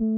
Welcome, 0.00 0.16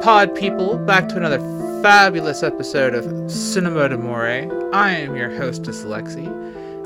pod 0.00 0.34
people, 0.34 0.76
back 0.78 1.08
to 1.10 1.16
another 1.16 1.38
fabulous 1.82 2.42
episode 2.42 2.96
of 2.96 3.04
cinemamore. 3.04 4.74
I 4.74 4.90
am 4.90 5.14
your 5.14 5.30
hostess, 5.30 5.84
Lexi, 5.84 6.26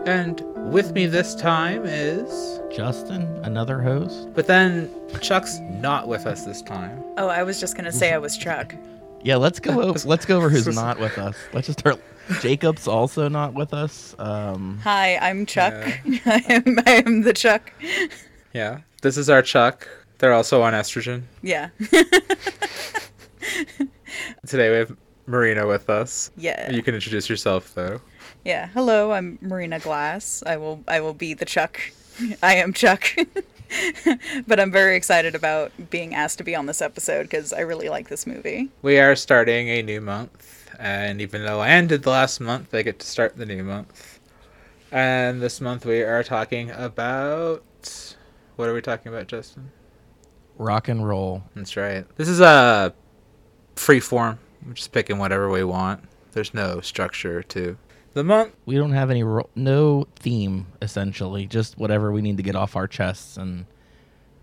and 0.07 0.45
with 0.65 0.93
me 0.93 1.07
this 1.07 1.35
time 1.35 1.83
is. 1.85 2.61
Justin, 2.71 3.23
another 3.45 3.81
host. 3.81 4.29
But 4.35 4.47
then 4.47 4.91
Chuck's 5.21 5.59
not 5.61 6.07
with 6.09 6.27
us 6.27 6.45
this 6.45 6.63
time. 6.63 7.03
Oh, 7.17 7.29
I 7.29 7.43
was 7.43 7.59
just 7.61 7.77
gonna 7.77 7.93
say 7.93 8.13
I 8.13 8.19
was 8.19 8.37
Chuck. 8.37 8.75
Yeah, 9.23 9.37
let's 9.37 9.61
go. 9.61 9.83
Over, 9.83 10.09
let's 10.09 10.25
go 10.25 10.39
over 10.39 10.49
who's 10.49 10.67
not 10.75 10.99
with 10.99 11.19
us. 11.19 11.37
Let's 11.53 11.67
just 11.67 11.81
start. 11.81 12.01
Jacob's 12.41 12.89
also 12.89 13.29
not 13.29 13.53
with 13.53 13.75
us. 13.75 14.15
Um, 14.19 14.81
Hi, 14.83 15.19
I'm 15.19 15.45
Chuck. 15.45 15.75
I 16.25 16.43
am 16.49 16.79
I 16.87 17.03
am 17.07 17.21
the 17.21 17.35
Chuck. 17.35 17.71
Yeah, 18.55 18.81
this 19.03 19.19
is 19.19 19.29
our 19.29 19.43
Chuck. 19.43 19.87
They're 20.17 20.33
also 20.33 20.63
on 20.63 20.73
estrogen. 20.73 21.25
Yeah. 21.43 21.69
Today 24.47 24.71
we 24.71 24.77
have 24.77 24.97
Marina 25.27 25.67
with 25.67 25.91
us. 25.91 26.31
Yeah. 26.39 26.71
You 26.71 26.83
can 26.83 26.95
introduce 26.95 27.29
yourself 27.29 27.75
though. 27.75 28.01
Yeah. 28.45 28.69
Hello, 28.69 29.13
I'm 29.13 29.39
Marina 29.43 29.79
Glass. 29.79 30.43
I 30.47 30.57
will 30.57 30.83
I 30.89 31.01
will 31.01 31.13
be 31.13 31.35
the 31.35 31.45
Chuck. 31.45 31.79
I 32.43 32.55
am 32.55 32.73
Chuck. 32.73 33.05
but 34.47 34.59
I'm 34.59 34.73
very 34.73 34.97
excited 34.97 35.35
about 35.35 35.73
being 35.91 36.15
asked 36.15 36.39
to 36.39 36.45
be 36.45 36.55
on 36.55 36.65
this 36.65 36.81
episode 36.81 37.25
because 37.25 37.53
I 37.53 37.61
really 37.61 37.91
like 37.91 38.09
this 38.09 38.27
movie. 38.27 38.71
We 38.81 38.99
are 38.99 39.15
starting 39.15 39.69
a 39.69 39.83
new 39.83 40.01
month, 40.01 40.71
and 40.79 41.21
even 41.21 41.45
though 41.45 41.61
I 41.61 41.69
ended 41.69 42.03
the 42.03 42.11
last 42.11 42.41
month, 42.41 42.75
I 42.75 42.81
get 42.83 42.99
to 43.01 43.07
start 43.07 43.37
the 43.37 43.45
new 43.45 43.63
month. 43.63 44.21
And 44.91 45.43
this 45.43 45.61
month 45.61 45.85
we 45.85 46.03
are 46.03 46.25
talking 46.25 46.71
about. 46.71 47.63
What 48.57 48.69
are 48.69 48.75
we 48.75 48.81
talking 48.81 49.13
about, 49.13 49.27
Justin? 49.27 49.71
Rock 50.57 50.89
and 50.89 51.07
Rule. 51.07 51.45
That's 51.55 51.77
right. 51.77 52.07
This 52.17 52.29
is 52.29 52.41
a 52.41 52.95
free 53.77 54.01
form. 54.01 54.39
We're 54.67 54.75
just 54.75 54.93
picking 54.93 55.19
whatever 55.19 55.49
we 55.51 55.63
want. 55.63 56.05
There's 56.33 56.55
no 56.55 56.81
structure 56.81 57.43
to 57.43 57.77
the 58.15 58.25
month. 58.25 58.53
We 58.67 58.77
don't 58.77 58.93
have 58.93 59.11
any 59.11 59.23
ro- 59.23 59.49
no 59.55 60.07
theme 60.17 60.67
essentially. 60.83 61.47
Just 61.47 61.79
whatever 61.79 62.13
we 62.13 62.23
need 62.23 62.37
to 62.37 62.43
get 62.43 62.57
off 62.57 62.77
our 62.77 62.87
chests, 62.87 63.37
and 63.37 63.67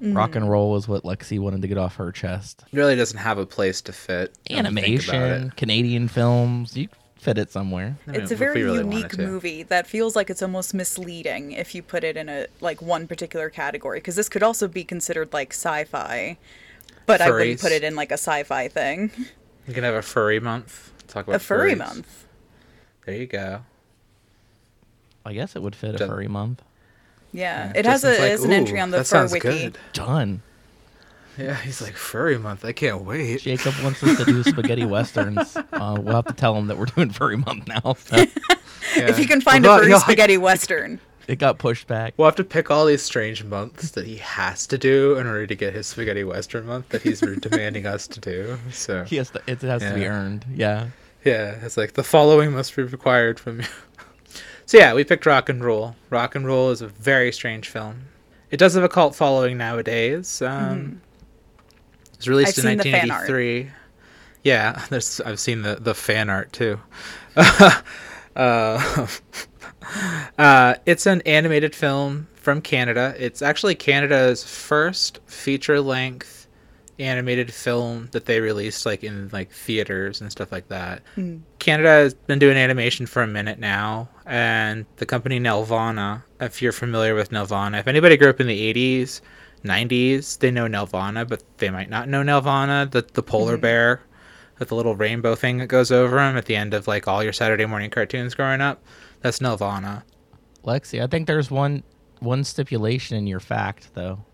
mm-hmm. 0.02 0.16
Rock 0.16 0.36
and 0.36 0.50
Rule 0.50 0.76
is 0.76 0.88
what 0.88 1.04
Lexi 1.04 1.40
wanted 1.40 1.62
to 1.62 1.68
get 1.68 1.78
off 1.78 1.96
her 1.98 2.12
chest. 2.12 2.64
It 2.72 2.78
Really 2.78 2.96
doesn't 2.96 3.20
have 3.20 3.38
a 3.38 3.46
place 3.46 3.82
to 3.82 3.94
fit. 3.94 4.38
when 4.50 4.58
you 4.58 4.60
Animation, 4.60 5.52
Canadian 5.52 6.08
films, 6.08 6.76
you 6.78 6.88
fit 7.16 7.38
it 7.38 7.52
somewhere. 7.52 7.98
it. 8.06 8.10
I 8.10 8.12
mean, 8.14 8.22
It's 8.22 8.32
a 8.32 8.36
very 8.36 8.64
really 8.64 8.78
unique 8.80 9.18
movie 9.18 9.64
that 9.64 9.88
feels 9.88 10.16
like 10.16 10.30
it's 10.30 10.42
almost 10.42 10.74
misleading 10.74 11.52
if 11.52 11.74
you 11.76 11.82
put 11.82 12.04
it 12.04 12.16
in 12.16 12.30
a 12.30 12.48
like 12.62 12.82
one 12.82 13.08
particular 13.08 13.50
category 13.50 14.00
because 14.00 14.16
this 14.16 14.30
could 14.30 14.44
also 14.44 14.68
be 14.68 14.84
considered 14.84 15.34
like 15.34 15.52
sci-fi. 15.52 16.38
But 17.06 17.22
I 17.22 17.32
wouldn't 17.32 17.62
put 17.62 17.72
it 17.72 17.84
in 17.84 17.96
like 17.96 18.12
a 18.12 18.16
sci-fi 18.18 18.68
thing. 18.68 19.12
You 19.68 19.74
can 19.74 19.84
have 19.84 19.96
a 19.96 20.02
furry 20.02 20.40
month. 20.40 20.94
Talk 21.08 21.28
about 21.28 21.38
a 21.38 21.40
furry 21.40 21.74
furries. 21.74 21.78
month. 21.78 22.27
There 23.08 23.16
you 23.16 23.26
go. 23.26 23.62
I 25.26 25.34
guess 25.34 25.56
it 25.56 25.62
would 25.64 25.76
fit 25.76 25.96
a 25.96 25.98
Just- 25.98 26.10
furry 26.12 26.28
month. 26.28 26.62
Yeah, 27.34 27.68
Yeah, 27.68 27.74
it 27.80 27.86
has 27.86 28.04
a 28.04 28.08
Justin's 28.08 28.20
like, 28.20 28.28
it 28.28 28.32
has 28.32 28.44
an 28.44 28.52
entry 28.52 28.80
on 28.80 28.92
the 28.92 28.98
that 28.98 29.04
Fur 29.08 29.18
sounds 29.18 29.32
Wiki. 29.32 29.48
good. 29.50 29.78
Done. 29.94 30.42
Yeah, 31.38 31.56
he's 31.56 31.82
like 31.82 31.94
furry 31.96 32.38
month. 32.38 32.66
I 32.66 32.72
can't 32.74 33.04
wait. 33.04 33.42
Jacob 33.42 33.74
wants 33.84 34.02
us 34.04 34.18
to 34.18 34.26
do 34.26 34.44
spaghetti 34.44 34.86
westerns. 34.86 35.56
Uh, 35.56 35.98
we'll 36.02 36.16
have 36.16 36.26
to 36.26 36.34
tell 36.34 36.56
him 36.56 36.68
that 36.68 36.78
we're 36.78 36.86
doing 36.86 37.12
furry 37.12 37.38
month 37.38 37.68
now. 37.68 37.94
So 37.98 38.16
If 38.18 38.36
Yeah. 38.96 39.18
you 39.18 39.26
can 39.28 39.40
find 39.42 39.64
Well, 39.64 39.78
a 39.78 39.80
furry 39.82 39.92
yeah, 39.92 40.00
spaghetti 40.00 40.38
western. 40.38 41.00
it 41.28 41.38
got 41.38 41.60
pushed 41.60 41.88
back. 41.88 42.14
We'll 42.18 42.28
have 42.28 42.36
to 42.38 42.44
pick 42.44 42.72
all 42.72 42.86
these 42.86 43.04
strange 43.04 43.44
months 43.44 43.92
that 43.92 44.06
he 44.08 44.18
has 44.18 44.66
to 44.68 44.78
do 44.78 45.18
in 45.18 45.28
order 45.28 45.46
to 45.48 45.56
get 45.56 45.74
his 45.74 45.86
spaghetti 45.88 46.24
western 46.24 46.66
month 46.66 46.90
that 46.90 47.04
he's 47.04 47.20
demanding 47.42 47.86
us 47.86 48.08
to 48.08 48.20
do. 48.20 48.58
So 48.72 49.04
He 49.04 49.18
has 49.18 49.30
to, 49.32 49.42
it 49.48 49.62
has 49.62 49.82
to 49.84 49.94
be 49.94 50.02
Yeah. 50.02 50.08
earned. 50.08 50.46
Yeah. 50.54 50.88
Yeah, 51.28 51.58
it's 51.62 51.76
like 51.78 51.94
the 51.94 52.04
following 52.04 52.52
must 52.54 52.76
be 52.76 52.84
required 52.84 53.40
from 53.40 53.60
you. 53.62 53.66
so 54.66 54.78
yeah, 54.78 54.94
we 54.94 55.04
picked 55.04 55.26
Rock 55.26 55.50
and 55.50 55.64
Rule. 55.64 55.96
Rock 56.10 56.36
and 56.36 56.46
Rule 56.46 56.70
is 56.72 56.82
a 56.82 56.88
very 56.88 57.32
strange 57.32 57.68
film. 57.70 58.04
It 58.50 58.58
does 58.58 58.76
have 58.76 58.84
a 58.84 58.90
cult 58.90 59.14
following 59.16 59.58
nowadays. 59.58 60.42
Um, 60.42 61.02
It 62.14 62.18
was 62.18 62.30
released 62.30 62.58
Mm-hmm. 62.58 62.68
I've 62.68 62.74
in 62.74 62.82
seen 62.84 62.92
the 62.92 62.98
fan 62.98 63.12
art. 63.12 63.30
1983. 63.30 63.72
Yeah, 64.44 64.86
there's 64.90 65.20
I've 65.22 65.40
seen 65.40 65.64
the 65.64 65.76
the 65.76 65.94
fan 65.94 66.30
art 66.30 66.54
too. 66.54 66.80
uh, 67.36 69.08
uh, 70.38 70.76
it's 70.86 71.06
an 71.06 71.22
animated 71.26 71.76
film 71.76 72.28
from 72.36 72.62
Canada. 72.62 73.14
It's 73.18 73.42
actually 73.42 73.76
Canada's 73.76 74.44
first 74.44 75.20
feature 75.26 75.82
length 75.82 76.37
animated 77.00 77.54
film 77.54 78.10
that 78.12 78.26
they 78.26 78.40
released 78.40 78.86
like 78.86 79.04
in 79.04 79.30
like 79.32 79.52
theaters 79.52 80.22
and 80.22 80.32
stuff 80.32 80.52
like 80.52 80.68
that. 80.70 81.02
Hmm. 81.16 81.38
Canada 81.60 81.90
has 81.90 82.14
been 82.14 82.40
doing 82.40 82.58
animation 82.58 83.06
for 83.06 83.22
a 83.22 83.28
minute 83.28 83.60
now, 83.60 84.10
and 84.26 84.86
the 84.98 85.06
company 85.06 85.40
Nelvana, 85.40 86.24
if 86.40 86.62
you're 86.62 86.72
familiar 86.72 87.16
with 87.16 87.30
Nelvana, 87.32 87.80
if 87.80 87.88
anybody 87.88 88.18
grew 88.18 88.30
up 88.30 88.40
in 88.40 88.48
the 88.48 88.74
80s, 88.74 89.22
90s, 89.64 90.40
they 90.40 90.52
know 90.52 90.68
Nelvana, 90.68 91.28
but 91.28 91.44
they 91.58 91.70
might 91.70 91.90
not 91.90 92.08
know 92.08 92.24
Nelvana, 92.24 92.90
the, 92.90 93.06
the 93.14 93.24
polar 93.24 93.54
mm-hmm. 93.54 93.62
bear 93.62 94.02
with 94.60 94.70
the 94.70 94.76
little 94.76 94.96
rainbow 94.96 95.36
thing 95.36 95.58
that 95.58 95.68
goes 95.68 95.92
over 95.92 96.20
him 96.20 96.38
at 96.38 96.46
the 96.46 96.56
end 96.56 96.74
of 96.74 96.88
like 96.88 97.08
all 97.08 97.24
your 97.24 97.34
Saturday 97.34 97.66
morning 97.66 97.90
cartoons 97.90 98.34
growing 98.34 98.62
up. 98.62 98.84
That's 99.22 99.40
Nelvana. 99.40 100.04
Lexi, 100.66 101.02
I 101.02 101.08
think 101.08 101.28
there's 101.28 101.52
one 101.52 101.84
one 102.20 102.44
stipulation 102.44 103.16
in 103.16 103.28
your 103.28 103.40
fact 103.40 103.94
though. 103.94 104.26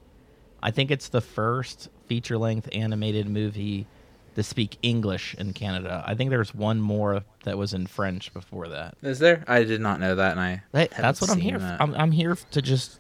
I 0.62 0.72
think 0.72 0.91
it's 0.91 1.09
the 1.09 1.22
first 1.22 1.90
feature 2.08 2.38
length 2.38 2.69
animated 2.74 3.28
movie 3.30 3.86
to 4.36 4.44
speak 4.44 4.78
English 4.81 5.36
in 5.38 5.53
Canada. 5.53 6.03
I 6.08 6.16
think 6.16 6.30
there's 6.31 6.53
one 6.56 6.81
more 6.81 7.24
that 7.44 7.58
was 7.58 7.74
in 7.74 7.86
French 7.88 8.34
before 8.34 8.68
that. 8.69 8.96
Is 9.03 9.19
there? 9.19 9.44
I 9.47 9.64
did 9.64 9.80
not 9.81 10.00
know 10.00 10.16
that, 10.16 10.31
and 10.31 10.40
I. 10.40 10.64
Hey, 10.74 10.90
that's 10.97 11.22
what 11.22 11.30
I'm 11.30 11.40
here. 11.40 11.59
that. 11.59 11.74
f- 11.75 11.81
I'm, 11.81 11.94
I'm 11.96 12.12
here 12.12 12.36
to 12.52 12.62
just 12.62 13.00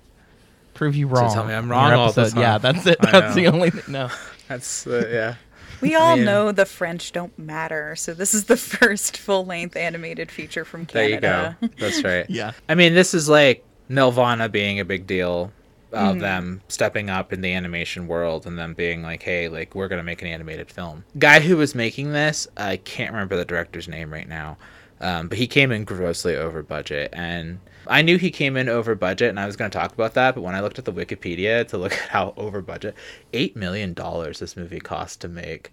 prove 0.73 0.95
you 0.95 1.07
wrong. 1.07 1.33
tell 1.33 1.45
me 1.45 1.53
I'm 1.53 1.69
wrong 1.69 1.91
all 1.93 2.11
the 2.11 2.21
episode. 2.21 2.39
Yeah, 2.39 2.57
that's 2.59 2.85
it. 2.85 2.97
That's 3.01 3.35
the 3.35 3.47
only 3.47 3.69
thing. 3.71 3.91
No, 3.91 4.09
That's 4.47 4.85
uh, 4.85 5.07
yeah. 5.11 5.35
We 5.81 5.95
all 5.95 6.15
mean- 6.15 6.25
know 6.25 6.51
the 6.51 6.65
French 6.65 7.11
don't 7.11 7.37
matter, 7.39 7.95
so 7.95 8.13
this 8.13 8.33
is 8.33 8.45
the 8.45 8.55
first 8.79 9.17
full-length 9.17 9.75
animated 9.75 10.31
feature 10.31 10.63
from 10.65 10.85
Canada. 10.85 11.57
There 11.59 11.67
you 11.67 11.67
go. 11.69 11.75
That's 11.79 12.03
right. 12.03 12.25
Yeah. 12.29 12.51
I 12.69 12.75
mean, 12.75 12.93
this 12.93 13.13
is 13.13 13.27
like 13.27 13.65
Nelvana 13.89 14.51
being 14.51 14.79
a 14.79 14.85
big 14.85 15.07
deal 15.07 15.51
Mm-hmm. 15.93 16.07
of 16.07 16.19
them 16.19 16.61
stepping 16.67 17.09
up 17.09 17.31
in 17.31 17.41
the 17.41 17.53
animation 17.53 18.07
world 18.07 18.47
and 18.47 18.57
them 18.57 18.73
being 18.73 19.03
like, 19.03 19.21
hey, 19.21 19.47
like 19.47 19.75
we're 19.75 19.87
gonna 19.87 20.03
make 20.03 20.21
an 20.21 20.27
animated 20.27 20.71
film. 20.71 21.05
Guy 21.19 21.39
who 21.39 21.55
was 21.55 21.75
making 21.75 22.13
this, 22.13 22.47
I 22.57 22.77
can't 22.77 23.11
remember 23.11 23.35
the 23.35 23.45
director's 23.45 23.87
name 23.87 24.11
right 24.11 24.27
now, 24.27 24.57
um, 25.01 25.27
but 25.27 25.37
he 25.37 25.45
came 25.45 25.71
in 25.71 25.83
grossly 25.83 26.35
over 26.35 26.63
budget, 26.63 27.11
and 27.13 27.59
I 27.85 28.01
knew 28.01 28.17
he 28.17 28.31
came 28.31 28.57
in 28.57 28.69
over 28.69 28.95
budget, 28.95 29.29
and 29.29 29.39
I 29.39 29.45
was 29.45 29.55
gonna 29.55 29.69
talk 29.69 29.93
about 29.93 30.15
that, 30.15 30.33
but 30.33 30.41
when 30.41 30.55
I 30.55 30.61
looked 30.61 30.79
at 30.79 30.85
the 30.85 30.93
Wikipedia 30.93 31.67
to 31.67 31.77
look 31.77 31.93
at 32.03 32.09
how 32.09 32.33
over 32.37 32.61
budget, 32.61 32.95
eight 33.31 33.55
million 33.55 33.93
dollars 33.93 34.39
this 34.39 34.57
movie 34.57 34.79
cost 34.79 35.21
to 35.21 35.27
make, 35.27 35.71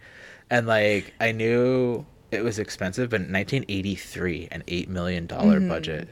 and 0.51 0.67
like 0.67 1.15
I 1.19 1.33
knew 1.33 2.05
it 2.31 2.45
was 2.45 2.59
expensive, 2.59 3.11
but 3.11 3.23
in 3.23 3.33
1983, 3.33 4.49
an 4.51 4.63
eight 4.69 4.89
million 4.89 5.27
dollar 5.27 5.61
budget. 5.61 6.09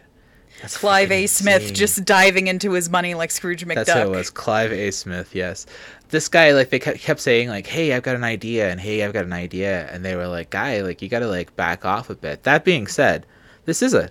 That's 0.60 0.74
Mm-hmm. 0.74 0.80
Clive 0.80 1.12
A. 1.12 1.26
Smith 1.26 1.62
insane. 1.62 1.74
just 1.74 2.04
diving 2.04 2.46
into 2.48 2.72
his 2.72 2.90
money 2.90 3.14
like 3.14 3.30
Scrooge 3.30 3.64
McDuck. 3.64 3.86
That's 3.86 3.92
who 3.92 4.00
it 4.00 4.08
was. 4.10 4.30
Clive 4.30 4.72
A. 4.72 4.90
Smith. 4.90 5.34
Yes. 5.34 5.66
This 6.10 6.28
guy, 6.28 6.52
like, 6.52 6.70
they 6.70 6.78
kept 6.78 7.20
saying, 7.20 7.48
like, 7.48 7.66
"Hey, 7.66 7.92
I've 7.92 8.02
got 8.02 8.16
an 8.16 8.24
idea," 8.24 8.70
and 8.70 8.80
"Hey, 8.80 9.04
I've 9.04 9.12
got 9.12 9.24
an 9.24 9.32
idea," 9.32 9.88
and 9.92 10.04
they 10.04 10.16
were 10.16 10.26
like, 10.26 10.50
"Guy, 10.50 10.80
like, 10.80 11.02
you 11.02 11.08
got 11.08 11.18
to 11.20 11.26
like 11.28 11.54
back 11.54 11.84
off 11.84 12.08
a 12.10 12.14
bit." 12.14 12.44
That 12.44 12.64
being 12.64 12.86
said, 12.86 13.26
this 13.66 13.82
is 13.82 13.94
a, 13.94 14.08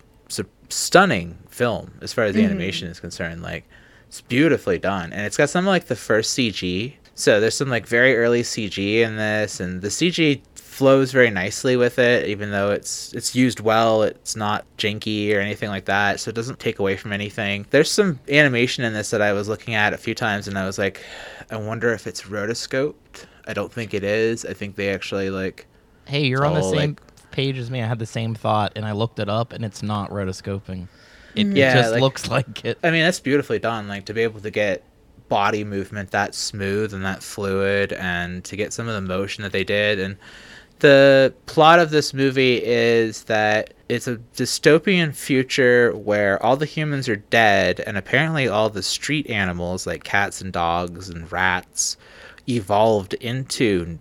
stunning 0.70 1.38
film 1.50 1.92
as 2.02 2.12
far 2.14 2.26
as 2.26 2.36
the 2.36 2.44
animation 2.44 2.90
is 2.90 3.00
concerned. 3.00 3.42
Like, 3.42 3.64
it's 4.08 4.22
beautifully 4.22 4.78
done, 4.80 5.14
and 5.14 5.26
it's 5.26 5.38
got 5.38 5.50
some 5.50 5.66
like 5.66 5.86
the 5.88 5.96
first 5.96 6.38
CG. 6.38 6.94
So 7.16 7.40
there's 7.40 7.56
some 7.58 7.70
like 7.70 7.88
very 7.88 8.16
early 8.18 8.44
CG 8.44 9.02
in 9.02 9.16
this, 9.16 9.60
and 9.60 9.82
the 9.82 9.88
CG 9.90 10.42
flows 10.78 11.12
very 11.12 11.32
nicely 11.32 11.76
with 11.76 11.98
it 11.98 12.28
even 12.30 12.52
though 12.52 12.70
it's 12.70 13.12
it's 13.14 13.34
used 13.36 13.60
well 13.60 14.04
it's 14.04 14.36
not 14.36 14.64
janky 14.78 15.36
or 15.36 15.40
anything 15.40 15.70
like 15.70 15.86
that 15.86 16.20
so 16.20 16.30
it 16.30 16.36
doesn't 16.36 16.60
take 16.60 16.78
away 16.78 16.96
from 16.96 17.12
anything 17.12 17.66
there's 17.72 17.90
some 17.90 18.20
animation 18.30 18.84
in 18.84 18.94
this 18.94 19.10
that 19.10 19.20
i 19.22 19.34
was 19.34 19.48
looking 19.48 19.74
at 19.74 19.92
a 19.92 19.98
few 19.98 20.14
times 20.14 20.48
and 20.48 20.56
i 20.56 20.66
was 20.68 20.78
like 20.78 21.04
i 21.50 21.56
wonder 21.58 21.92
if 21.94 22.06
it's 22.06 22.22
rotoscoped 22.24 23.26
i 23.48 23.54
don't 23.54 23.72
think 23.74 23.96
it 23.96 24.04
is 24.04 24.46
i 24.46 24.54
think 24.54 24.76
they 24.76 24.94
actually 24.94 25.30
like 25.32 25.66
Hey, 26.06 26.26
you're 26.28 26.46
on 26.46 26.54
the 26.54 26.62
same 26.62 26.92
like- 26.92 27.32
page 27.32 27.58
as 27.58 27.70
me. 27.70 27.82
I 27.84 27.86
had 27.86 28.00
the 28.00 28.06
same 28.06 28.34
thought, 28.34 28.72
and 28.78 28.86
I 28.86 28.94
looked 28.94 29.20
it 29.20 29.28
up, 29.28 29.52
and 29.52 29.66
it's 29.66 29.84
not 29.84 30.10
rotoscoping. 30.10 30.88
It, 31.36 31.48
it 31.48 31.74
just 31.74 31.92
like- 31.92 32.02
looks 32.02 32.30
like 32.30 32.64
it. 32.64 32.78
I 32.82 32.92
mean, 32.92 33.04
that's 33.04 33.20
beautifully 33.20 33.60
done. 33.60 33.90
Like 33.90 34.06
to 34.06 34.14
be 34.14 34.22
able 34.22 34.40
to 34.40 34.50
get 34.50 34.84
body 35.28 35.66
movement 35.66 36.12
that 36.12 36.34
smooth 36.34 36.94
and 36.94 37.04
that 37.04 37.22
fluid, 37.22 37.92
and 37.92 38.42
to 38.46 38.56
get 38.56 38.72
some 38.72 38.88
of 38.88 38.94
the 38.96 39.02
motion 39.02 39.44
that 39.44 39.52
they 39.52 39.66
did. 39.66 40.00
And 40.00 40.16
the 40.80 41.34
plot 41.46 41.80
of 41.80 41.90
this 41.90 42.14
movie 42.14 42.64
is 42.64 43.24
that 43.24 43.74
it's 43.90 44.08
a 44.08 44.18
dystopian 44.36 45.16
future 45.16 45.96
where 45.96 46.42
all 46.44 46.58
the 46.58 46.66
humans 46.66 47.08
are 47.08 47.16
dead, 47.16 47.80
and 47.82 47.98
apparently 47.98 48.48
all 48.48 48.70
the 48.70 48.84
street 48.84 49.30
animals, 49.30 49.88
like 49.88 50.04
cats 50.04 50.42
and 50.42 50.52
dogs 50.52 51.10
and 51.10 51.32
rats, 51.32 51.98
evolved 52.48 53.14
into 53.16 54.00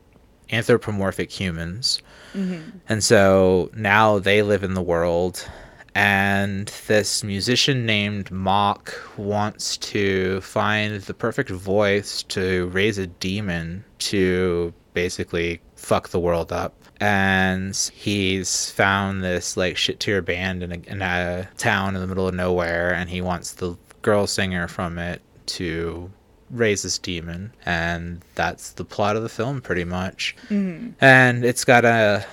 anthropomorphic 0.50 1.30
humans. 1.30 2.00
Mm-hmm. 2.34 2.78
And 2.88 3.02
so 3.02 3.70
now 3.74 4.18
they 4.18 4.42
live 4.42 4.62
in 4.62 4.74
the 4.74 4.82
world. 4.82 5.48
And 5.94 6.68
this 6.86 7.24
musician 7.24 7.86
named 7.86 8.30
Mok 8.30 8.94
wants 9.16 9.78
to 9.78 10.42
find 10.42 11.00
the 11.00 11.14
perfect 11.14 11.48
voice 11.48 12.22
to 12.24 12.66
raise 12.66 12.98
a 12.98 13.06
demon 13.06 13.82
to 14.00 14.74
basically 14.92 15.60
fuck 15.76 16.08
the 16.08 16.20
world 16.20 16.52
up. 16.52 16.74
And 16.98 17.76
he's 17.94 18.70
found 18.70 19.22
this 19.22 19.56
like 19.56 19.76
shit 19.76 20.00
tier 20.00 20.22
band 20.22 20.62
in 20.62 20.72
a, 20.72 20.90
in 20.90 21.02
a 21.02 21.48
town 21.58 21.94
in 21.94 22.00
the 22.00 22.06
middle 22.06 22.26
of 22.26 22.34
nowhere, 22.34 22.92
and 22.92 23.10
he 23.10 23.20
wants 23.20 23.52
the 23.52 23.76
girl 24.02 24.26
singer 24.26 24.66
from 24.66 24.98
it 24.98 25.20
to 25.46 26.10
raise 26.50 26.82
this 26.82 26.98
demon. 26.98 27.52
And 27.66 28.22
that's 28.34 28.70
the 28.72 28.84
plot 28.84 29.16
of 29.16 29.22
the 29.22 29.28
film, 29.28 29.60
pretty 29.60 29.84
much. 29.84 30.34
Mm-hmm. 30.48 30.92
And 31.00 31.44
it's 31.44 31.64
got 31.64 31.84
a 31.84 32.24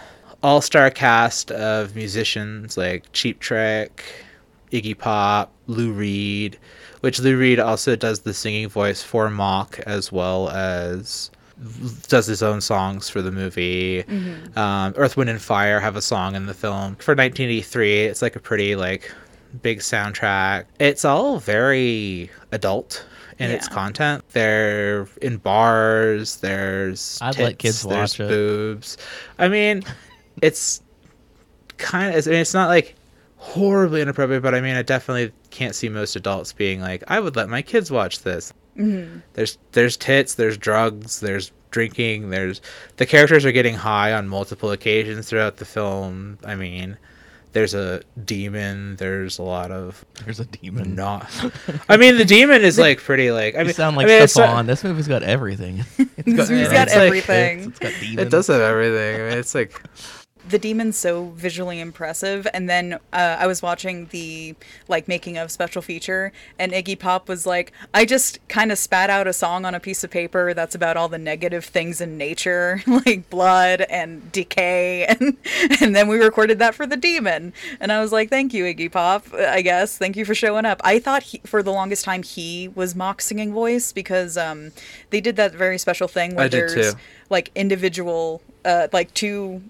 all 0.42 0.62
star 0.62 0.90
cast 0.90 1.52
of 1.52 1.96
musicians 1.96 2.78
like 2.78 3.12
Cheap 3.14 3.40
Trick, 3.40 4.04
Iggy 4.72 4.98
Pop, 4.98 5.52
Lou 5.68 5.92
Reed, 5.92 6.58
which 7.02 7.20
Lou 7.20 7.38
Reed 7.38 7.60
also 7.60 7.96
does 7.96 8.22
the 8.22 8.34
singing 8.34 8.70
voice 8.70 9.02
for 9.02 9.30
Mok 9.30 9.80
as 9.80 10.12
well 10.12 10.50
as 10.50 11.32
does 12.08 12.26
his 12.26 12.42
own 12.42 12.62
songs 12.62 13.10
for 13.10 13.22
the 13.22 13.32
movie. 13.32 14.04
Um, 14.56 14.94
Earth, 14.98 15.18
Wind, 15.18 15.30
and 15.30 15.42
Fire 15.42 15.80
have 15.80 15.96
a 15.96 16.02
song 16.02 16.36
in 16.36 16.46
the 16.46 16.54
film. 16.54 16.96
For 16.96 17.12
1983, 17.12 18.04
it's 18.06 18.22
like 18.22 18.36
a 18.36 18.40
pretty 18.40 18.76
like 18.76 19.12
big 19.62 19.80
soundtrack. 19.80 20.66
It's 20.80 21.06
all 21.06 21.40
very 21.40 22.30
adult 22.52 23.06
in 23.40 23.52
its 23.52 23.68
content. 23.68 24.24
They're 24.30 25.08
in 25.22 25.38
bars. 25.38 26.38
There's 26.38 27.20
I'd 27.22 27.38
let 27.38 27.60
kids 27.60 27.84
there's 27.84 28.18
watch 28.18 28.20
it. 28.20 28.30
boobs. 28.30 28.98
I 29.40 29.48
mean, 29.48 29.84
it's 30.42 30.82
kind 31.78 32.16
of. 32.16 32.28
I 32.28 32.30
mean, 32.32 32.40
it's 32.40 32.54
not 32.54 32.70
like 32.70 32.96
horribly 33.38 34.02
inappropriate, 34.02 34.42
but 34.42 34.56
I 34.56 34.62
mean, 34.62 34.76
I 34.76 34.82
definitely 34.82 35.32
can't 35.50 35.76
see 35.76 35.90
most 35.90 36.16
adults 36.16 36.54
being 36.54 36.80
like, 36.80 37.04
I 37.08 37.20
would 37.20 37.36
let 37.36 37.50
my 37.50 37.62
kids 37.62 37.92
watch 37.92 38.22
this. 38.22 38.54
Mm-hmm. 38.78 39.20
There's 39.34 39.58
there's 39.74 39.98
tits, 39.98 40.36
there's 40.36 40.58
drugs, 40.58 41.20
there's 41.20 41.52
drinking, 41.72 42.30
there's 42.30 42.62
the 42.98 43.06
characters 43.06 43.46
are 43.46 43.52
getting 43.52 43.76
high 43.76 44.14
on 44.14 44.28
multiple 44.28 44.72
occasions 44.72 45.28
throughout 45.30 45.58
the 45.58 45.66
film. 45.66 46.38
I 46.46 46.56
mean, 46.56 46.98
there's 47.52 47.74
a 47.76 48.02
demon, 48.26 48.96
there's 48.96 49.38
a 49.38 49.44
lot 49.44 49.70
of 49.72 50.04
There's 50.26 50.40
a 50.40 50.46
demon. 50.46 50.96
not. 51.06 51.30
I 51.88 51.98
mean, 51.98 52.18
the 52.18 52.26
demon 52.26 52.64
is 52.64 52.80
like 52.80 53.00
pretty 53.00 53.32
like. 53.32 53.56
I 53.56 53.60
You 53.60 53.66
mean, 53.66 53.74
sound 53.76 53.96
like 53.96 54.06
I 54.06 54.08
mean, 54.08 54.16
it's- 54.16 54.32
Stefan. 54.32 54.66
This 54.66 54.84
movie's 54.84 55.08
got 55.08 55.24
everything. 55.24 55.84
It's 56.16 56.38
This 56.38 56.50
movie's 56.50 56.68
yeah, 56.68 56.74
got 56.74 56.88
it's 56.88 56.96
like- 56.96 57.08
everything. 57.08 57.60
it's 57.70 57.80
got 57.80 57.94
demons. 58.00 58.20
It 58.20 58.30
does 58.30 58.48
have 58.48 58.62
everything. 58.62 59.16
I 59.22 59.30
mean, 59.30 59.38
it's 59.38 59.54
like 59.56 59.82
the 60.48 60.60
demon's 60.60 60.98
so 60.98 61.30
visually 61.36 61.80
impressive. 61.80 62.48
And 62.54 62.70
then 62.70 62.94
uh, 63.12 63.38
i 63.40 63.48
was 63.48 63.62
watching 63.62 64.08
the 64.08 64.56
like 64.88 65.08
making 65.08 65.38
of 65.38 65.52
special 65.52 65.82
feature 65.82 66.32
and 66.60 66.72
iggy 66.72 66.98
pop 66.98 67.28
was 67.28 67.46
like 67.46 67.72
i 67.94 68.06
just 68.06 68.40
kind 68.48 68.72
of 68.72 68.78
spat 68.78 69.10
out 69.10 69.28
a 69.28 69.34
song 69.34 69.66
on 69.66 69.76
a 69.76 69.80
piece 69.80 70.04
of 70.04 70.10
paper 70.12 70.54
that's 70.54 70.76
about 70.76 70.98
all 70.98 71.08
the 71.10 71.18
negative 71.18 71.66
things 71.66 72.02
in 72.02 72.18
nature 72.18 72.82
like 72.88 73.30
blood 73.30 73.82
and 73.90 74.32
decay 74.32 75.06
and 75.10 75.38
and 75.82 75.96
then 75.96 76.08
we 76.08 76.18
recorded 76.18 76.60
that 76.60 76.76
for 76.76 76.86
the 76.86 76.98
demon. 76.98 77.54
And 77.80 77.92
i 77.92 78.02
was 78.02 78.12
like 78.12 78.30
thank 78.30 78.54
you 78.54 78.64
iggy 78.66 78.92
pop 78.92 79.26
i 79.34 79.62
guess. 79.62 79.98
Thank 79.98 80.16
you 80.18 80.26
for 80.26 80.36
showing 80.36 80.66
up. 80.66 80.82
I 80.84 81.00
thought 81.00 81.24
he, 81.24 81.40
for 81.46 81.64
the 81.64 81.72
longest 81.72 82.04
time 82.04 82.24
he 82.24 82.70
was 82.70 82.96
Mok 82.96 83.22
singing 83.22 83.54
voice 83.54 83.92
because 83.92 84.38
um 84.38 84.72
they 85.10 85.22
did 85.22 85.36
that 85.36 85.54
very 85.54 85.78
special 85.78 86.08
thing 86.08 86.36
where 86.36 86.50
there's 86.50 86.74
too. 86.74 87.00
like 87.30 87.52
individual 87.56 88.42
uh 88.66 88.88
like 88.92 89.14
two 89.14 89.62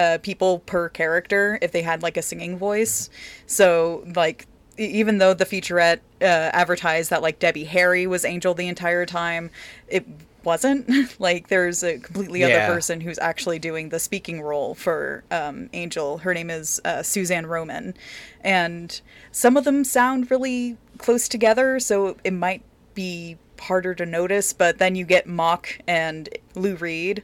uh, 0.00 0.18
people 0.22 0.60
per 0.60 0.88
character 0.88 1.58
if 1.62 1.70
they 1.72 1.82
had 1.82 2.02
like 2.02 2.16
a 2.16 2.22
singing 2.22 2.56
voice. 2.58 3.10
So 3.46 4.04
like 4.16 4.46
even 4.78 5.18
though 5.18 5.34
the 5.34 5.44
featurette 5.44 6.00
uh, 6.22 6.48
advertised 6.62 7.10
that 7.10 7.22
like 7.22 7.38
Debbie 7.38 7.64
Harry 7.64 8.06
was 8.06 8.24
Angel 8.24 8.54
the 8.54 8.68
entire 8.68 9.04
time, 9.04 9.50
it 9.88 10.06
wasn't. 10.42 10.88
like 11.20 11.48
there's 11.48 11.82
a 11.82 11.98
completely 11.98 12.40
Yeah. 12.40 12.46
other 12.46 12.74
person 12.74 13.00
who's 13.02 13.18
actually 13.18 13.58
doing 13.58 13.90
the 13.90 13.98
speaking 13.98 14.40
role 14.40 14.74
for 14.74 15.22
um, 15.30 15.68
Angel. 15.74 16.18
Her 16.18 16.32
name 16.32 16.48
is 16.50 16.80
uh, 16.84 17.02
Suzanne 17.02 17.46
Roman, 17.46 17.94
and 18.42 18.98
some 19.32 19.56
of 19.58 19.64
them 19.64 19.84
sound 19.84 20.30
really 20.30 20.78
close 20.98 21.28
together, 21.28 21.78
so 21.80 22.16
it 22.24 22.32
might 22.32 22.62
be 22.94 23.36
harder 23.60 23.94
to 23.94 24.06
notice. 24.06 24.54
But 24.54 24.78
then 24.78 24.94
you 24.94 25.04
get 25.04 25.26
Mok 25.26 25.78
and 25.86 26.28
Lou 26.54 26.76
Reed, 26.76 27.22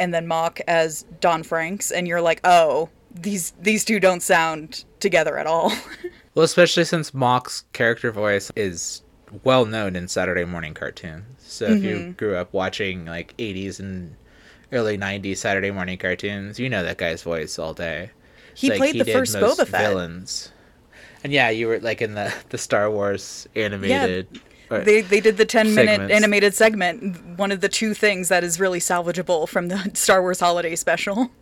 and 0.00 0.14
then 0.14 0.26
Mok 0.26 0.60
as 0.66 1.04
Don 1.20 1.42
Francks, 1.44 1.92
and 1.92 2.08
you're 2.08 2.22
like, 2.22 2.40
oh, 2.42 2.88
these 3.14 3.52
these 3.60 3.84
two 3.84 4.00
don't 4.00 4.22
sound 4.22 4.84
together 4.98 5.38
at 5.38 5.46
all. 5.46 5.72
well, 6.34 6.44
especially 6.44 6.84
since 6.84 7.12
Mok's 7.12 7.64
character 7.72 8.10
voice 8.10 8.50
is 8.56 9.02
well 9.44 9.66
known 9.66 9.94
in 9.94 10.08
Saturday 10.08 10.44
morning 10.44 10.74
cartoons. 10.74 11.24
So 11.38 11.66
if 11.66 11.82
you 11.82 11.96
mm-hmm. 11.96 12.10
grew 12.12 12.36
up 12.36 12.52
watching 12.52 13.04
like 13.04 13.36
80s 13.36 13.78
and 13.80 14.16
early 14.72 14.96
90s 14.96 15.36
Saturday 15.36 15.70
morning 15.70 15.98
cartoons, 15.98 16.58
you 16.58 16.70
know 16.70 16.82
that 16.82 16.98
guy's 16.98 17.22
voice 17.22 17.58
all 17.58 17.74
day. 17.74 18.10
he 18.54 18.70
Like, 18.70 18.78
played 18.78 18.94
the 18.94 19.04
did 19.04 19.12
first 19.12 19.38
most 19.38 19.60
Boba 19.60 19.66
Fett. 19.66 19.88
villains. 19.88 20.52
And 21.22 21.32
yeah, 21.32 21.50
you 21.50 21.68
were 21.68 21.78
like 21.80 22.00
in 22.00 22.14
the 22.14 22.32
the 22.48 22.58
Star 22.58 22.90
Wars 22.90 23.46
animated. 23.54 24.40
Or- 24.70 24.80
They 24.80 25.00
they 25.00 25.20
did 25.20 25.36
the 25.36 25.44
ten 25.44 25.74
minute 25.74 26.10
animated 26.10 26.54
segment. 26.54 27.38
One 27.38 27.52
of 27.52 27.60
the 27.60 27.68
two 27.68 27.94
things 27.94 28.28
that 28.28 28.44
is 28.44 28.60
really 28.60 28.80
salvageable 28.80 29.48
from 29.48 29.68
the 29.68 29.90
Star 29.94 30.22
Wars 30.22 30.40
Holiday 30.40 30.76
Special. 30.76 31.30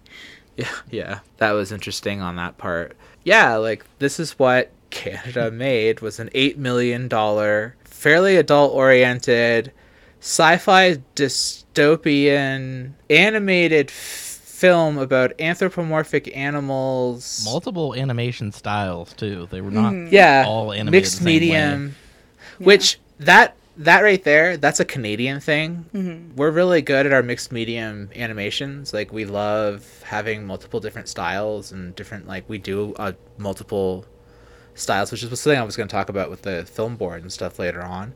Yeah, 0.56 0.74
yeah, 0.90 1.18
that 1.36 1.52
was 1.52 1.70
interesting 1.70 2.20
on 2.20 2.34
that 2.34 2.58
part. 2.58 2.96
Yeah, 3.22 3.54
like 3.58 3.84
this 4.00 4.18
is 4.18 4.40
what 4.40 4.72
Canada 4.90 5.50
made 5.52 6.00
was 6.00 6.18
an 6.18 6.30
eight 6.32 6.58
million 6.58 7.06
dollar, 7.06 7.76
fairly 7.84 8.34
adult 8.34 8.74
oriented, 8.74 9.72
sci-fi 10.18 10.96
dystopian 11.14 12.94
animated 13.08 13.88
film 13.88 14.98
about 14.98 15.32
anthropomorphic 15.40 16.36
animals. 16.36 17.42
multiple 17.44 17.94
animation 17.94 18.50
styles 18.50 19.12
too. 19.12 19.46
They 19.52 19.60
were 19.60 19.70
not 19.70 19.92
mm-hmm. 19.92 20.12
yeah, 20.12 20.44
all 20.44 20.72
animated 20.72 20.90
mixed 20.90 21.18
the 21.18 21.18
same 21.18 21.24
way. 21.26 21.32
medium, 21.38 21.96
which 22.58 22.98
that 23.20 23.54
that 23.76 24.02
right 24.02 24.22
there, 24.24 24.56
that's 24.56 24.80
a 24.80 24.84
Canadian 24.84 25.38
thing. 25.40 25.86
Mm-hmm. 25.94 26.34
We're 26.34 26.50
really 26.50 26.82
good 26.82 27.06
at 27.06 27.12
our 27.12 27.22
mixed 27.22 27.52
medium 27.52 28.10
animations. 28.16 28.92
Like 28.92 29.12
we 29.12 29.24
love 29.24 30.02
having 30.04 30.44
multiple 30.46 30.80
different 30.80 31.08
styles 31.08 31.70
and 31.70 31.94
different 31.94 32.26
like 32.26 32.48
we 32.48 32.58
do 32.58 32.94
uh, 32.94 33.12
multiple 33.36 34.04
styles, 34.74 35.12
which 35.12 35.22
is 35.22 35.28
something 35.40 35.58
I 35.58 35.62
was 35.62 35.76
going 35.76 35.88
to 35.88 35.92
talk 35.92 36.08
about 36.08 36.28
with 36.28 36.42
the 36.42 36.64
film 36.64 36.96
board 36.96 37.22
and 37.22 37.32
stuff 37.32 37.58
later 37.58 37.82
on. 37.82 38.14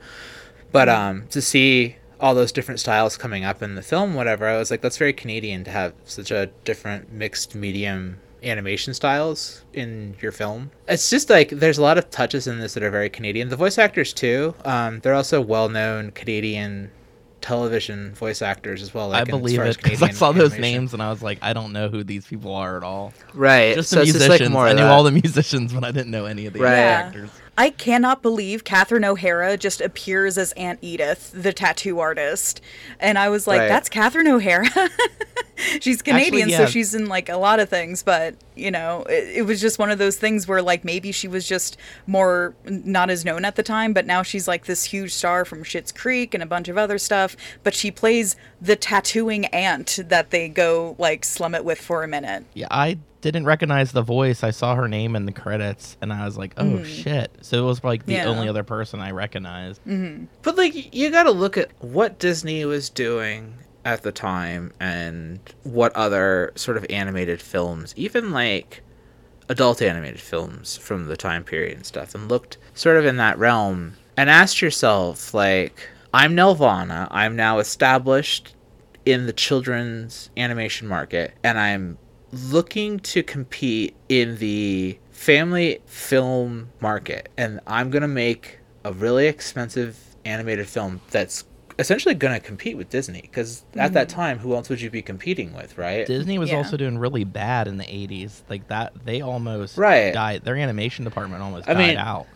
But 0.73 0.89
Mm-hmm. 0.89 1.01
um, 1.01 1.27
to 1.29 1.41
see 1.43 1.97
all 2.19 2.35
those 2.35 2.53
different 2.53 2.81
styles 2.81 3.17
coming 3.17 3.45
up 3.45 3.63
in 3.63 3.75
the 3.75 3.83
film, 3.83 4.15
whatever, 4.15 4.47
I 4.49 4.57
was 4.57 4.71
like, 4.71 4.81
that's 4.81 4.97
very 4.97 5.13
Canadian 5.13 5.65
to 5.65 5.71
have 5.71 5.93
such 6.05 6.31
a 6.31 6.47
different 6.65 7.13
mixed 7.13 7.55
medium 7.55 8.19
animation 8.43 8.93
styles 8.95 9.65
in 9.73 10.15
your 10.21 10.33
film. 10.33 10.71
It's 10.89 11.09
just 11.11 11.31
like 11.31 11.51
there's 11.51 11.79
a 11.79 11.83
lot 11.83 11.99
of 11.99 12.11
touches 12.11 12.47
in 12.47 12.59
this 12.59 12.75
that 12.75 12.83
are 12.83 12.91
very 12.91 13.09
Canadian. 13.11 13.49
The 13.49 13.57
voice 13.57 13.79
actors 13.79 14.13
too. 14.13 14.55
Um, 14.65 15.01
they're 15.01 15.15
also 15.15 15.41
well-known 15.41 16.11
Canadian 16.13 16.91
television 17.41 18.15
voice 18.15 18.41
actors 18.41 18.83
as 18.83 18.95
well. 18.95 19.09
Like 19.09 19.23
I 19.23 19.25
believe 19.31 19.59
it 19.61 19.77
because 19.77 20.01
I 20.03 20.07
Canadian 20.07 20.17
saw 20.17 20.33
those 20.33 20.57
names 20.59 20.93
and 20.95 21.03
I 21.03 21.11
was 21.11 21.23
like, 21.23 21.39
I 21.43 21.53
don't 21.53 21.73
know 21.73 21.89
who 21.89 22.05
these 22.05 22.25
people 22.27 22.55
are 22.55 22.77
at 22.77 22.85
all. 22.85 23.13
Right. 23.35 23.75
Just 23.75 23.91
so 23.91 23.97
the 23.97 24.03
it's 24.03 24.13
musicians. 24.13 24.39
just 24.39 24.41
like 24.43 24.53
more 24.53 24.67
I 24.67 24.73
knew 24.73 24.79
that. 24.83 24.91
all 24.91 25.03
the 25.03 25.11
musicians, 25.23 25.73
but 25.73 25.83
I 25.85 25.91
didn't 25.91 26.11
know 26.13 26.27
any 26.27 26.47
of 26.47 26.53
the 26.53 26.61
Right. 26.61 26.73
actors. 26.79 27.31
I 27.63 27.71
cannot 27.71 28.23
believe 28.23 28.65
Catherine 28.65 29.05
O'Hara 29.05 29.57
just 29.57 29.81
appears 29.81 30.37
as 30.37 30.51
Aunt 30.55 30.81
Edith, 30.83 31.31
the 31.33 31.53
tattoo 31.53 32.01
artist. 32.01 32.61
And 32.99 33.17
I 33.17 33.29
was 33.29 33.47
like, 33.47 33.61
Right. 33.61 33.69
that's 33.69 33.89
Catherine 33.89 34.27
O'Hara? 34.27 34.67
she's 35.81 36.03
Canadian, 36.03 36.49
yeah. 36.49 36.57
so 36.57 36.67
she's 36.67 36.93
in 36.93 37.07
like 37.07 37.29
a 37.29 37.37
lot 37.37 37.61
of 37.61 37.69
things, 37.69 38.03
but 38.03 38.35
you 38.57 38.73
know, 38.73 39.05
it, 39.05 39.37
it 39.37 39.43
was 39.43 39.61
just 39.61 39.79
one 39.79 39.93
of 39.93 39.99
those 39.99 40.17
things 40.17 40.49
where 40.49 40.61
like 40.61 40.85
maybe 40.85 41.13
she 41.13 41.29
was 41.29 41.47
just 41.47 41.77
more 42.09 42.57
not 42.65 43.11
as 43.11 43.25
known 43.25 43.45
at 43.45 43.55
the 43.55 43.63
time, 43.63 43.93
but 43.93 44.07
now 44.07 44.25
she's 44.25 44.49
like 44.49 44.65
this 44.65 44.83
huge 44.87 45.13
star 45.13 45.45
from 45.45 45.63
Schitt's 45.63 45.93
Creek 45.93 46.35
and 46.35 46.43
a 46.43 46.47
bunch 46.47 46.69
of 46.69 46.77
other 46.77 46.99
stuff. 46.99 47.37
But 47.63 47.75
she 47.75 47.93
plays 47.93 48.35
the 48.61 48.75
tattooing 48.75 49.45
aunt 49.47 50.01
that 50.09 50.31
they 50.31 50.49
go 50.49 50.97
like 50.99 51.25
slum 51.25 51.55
it 51.55 51.65
with 51.65 51.81
for 51.81 52.03
a 52.03 52.09
minute. 52.09 52.45
Yeah, 52.55 52.67
I 52.73 52.99
didn't 53.23 53.47
recognize 53.47 53.93
the 53.93 54.03
voice. 54.03 54.43
I 54.43 54.51
saw 54.51 54.75
her 54.75 54.89
name 54.89 55.17
in 55.17 55.27
the 55.27 55.33
credits 55.33 55.97
and 56.03 56.13
I 56.13 56.25
was 56.25 56.37
like, 56.37 56.55
oh 56.59 56.79
hmm. 56.79 56.85
shit. 56.85 57.31
So 57.53 57.59
it 57.59 57.67
was 57.67 57.85
like 57.85 58.07
the 58.07 58.15
Yeah. 58.15 58.25
only 58.29 58.49
other 58.49 58.63
person 58.63 59.01
I 59.01 59.11
recognized. 59.11 59.79
Mm-hmm. 59.85 60.25
But 60.41 60.57
like 60.57 60.95
you 60.95 61.11
got 61.11 61.25
to 61.25 61.31
look 61.33 61.59
at 61.59 61.71
what 61.81 62.19
Disney 62.19 62.65
was 62.65 62.89
doing 62.89 63.57
at 63.85 64.03
the 64.05 64.11
time 64.11 64.73
and 64.81 65.39
what 65.63 65.95
other 65.95 66.53
sort 66.55 66.79
of 66.79 66.87
animated 66.89 67.43
films, 67.43 67.93
even 67.95 68.31
like 68.31 68.81
adult 69.51 69.83
animated 69.83 70.19
films 70.19 70.79
from 70.79 71.09
the 71.09 71.17
time 71.19 71.45
period 71.45 71.77
and 71.77 71.85
stuff 71.85 72.15
and 72.15 72.27
looked 72.31 72.57
sort 72.73 72.97
of 72.97 73.05
in 73.05 73.19
that 73.19 73.37
realm 73.39 73.97
and 74.17 74.31
asked 74.31 74.63
yourself 74.63 75.35
like 75.35 75.91
I'm 76.15 76.35
Nelvana, 76.35 77.07
I'm 77.11 77.37
now 77.37 77.59
established 77.59 78.55
in 79.05 79.27
the 79.27 79.33
children's 79.35 80.31
animation 80.39 80.89
market 80.89 81.35
and 81.45 81.59
I'm 81.59 81.99
looking 82.33 82.99
to 83.01 83.23
compete 83.23 83.95
in 84.09 84.39
the 84.39 84.99
family 85.13 85.81
film 85.87 86.71
market 86.81 87.29
and 87.37 87.61
I'm 87.67 87.91
going 87.91 88.03
to 88.03 88.09
make 88.09 88.59
a 88.85 88.93
really 88.93 89.27
expensive 89.27 89.99
animated 90.25 90.67
film 90.67 91.01
that's 91.11 91.45
essentially 91.79 92.15
going 92.15 92.35
to 92.35 92.41
compete 92.41 92.77
with 92.77 92.89
Disney 92.91 93.23
because 93.23 93.65
at 93.77 93.93
that 93.93 94.09
mm-hmm. 94.09 94.17
time 94.17 94.39
who 94.39 94.55
else 94.55 94.69
would 94.69 94.81
you 94.81 94.91
be 94.91 95.03
competing 95.03 95.55
with, 95.55 95.79
right? 95.79 96.07
Disney 96.07 96.39
was 96.39 96.51
Yeah. 96.51 96.57
also 96.57 96.77
doing 96.77 96.99
really 96.99 97.25
bad 97.25 97.69
in 97.69 97.77
the 97.79 97.85
80s. 97.85 98.43
Like 98.49 98.69
that, 98.69 98.93
they 99.05 99.21
almost 99.21 99.79
Right. 99.79 100.13
died. 100.13 100.45
Their 100.45 100.57
animation 100.57 101.05
department 101.05 101.43
almost 101.43 101.69
I 101.69 101.75
died 101.75 101.89
mean, 101.89 101.97
out. 101.97 102.27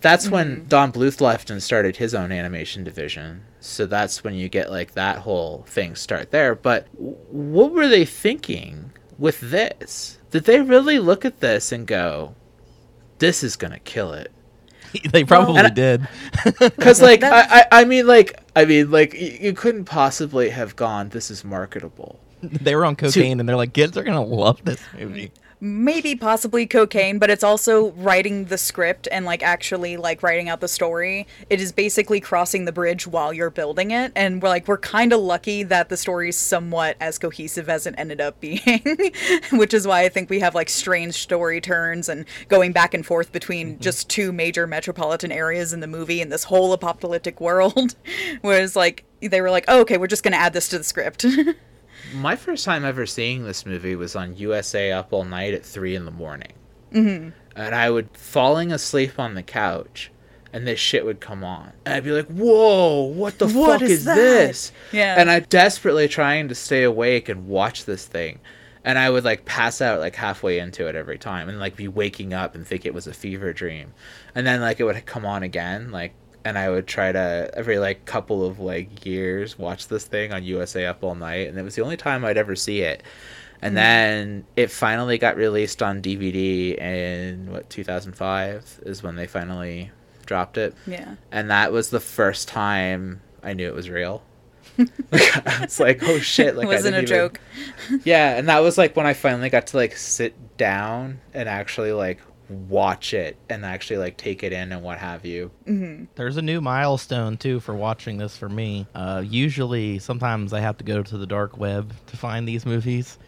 That's 0.00 0.28
when 0.28 0.56
mm-hmm. 0.56 0.68
Don 0.68 0.92
Bluth 0.92 1.20
left 1.20 1.50
and 1.50 1.62
started 1.62 1.96
his 1.96 2.14
own 2.14 2.30
animation 2.30 2.84
division. 2.84 3.42
So 3.60 3.86
that's 3.86 4.22
when 4.22 4.34
you 4.34 4.48
get 4.48 4.70
like 4.70 4.92
that 4.92 5.18
whole 5.18 5.64
thing 5.66 5.96
start 5.96 6.30
there. 6.30 6.54
But 6.54 6.86
what 6.94 7.72
were 7.72 7.88
they 7.88 8.04
thinking 8.04 8.92
with 9.18 9.40
this? 9.40 10.18
Did 10.30 10.44
they 10.44 10.60
really 10.60 10.98
look 10.98 11.24
at 11.24 11.40
this 11.40 11.72
and 11.72 11.86
go, 11.86 12.34
"This 13.18 13.42
is 13.44 13.56
gonna 13.56 13.78
kill 13.78 14.12
it"? 14.12 14.32
they 15.12 15.24
probably 15.24 15.58
And 15.58 15.66
I- 15.66 15.70
did. 15.70 16.08
Because 16.58 17.00
like 17.02 17.22
I, 17.22 17.40
I, 17.60 17.66
I 17.80 17.84
mean 17.84 18.06
like 18.06 18.40
I 18.54 18.64
mean 18.64 18.90
like 18.90 19.12
y- 19.12 19.38
you 19.40 19.52
couldn't 19.52 19.84
possibly 19.84 20.50
have 20.50 20.76
gone. 20.76 21.08
This 21.10 21.30
is 21.30 21.44
marketable. 21.44 22.18
they 22.42 22.74
were 22.76 22.84
on 22.84 22.96
cocaine, 22.96 23.40
and 23.40 23.48
they're 23.48 23.56
like, 23.56 23.72
kids 23.72 23.96
are 23.96 24.02
gonna 24.04 24.22
love 24.24 24.64
this 24.64 24.80
movie. 24.98 25.32
Maybe 25.60 26.14
possibly 26.14 26.66
cocaine 26.66 27.18
but 27.18 27.30
it's 27.30 27.44
also 27.44 27.92
writing 27.92 28.46
the 28.46 28.58
script 28.58 29.08
and 29.10 29.24
like 29.24 29.42
actually 29.42 29.96
like 29.96 30.22
writing 30.22 30.48
out 30.48 30.60
the 30.60 30.68
story. 30.68 31.26
It 31.48 31.60
is 31.60 31.72
basically 31.72 32.20
crossing 32.20 32.64
the 32.64 32.72
bridge 32.72 33.06
while 33.06 33.32
you're 33.32 33.50
building 33.50 33.90
it 33.90 34.12
and 34.14 34.42
we're 34.42 34.48
like 34.48 34.68
we're 34.68 34.78
kind 34.78 35.12
of 35.12 35.20
lucky 35.20 35.62
that 35.62 35.88
the 35.88 35.96
story 35.96 36.28
is 36.28 36.36
somewhat 36.36 36.96
as 37.00 37.18
cohesive 37.18 37.68
as 37.68 37.86
it 37.86 37.94
ended 37.96 38.20
up 38.20 38.40
being 38.40 38.82
which 39.52 39.74
is 39.74 39.86
why 39.86 40.02
i 40.02 40.08
think 40.08 40.28
we 40.30 40.40
have 40.40 40.54
like 40.54 40.68
strange 40.68 41.14
story 41.14 41.60
turns 41.60 42.08
and 42.08 42.24
going 42.48 42.72
back 42.72 42.94
and 42.94 43.06
forth 43.06 43.32
between 43.32 43.72
mm-hmm. 43.72 43.80
just 43.80 44.08
two 44.08 44.32
major 44.32 44.66
metropolitan 44.66 45.32
areas 45.32 45.72
in 45.72 45.80
the 45.80 45.86
movie 45.86 46.20
and 46.20 46.30
this 46.30 46.44
whole 46.44 46.72
apocalyptic 46.72 47.40
world 47.40 47.94
whereas 48.42 48.76
like 48.76 49.04
they 49.20 49.40
were 49.40 49.50
like 49.50 49.64
oh, 49.68 49.80
okay 49.80 49.96
we're 49.96 50.06
just 50.06 50.22
gonna 50.22 50.36
add 50.36 50.52
this 50.52 50.68
to 50.68 50.78
the 50.78 50.84
script 50.84 51.24
My 52.14 52.36
first 52.36 52.64
time 52.64 52.84
ever 52.84 53.06
seeing 53.06 53.44
this 53.44 53.66
movie 53.66 53.96
was 53.96 54.14
on 54.16 54.36
USA 54.36 54.92
Up 54.92 55.12
All 55.12 55.24
Night 55.24 55.54
at 55.54 55.64
three 55.64 55.94
in 55.94 56.04
the 56.04 56.10
morning. 56.10 56.52
Mm-hmm. 56.92 57.30
And 57.56 57.74
I 57.74 57.90
would 57.90 58.16
falling 58.16 58.72
asleep 58.72 59.18
on 59.18 59.34
the 59.34 59.42
couch, 59.42 60.10
and 60.52 60.66
this 60.66 60.78
shit 60.78 61.04
would 61.04 61.20
come 61.20 61.42
on, 61.42 61.72
and 61.84 61.94
I'd 61.94 62.04
be 62.04 62.12
like, 62.12 62.26
"Whoa, 62.26 63.02
what 63.02 63.38
the 63.38 63.48
What 63.48 63.80
fuck 63.80 63.82
is 63.82 63.90
is, 63.90 64.04
this?" 64.04 64.72
Yeah. 64.92 65.16
And 65.18 65.30
I'm 65.30 65.44
desperately 65.48 66.06
trying 66.06 66.48
to 66.48 66.54
stay 66.54 66.82
awake 66.82 67.28
and 67.28 67.48
watch 67.48 67.84
this 67.84 68.04
thing, 68.06 68.40
and 68.84 68.98
I 68.98 69.10
would 69.10 69.24
like 69.24 69.44
pass 69.46 69.80
out 69.80 70.00
like 70.00 70.14
halfway 70.16 70.58
into 70.58 70.86
it 70.86 70.94
every 70.94 71.18
time, 71.18 71.48
and 71.48 71.58
like 71.58 71.76
be 71.76 71.88
waking 71.88 72.34
up 72.34 72.54
and 72.54 72.66
think 72.66 72.86
it 72.86 72.94
was 72.94 73.06
a 73.06 73.14
fever 73.14 73.52
dream, 73.52 73.94
and 74.34 74.46
then 74.46 74.60
like 74.60 74.78
it 74.78 74.84
would 74.84 75.06
come 75.06 75.26
on 75.26 75.42
again, 75.42 75.90
like. 75.90 76.14
And 76.46 76.56
I 76.56 76.70
would 76.70 76.86
try 76.86 77.10
to 77.10 77.50
every 77.54 77.80
like 77.80 78.04
couple 78.04 78.46
of 78.46 78.60
like 78.60 79.04
years 79.04 79.58
watch 79.58 79.88
this 79.88 80.04
thing 80.04 80.32
on 80.32 80.44
USA 80.44 80.86
Up 80.86 81.02
All 81.02 81.16
Night, 81.16 81.48
and 81.48 81.58
it 81.58 81.62
was 81.62 81.74
the 81.74 81.82
only 81.82 81.96
time 81.96 82.24
I'd 82.24 82.38
ever 82.38 82.54
see 82.54 82.82
it. 82.82 83.02
And 83.60 83.72
hmm. 83.72 83.76
then 83.76 84.46
it 84.54 84.70
finally 84.70 85.18
got 85.18 85.36
released 85.36 85.82
on 85.82 86.00
DVD 86.00 86.78
in 86.78 87.50
what 87.50 87.68
2005 87.68 88.80
is 88.84 89.02
when 89.02 89.16
they 89.16 89.26
finally 89.26 89.90
dropped 90.24 90.56
it. 90.58 90.74
yeah 90.86 91.16
And 91.32 91.50
that 91.50 91.72
was 91.72 91.90
the 91.90 92.00
first 92.00 92.48
time 92.48 93.22
I 93.42 93.54
knew 93.54 93.66
it 93.66 93.74
was 93.74 93.90
real. 93.90 94.22
like, 94.78 94.90
I 95.46 95.60
was 95.62 95.80
like, 95.80 96.02
oh 96.02 96.18
shit! 96.18 96.54
Like 96.54 96.66
it 96.66 96.68
wasn't 96.68 96.94
a 96.94 96.98
even- 96.98 97.08
joke 97.08 97.40
Yeah, 98.04 98.36
and 98.36 98.48
that 98.48 98.60
was 98.60 98.78
like 98.78 98.94
when 98.94 99.06
I 99.06 99.14
finally 99.14 99.50
got 99.50 99.66
to 99.68 99.76
like 99.76 99.96
sit 99.96 100.34
down 100.56 101.20
and 101.34 101.48
actually 101.48 101.92
like 101.92 102.20
watch 102.48 103.12
it 103.14 103.36
and 103.48 103.64
actually 103.64 103.98
like 103.98 104.16
take 104.16 104.42
it 104.42 104.52
in 104.52 104.72
and 104.72 104.82
what 104.82 104.98
have 104.98 105.24
you. 105.24 105.50
There's 106.14 106.36
a 106.36 106.42
new 106.42 106.60
milestone 106.60 107.36
too 107.36 107.60
for 107.60 107.74
watching 107.74 108.18
this 108.18 108.36
for 108.36 108.48
me. 108.48 108.86
Uh, 108.94 109.22
usually, 109.26 109.98
sometimes 109.98 110.52
I 110.52 110.60
have 110.60 110.78
to 110.78 110.84
go 110.84 111.02
to 111.02 111.18
the 111.18 111.26
dark 111.26 111.58
web 111.58 111.92
to 112.06 112.16
find 112.16 112.46
these 112.46 112.64
movies, 112.64 113.18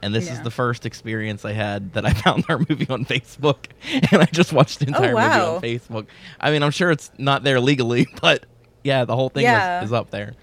and 0.00 0.14
this 0.14 0.30
is 0.30 0.40
the 0.42 0.50
first 0.50 0.86
experience 0.86 1.44
I 1.44 1.52
had 1.52 1.92
that 1.94 2.04
I 2.06 2.12
found 2.24 2.44
our 2.48 2.58
movie 2.58 2.88
on 2.88 3.04
Facebook, 3.04 3.66
and 4.12 4.22
I 4.22 4.26
just 4.26 4.52
watched 4.52 4.78
the 4.80 4.86
entire 4.86 5.08
movie 5.14 5.14
wow. 5.16 5.56
on 5.56 5.62
Facebook. 5.62 6.06
I 6.40 6.50
mean, 6.50 6.62
I'm 6.62 6.70
sure 6.70 6.90
it's 6.90 7.10
not 7.18 7.44
there 7.44 7.60
legally, 7.60 8.06
but 8.22 8.46
yeah, 8.84 9.04
the 9.04 9.14
whole 9.14 9.28
thing 9.28 9.44
Yeah. 9.44 9.80
is, 9.80 9.86
is 9.90 9.92
up 9.92 10.10
there. 10.10 10.34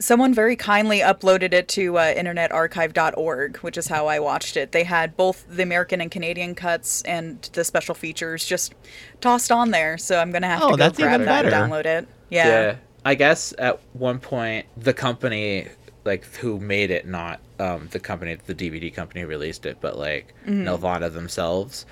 Someone 0.00 0.32
very 0.32 0.54
kindly 0.54 1.00
uploaded 1.00 1.52
it 1.52 1.66
to 1.68 1.98
uh, 1.98 2.14
internetarchive.org, 2.14 3.56
which 3.58 3.76
is 3.76 3.88
how 3.88 4.06
I 4.06 4.20
watched 4.20 4.56
it. 4.56 4.70
They 4.72 4.84
had 4.84 5.16
both 5.16 5.44
the 5.48 5.62
American 5.62 6.00
and 6.00 6.10
Canadian 6.10 6.54
cuts 6.54 7.02
and 7.02 7.42
the 7.54 7.64
special 7.64 7.94
features 7.94 8.44
just 8.46 8.74
tossed 9.20 9.50
on 9.50 9.70
there. 9.72 9.98
So 9.98 10.18
I'm 10.20 10.30
gonna 10.30 10.46
have 10.46 10.62
Oh, 10.62 10.66
to 10.66 10.72
go 10.72 10.76
that's 10.76 10.98
grab 10.98 11.14
even 11.14 11.26
that 11.26 11.44
and 11.46 11.50
better. 11.50 11.66
download 11.66 11.86
it. 11.86 12.08
Yeah. 12.30 12.76
I 13.04 13.14
guess 13.14 13.54
at 13.58 13.80
one 13.92 14.18
point 14.20 14.66
the 14.76 14.92
company 14.92 15.68
like 16.04 16.24
who 16.36 16.58
made 16.60 16.90
it, 16.90 17.06
not 17.06 17.40
um, 17.58 17.88
the 17.90 17.98
company, 17.98 18.36
the 18.46 18.54
DVD 18.54 18.94
company 18.94 19.24
released 19.24 19.66
it, 19.66 19.78
but 19.80 19.98
like 19.98 20.32
Mm-hmm. 20.46 20.66
Nelvana 20.68 21.12
themselves, 21.12 21.84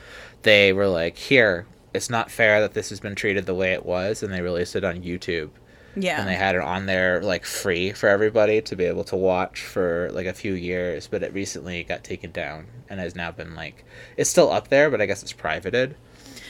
they 0.43 0.73
were 0.73 0.87
like, 0.89 1.17
"Here, 1.19 1.67
it's 1.93 2.09
not 2.09 2.31
fair 2.31 2.61
that 2.61 2.73
this 2.75 2.89
has 2.91 3.01
been 3.01 3.15
treated 3.15 3.47
the 3.47 3.55
way 3.55 3.73
it 3.73 3.85
was," 3.85 4.23
and 4.23 4.33
they 4.33 4.41
released 4.41 4.77
it 4.77 4.85
on 4.85 5.03
YouTube. 5.03 5.51
Yeah. 5.97 6.21
and 6.21 6.29
they 6.29 6.35
had 6.35 6.55
it 6.55 6.61
on 6.61 6.87
there 6.87 7.23
like 7.23 7.45
free 7.45 7.93
for 7.93 8.09
everybody 8.09 8.61
to 8.61 8.77
be 8.77 8.85
able 8.85 9.05
to 9.05 9.17
watch 9.17 9.63
for 9.63 10.11
like 10.13 10.27
a 10.27 10.35
few 10.35 10.53
years 10.53 11.07
but 11.07 11.23
it 11.23 11.33
recently 11.33 11.83
got 11.85 12.05
taken 12.05 12.31
down 12.31 12.67
and 12.89 13.01
has 13.01 13.15
now 13.17 13.31
been 13.31 13.55
like 13.55 13.85
it's 14.17 14.29
still 14.31 14.51
up 14.53 14.69
there 14.69 14.91
but 14.91 15.01
i 15.01 15.07
guess 15.07 15.23
it's 15.23 15.33
privated 15.33 15.97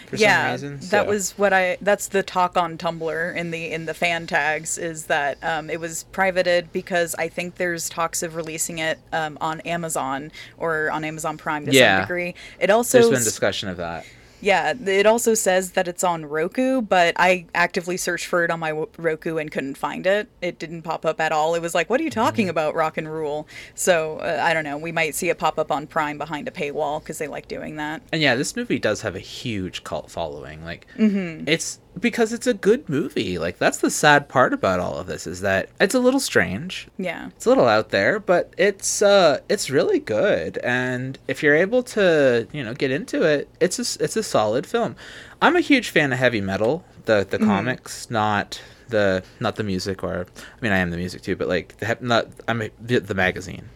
for 0.07 0.17
yeah, 0.17 0.57
some 0.57 0.71
reason 0.71 0.89
that 0.91 1.07
was 1.07 1.37
what 1.37 1.53
I. 1.53 1.79
That's 1.81 2.07
the 2.09 2.23
talk 2.23 2.57
on 2.57 2.79
Tumblr 2.79 3.35
in 3.37 3.51
the 3.51 3.73
in 3.73 3.87
the 3.87 3.95
fan 3.95 4.29
tags 4.29 4.79
is 4.79 5.07
that 5.07 5.37
um, 5.43 5.69
it 5.69 5.81
was 5.81 6.05
privated 6.13 6.73
because 6.73 7.15
I 7.17 7.29
think 7.29 7.57
there's 7.57 7.89
talks 7.89 8.23
of 8.23 8.37
releasing 8.37 8.79
it 8.79 9.01
um, 9.13 9.37
on 9.41 9.61
Amazon 9.63 10.31
or 10.59 10.93
on 10.93 11.05
Amazon 11.05 11.37
Prime 11.39 11.67
to 11.67 11.73
Yeah. 11.73 11.97
some 11.99 12.05
degree. 12.05 12.35
It 12.61 12.71
also 12.71 12.99
there's 12.99 13.11
been 13.11 13.25
discussion 13.25 13.69
of 13.69 13.79
that 13.79 14.07
Yeah, 14.41 14.75
it 14.87 15.07
also 15.07 15.35
says 15.35 15.73
that 15.73 15.89
it's 15.89 16.05
on 16.05 16.27
Roku, 16.27 16.81
but 16.83 17.15
I 17.19 17.47
actively 17.55 17.97
searched 17.97 18.27
for 18.27 18.45
it 18.45 18.51
on 18.51 18.61
my 18.61 18.69
w- 18.71 18.89
Roku 18.99 19.39
and 19.39 19.51
couldn't 19.51 19.77
find 19.77 20.07
it. 20.07 20.29
It 20.43 20.59
didn't 20.59 20.83
pop 20.83 21.07
up 21.07 21.21
at 21.21 21.33
all. 21.33 21.55
It 21.55 21.63
was 21.63 21.75
like, 21.75 21.89
"What 21.89 22.01
are 22.01 22.05
you 22.05 22.11
talking 22.11 22.49
about, 22.49 22.75
Rock 22.75 22.99
and 22.99 23.11
Rule?" 23.11 23.49
So 23.75 24.19
uh, 24.19 24.41
I 24.43 24.53
don't 24.55 24.65
know. 24.65 24.77
We 24.79 24.93
might 24.93 25.15
see 25.15 25.31
it 25.31 25.39
pop 25.39 25.59
up 25.59 25.71
on 25.73 25.87
Prime 25.87 26.19
behind 26.19 26.49
a 26.49 26.51
paywall 26.51 27.01
because 27.01 27.19
they 27.19 27.29
like 27.29 27.49
doing 27.49 27.77
that. 27.77 28.03
and 28.13 28.21
yeah 28.23 28.35
this 28.35 28.55
movie 28.57 28.79
does 28.79 29.01
have 29.03 29.17
a 29.17 29.21
huge 29.21 29.85
cult 29.85 30.11
following 30.11 30.65
like 30.65 30.87
Mm-hmm. 30.97 31.49
it's 31.49 31.81
because 32.01 32.33
it's 32.33 32.47
a 32.47 32.55
good 32.55 32.89
movie 32.89 33.39
like 33.39 33.59
that's 33.59 33.79
the 33.79 33.91
sad 33.91 34.29
part 34.29 34.53
about 34.53 34.81
all 34.81 34.99
of 34.99 35.07
this 35.07 35.27
is 35.27 35.41
that 35.41 35.69
it's 35.81 35.95
a 35.95 35.99
little 35.99 36.21
strange 36.21 36.89
Yeah, 36.99 37.29
it's 37.29 37.47
a 37.47 37.49
little 37.49 37.67
out 37.67 37.91
there, 37.91 38.21
but 38.21 38.53
it's 38.59 39.03
uh 39.03 39.41
it's 39.49 39.71
really 39.71 39.99
good. 39.99 40.59
And 40.59 41.19
if 41.29 41.43
you're 41.43 41.55
able 41.55 41.83
to, 41.85 42.47
you 42.53 42.63
know, 42.63 42.75
get 42.75 42.91
into 42.91 43.23
it, 43.23 43.49
it's 43.61 43.79
a, 43.79 44.05
it's 44.05 44.17
a 44.17 44.23
solid 44.23 44.67
film. 44.67 44.97
I'm 45.41 45.57
a 45.57 45.61
huge 45.61 45.91
fan 45.91 46.13
of 46.13 46.19
heavy 46.19 46.41
metal, 46.41 46.85
the 47.07 47.27
the 47.29 47.39
comics, 47.39 48.11
not 48.11 48.61
the 48.89 49.23
not 49.41 49.57
the 49.57 49.65
music 49.65 50.05
or 50.05 50.27
I 50.37 50.61
mean 50.61 50.73
I 50.73 50.79
am 50.79 50.91
the 50.91 50.97
music 50.97 51.23
too, 51.23 51.37
but 51.37 51.49
like 51.49 51.77
the 51.79 51.97
not 52.01 52.29
I'm 52.47 52.63
a, 52.63 52.71
the, 52.81 52.99
the 53.01 53.15
magazine. 53.15 53.69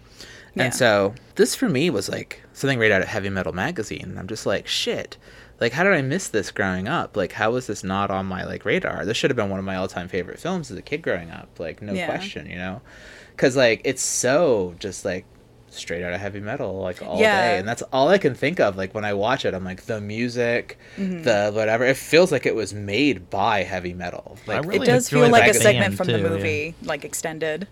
Yeah. 0.54 0.64
And 0.64 0.74
so 0.74 1.14
this 1.36 1.54
for 1.54 1.68
me 1.68 1.90
was 1.90 2.08
like 2.08 2.42
something 2.52 2.78
right 2.78 2.90
out 2.90 3.02
of 3.02 3.08
Heavy 3.08 3.30
Metal 3.30 3.52
magazine. 3.52 4.02
And 4.02 4.18
I'm 4.18 4.26
just 4.26 4.46
like, 4.46 4.66
shit. 4.66 5.16
Like 5.60 5.72
how 5.72 5.84
did 5.84 5.92
I 5.92 6.02
miss 6.02 6.28
this 6.28 6.50
growing 6.50 6.88
up? 6.88 7.16
Like 7.16 7.32
how 7.32 7.50
was 7.52 7.66
this 7.66 7.84
not 7.84 8.10
on 8.10 8.26
my 8.26 8.44
like 8.44 8.64
radar? 8.64 9.04
This 9.04 9.16
should 9.16 9.30
have 9.30 9.36
been 9.36 9.50
one 9.50 9.58
of 9.58 9.64
my 9.64 9.76
all-time 9.76 10.08
favorite 10.08 10.38
films 10.40 10.70
as 10.70 10.78
a 10.78 10.82
kid 10.82 11.02
growing 11.02 11.30
up. 11.30 11.48
Like 11.58 11.82
no 11.82 11.92
Yeah. 11.92 12.06
question, 12.06 12.46
you 12.48 12.56
know? 12.56 12.80
Cuz 13.36 13.56
like 13.56 13.80
it's 13.84 14.02
so 14.02 14.74
just 14.78 15.04
like 15.04 15.24
straight 15.72 16.02
out 16.02 16.12
of 16.12 16.20
heavy 16.20 16.40
metal 16.40 16.80
like 16.80 17.00
all 17.00 17.20
Yeah. 17.20 17.52
day 17.52 17.58
and 17.58 17.68
that's 17.68 17.82
all 17.92 18.08
I 18.08 18.18
can 18.18 18.34
think 18.34 18.58
of 18.58 18.76
like 18.76 18.92
when 18.92 19.04
I 19.04 19.12
watch 19.14 19.44
it 19.44 19.54
I'm 19.54 19.62
like 19.64 19.82
the 19.82 20.00
music 20.00 20.76
Mm-hmm. 20.98 21.22
the 21.22 21.52
whatever 21.54 21.84
it 21.84 21.96
feels 21.96 22.32
like 22.32 22.44
it 22.44 22.56
was 22.56 22.74
made 22.74 23.30
by 23.30 23.62
heavy 23.62 23.94
metal 23.94 24.36
like 24.48 24.64
really 24.64 24.78
it 24.78 24.84
does 24.86 25.08
feel 25.08 25.28
like 25.28 25.48
a 25.48 25.54
segment 25.54 25.94
from 25.96 26.06
too, 26.08 26.14
the 26.14 26.18
yeah. 26.22 26.28
movie, 26.28 26.74
like 26.82 27.04
extended. 27.04 27.68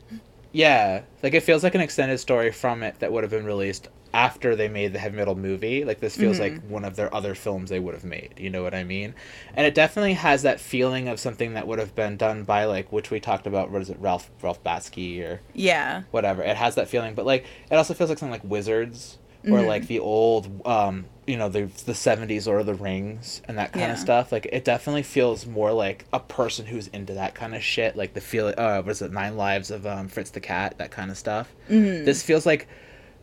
Yeah, 0.53 1.03
like 1.23 1.35
it 1.35 1.43
feels 1.43 1.63
like 1.63 1.75
an 1.75 1.81
extended 1.83 2.19
story 2.19 2.51
from 2.53 2.83
it 2.83 3.01
that 3.01 3.13
would 3.13 3.23
have 3.23 3.31
been 3.31 3.45
released 3.45 3.89
after 4.15 4.57
they 4.57 4.69
made 4.69 4.93
the 4.93 4.99
heavy 4.99 5.17
metal 5.17 5.35
movie. 5.35 5.85
Like 5.85 6.01
this 6.01 6.17
feels 6.17 6.39
like 6.41 6.61
one 6.69 6.85
of 6.85 6.97
their 6.97 7.13
other 7.15 7.35
films 7.35 7.71
they 7.71 7.81
would 7.81 7.95
have 7.95 8.05
made. 8.05 8.35
You 8.39 8.51
know 8.51 8.63
what 8.63 8.75
I 8.75 8.85
mean? 8.85 9.15
And 9.55 9.67
it 9.67 9.75
definitely 9.75 10.15
has 10.15 10.43
that 10.43 10.61
feeling 10.61 11.09
of 11.09 11.21
something 11.21 11.55
that 11.55 11.67
would 11.67 11.79
have 11.79 11.95
been 11.95 12.17
done 12.17 12.45
by 12.45 12.65
like 12.65 12.91
which 12.93 13.11
we 13.11 13.21
talked 13.21 13.47
about. 13.47 13.71
What 13.71 13.83
is 13.83 13.91
it, 13.91 13.99
Ralph 14.01 14.31
Ralph 14.43 14.63
Bakshi 14.65 15.23
or 15.23 15.41
Yeah, 15.55 16.03
whatever? 16.11 16.43
It 16.43 16.57
has 16.57 16.75
that 16.77 16.89
feeling, 16.89 17.15
but 17.15 17.27
like 17.27 17.45
it 17.71 17.75
also 17.77 17.95
feels 17.95 18.11
like 18.11 18.19
something 18.19 18.33
like 18.33 18.45
Wizards 18.51 19.19
or 19.45 19.63
like 19.63 19.87
the 19.87 19.99
old 20.01 20.67
um 20.67 21.07
you 21.27 21.37
know 21.37 21.49
the 21.49 21.61
the 21.87 21.93
70s 21.95 22.47
Lord 22.47 22.61
of 22.61 22.67
the 22.67 22.75
Rings 22.75 23.41
and 23.47 23.57
that 23.57 23.73
kind 23.73 23.85
Yeah. 23.85 23.93
of 23.93 23.99
stuff 23.99 24.33
like 24.33 24.47
it 24.53 24.65
definitely 24.65 25.05
feels 25.05 25.47
more 25.47 25.73
like 25.73 26.05
a 26.13 26.19
person 26.21 26.67
who's 26.67 26.89
into 26.89 27.15
that 27.15 27.35
kind 27.35 27.55
of 27.55 27.63
shit 27.63 27.97
like 27.97 28.13
the 28.15 28.21
feel 28.21 28.53
uh 28.59 28.83
was 28.85 29.01
it 29.01 29.13
Nine 29.13 29.37
Lives 29.39 29.71
of 29.71 29.87
um 29.87 30.09
Fritz 30.09 30.31
the 30.31 30.41
Cat 30.41 30.77
that 30.79 30.91
kind 30.91 31.11
of 31.11 31.17
stuff 31.17 31.55
this 31.69 32.23
feels 32.23 32.45
like 32.45 32.67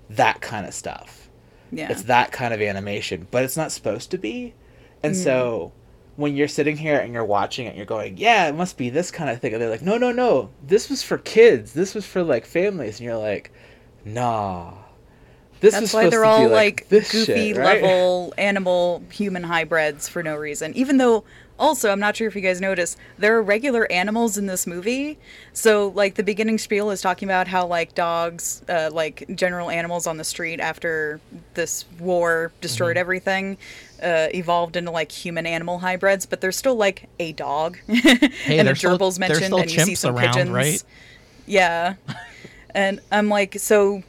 that 0.10 0.42
kind 0.42 0.66
of 0.66 0.74
stuff 0.74 1.30
Yeah. 1.72 1.92
it's 1.92 2.04
that 2.04 2.32
kind 2.32 2.54
of 2.54 2.62
animation, 2.62 3.28
but 3.32 3.44
it's 3.44 3.58
not 3.58 3.72
supposed 3.72 4.12
to 4.12 4.18
be. 4.18 4.54
And 5.04 5.16
hmm. 5.16 5.22
so 5.22 5.72
when 6.16 6.36
you're 6.36 6.48
sitting 6.48 6.78
here 6.78 7.00
and 7.00 7.14
you're 7.14 7.26
watching 7.26 7.68
it, 7.68 7.76
you're 7.76 7.86
going, 7.86 8.18
"Yeah, 8.18 8.48
it 8.48 8.56
must 8.56 8.78
be 8.78 8.90
this 8.90 9.12
kind 9.12 9.30
of 9.30 9.40
thing." 9.40 9.54
And 9.54 9.62
they're 9.62 9.70
like, 9.70 9.82
"No, 9.82 9.98
no, 9.98 10.12
no. 10.12 10.50
This 10.66 10.90
was 10.90 11.04
for 11.04 11.18
kids. 11.18 11.74
This 11.74 11.94
was 11.94 12.06
for 12.06 12.24
like 12.24 12.46
families." 12.46 13.00
And 13.00 13.06
you're 13.06 13.18
like, 13.18 13.52
"Nah." 14.04 14.74
This 15.62 15.74
That's 15.74 15.94
why 15.94 16.10
they're 16.10 16.26
all 16.26 16.50
like, 16.50 16.90
this 16.90 17.12
goofy 17.12 17.54
shit, 17.54 17.58
right? 17.58 17.82
level 17.82 18.34
animal 18.38 19.04
human 19.10 19.44
hybrids 19.44 20.08
for 20.08 20.22
no 20.22 20.36
reason. 20.36 20.74
Even 20.76 20.98
though 20.98 21.24
also 21.58 21.90
I'm 21.92 22.00
not 22.00 22.16
sure 22.18 22.28
if 22.28 22.36
you 22.36 22.42
guys 22.42 22.60
noticed, 22.62 22.98
there 23.18 23.36
are 23.38 23.42
regular 23.42 23.90
animals 23.92 24.38
in 24.38 24.46
this 24.46 24.68
movie. 24.68 25.18
So 25.54 25.90
like 25.90 26.16
the 26.16 26.24
beginning 26.24 26.58
spiel 26.58 26.90
is 26.92 27.02
talking 27.02 27.28
about 27.28 27.48
how 27.48 27.66
like 27.68 27.96
dogs, 27.96 28.62
uh, 28.68 28.90
like 28.92 29.26
general 29.36 29.70
animals 29.70 30.08
on 30.08 30.18
the 30.18 30.24
street 30.24 30.60
after 30.60 31.20
this 31.54 31.86
war 32.00 32.52
destroyed 32.62 32.98
everything, 32.98 33.58
uh, 34.04 34.28
evolved 34.34 34.76
into 34.76 34.92
like 34.92 35.12
human 35.12 35.46
animal 35.46 35.80
hybrids, 35.80 36.26
but 36.26 36.42
there's 36.42 36.58
still 36.58 36.76
like 36.76 37.10
a 37.20 37.32
dog. 37.34 37.78
Hey, 37.88 38.60
and 38.60 38.78
still- 38.78 38.98
gerbils 38.98 39.18
there's 39.18 39.20
mentioned 39.20 39.46
still 39.46 39.60
and 39.60 39.72
you 39.72 39.80
see 39.86 39.96
some 39.96 40.16
around, 40.16 40.34
pigeons. 40.34 40.50
right? 40.52 40.84
Yeah. 41.48 41.94
and 42.72 43.00
I'm 43.12 43.30
like, 43.30 43.60
so 43.60 44.04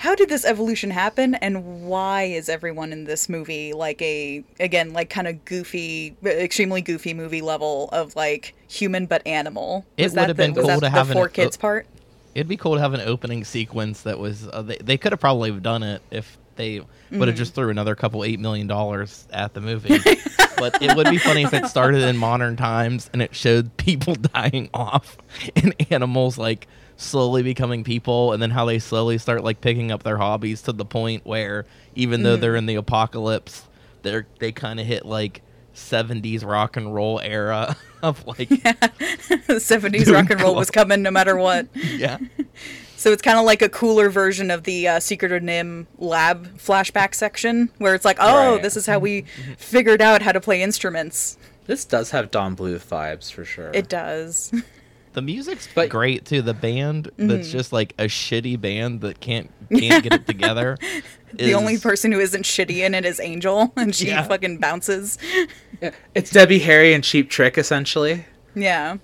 how 0.00 0.14
did 0.14 0.30
this 0.30 0.46
evolution 0.46 0.90
happen 0.90 1.34
and 1.36 1.86
why 1.86 2.22
is 2.22 2.48
everyone 2.48 2.90
in 2.90 3.04
this 3.04 3.28
movie 3.28 3.72
like 3.74 4.00
a 4.00 4.42
again 4.58 4.92
like 4.92 5.10
kind 5.10 5.28
of 5.28 5.44
goofy 5.44 6.16
extremely 6.24 6.80
goofy 6.80 7.12
movie 7.12 7.42
level 7.42 7.88
of 7.92 8.16
like 8.16 8.54
human 8.66 9.04
but 9.04 9.24
animal 9.26 9.84
It 9.98 10.04
was 10.04 10.12
would 10.12 10.18
that 10.18 10.28
have 10.28 10.36
the, 10.38 10.42
been 10.42 10.54
cool 10.54 10.80
to 10.80 10.88
have 10.88 11.08
the 11.08 11.12
an- 11.12 11.16
four 11.16 11.28
kids 11.28 11.56
uh, 11.56 11.60
part 11.60 11.86
It'd 12.34 12.48
be 12.48 12.56
cool 12.56 12.74
to 12.74 12.80
have 12.80 12.94
an 12.94 13.00
opening 13.00 13.42
sequence 13.44 14.02
that 14.02 14.18
was. 14.18 14.46
Uh, 14.46 14.62
they 14.62 14.76
they 14.76 14.96
could 14.96 15.10
have 15.10 15.20
probably 15.20 15.50
done 15.50 15.82
it 15.82 16.00
if 16.12 16.38
they 16.54 16.80
would 17.10 17.26
have 17.26 17.36
just 17.36 17.54
threw 17.54 17.70
another 17.70 17.96
couple 17.96 18.22
eight 18.22 18.38
million 18.38 18.68
dollars 18.68 19.26
at 19.32 19.52
the 19.52 19.60
movie. 19.60 19.98
but 20.56 20.80
it 20.80 20.94
would 20.94 21.10
be 21.10 21.18
funny 21.18 21.42
if 21.42 21.52
it 21.52 21.66
started 21.66 22.02
in 22.02 22.16
modern 22.16 22.56
times 22.56 23.10
and 23.12 23.20
it 23.20 23.34
showed 23.34 23.76
people 23.78 24.14
dying 24.34 24.70
off 24.72 25.18
and 25.56 25.74
animals 25.90 26.38
like 26.38 26.68
slowly 27.00 27.42
becoming 27.42 27.82
people, 27.84 28.32
and 28.32 28.42
then 28.42 28.50
how 28.50 28.64
they 28.64 28.78
slowly 28.78 29.18
start 29.18 29.42
like 29.44 29.60
picking 29.60 29.90
up 29.90 30.02
their 30.02 30.18
hobbies 30.18 30.62
to 30.62 30.72
the 30.72 30.84
point 30.84 31.24
where 31.26 31.66
even 31.94 32.22
though 32.22 32.36
they're 32.36 32.56
in 32.56 32.66
the 32.66 32.74
apocalypse, 32.76 33.66
they're 34.02 34.26
they 34.38 34.52
kind 34.52 34.78
of 34.80 34.86
hit 34.86 35.04
like. 35.06 35.42
70s 35.72 36.44
rock 36.44 36.76
and 36.76 36.92
roll 36.92 37.20
era 37.20 37.76
of 38.02 38.26
like 38.26 38.48
the 38.48 38.56
70s 39.60 40.12
rock 40.12 40.28
and 40.28 40.40
roll 40.40 40.50
cool. 40.50 40.58
was 40.58 40.70
coming 40.70 41.00
no 41.00 41.12
matter 41.12 41.36
what 41.36 41.68
yeah 41.74 42.18
so 42.96 43.12
it's 43.12 43.22
kind 43.22 43.38
of 43.38 43.44
like 43.44 43.62
a 43.62 43.68
cooler 43.68 44.10
version 44.10 44.50
of 44.50 44.64
the 44.64 44.88
uh, 44.88 45.00
secret 45.00 45.30
of 45.30 45.42
NIMH 45.42 45.86
lab 45.98 46.58
flashback 46.58 47.14
section 47.14 47.70
where 47.78 47.94
it's 47.94 48.04
like 48.04 48.16
oh 48.20 48.54
Right. 48.54 48.62
this 48.62 48.76
is 48.76 48.84
how 48.84 48.98
we 48.98 49.22
figured 49.56 50.02
out 50.02 50.22
how 50.22 50.32
to 50.32 50.40
play 50.40 50.60
instruments 50.60 51.38
This 51.66 51.84
does 51.84 52.10
have 52.10 52.32
Don 52.32 52.56
Bluth 52.56 52.84
vibes 52.84 53.30
for 53.32 53.44
sure. 53.44 53.70
it 53.72 53.88
does 53.88 54.52
The 55.12 55.22
music's 55.22 55.68
But- 55.74 55.88
great 55.90 56.24
too. 56.24 56.42
The 56.42 56.54
band 56.54 57.10
Mm-hmm. 57.18 57.26
that's 57.28 57.50
just 57.50 57.72
like 57.72 57.94
a 57.98 58.04
shitty 58.04 58.60
band 58.60 59.00
that 59.00 59.20
can't 59.20 59.50
can't 59.76 60.02
get 60.02 60.12
it 60.14 60.26
together. 60.26 60.76
the 61.34 61.54
only 61.54 61.78
person 61.78 62.12
who 62.12 62.20
isn't 62.20 62.44
shitty 62.44 62.78
in 62.78 62.94
it 62.94 63.04
is 63.04 63.20
angel 63.20 63.72
and 63.76 63.94
she 63.94 64.06
Yeah. 64.08 64.22
fucking 64.22 64.58
bounces 64.58 65.18
Yeah, 65.80 65.90
it's 66.14 66.30
Debbie 66.30 66.58
Harry 66.60 66.92
and 66.92 67.02
Cheap 67.02 67.30
Trick 67.30 67.56
essentially. 67.58 68.26
Yeah. 68.54 68.98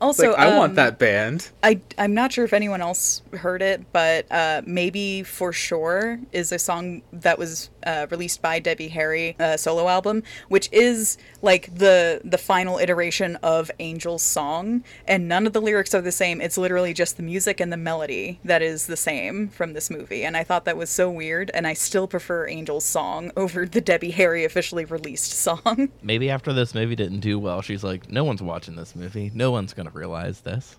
Also, 0.00 0.30
like 0.30 0.38
I 0.38 0.56
want 0.56 0.70
um, 0.70 0.76
that 0.76 0.98
band. 1.00 1.50
I 1.64 1.80
I'm 1.98 2.14
not 2.14 2.32
sure 2.32 2.44
if 2.44 2.52
anyone 2.52 2.80
else 2.80 3.20
heard 3.32 3.62
it, 3.62 3.82
but 3.92 4.30
uh, 4.30 4.62
maybe 4.64 5.24
for 5.24 5.52
sure 5.52 6.20
is 6.30 6.52
a 6.52 6.58
song 6.60 7.02
that 7.12 7.36
was 7.36 7.68
uh, 7.84 8.06
released 8.10 8.42
by 8.42 8.58
Debbie 8.58 8.88
Harry 8.88 9.36
uh, 9.38 9.56
solo 9.56 9.88
album, 9.88 10.22
which 10.48 10.68
is 10.72 11.18
like 11.42 11.74
the 11.74 12.20
the 12.24 12.38
final 12.38 12.78
iteration 12.78 13.36
of 13.36 13.70
Angel's 13.80 14.22
song, 14.22 14.84
and 15.06 15.28
none 15.28 15.46
of 15.46 15.52
the 15.52 15.60
lyrics 15.60 15.94
are 15.94 16.00
the 16.00 16.12
same. 16.12 16.40
It's 16.40 16.58
literally 16.58 16.92
just 16.94 17.16
the 17.16 17.22
music 17.22 17.60
and 17.60 17.72
the 17.72 17.76
melody 17.76 18.40
that 18.44 18.62
is 18.62 18.86
the 18.86 18.96
same 18.96 19.48
from 19.48 19.72
this 19.72 19.90
movie, 19.90 20.24
and 20.24 20.36
I 20.36 20.44
thought 20.44 20.64
that 20.64 20.76
was 20.76 20.90
so 20.90 21.10
weird. 21.10 21.50
And 21.54 21.66
I 21.66 21.72
still 21.74 22.06
prefer 22.06 22.46
Angel's 22.46 22.84
song 22.84 23.30
over 23.36 23.66
the 23.66 23.80
Debbie 23.80 24.10
Harry 24.12 24.44
officially 24.44 24.84
released 24.84 25.32
song. 25.32 25.90
maybe 26.02 26.30
after 26.30 26.52
this 26.52 26.74
movie 26.74 26.96
didn't 26.96 27.20
do 27.20 27.38
well, 27.38 27.62
she's 27.62 27.84
like, 27.84 28.10
no 28.10 28.24
one's 28.24 28.42
watching 28.42 28.76
this 28.76 28.94
movie. 28.94 29.30
No 29.34 29.50
one's 29.50 29.72
gonna 29.74 29.90
realize 29.90 30.40
this. 30.40 30.76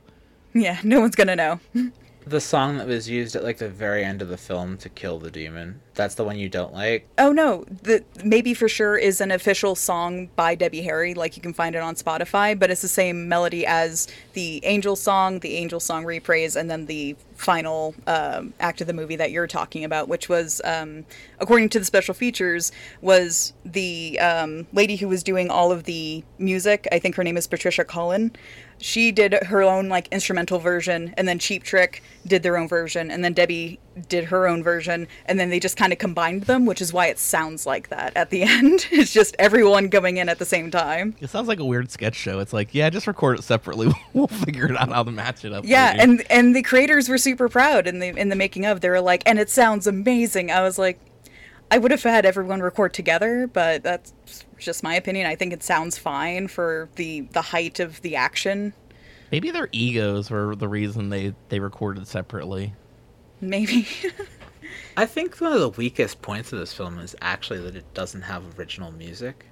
yeah, 0.54 0.80
no 0.84 1.00
one's 1.00 1.16
gonna 1.16 1.36
know. 1.36 1.60
The 2.30 2.40
song 2.40 2.78
that 2.78 2.86
was 2.86 3.10
used 3.10 3.36
at 3.36 3.44
like 3.44 3.58
the 3.58 3.70
very 3.70 4.04
end 4.04 4.22
of 4.22 4.30
the 4.30 4.38
film 4.38 4.78
to 4.78 4.90
kill 4.90 5.18
the 5.18 5.32
demon. 5.32 5.82
That's 5.96 6.14
the 6.14 6.24
one 6.24 6.38
you 6.38 6.48
don't 6.48 6.74
like. 6.74 7.08
Oh 7.18 7.32
no, 7.32 7.66
the 7.82 8.04
maybe 8.24 8.54
for 8.54 8.70
sure 8.70 8.98
is 8.98 9.20
an 9.20 9.32
official 9.32 9.74
song 9.74 10.30
by 10.36 10.54
Debbie 10.54 10.84
Harry. 10.84 11.16
Like 11.16 11.36
you 11.36 11.42
can 11.42 11.54
find 11.54 11.76
it 11.76 11.80
on 11.80 11.96
Spotify, 11.96 12.58
but 12.58 12.70
it's 12.70 12.84
the 12.84 12.88
same 12.88 13.28
melody 13.28 13.66
as 13.66 14.08
the 14.34 14.64
Angel 14.64 14.96
song, 14.96 15.40
the 15.40 15.56
Angel 15.56 15.80
song 15.80 16.06
repraise, 16.06 16.56
and 16.56 16.70
then 16.70 16.86
the 16.86 17.16
final 17.36 17.96
um, 18.06 18.54
act 18.60 18.82
of 18.82 18.88
the 18.88 18.94
movie 18.94 19.16
that 19.16 19.32
you're 19.32 19.48
talking 19.48 19.84
about, 19.84 20.08
which 20.08 20.30
was, 20.30 20.62
um, 20.66 21.06
according 21.40 21.70
to 21.70 21.80
the 21.80 21.86
special 21.86 22.14
features, 22.14 22.72
was 23.02 23.54
the 23.66 24.20
um, 24.20 24.68
lady 24.72 24.98
who 24.98 25.08
was 25.08 25.24
doing 25.24 25.50
all 25.50 25.72
of 25.72 25.86
the 25.86 26.24
music. 26.38 26.88
I 26.92 27.00
think 27.00 27.16
her 27.16 27.24
name 27.24 27.38
is 27.38 27.48
Patricia 27.48 27.84
Cullen. 27.84 28.32
She 28.80 29.12
did 29.12 29.34
her 29.34 29.62
own 29.62 29.90
like 29.90 30.08
instrumental 30.12 30.60
version, 30.60 31.14
and 31.18 31.28
then 31.28 31.40
Cheap 31.40 31.64
Trick 31.64 32.02
did 32.26 32.44
their 32.44 32.58
own 32.58 32.68
version, 32.68 33.12
and 33.12 33.24
then 33.24 33.34
Debbie 33.34 33.80
did 34.08 34.26
her 34.26 34.48
own 34.48 34.64
version, 34.64 35.08
and 35.26 35.40
then 35.40 35.50
they 35.50 35.60
just 35.60 35.76
kind 35.76 35.92
of 35.92 36.00
combined 36.00 36.44
them, 36.44 36.66
which 36.66 36.82
is 36.82 36.94
why 36.94 37.08
it 37.08 37.20
sounds 37.20 37.66
like 37.66 37.90
that 37.90 38.16
at 38.16 38.30
the 38.30 38.44
end. 38.44 38.88
it's 38.92 39.12
just 39.12 39.36
everyone 39.38 39.90
going 39.90 40.18
in 40.18 40.30
at 40.30 40.40
the 40.40 40.46
same 40.46 40.72
time. 40.72 41.16
It 41.20 41.30
sounds 41.30 41.48
like 41.48 41.60
a 41.60 41.66
weird 41.66 41.92
sketch 41.92 42.16
show. 42.16 42.40
It's 42.40 42.54
like, 42.54 42.74
yeah, 42.74 42.90
just 42.90 43.08
record 43.08 43.40
it 43.40 43.44
separately. 43.44 43.92
we'll 44.14 44.28
figure 44.28 44.66
it 44.66 44.78
out 44.78 44.90
how 44.90 45.04
to 45.04 45.12
match 45.12 45.44
it 45.44 45.54
up. 45.54 45.66
Yeah, 45.66 45.96
and 45.98 46.24
and 46.30 46.56
the 46.56 46.62
creators 46.62 47.10
were 47.10 47.18
super 47.18 47.50
proud 47.50 47.88
in 47.88 48.00
the 48.00 48.08
in 48.10 48.30
the 48.30 48.36
making 48.36 48.66
of. 48.66 48.82
They 48.82 48.90
were 48.90 49.02
like, 49.02 49.24
and 49.26 49.40
it 49.40 49.50
sounds 49.50 49.88
amazing. 49.88 50.52
I 50.52 50.62
was 50.62 50.78
like, 50.80 51.00
I 51.72 51.78
would 51.78 51.92
have 51.92 52.04
had 52.04 52.26
everyone 52.26 52.62
record 52.62 52.94
together, 52.94 53.48
but 53.48 53.84
that's 53.84 54.14
just 54.58 54.84
my 54.84 54.96
opinion. 54.96 55.28
I 55.28 55.36
think 55.36 55.54
it 55.54 55.64
sounds 55.64 55.98
fine 55.98 56.48
for 56.48 56.90
the 56.96 57.22
the 57.22 57.42
height 57.42 57.80
of 57.80 58.02
the 58.02 58.16
action. 58.16 58.74
maybe 59.32 59.52
their 59.52 59.70
egos 59.72 60.32
were 60.32 60.56
the 60.56 60.68
reason 60.68 61.10
they 61.10 61.34
they 61.50 61.60
recorded 61.60 62.08
separately. 62.08 62.74
Maybe. 63.42 63.88
I 64.98 65.06
think 65.06 65.40
one 65.40 65.54
of 65.54 65.60
the 65.62 65.70
weakest 65.70 66.22
points 66.22 66.52
of 66.52 66.60
this 66.60 66.74
film 66.74 67.00
is 67.00 67.16
actually 67.22 67.60
that 67.62 67.76
it 67.76 67.94
doesn't 67.94 68.24
have 68.24 68.60
original 68.60 68.92
music. 68.92 69.46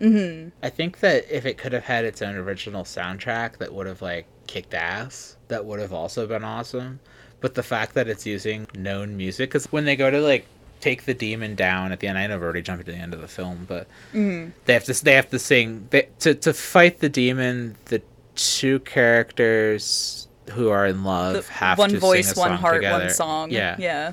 Mm-hmm. 0.00 0.50
I 0.62 0.68
think 0.68 1.00
that 1.00 1.26
if 1.30 1.46
it 1.46 1.58
could 1.58 1.72
have 1.72 1.84
had 1.84 2.04
its 2.04 2.22
own 2.22 2.36
original 2.36 2.84
soundtrack 2.84 3.56
that 3.58 3.72
would 3.72 3.86
have 3.86 4.02
like 4.02 4.26
kicked 4.46 4.74
ass, 4.74 5.36
that 5.48 5.64
would 5.64 5.80
have 5.80 5.92
also 5.92 6.26
been 6.26 6.44
awesome. 6.44 7.00
But 7.40 7.54
the 7.54 7.62
fact 7.62 7.94
that 7.94 8.08
it's 8.08 8.26
using 8.26 8.66
known 8.74 9.16
music, 9.16 9.50
because 9.50 9.66
when 9.72 9.84
they 9.84 9.96
go 9.96 10.10
to 10.10 10.20
like 10.20 10.46
take 10.80 11.04
the 11.04 11.14
demon 11.14 11.54
down 11.54 11.92
at 11.92 12.00
the 12.00 12.06
end, 12.06 12.18
I 12.18 12.26
know 12.26 12.34
I've 12.36 12.42
already 12.42 12.62
jumped 12.62 12.84
to 12.86 12.92
the 12.92 12.98
end 12.98 13.14
of 13.14 13.20
the 13.20 13.28
film, 13.28 13.64
but 13.68 13.86
they 14.12 14.72
have 14.72 14.84
to 14.84 15.04
they 15.04 15.14
have 15.14 15.30
to 15.30 15.38
sing 15.38 15.86
they, 15.90 16.08
to 16.20 16.34
to 16.34 16.52
fight 16.52 17.00
the 17.00 17.08
demon. 17.08 17.76
The 17.86 18.02
two 18.34 18.80
characters 18.80 20.28
who 20.52 20.68
are 20.70 20.86
in 20.86 21.02
love 21.04 21.46
The 21.46 21.52
have 21.54 21.78
one 21.78 21.90
to 21.90 21.98
voice, 21.98 22.28
sing 22.28 22.38
a 22.38 22.40
one 22.40 22.48
song 22.50 22.58
heart, 22.58 22.74
together. 22.76 23.04
one 23.06 23.10
song. 23.14 23.50
Yeah, 23.50 23.76
Yeah. 23.78 24.12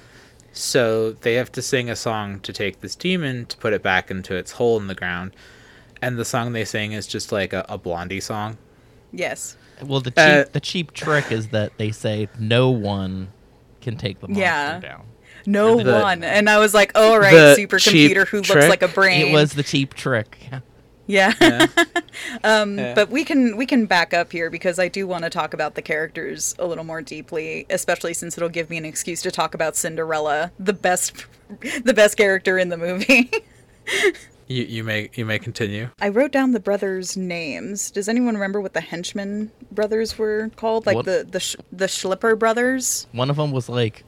so 0.51 1.11
they 1.11 1.35
have 1.35 1.51
to 1.53 1.61
sing 1.61 1.89
a 1.89 1.95
song 1.95 2.39
to 2.41 2.51
take 2.53 2.81
this 2.81 2.95
demon 2.95 3.45
to 3.47 3.57
put 3.57 3.73
it 3.73 3.83
back 3.83 4.09
into 4.09 4.35
its 4.35 4.53
hole 4.53 4.79
in 4.79 4.87
the 4.87 4.95
ground. 4.95 5.35
And 6.01 6.17
the 6.17 6.25
song 6.25 6.53
they 6.53 6.65
sing 6.65 6.91
is 6.91 7.07
just 7.07 7.31
like 7.31 7.53
a, 7.53 7.65
a 7.69 7.77
Blondie 7.77 8.19
song. 8.19 8.57
Yes. 9.11 9.55
Well, 9.81 10.01
the 10.01 10.11
cheap 10.11 10.17
Uh, 10.17 10.43
the 10.51 10.59
cheap 10.59 10.91
trick 10.93 11.31
is 11.31 11.49
that 11.49 11.77
they 11.77 11.91
say 11.91 12.27
no 12.39 12.69
one 12.71 13.29
can 13.81 13.95
take 13.97 14.19
the 14.19 14.27
monster 14.27 14.41
Yeah. 14.41 14.79
down. 14.79 15.03
No 15.45 15.81
The- 15.81 15.91
one. 15.99 16.23
And 16.23 16.49
I 16.49 16.59
was 16.59 16.73
like, 16.73 16.91
all 16.95 17.19
right, 17.19 17.31
the 17.31 17.55
supercomputer 17.67 17.81
cheap 18.25 18.27
who 18.29 18.37
looks 18.37 18.49
like 18.69 18.81
a 18.81 18.87
brain. 18.87 19.27
It 19.27 19.33
was 19.33 19.53
the 19.53 19.63
cheap 19.63 19.93
trick. 19.93 20.37
Yeah. 20.51 20.59
Yeah. 21.05 21.67
Um, 22.43 22.77
Yeah. 22.77 22.93
But 22.93 23.09
we 23.09 23.25
can 23.25 23.57
we 23.57 23.65
can 23.65 23.85
back 23.87 24.13
up 24.13 24.31
here 24.31 24.49
because 24.49 24.77
I 24.79 24.87
do 24.87 25.05
want 25.07 25.23
to 25.23 25.29
talk 25.29 25.53
about 25.53 25.73
the 25.75 25.81
characters 25.81 26.55
a 26.59 26.65
little 26.67 26.83
more 26.83 27.01
deeply, 27.01 27.65
especially 27.69 28.13
since 28.13 28.37
it'll 28.37 28.49
give 28.49 28.69
me 28.69 28.77
an 28.77 28.85
excuse 28.85 29.21
to 29.23 29.31
talk 29.31 29.53
about 29.55 29.75
Cinderella, 29.75 30.51
the 30.59 30.73
best 30.73 31.25
the 31.83 31.93
best 31.93 32.15
character 32.15 32.57
in 32.57 32.69
the 32.69 32.77
movie. 32.77 33.31
you 34.47 34.63
you 34.63 34.83
may 34.83 35.09
you 35.15 35.25
may 35.25 35.39
continue. 35.39 35.89
I 36.01 36.09
wrote 36.09 36.31
down 36.31 36.51
the 36.51 36.59
brothers' 36.59 37.17
names. 37.17 37.89
Does 37.91 38.07
anyone 38.07 38.35
remember 38.35 38.61
what 38.61 38.73
the 38.73 38.81
henchmen 38.81 39.51
brothers 39.71 40.17
were 40.17 40.49
called? 40.55 40.85
Like 40.85 40.95
What? 40.97 41.05
the 41.05 41.27
the 41.29 41.39
Sch- 41.39 41.55
the 41.71 41.85
Schlipper 41.87 42.37
brothers? 42.37 43.07
One 43.11 43.29
of 43.29 43.35
them 43.37 43.51
was 43.51 43.67
like 43.69 44.03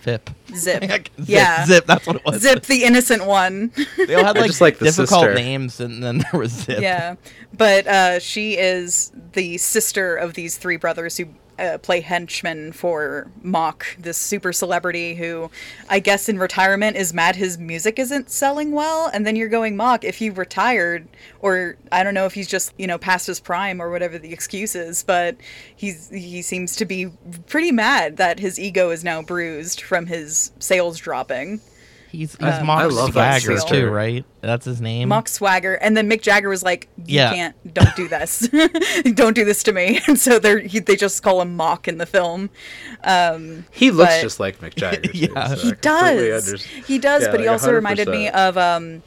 Fip. 0.00 0.30
Zip. 0.54 0.82
Zip, 0.84 1.08
yeah. 1.26 1.66
Zip. 1.66 1.86
That's 1.86 2.06
what 2.06 2.16
it 2.16 2.24
was. 2.24 2.40
Zip, 2.40 2.62
the 2.64 2.84
innocent 2.84 3.26
one. 3.26 3.70
They 3.96 4.14
all 4.14 4.24
had 4.24 4.36
like, 4.36 4.46
just 4.46 4.60
like 4.60 4.78
difficult 4.78 5.08
sister. 5.08 5.34
names, 5.34 5.78
and 5.78 6.02
then 6.02 6.18
there 6.18 6.40
was 6.40 6.52
Zip. 6.52 6.80
yeah, 6.80 7.16
but 7.56 7.86
uh, 7.86 8.18
she 8.18 8.56
is 8.56 9.12
the 9.32 9.58
sister 9.58 10.16
of 10.16 10.34
these 10.34 10.56
three 10.56 10.76
brothers 10.76 11.16
who 11.18 11.26
uh, 11.60 11.78
play 11.78 12.00
henchman 12.00 12.72
for 12.72 13.30
Mok, 13.42 13.96
this 13.98 14.16
super 14.16 14.52
celebrity 14.52 15.14
who, 15.14 15.50
I 15.88 16.00
guess, 16.00 16.28
in 16.28 16.38
retirement 16.38 16.96
is 16.96 17.12
mad 17.12 17.36
his 17.36 17.58
music 17.58 17.98
isn't 17.98 18.30
selling 18.30 18.72
well. 18.72 19.10
And 19.12 19.26
then 19.26 19.36
you're 19.36 19.48
going, 19.48 19.76
Mok, 19.76 20.04
if 20.04 20.20
you 20.20 20.32
retired, 20.32 21.06
or 21.40 21.76
I 21.92 22.02
don't 22.02 22.14
know 22.14 22.26
if 22.26 22.34
he's 22.34 22.48
just 22.48 22.72
you 22.78 22.86
know 22.86 22.98
past 22.98 23.26
his 23.26 23.40
prime 23.40 23.80
or 23.80 23.90
whatever 23.90 24.18
the 24.18 24.32
excuse 24.32 24.74
is, 24.74 25.02
but 25.02 25.36
he's 25.74 26.08
he 26.10 26.42
seems 26.42 26.76
to 26.76 26.84
be 26.84 27.10
pretty 27.46 27.72
mad 27.72 28.16
that 28.16 28.38
his 28.38 28.58
ego 28.58 28.90
is 28.90 29.04
now 29.04 29.22
bruised 29.22 29.80
from 29.82 30.06
his 30.06 30.52
sales 30.58 30.98
dropping. 30.98 31.60
He's, 32.10 32.34
he's 32.36 32.42
Um, 32.42 32.66
Mok 32.66 32.80
I 32.80 32.84
love 32.86 33.14
that 33.14 33.40
Swagger 33.42 33.60
sister. 33.60 33.80
too, 33.82 33.88
right? 33.88 34.24
That's 34.40 34.64
his 34.64 34.80
name. 34.80 35.10
Mok 35.10 35.28
Swagger, 35.28 35.74
and 35.74 35.96
then 35.96 36.10
Mick 36.10 36.22
Jagger 36.22 36.48
was 36.48 36.62
like, 36.64 36.88
"You 36.96 37.16
Yeah. 37.16 37.32
can't, 37.34 37.74
don't 37.74 37.94
do 37.94 38.08
this, 38.08 38.48
don't 39.14 39.34
do 39.34 39.44
this 39.44 39.62
to 39.64 39.72
me." 39.72 40.00
And 40.08 40.18
so 40.18 40.38
they 40.40 40.66
they 40.66 40.96
just 40.96 41.22
call 41.22 41.40
him 41.40 41.54
Mok 41.56 41.86
in 41.86 41.98
the 41.98 42.06
film. 42.06 42.50
Um, 43.04 43.64
He 43.70 43.90
looks 43.92 44.14
But- 44.16 44.22
just 44.22 44.40
like 44.40 44.58
Mick 44.60 44.74
Jagger. 44.74 45.02
too, 45.12 45.18
Yeah. 45.18 45.54
so 45.54 45.56
He 45.56 45.68
I 45.68 45.70
he 45.70 45.72
does, 45.80 46.52
unders- 46.52 46.64
he 46.86 46.98
does, 46.98 47.22
Yeah, 47.22 47.30
but 47.30 47.40
he 47.40 47.46
like 47.46 47.52
also 47.52 47.72
reminded 47.72 48.08
me 48.08 48.28
of 48.28 48.58
um, 48.58 49.02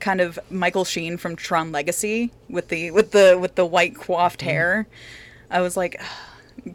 kind 0.00 0.20
of 0.20 0.38
Michael 0.50 0.84
Sheen 0.84 1.18
from 1.18 1.36
Tron 1.36 1.70
Legacy 1.72 2.32
with 2.48 2.66
the 2.68 2.90
with 2.90 3.12
the 3.12 3.38
with 3.40 3.54
the 3.54 3.64
white 3.64 3.94
coiffed 3.94 4.42
hair. 4.42 4.88
I 5.50 5.60
was 5.60 5.76
like. 5.76 6.00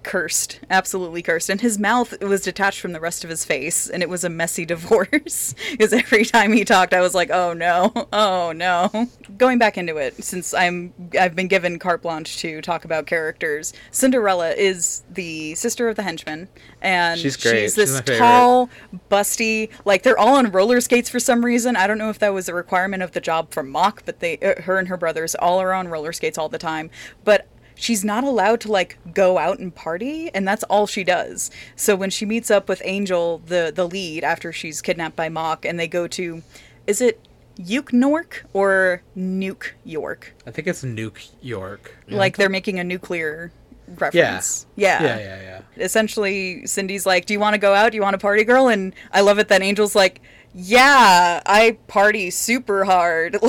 Cursed, 0.03 0.59
absolutely 0.69 1.21
cursed, 1.21 1.49
and 1.49 1.61
his 1.61 1.77
mouth 1.79 2.21
was 2.21 2.41
detached 2.41 2.79
from 2.79 2.91
the 2.93 2.99
rest 2.99 3.23
of 3.23 3.29
his 3.29 3.45
face, 3.45 3.89
and 3.89 4.01
it 4.03 4.09
was 4.09 4.23
a 4.23 4.29
messy 4.29 4.65
divorce. 4.65 5.53
Because 5.71 5.93
every 5.93 6.25
time 6.25 6.53
he 6.53 6.63
talked, 6.65 6.93
I 6.93 7.01
was 7.01 7.13
like, 7.15 7.29
"Oh 7.31 7.53
no, 7.53 7.91
oh 8.13 8.51
no." 8.53 9.07
Going 9.37 9.57
back 9.57 9.77
into 9.77 9.97
it, 9.97 10.23
since 10.23 10.53
I'm 10.53 10.93
I've 11.19 11.35
been 11.35 11.47
given 11.47 11.79
carte 11.79 12.01
blanche 12.01 12.37
to 12.37 12.61
talk 12.61 12.85
about 12.85 13.05
characters. 13.05 13.73
Cinderella 13.91 14.51
is 14.51 15.03
the 15.09 15.55
sister 15.55 15.89
of 15.89 15.95
the 15.95 16.03
henchman, 16.03 16.47
and 16.81 17.19
She's 17.19 17.37
great. 17.37 17.51
she's 17.51 17.61
She's 17.61 17.75
this 17.75 17.99
favorite. 18.01 18.17
tall, 18.17 18.69
busty. 19.09 19.69
Like 19.85 20.03
they're 20.03 20.17
all 20.17 20.35
on 20.35 20.51
roller 20.51 20.81
skates 20.81 21.09
for 21.09 21.19
some 21.19 21.43
reason. 21.45 21.75
I 21.75 21.87
don't 21.87 21.97
know 21.97 22.09
if 22.09 22.19
that 22.19 22.33
was 22.33 22.47
a 22.49 22.53
requirement 22.53 23.03
of 23.03 23.11
the 23.11 23.21
job 23.21 23.51
from 23.51 23.69
Mok, 23.69 24.03
but 24.05 24.19
they, 24.19 24.37
uh, 24.39 24.61
her 24.61 24.77
and 24.79 24.87
her 24.87 24.97
brothers, 24.97 25.35
all 25.35 25.59
are 25.61 25.73
on 25.73 25.87
roller 25.87 26.13
skates 26.13 26.37
all 26.37 26.49
the 26.49 26.57
time. 26.57 26.89
But 27.23 27.47
she's 27.75 28.03
not 28.03 28.23
allowed 28.23 28.61
to 28.61 28.71
like 28.71 28.97
go 29.13 29.37
out 29.37 29.59
and 29.59 29.73
party, 29.73 30.31
and 30.33 30.47
that's 30.47 30.63
all 30.63 30.87
she 30.87 31.03
does. 31.03 31.51
So 31.75 31.95
when 31.95 32.09
she 32.09 32.25
meets 32.25 32.49
up 32.49 32.67
with 32.67 32.81
Angel, 32.85 33.41
the 33.45 33.71
the 33.73 33.87
lead, 33.87 34.23
after 34.23 34.51
she's 34.51 34.81
kidnapped 34.81 35.15
by 35.15 35.29
Mok, 35.29 35.65
and 35.65 35.79
they 35.79 35.87
go 35.87 36.07
to, 36.07 36.41
is 36.87 37.01
it 37.01 37.19
Uke 37.57 37.93
Nork 37.93 38.45
or 38.53 39.01
Nuke 39.17 39.71
York? 39.83 40.33
I 40.47 40.51
think 40.51 40.67
it's 40.67 40.83
Nuke 40.83 41.29
York. 41.41 41.95
like 42.07 42.37
they're 42.37 42.49
making 42.49 42.79
a 42.79 42.83
nuclear 42.83 43.51
reference. 43.87 44.65
Yeah. 44.75 45.03
Yeah, 45.03 45.19
yeah, 45.19 45.41
yeah. 45.41 45.61
Essentially, 45.83 46.65
Cindy's 46.65 47.05
like, 47.05 47.25
"Do 47.25 47.33
you 47.33 47.39
want 47.39 47.53
to 47.53 47.59
go 47.59 47.73
out? 47.73 47.91
Do 47.91 47.97
you 47.97 48.01
want 48.01 48.15
a 48.15 48.19
party, 48.19 48.43
girl?" 48.43 48.67
And 48.67 48.93
I 49.11 49.21
love 49.21 49.39
it 49.39 49.47
that 49.49 49.61
Angel's 49.61 49.95
like, 49.95 50.21
"Yeah, 50.55 51.41
I 51.45 51.77
party 51.87 52.29
super 52.29 52.85
hard. 52.85 53.37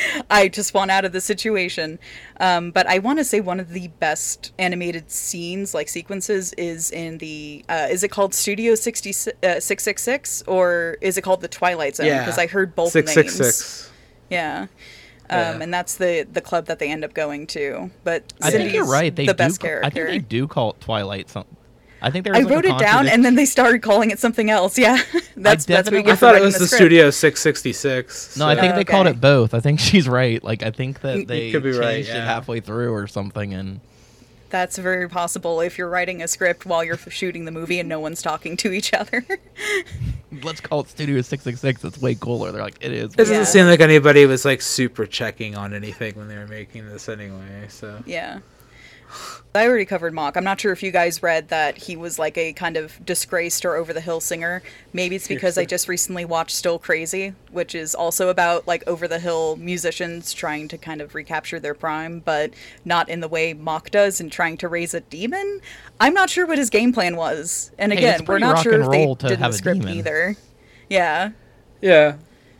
Like, 0.00 0.24
I 0.30 0.48
just 0.48 0.72
want 0.72 0.90
out 0.90 1.04
of 1.04 1.12
the 1.12 1.20
situation." 1.20 1.98
Um, 2.38 2.70
but 2.70 2.86
I 2.86 2.98
want 3.00 3.18
to 3.18 3.24
say 3.24 3.40
one 3.40 3.60
of 3.60 3.68
the 3.70 3.88
best 3.88 4.52
animated 4.58 5.10
scenes, 5.10 5.74
like 5.74 5.88
sequences, 5.88 6.52
is 6.54 6.90
in 6.90 7.18
the. 7.18 7.64
Uh, 7.68 7.88
is 7.90 8.02
it 8.02 8.08
called 8.08 8.32
Studio 8.34 8.74
60, 8.74 9.10
uh, 9.10 9.60
666 9.60 10.42
or 10.46 10.96
is 11.02 11.18
it 11.18 11.22
called 11.22 11.42
the 11.42 11.48
Twilight 11.48 11.96
Zone? 11.96 12.06
Yeah. 12.06 12.20
Because 12.24 12.38
I 12.38 12.46
heard 12.46 12.74
both 12.74 12.92
Six 12.92 13.14
names. 13.14 13.34
six 13.34 13.56
six. 13.56 13.90
Yeah. 14.30 14.66
Um, 15.28 15.38
Yeah. 15.38 15.58
and 15.60 15.74
that's 15.74 15.96
the 15.96 16.26
the 16.32 16.40
club 16.40 16.66
that 16.66 16.78
they 16.78 16.90
end 16.90 17.04
up 17.04 17.12
going 17.12 17.46
to. 17.48 17.90
But 18.04 18.32
I 18.40 18.50
think 18.50 18.72
you're 18.72 18.86
right. 18.86 19.14
They 19.14 19.26
the 19.26 19.34
do. 19.34 19.36
best 19.38 19.60
ca- 19.60 19.66
character. 19.66 19.86
I 19.86 19.90
think 19.90 20.08
they 20.08 20.18
do 20.18 20.48
call 20.48 20.70
it 20.70 20.80
Twilight. 20.80 21.30
Some. 22.00 22.06
I 22.08 22.10
think 22.10 22.24
there. 22.24 22.34
I 22.34 22.38
was, 22.38 22.46
like, 22.46 22.52
a 22.52 22.56
wrote 22.56 22.64
it 22.64 22.78
down, 22.78 23.08
and 23.08 23.24
then 23.24 23.34
they 23.34 23.44
started 23.44 23.82
calling 23.82 24.10
it 24.10 24.18
something 24.18 24.50
else. 24.50 24.78
Yeah, 24.78 24.98
that's 25.36 25.64
that's 25.64 25.86
what 25.90 25.96
we 25.96 26.02
definitely- 26.02 26.12
I 26.12 26.16
thought 26.16 26.34
it 26.36 26.42
was 26.42 26.54
the, 26.58 26.66
script. 26.66 26.80
Studio 26.80 27.10
666. 27.10 28.36
No, 28.36 28.46
I 28.46 28.54
so- 28.54 28.60
think 28.60 28.72
oh, 28.72 28.76
they 28.76 28.84
called 28.84 29.06
it 29.06 29.20
both. 29.20 29.54
I 29.54 29.60
think 29.60 29.80
she's 29.88 30.08
right. 30.08 30.42
Like 30.42 30.62
I 30.62 30.70
think 30.70 31.00
that 31.02 31.18
You 31.18 31.24
they 31.26 31.50
could 31.52 31.62
be 31.62 31.70
changed 31.70 31.80
right, 31.80 32.00
it 32.00 32.08
halfway 32.24 32.60
through 32.60 32.92
or 32.92 33.06
something, 33.06 33.52
and 33.54 33.80
That's 34.50 34.78
very 34.78 35.08
possible 35.08 35.60
if 35.60 35.78
you're 35.78 35.88
writing 35.88 36.22
a 36.22 36.28
script 36.28 36.66
while 36.66 36.82
you're 36.82 36.96
shooting 36.96 37.44
the 37.44 37.52
movie 37.52 37.78
and 37.80 37.88
no 37.88 38.00
one's 38.00 38.20
talking 38.22 38.56
to 38.58 38.72
each 38.72 38.92
other. 38.92 39.24
let's 40.42 40.60
call 40.60 40.80
it 40.80 40.88
Studio 40.88 41.20
Six 41.22 41.44
Six 41.44 41.60
Six. 41.60 41.84
It's 41.84 42.00
way 42.00 42.14
cooler. 42.14 42.50
They're 42.52 42.62
like, 42.62 42.76
it 42.80 42.92
is. 42.92 43.12
It 43.12 43.16
doesn't 43.16 43.34
Yeah. 43.34 43.44
seem 43.44 43.66
like 43.66 43.80
anybody 43.80 44.26
was 44.26 44.44
like 44.44 44.62
super 44.62 45.06
checking 45.06 45.56
on 45.56 45.72
anything 45.74 46.14
when 46.16 46.28
they 46.28 46.36
were 46.36 46.46
making 46.48 46.88
this 46.88 47.08
anyway. 47.08 47.66
So 47.68 48.02
yeah. 48.06 48.40
I 49.52 49.66
already 49.66 49.84
covered 49.84 50.14
Mok. 50.14 50.36
I'm 50.36 50.44
not 50.44 50.60
sure 50.60 50.70
if 50.70 50.80
you 50.80 50.92
guys 50.92 51.24
read 51.24 51.48
that 51.48 51.76
he 51.76 51.96
was 51.96 52.20
like 52.20 52.38
a 52.38 52.52
kind 52.52 52.76
of 52.76 53.04
disgraced 53.04 53.64
or 53.64 53.74
over 53.74 53.92
the 53.92 54.00
hill 54.00 54.20
singer. 54.20 54.62
Maybe 54.92 55.16
it's 55.16 55.26
because 55.26 55.58
I 55.58 55.64
just 55.64 55.88
recently 55.88 56.24
watched 56.24 56.54
Still 56.54 56.78
Crazy, 56.78 57.34
which 57.50 57.74
is 57.74 57.92
also 57.92 58.28
about 58.28 58.68
like 58.68 58.86
over 58.86 59.08
the 59.08 59.18
hill 59.18 59.56
musicians 59.56 60.32
trying 60.32 60.68
to 60.68 60.78
kind 60.78 61.00
of 61.00 61.16
recapture 61.16 61.58
their 61.58 61.74
prime, 61.74 62.20
but 62.20 62.52
not 62.84 63.08
in 63.08 63.18
the 63.18 63.26
way 63.26 63.52
Mok 63.52 63.90
does 63.90 64.20
and 64.20 64.30
trying 64.30 64.56
to 64.58 64.68
raise 64.68 64.94
a 64.94 65.00
demon. 65.00 65.60
I'm 65.98 66.14
not 66.14 66.30
sure 66.30 66.46
what 66.46 66.58
his 66.58 66.70
game 66.70 66.92
plan 66.92 67.16
was. 67.16 67.72
And 67.76 67.92
again, 67.92 68.20
it's 68.20 68.28
we're 68.28 68.38
not 68.38 68.62
sure 68.62 68.80
if 68.80 68.88
they 68.88 69.12
did 69.14 69.32
in 69.32 69.38
have 69.40 69.50
the 69.50 69.56
a 69.56 69.58
script 69.58 69.80
demon. 69.80 69.96
either. 69.96 70.36
Yeah. 70.88 71.30
yeah, 71.80 72.16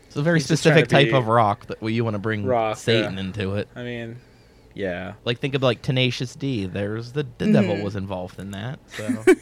It's 0.09 0.17
a 0.17 0.23
very 0.23 0.41
He's 0.41 0.47
specific 0.47 0.89
type 0.89 1.13
of 1.13 1.29
rock 1.29 1.67
that 1.67 1.81
you 1.89 2.03
want 2.03 2.15
to 2.15 2.19
bring 2.19 2.45
rock, 2.45 2.79
Satan 2.79 3.15
yeah. 3.15 3.21
into 3.21 3.55
it. 3.55 3.69
I 3.77 3.85
mean, 3.85 4.17
yeah. 4.81 5.15
Like 5.25 5.39
think 5.41 5.55
of 5.55 5.63
like 5.63 5.83
Tenacious 5.83 6.35
D. 6.35 6.67
There's 6.67 7.13
the 7.13 7.25
the 7.39 7.45
Mm-hmm. 7.47 7.53
devil 7.53 7.77
was 7.85 7.97
involved 7.97 8.39
in 8.39 8.51
that. 8.53 8.79
So 8.97 9.25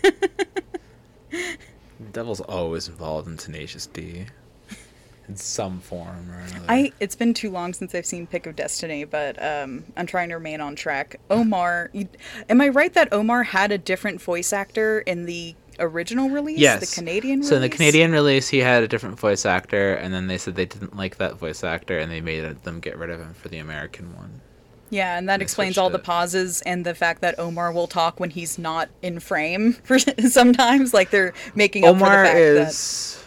The 1.30 2.06
devil's 2.12 2.40
always 2.40 2.88
involved 2.88 3.26
in 3.28 3.36
Tenacious 3.36 3.86
D, 3.86 4.26
in 5.28 5.36
some 5.36 5.80
form 5.80 6.30
or 6.30 6.38
another. 6.38 6.64
I 6.68 6.92
it's 7.00 7.16
been 7.16 7.34
too 7.34 7.50
long 7.50 7.74
since 7.74 7.94
I've 7.94 8.06
seen 8.06 8.26
Pick 8.26 8.46
of 8.46 8.54
Destiny, 8.56 9.04
but 9.04 9.40
um, 9.42 9.84
I'm 9.96 10.06
trying 10.06 10.28
to 10.28 10.36
remain 10.36 10.60
on 10.60 10.76
track. 10.76 11.18
Omar, 11.28 11.90
you, 11.92 12.08
am 12.48 12.60
I 12.60 12.68
right 12.68 12.92
that 12.94 13.12
Omar 13.12 13.42
had 13.42 13.72
a 13.72 13.78
different 13.78 14.22
voice 14.22 14.52
actor 14.52 15.00
in 15.00 15.26
the 15.26 15.54
original 15.80 16.30
release? 16.30 16.58
yes, 16.60 16.88
the 16.88 17.00
Canadian. 17.00 17.40
Release? 17.40 17.48
So 17.50 17.56
in 17.56 17.62
the? 17.62 17.68
Canadian 17.68 18.12
release, 18.12 18.48
he 18.48 18.58
had 18.58 18.84
a 18.84 18.88
different 18.88 19.18
voice 19.18 19.44
actor, 19.44 19.94
and 19.94 20.14
then 20.14 20.28
they 20.28 20.38
said 20.38 20.54
they 20.54 20.66
didn't 20.66 20.96
like 20.96 21.16
that 21.16 21.34
voice 21.36 21.64
actor, 21.64 21.98
and 21.98 22.10
they 22.12 22.20
made 22.20 22.62
them 22.62 22.78
get 22.78 22.96
rid 22.96 23.10
of 23.10 23.20
him 23.20 23.34
for 23.34 23.48
the 23.48 23.58
American 23.58 24.14
one. 24.16 24.40
Yeah, 24.90 25.18
and 25.18 25.28
that 25.28 25.42
explains 25.42 25.76
all 25.76 25.90
the 25.90 25.98
pauses 25.98 26.62
and 26.62 26.84
the 26.84 26.94
fact 26.94 27.20
that 27.20 27.38
Omar 27.38 27.72
will 27.72 27.86
talk 27.86 28.18
when 28.20 28.30
he's 28.30 28.58
not 28.58 28.88
in 29.02 29.20
frame. 29.20 29.72
For 29.84 29.98
sometimes, 29.98 30.94
like 30.94 31.10
they're 31.10 31.34
making 31.54 31.84
up 31.84 31.96
Omar 31.96 32.24
for 32.26 32.54
the 32.54 32.64
fact 32.64 32.72
that. 33.16 33.17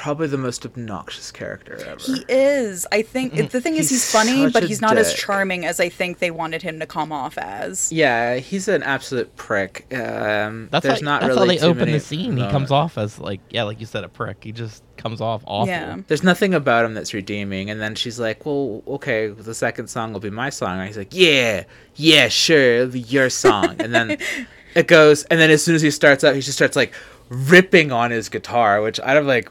Is 0.00 0.02
probably 0.02 0.26
the 0.26 0.38
most 0.38 0.64
obnoxious 0.64 1.30
character 1.30 1.76
ever. 1.86 2.00
He 2.00 2.24
is. 2.28 2.86
I 2.92 3.02
think 3.02 3.34
the 3.50 3.60
thing 3.60 3.74
is 3.74 3.90
He's 3.90 4.02
he's 4.02 4.12
funny, 4.12 4.50
but 4.50 4.64
he's 4.64 4.80
not 4.80 4.96
as 4.96 5.14
charming 5.14 5.64
as 5.64 5.80
I 5.80 5.88
think 5.88 6.18
they 6.18 6.30
wanted 6.30 6.62
him 6.62 6.80
to 6.80 6.86
come 6.86 7.12
off 7.12 7.38
as. 7.38 7.92
yeah, 7.92 8.36
he's 8.36 8.68
an 8.68 8.82
absolute 8.82 9.34
prick. 9.36 9.86
Um, 9.92 10.68
that's 10.70 10.86
there's 10.86 11.00
how, 11.00 11.04
not 11.04 11.20
that's 11.22 11.36
really 11.36 11.58
how 11.58 11.64
they 11.64 11.68
open 11.68 11.92
the 11.92 12.00
scene. 12.00 12.36
He 12.36 12.48
comes 12.50 12.70
off 12.70 12.98
as 12.98 13.18
like 13.18 13.40
yeah, 13.50 13.64
like 13.64 13.80
you 13.80 13.86
said, 13.86 14.04
a 14.04 14.08
prick. 14.08 14.44
He 14.44 14.52
just 14.52 14.82
comes 15.00 15.20
off 15.20 15.42
awful. 15.46 15.68
Yeah. 15.68 15.98
There's 16.06 16.22
nothing 16.22 16.54
about 16.54 16.84
him 16.84 16.94
that's 16.94 17.14
redeeming. 17.14 17.70
And 17.70 17.80
then 17.80 17.94
she's 17.94 18.20
like, 18.20 18.44
well, 18.44 18.82
okay, 18.86 19.28
the 19.28 19.54
second 19.54 19.88
song 19.88 20.12
will 20.12 20.20
be 20.20 20.30
my 20.30 20.50
song. 20.50 20.78
And 20.78 20.86
he's 20.86 20.98
like, 20.98 21.14
yeah, 21.14 21.64
yeah, 21.96 22.28
sure, 22.28 22.76
it'll 22.76 22.92
be 22.92 23.00
your 23.00 23.30
song. 23.30 23.76
And 23.80 23.94
then 23.94 24.18
it 24.74 24.86
goes, 24.86 25.24
and 25.24 25.40
then 25.40 25.50
as 25.50 25.64
soon 25.64 25.74
as 25.74 25.82
he 25.82 25.90
starts 25.90 26.22
up, 26.22 26.34
he 26.34 26.40
just 26.40 26.58
starts 26.58 26.76
like 26.76 26.92
ripping 27.30 27.92
on 27.92 28.10
his 28.10 28.28
guitar, 28.28 28.82
which 28.82 29.00
I 29.00 29.14
don't 29.14 29.26
like. 29.26 29.48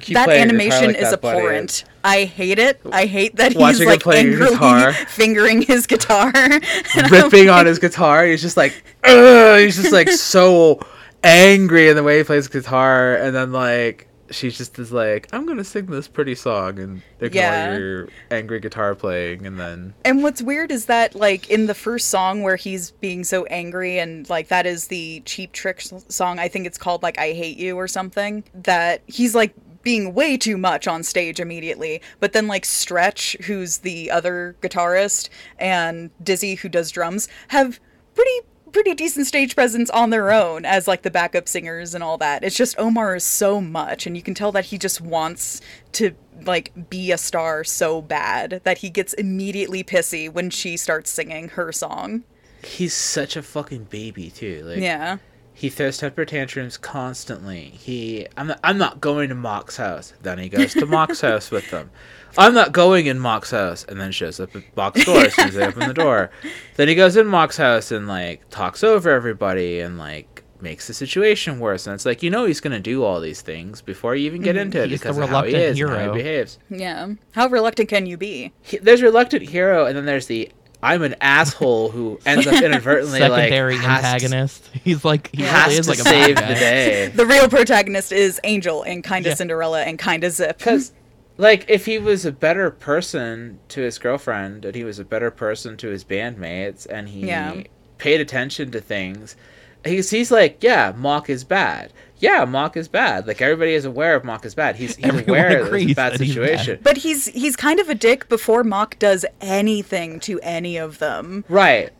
keep 0.00 0.14
that 0.14 0.30
animation 0.30 0.86
like 0.86 0.96
is 0.96 1.10
that, 1.10 1.14
abhorrent. 1.24 1.84
I 2.02 2.24
hate 2.24 2.58
it. 2.58 2.80
I 2.90 3.04
hate 3.06 3.36
that 3.36 3.54
Watching 3.54 3.88
he's 3.88 4.04
like 4.04 4.06
angrily 4.06 4.52
guitar. 4.52 4.92
fingering 5.08 5.62
his 5.62 5.86
guitar. 5.86 6.32
Ripping 7.10 7.48
like- 7.48 7.58
on 7.58 7.66
his 7.66 7.78
guitar. 7.78 8.24
He's 8.24 8.40
just 8.40 8.56
like, 8.56 8.82
Ugh! 9.04 9.60
he's 9.60 9.76
just 9.76 9.92
like 9.92 10.08
so 10.08 10.80
angry 11.24 11.88
in 11.88 11.96
the 11.96 12.02
way 12.02 12.18
he 12.18 12.24
plays 12.24 12.48
guitar, 12.48 13.16
and 13.16 13.34
then 13.34 13.52
like 13.52 14.05
she 14.30 14.50
just 14.50 14.78
is 14.78 14.92
like, 14.92 15.28
I'm 15.32 15.46
gonna 15.46 15.64
sing 15.64 15.86
this 15.86 16.08
pretty 16.08 16.34
song 16.34 16.78
and 16.78 17.02
ignore 17.20 17.42
Yeah. 17.42 17.76
your 17.76 18.08
angry 18.30 18.60
guitar 18.60 18.94
playing, 18.94 19.46
and 19.46 19.58
then 19.58 19.94
And 20.04 20.22
what's 20.22 20.42
weird 20.42 20.70
is 20.72 20.86
that, 20.86 21.14
like, 21.14 21.48
in 21.50 21.66
the 21.66 21.74
first 21.74 22.08
song 22.08 22.42
where 22.42 22.56
he's 22.56 22.90
being 22.92 23.24
so 23.24 23.44
angry, 23.46 23.98
and 23.98 24.28
like 24.28 24.48
that 24.48 24.66
is 24.66 24.88
the 24.88 25.20
Cheap 25.24 25.52
Trick 25.52 25.82
song. 26.08 26.38
I 26.38 26.48
think 26.48 26.66
it's 26.66 26.78
called 26.78 27.02
like 27.02 27.18
"I 27.18 27.32
Hate 27.32 27.56
You" 27.58 27.76
or 27.76 27.88
something. 27.88 28.44
That 28.54 29.02
he's 29.06 29.34
like 29.34 29.54
being 29.82 30.14
way 30.14 30.36
too 30.36 30.56
much 30.56 30.88
on 30.88 31.02
stage 31.04 31.38
immediately. 31.38 32.02
But 32.18 32.32
then 32.32 32.48
like 32.48 32.64
Stretch, 32.64 33.36
who's 33.44 33.78
the 33.78 34.10
other 34.10 34.56
guitarist, 34.60 35.28
and 35.58 36.10
Dizzy, 36.22 36.56
who 36.56 36.68
does 36.68 36.90
drums, 36.90 37.28
have 37.48 37.78
pretty 38.14 38.40
pretty 38.76 38.94
decent 38.94 39.26
stage 39.26 39.54
presence 39.54 39.88
on 39.88 40.10
their 40.10 40.30
own 40.30 40.66
as 40.66 40.86
like 40.86 41.00
the 41.00 41.10
backup 41.10 41.48
singers 41.48 41.94
and 41.94 42.04
all 42.04 42.18
that. 42.18 42.44
It's 42.44 42.54
just 42.54 42.78
Omar 42.78 43.16
is 43.16 43.24
so 43.24 43.58
much, 43.58 44.06
and 44.06 44.14
you 44.14 44.22
can 44.22 44.34
tell 44.34 44.52
that 44.52 44.66
he 44.66 44.76
just 44.76 45.00
wants 45.00 45.62
to 45.92 46.14
like 46.44 46.90
be 46.90 47.10
a 47.10 47.16
star 47.16 47.64
so 47.64 48.02
bad 48.02 48.60
that 48.64 48.76
he 48.76 48.90
gets 48.90 49.14
immediately 49.14 49.82
pissy 49.82 50.30
when 50.30 50.50
she 50.50 50.76
starts 50.76 51.08
singing 51.08 51.48
her 51.48 51.72
song. 51.72 52.24
He's 52.62 52.92
such 52.92 53.34
a 53.34 53.42
fucking 53.42 53.84
baby 53.84 54.28
too. 54.28 54.62
Like 54.66 54.80
Yeah. 54.80 55.16
He 55.56 55.70
throws 55.70 55.96
temper 55.96 56.26
tantrums 56.26 56.76
constantly. 56.76 57.60
He 57.60 58.26
I'm 58.36 58.48
not, 58.48 58.60
I'm 58.62 58.76
not 58.76 59.00
going 59.00 59.30
to 59.30 59.34
Mok's 59.34 59.78
house. 59.78 60.12
Then 60.20 60.38
he 60.38 60.50
goes 60.50 60.74
to 60.74 60.84
Mok's 60.84 61.20
house 61.22 61.50
with 61.50 61.70
them. 61.70 61.90
I'm 62.36 62.52
not 62.52 62.72
going 62.72 63.06
in 63.06 63.18
Mok's 63.18 63.52
house, 63.52 63.82
and 63.88 63.98
then 63.98 64.12
shows 64.12 64.38
up 64.38 64.54
at 64.54 64.64
Mok's 64.76 65.02
door 65.06 65.20
as 65.20 65.34
soon 65.34 65.48
as 65.48 65.54
they 65.54 65.64
open 65.64 65.88
the 65.88 65.94
door. 65.94 66.30
Then 66.74 66.88
he 66.88 66.94
goes 66.94 67.16
in 67.16 67.26
Mok's 67.26 67.56
house 67.56 67.90
and 67.90 68.06
like 68.06 68.46
talks 68.50 68.84
over 68.84 69.08
everybody 69.08 69.80
and 69.80 69.96
like 69.96 70.44
makes 70.60 70.88
the 70.88 70.92
situation 70.92 71.58
worse. 71.58 71.86
And 71.86 71.94
it's 71.94 72.04
like 72.04 72.22
you 72.22 72.28
know 72.28 72.44
he's 72.44 72.60
gonna 72.60 72.78
do 72.78 73.02
all 73.02 73.18
these 73.18 73.40
things 73.40 73.80
before 73.80 74.14
you 74.14 74.26
even 74.26 74.42
get 74.42 74.56
mm-hmm. 74.56 74.62
into 74.62 74.82
it 74.82 74.90
He's 74.90 75.00
the 75.00 75.04
because 75.04 75.16
of 75.16 75.30
how 75.30 75.42
he 75.44 75.54
reluctant 75.54 75.62
is 75.62 75.80
and 75.80 75.90
how 75.90 76.12
he 76.12 76.18
behaves. 76.22 76.58
Yeah. 76.68 77.14
How 77.32 77.46
reluctant 77.46 77.88
can 77.88 78.04
you 78.04 78.18
be? 78.18 78.52
He, 78.60 78.76
there's 78.76 79.00
reluctant 79.00 79.48
hero, 79.48 79.86
and 79.86 79.96
then 79.96 80.04
there's 80.04 80.26
the 80.26 80.50
I'm 80.82 81.02
an 81.02 81.16
asshole 81.20 81.90
who 81.90 82.20
ends 82.26 82.46
up 82.46 82.62
inadvertently 82.62 83.18
Secondary 83.18 83.74
like 83.76 83.84
has 83.86 84.00
to- 84.02 84.06
antagonist. 84.08 84.70
He's 84.84 85.04
like 85.04 85.34
he 85.34 85.42
has 85.42 85.66
really 85.68 85.78
is 85.78 85.86
to 85.86 85.90
like 85.92 85.98
a 86.00 86.02
save 86.02 86.36
the 86.36 86.42
day. 86.54 87.12
The 87.14 87.26
real 87.26 87.48
protagonist 87.48 88.12
is 88.12 88.40
Angel 88.44 88.82
and 88.82 89.02
Kinda 89.02 89.30
Yeah. 89.30 89.34
Cinderella 89.34 89.82
and 89.82 89.98
Kinda 89.98 90.30
Zip. 90.30 90.58
Because, 90.58 90.92
like, 91.38 91.64
if 91.68 91.86
he 91.86 91.98
was 91.98 92.24
a 92.24 92.32
better 92.32 92.70
person 92.70 93.58
to 93.68 93.80
his 93.80 93.98
girlfriend, 93.98 94.64
and 94.64 94.74
he 94.74 94.84
was 94.84 94.98
a 94.98 95.04
better 95.04 95.30
person 95.30 95.76
to 95.78 95.88
his 95.88 96.04
bandmates, 96.04 96.86
and 96.88 97.08
he 97.08 97.26
Yeah. 97.26 97.62
paid 97.98 98.20
attention 98.20 98.70
to 98.72 98.80
things, 98.80 99.34
he's, 99.84 100.10
he's 100.10 100.30
like, 100.30 100.58
yeah, 100.62 100.92
Mok 100.96 101.28
is 101.30 101.42
bad. 101.44 101.92
Yeah, 102.18 102.44
Mok 102.46 102.76
is 102.76 102.88
bad. 102.88 103.26
Like, 103.26 103.42
everybody 103.42 103.72
is 103.74 103.84
aware 103.84 104.14
of 104.16 104.24
Mok 104.24 104.44
is 104.46 104.54
bad. 104.54 104.76
He's, 104.76 104.96
he's 104.96 105.06
aware 105.26 105.62
that 105.64 105.74
it's 105.74 105.90
a 105.92 105.94
bad 105.94 106.12
that 106.14 106.20
he's 106.20 106.30
situation. 106.34 106.78
But 106.82 106.96
he's 106.98 107.26
he's 107.26 107.56
kind 107.56 107.78
of 107.80 107.88
a 107.90 107.94
dick 107.94 108.28
before 108.28 108.64
Mok 108.64 108.98
does 108.98 109.24
anything 109.40 110.18
to 110.20 110.40
any 110.42 110.76
of 110.76 110.98
them. 110.98 111.44
Right. 111.48 111.90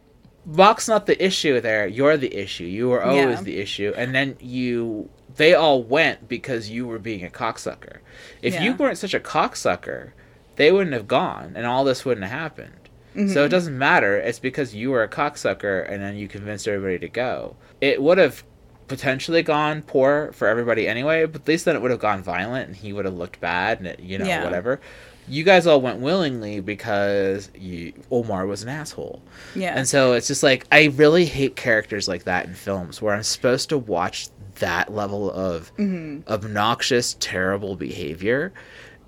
Mok's 0.46 0.88
not 0.88 1.06
the 1.06 1.22
issue 1.24 1.60
there. 1.60 1.86
You're 1.86 2.16
the 2.16 2.34
issue. 2.34 2.64
You 2.64 2.88
were 2.88 3.02
always 3.02 3.38
Yeah. 3.38 3.42
the 3.42 3.58
issue. 3.58 3.92
And 3.96 4.14
then 4.14 4.36
you. 4.40 5.10
They 5.36 5.52
all 5.54 5.82
went 5.82 6.28
because 6.28 6.70
you 6.70 6.86
were 6.86 6.98
being 6.98 7.22
a 7.22 7.28
cocksucker. 7.28 7.98
If 8.40 8.58
you 8.58 8.72
weren't 8.74 8.96
such 8.96 9.12
a 9.12 9.20
cocksucker, 9.20 10.12
they 10.54 10.72
wouldn't 10.72 10.94
have 10.94 11.06
gone 11.06 11.52
and 11.54 11.66
all 11.66 11.84
this 11.84 12.06
wouldn't 12.06 12.24
have 12.26 12.38
happened. 12.40 12.72
So 13.14 13.20
Mm-hmm. 13.20 13.38
it 13.40 13.48
doesn't 13.48 13.76
matter. 13.76 14.16
It's 14.16 14.38
because 14.38 14.74
you 14.74 14.90
were 14.92 15.02
a 15.02 15.08
cocksucker 15.08 15.86
and 15.90 16.02
then 16.02 16.16
you 16.16 16.26
convinced 16.26 16.66
everybody 16.66 16.98
to 17.00 17.08
go. 17.10 17.56
It 17.82 18.00
would 18.00 18.16
have 18.16 18.44
potentially 18.88 19.42
gone 19.42 19.82
poor 19.82 20.30
for 20.32 20.46
everybody 20.48 20.86
anyway, 20.86 21.24
but 21.26 21.42
at 21.42 21.48
least 21.48 21.64
then 21.64 21.76
it 21.76 21.82
would 21.82 21.90
have 21.90 22.00
gone 22.00 22.22
violent 22.22 22.68
and 22.68 22.76
he 22.76 22.92
would 22.92 23.04
have 23.04 23.14
looked 23.14 23.40
bad 23.40 23.78
and 23.78 23.86
it, 23.88 24.00
you 24.00 24.18
know, 24.18 24.24
Yeah. 24.26 24.44
whatever. 24.44 24.80
You 25.28 25.42
guys 25.42 25.66
all 25.66 25.80
went 25.80 25.98
willingly 25.98 26.60
because 26.60 27.50
you, 27.58 27.92
Omar 28.12 28.46
was 28.46 28.62
an 28.62 28.68
asshole. 28.68 29.20
Yeah. 29.56 29.74
And 29.76 29.88
so 29.88 30.12
it's 30.12 30.28
just 30.28 30.44
like 30.44 30.66
I 30.70 30.84
really 30.84 31.24
hate 31.24 31.56
characters 31.56 32.06
like 32.06 32.24
that 32.24 32.46
in 32.46 32.54
films 32.54 33.02
where 33.02 33.12
I'm 33.14 33.24
supposed 33.24 33.68
to 33.70 33.78
watch 33.78 34.28
that 34.60 34.94
level 34.94 35.30
of 35.30 35.72
Mm-hmm. 35.76 36.32
obnoxious, 36.32 37.16
terrible 37.18 37.74
behavior 37.76 38.52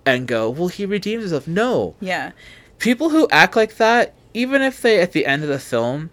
and 0.05 0.27
go, 0.27 0.51
"Well, 0.51 0.69
he 0.69 0.85
redeems 0.87 1.23
himself." 1.23 1.47
No. 1.47 1.95
yeah. 2.01 2.33
People 2.81 3.11
who 3.11 3.29
act 3.31 3.55
like 3.57 3.77
that, 3.77 4.14
even 4.35 4.61
if 4.61 4.83
they 4.83 5.01
at 5.01 5.12
the 5.12 5.25
end 5.27 5.43
of 5.45 5.49
the 5.49 5.59
film 5.59 6.11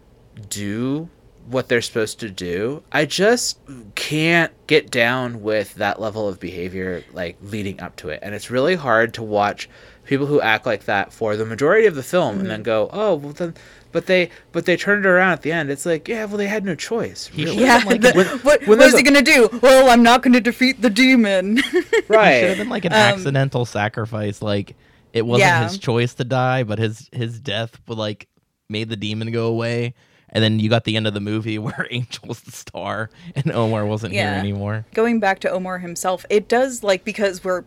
do 0.50 1.10
what 1.48 1.68
they're 1.68 1.82
supposed 1.82 2.20
to 2.22 2.30
do, 2.30 2.82
I 2.92 3.06
just 3.06 3.60
can't 3.96 4.52
get 4.68 4.90
down 4.92 5.42
with 5.44 5.76
that 5.76 6.00
level 6.02 6.28
of 6.28 6.40
behavior 6.40 7.04
like 7.14 7.38
leading 7.42 7.80
up 7.80 7.96
to 7.98 8.10
it. 8.10 8.20
And 8.24 8.34
it's 8.34 8.50
really 8.50 8.76
hard 8.76 9.14
to 9.16 9.24
watch 9.24 9.70
people 10.06 10.26
who 10.26 10.42
act 10.42 10.66
like 10.66 10.86
that 10.86 11.12
for 11.14 11.36
the 11.36 11.46
majority 11.46 11.88
of 11.88 11.96
the 11.96 12.04
film 12.04 12.40
and 12.40 12.50
then 12.50 12.64
go, 12.64 12.90
"Oh, 12.94 13.16
well 13.16 13.34
then 13.34 13.54
but 13.92 14.08
they 14.08 14.30
but 14.52 14.66
they 14.66 14.76
turned 14.76 15.06
it 15.06 15.10
around 15.10 15.34
at 15.34 15.42
the 15.44 15.52
end." 15.52 15.70
It's 15.70 15.86
like, 15.86 16.08
"Yeah, 16.08 16.26
well 16.26 16.38
they 16.38 16.48
had 16.48 16.66
no 16.66 16.76
choice." 16.76 17.30
Really. 17.36 17.58
Yeah. 17.64 17.82
Like, 17.86 18.02
the- 18.02 18.12
when- 18.16 18.28
what 18.40 18.62
when 18.68 18.78
what 18.80 18.86
is 18.88 18.94
there's 18.94 18.98
he 18.98 19.04
gonna 19.04 19.22
do? 19.22 19.50
Well, 19.62 19.90
I'm 19.90 20.04
not 20.04 20.22
gonna 20.24 20.42
defeat 20.42 20.82
the 20.82 20.90
demon. 20.90 21.60
Right. 22.08 22.34
It 22.36 22.40
Should 22.42 22.50
have 22.50 22.58
been 22.60 22.70
like 22.70 22.86
an 22.86 22.94
Um, 22.94 23.00
accidental 23.00 23.66
sacrifice. 23.66 24.42
Like 24.42 24.76
it 25.14 25.26
wasn't 25.26 25.48
Yeah. 25.48 25.64
his 25.68 25.78
choice 25.80 26.14
to 26.16 26.24
die, 26.24 26.64
but 26.64 26.78
his 26.80 27.10
his 27.14 27.40
death 27.40 27.80
would 27.88 27.98
like 27.98 28.28
made 28.70 28.90
the 28.90 28.96
demon 28.96 29.32
go 29.32 29.48
away. 29.48 29.94
And 30.36 30.44
then 30.44 30.60
you 30.60 30.70
got 30.70 30.84
the 30.84 30.98
end 30.98 31.08
of 31.08 31.14
the 31.14 31.22
movie 31.22 31.58
where 31.60 31.88
Angel 31.90 32.28
was 32.28 32.42
the 32.42 32.52
star 32.52 33.10
and 33.36 33.52
Omar 33.52 33.86
wasn't 33.86 34.14
here 34.14 34.28
anymore. 34.28 34.86
Going 34.94 35.20
back 35.20 35.40
to 35.40 35.50
Omar 35.50 35.80
himself, 35.80 36.26
it 36.30 36.50
does 36.50 36.84
like 36.84 37.06
because 37.06 37.44
we're 37.44 37.64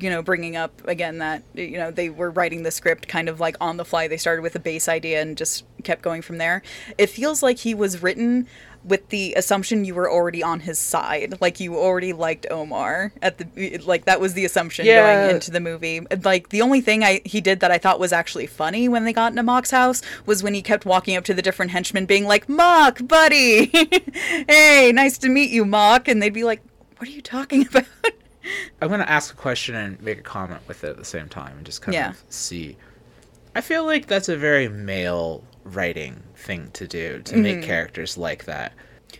you 0.00 0.10
know 0.10 0.20
bringing 0.20 0.54
up 0.54 0.86
again 0.86 1.18
that 1.18 1.42
you 1.54 1.78
know 1.78 1.90
they 1.90 2.10
were 2.10 2.30
writing 2.30 2.62
the 2.62 2.70
script 2.70 3.08
kind 3.08 3.28
of 3.28 3.40
like 3.40 3.56
on 3.60 3.76
the 3.76 3.84
fly. 3.84 4.08
They 4.08 4.16
started 4.16 4.42
with 4.42 4.56
a 4.56 4.58
base 4.58 4.88
idea 4.88 5.22
and 5.22 5.36
just 5.36 5.64
kept 5.84 6.02
going 6.02 6.20
from 6.20 6.38
there. 6.38 6.62
It 6.98 7.08
feels 7.08 7.42
like 7.42 7.58
he 7.58 7.72
was 7.72 8.02
written 8.02 8.48
with 8.88 9.08
the 9.10 9.34
assumption 9.34 9.84
you 9.84 9.94
were 9.94 10.10
already 10.10 10.42
on 10.42 10.60
his 10.60 10.78
side, 10.78 11.34
like 11.40 11.60
you 11.60 11.76
already 11.76 12.12
liked 12.12 12.46
Omar 12.50 13.12
at 13.22 13.38
the 13.38 13.78
like 13.84 14.06
that 14.06 14.20
was 14.20 14.34
the 14.34 14.44
assumption 14.44 14.86
Yeah. 14.86 15.24
going 15.26 15.36
into 15.36 15.50
the 15.50 15.60
movie. 15.60 16.00
Like 16.24 16.48
the 16.48 16.62
only 16.62 16.80
thing 16.80 17.04
I 17.04 17.20
he 17.24 17.40
did 17.40 17.60
that 17.60 17.70
I 17.70 17.78
thought 17.78 18.00
was 18.00 18.12
actually 18.12 18.46
funny 18.46 18.88
when 18.88 19.04
they 19.04 19.12
got 19.12 19.32
into 19.32 19.42
Mok's 19.42 19.70
house 19.70 20.02
was 20.26 20.42
when 20.42 20.54
he 20.54 20.62
kept 20.62 20.84
walking 20.86 21.16
up 21.16 21.24
to 21.24 21.34
the 21.34 21.42
different 21.42 21.70
henchmen, 21.70 22.06
being 22.06 22.24
like, 22.26 22.48
"Mok, 22.48 23.06
buddy, 23.06 23.66
hey, 24.48 24.90
nice 24.94 25.18
to 25.18 25.28
meet 25.28 25.50
you, 25.50 25.64
Mok," 25.64 26.08
and 26.08 26.22
they'd 26.22 26.32
be 26.32 26.44
like, 26.44 26.62
"What 26.96 27.08
are 27.08 27.12
you 27.12 27.22
talking 27.22 27.66
about?" 27.70 27.84
I'm 28.80 28.88
gonna 28.88 29.04
ask 29.04 29.32
a 29.34 29.36
question 29.36 29.74
and 29.74 30.00
make 30.00 30.18
a 30.18 30.22
comment 30.22 30.60
with 30.66 30.82
it 30.84 30.90
at 30.90 30.96
the 30.96 31.04
same 31.04 31.28
time 31.28 31.56
and 31.58 31.66
just 31.66 31.82
kind 31.82 31.94
Yeah. 31.94 32.10
of 32.10 32.22
see. 32.30 32.76
I 33.54 33.60
feel 33.60 33.84
like 33.84 34.06
that's 34.06 34.28
a 34.28 34.36
very 34.36 34.68
male 34.68 35.42
writing 35.64 36.22
thing 36.38 36.70
to 36.72 36.86
do 36.86 37.20
to 37.24 37.36
make 37.36 37.62
characters 37.62 38.16
like 38.16 38.44
that. 38.46 38.72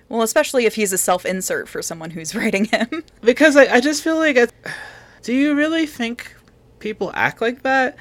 Well, 0.08 0.22
especially 0.22 0.64
if 0.66 0.74
he's 0.76 0.92
a 0.92 0.98
self-insert 0.98 1.68
for 1.68 1.82
someone 1.82 2.10
who's 2.10 2.34
writing 2.40 2.66
him. 2.66 3.04
because 3.22 3.56
I, 3.56 3.74
I 3.76 3.80
just 3.80 4.02
feel 4.02 4.16
like 4.16 4.36
it, 4.36 4.52
do 5.22 5.34
you 5.34 5.54
really 5.54 5.86
think 5.86 6.34
people 6.78 7.10
act 7.14 7.40
like 7.40 7.62
that? 7.62 7.96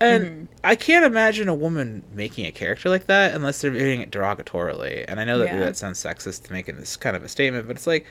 And 0.00 0.46
i 0.62 0.76
can't 0.76 1.04
imagine 1.04 1.48
a 1.48 1.54
woman 1.54 2.04
making 2.14 2.46
a 2.46 2.52
character 2.52 2.88
like 2.88 3.06
that 3.06 3.34
unless 3.34 3.60
they're 3.60 3.72
doing 3.72 4.00
it 4.00 4.12
derogatorily. 4.12 5.04
And 5.08 5.18
i 5.18 5.24
know 5.24 5.38
that 5.38 5.48
Yeah. 5.48 5.58
that 5.58 5.76
sounds 5.76 6.00
sexist 6.00 6.44
to 6.44 6.52
making 6.52 6.76
this 6.76 6.96
kind 6.96 7.16
of 7.16 7.24
a 7.24 7.28
statement 7.28 7.66
but 7.66 7.74
it's 7.74 7.86
like 7.86 8.06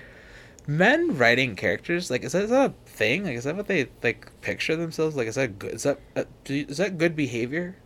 men 0.67 1.17
writing 1.17 1.55
characters 1.55 2.11
like 2.11 2.23
is 2.25 2.33
that, 2.33 2.43
is 2.43 2.49
that 2.49 2.71
a 2.71 2.89
thing? 2.89 3.23
Like 3.23 3.35
is 3.37 3.45
that 3.45 3.55
what 3.55 3.67
they 3.67 3.87
like 4.03 4.29
picture 4.41 4.75
themselves? 4.75 5.15
Like 5.15 5.27
is 5.29 5.35
that 5.35 5.57
good 5.59 5.75
is 5.75 5.83
that 5.83 6.01
uh, 6.17 6.25
do 6.43 6.65
is 6.67 6.75
that 6.77 6.97
good 6.97 7.15
behavior 7.15 7.77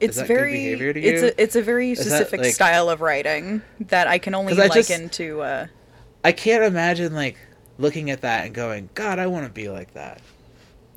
It's 0.00 0.20
very 0.20 0.72
it's 0.72 1.22
a 1.22 1.42
it's 1.42 1.56
a 1.56 1.62
very 1.62 1.94
that, 1.94 2.02
specific 2.02 2.40
like- 2.40 2.54
style 2.54 2.88
of 2.88 3.00
writing 3.00 3.62
that 3.80 4.06
I 4.06 4.18
can 4.18 4.34
only 4.34 4.52
I 4.52 4.68
just- 4.68 4.90
liken 4.90 5.08
to 5.10 5.40
uh 5.42 5.66
i 6.24 6.32
can't 6.32 6.64
imagine 6.64 7.14
like 7.14 7.36
looking 7.78 8.10
at 8.10 8.22
that 8.22 8.44
and 8.44 8.52
going 8.52 8.88
god 8.94 9.20
i 9.20 9.28
want 9.28 9.46
to 9.46 9.52
be 9.52 9.68
like 9.68 9.94
that 9.94 10.20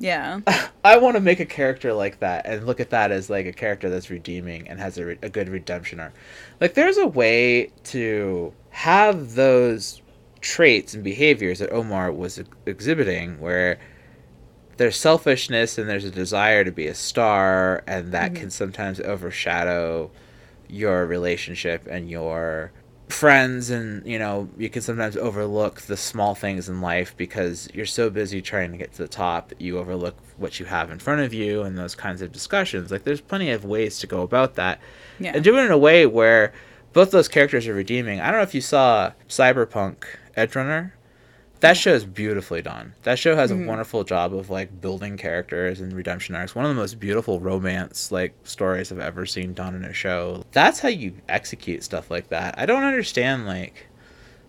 yeah. 0.02 0.40
I 0.84 0.96
want 0.98 1.14
to 1.14 1.20
make 1.20 1.38
a 1.38 1.46
character 1.46 1.92
like 1.92 2.18
that 2.18 2.44
and 2.44 2.66
look 2.66 2.80
at 2.80 2.90
that 2.90 3.12
as 3.12 3.30
like 3.30 3.46
a 3.46 3.52
character 3.52 3.88
that's 3.88 4.10
redeeming 4.10 4.66
and 4.66 4.80
has 4.80 4.98
a, 4.98 5.06
re- 5.06 5.18
a 5.22 5.28
good 5.28 5.48
redemption 5.48 6.00
arc. 6.00 6.12
Like 6.60 6.74
there's 6.74 6.96
a 6.96 7.06
way 7.06 7.70
to 7.84 8.52
have 8.70 9.36
those 9.36 10.02
traits 10.40 10.94
and 10.94 11.04
behaviors 11.04 11.60
that 11.60 11.70
Omar 11.70 12.10
was 12.10 12.40
ex- 12.40 12.48
exhibiting 12.66 13.38
where 13.38 13.78
there's 14.82 14.96
selfishness 14.96 15.78
and 15.78 15.88
there's 15.88 16.04
a 16.04 16.10
desire 16.10 16.64
to 16.64 16.72
be 16.72 16.88
a 16.88 16.94
star 16.94 17.84
and 17.86 18.10
that 18.10 18.32
mm-hmm. 18.32 18.40
can 18.40 18.50
sometimes 18.50 18.98
overshadow 18.98 20.10
your 20.68 21.06
relationship 21.06 21.86
and 21.88 22.10
your 22.10 22.72
friends 23.08 23.70
and 23.70 24.04
you 24.04 24.18
know 24.18 24.48
you 24.58 24.68
can 24.68 24.82
sometimes 24.82 25.16
overlook 25.16 25.82
the 25.82 25.96
small 25.96 26.34
things 26.34 26.68
in 26.68 26.80
life 26.80 27.14
because 27.16 27.68
you're 27.72 27.86
so 27.86 28.10
busy 28.10 28.42
trying 28.42 28.72
to 28.72 28.76
get 28.76 28.90
to 28.90 29.02
the 29.02 29.06
top 29.06 29.50
that 29.50 29.60
you 29.60 29.78
overlook 29.78 30.16
what 30.36 30.58
you 30.58 30.66
have 30.66 30.90
in 30.90 30.98
front 30.98 31.20
of 31.20 31.32
you 31.32 31.62
and 31.62 31.78
those 31.78 31.94
kinds 31.94 32.20
of 32.20 32.32
discussions. 32.32 32.90
Like 32.90 33.04
there's 33.04 33.20
plenty 33.20 33.52
of 33.52 33.64
ways 33.64 34.00
to 34.00 34.08
go 34.08 34.22
about 34.22 34.56
that. 34.56 34.80
Yeah. 35.20 35.30
and 35.32 35.44
do 35.44 35.56
it 35.58 35.64
in 35.64 35.70
a 35.70 35.78
way 35.78 36.06
where 36.06 36.52
both 36.92 37.12
those 37.12 37.28
characters 37.28 37.68
are 37.68 37.74
redeeming. 37.74 38.20
I 38.20 38.32
don't 38.32 38.38
know 38.38 38.42
if 38.42 38.54
you 38.54 38.60
saw 38.60 39.12
cyberpunk 39.28 39.98
edge 40.34 40.56
runner 40.56 40.96
that 41.62 41.76
show 41.76 41.94
is 41.94 42.04
beautifully 42.04 42.60
done. 42.60 42.92
That 43.04 43.20
show 43.20 43.36
has 43.36 43.52
a 43.52 43.54
mm-hmm. 43.54 43.66
wonderful 43.66 44.02
job 44.02 44.34
of 44.34 44.50
like 44.50 44.80
building 44.80 45.16
characters 45.16 45.80
and 45.80 45.92
redemption 45.92 46.34
arcs. 46.34 46.56
One 46.56 46.64
of 46.64 46.68
the 46.68 46.80
most 46.80 46.98
beautiful 46.98 47.38
romance 47.38 48.10
like 48.10 48.34
stories 48.42 48.90
I've 48.90 48.98
ever 48.98 49.26
seen 49.26 49.54
done 49.54 49.76
in 49.76 49.84
a 49.84 49.92
show. 49.92 50.42
That's 50.50 50.80
how 50.80 50.88
you 50.88 51.14
execute 51.28 51.84
stuff 51.84 52.10
like 52.10 52.30
that. 52.30 52.58
I 52.58 52.66
don't 52.66 52.82
understand 52.82 53.46
like 53.46 53.86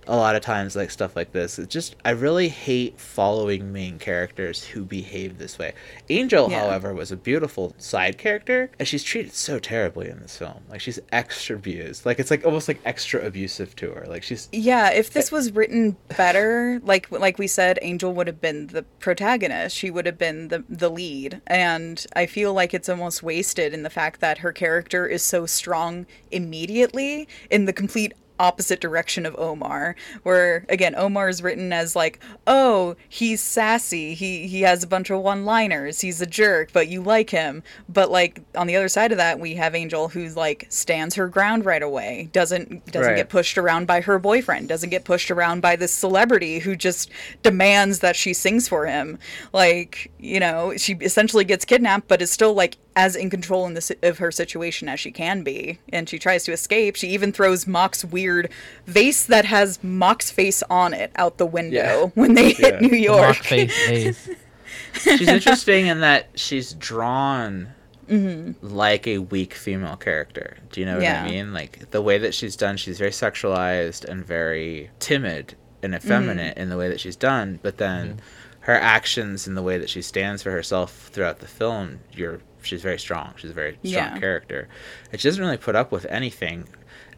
a 0.08 0.16
lot 0.16 0.36
of 0.36 0.42
times 0.42 0.76
like 0.76 0.92
stuff 0.92 1.16
like 1.16 1.32
this. 1.32 1.58
It's 1.60 1.72
just 1.74 1.96
I 2.04 2.12
really 2.12 2.50
hate 2.50 3.00
following 3.00 3.72
main 3.72 4.00
characters 4.00 4.64
who 4.64 4.84
behave 4.86 5.38
this 5.38 5.58
way. 5.58 5.74
Angel, 6.10 6.50
Yeah. 6.50 6.62
however, 6.62 6.94
was 6.94 7.12
a 7.12 7.18
beautiful 7.18 7.74
side 7.78 8.18
character, 8.18 8.70
and 8.80 8.88
she's 8.88 9.04
treated 9.04 9.34
so 9.34 9.60
terribly 9.60 10.10
in 10.10 10.20
this 10.20 10.38
film. 10.38 10.62
Like 10.70 10.82
she's 10.82 11.00
extra 11.12 11.56
abused. 11.56 12.06
Like 12.06 12.20
it's 12.20 12.32
like 12.32 12.46
almost 12.46 12.68
like 12.68 12.80
extra 12.86 13.26
abusive 13.26 13.76
to 13.78 13.92
her. 13.92 14.06
Like 14.08 14.24
she's 14.24 14.50
Yeah, 14.52 14.90
if 14.92 15.12
this 15.12 15.32
eh. 15.32 15.36
was 15.36 15.52
written 15.54 15.98
better, 16.18 16.80
like 16.84 17.12
like 17.12 17.38
we 17.38 17.48
said, 17.48 17.80
Angel 17.82 18.14
would 18.14 18.28
have 18.28 18.42
been 18.42 18.68
the 18.68 18.84
protagonist. 19.00 19.76
She 19.76 19.90
would 19.92 20.06
have 20.06 20.18
been 20.18 20.50
the 20.50 20.64
the 20.70 20.90
lead, 20.90 21.42
and 21.48 22.06
I 22.16 22.26
feel 22.26 22.54
like 22.54 22.74
it's 22.74 22.90
almost 22.90 23.24
wasted 23.24 23.74
in 23.74 23.84
the 23.84 23.90
fact 23.90 24.20
that 24.22 24.40
her 24.40 24.52
character 24.52 25.06
is 25.08 25.24
so 25.24 25.46
strong 25.46 26.06
immediately 26.32 27.28
in 27.50 27.66
the 27.66 27.74
complete 27.74 28.14
opposite 28.44 28.82
direction 28.82 29.26
of 29.26 29.36
Omar 29.40 29.96
where 30.24 30.66
again 30.68 30.94
Omar 30.96 31.30
is 31.30 31.42
written 31.42 31.72
as 31.72 31.96
like 31.96 32.20
oh 32.46 32.96
he's 33.08 33.42
sassy. 33.42 34.14
He 34.14 34.48
he 34.48 34.62
has 34.62 34.84
a 34.84 34.88
bunch 34.88 35.10
of 35.10 35.22
one-liners. 35.22 36.02
He's 36.02 36.22
a 36.22 36.26
jerk 36.26 36.72
but 36.74 36.88
you 36.90 37.02
like 37.02 37.30
him. 37.30 37.64
But 37.88 38.12
like 38.12 38.42
on 38.56 38.68
the 38.68 38.76
other 38.76 38.90
side 38.90 39.12
of 39.12 39.18
that 39.18 39.40
we 39.40 39.56
have 39.56 39.74
Angel 39.76 40.10
who's 40.10 40.36
like 40.36 40.66
stands 40.70 41.16
her 41.16 41.28
ground 41.28 41.66
right 41.66 41.82
away. 41.82 42.30
Doesn't 42.34 42.86
doesn't 42.92 43.12
Right. 43.12 43.18
get 43.18 43.30
pushed 43.30 43.58
around 43.58 43.88
by 43.88 44.02
her 44.02 44.20
boyfriend. 44.20 44.68
Doesn't 44.70 44.90
get 44.90 45.06
pushed 45.06 45.32
around 45.32 45.62
by 45.62 45.76
this 45.76 45.94
celebrity 45.94 46.60
who 46.60 46.76
just 46.76 47.10
demands 47.44 48.00
that 48.00 48.16
she 48.16 48.34
sings 48.34 48.68
for 48.68 48.86
him. 48.86 49.18
Like 49.54 50.12
you 50.20 50.40
know 50.40 50.74
she 50.78 50.94
essentially 51.02 51.46
gets 51.46 51.66
kidnapped 51.66 52.08
but 52.08 52.22
is 52.22 52.32
still 52.32 52.54
like 52.54 52.78
as 52.96 53.16
in 53.16 53.30
control 53.30 53.66
in 53.66 53.74
the, 53.74 53.98
of 54.04 54.18
her 54.20 54.32
situation 54.32 54.88
as 54.88 55.00
she 55.00 55.12
can 55.12 55.44
be 55.44 55.80
and 55.90 56.08
she 56.08 56.20
tries 56.20 56.44
to 56.44 56.52
escape 56.52 56.96
she 56.96 57.08
even 57.10 57.32
throws 57.32 57.66
Mok's 57.66 58.06
weird 58.06 58.50
vase 58.86 59.26
that 59.26 59.46
has 59.46 59.84
Mok's 59.84 60.30
face 60.32 60.62
on 60.70 60.94
it 60.94 61.12
out 61.16 61.38
the 61.38 61.46
window 61.46 61.76
Yeah. 61.78 62.06
when 62.16 62.34
they 62.36 62.54
hit 62.54 62.82
Yeah. 62.82 62.88
new 62.88 62.96
york 62.98 63.38
Mok 63.38 63.44
face 63.46 63.86
face. 63.88 64.30
she's 65.18 65.28
interesting 65.28 65.88
in 65.88 66.02
that 66.02 66.28
she's 66.36 66.74
drawn 66.74 67.70
Mm-hmm. 68.10 68.68
like 68.76 69.08
a 69.08 69.20
weak 69.20 69.54
female 69.54 69.96
character. 69.96 70.58
Do 70.74 70.82
you 70.82 70.86
know 70.86 70.96
what 70.96 71.04
Yeah. 71.04 71.24
I 71.24 71.30
mean? 71.32 71.54
Like 71.54 71.90
the 71.92 72.02
way 72.02 72.18
that 72.18 72.34
she's 72.34 72.58
done, 72.58 72.76
she's 72.76 72.98
very 73.00 73.12
sexualized 73.12 74.04
and 74.04 74.26
very 74.26 74.90
timid 75.00 75.56
and 75.82 75.94
Mm-hmm. 75.94 76.06
effeminate 76.06 76.58
in 76.58 76.68
the 76.70 76.76
way 76.78 76.90
that 76.90 77.00
she's 77.00 77.16
done. 77.16 77.60
But 77.64 77.78
then 77.78 78.20
her 78.60 78.74
actions 78.76 79.48
and 79.48 79.56
the 79.56 79.62
way 79.64 79.78
that 79.78 79.90
she 79.90 80.02
stands 80.02 80.44
for 80.44 80.52
herself 80.52 81.10
throughout 81.14 81.40
the 81.40 81.48
film, 81.48 82.02
you're 82.12 82.42
she's 82.64 82.82
very 82.82 83.00
strong. 83.00 83.34
She's 83.38 83.52
a 83.52 83.54
very 83.54 83.74
strong 83.84 83.92
Yeah. 83.94 84.18
character. 84.20 84.68
And 85.12 85.20
she 85.22 85.28
doesn't 85.28 85.44
really 85.44 85.58
put 85.58 85.76
up 85.76 85.92
with 85.92 86.06
anything. 86.10 86.68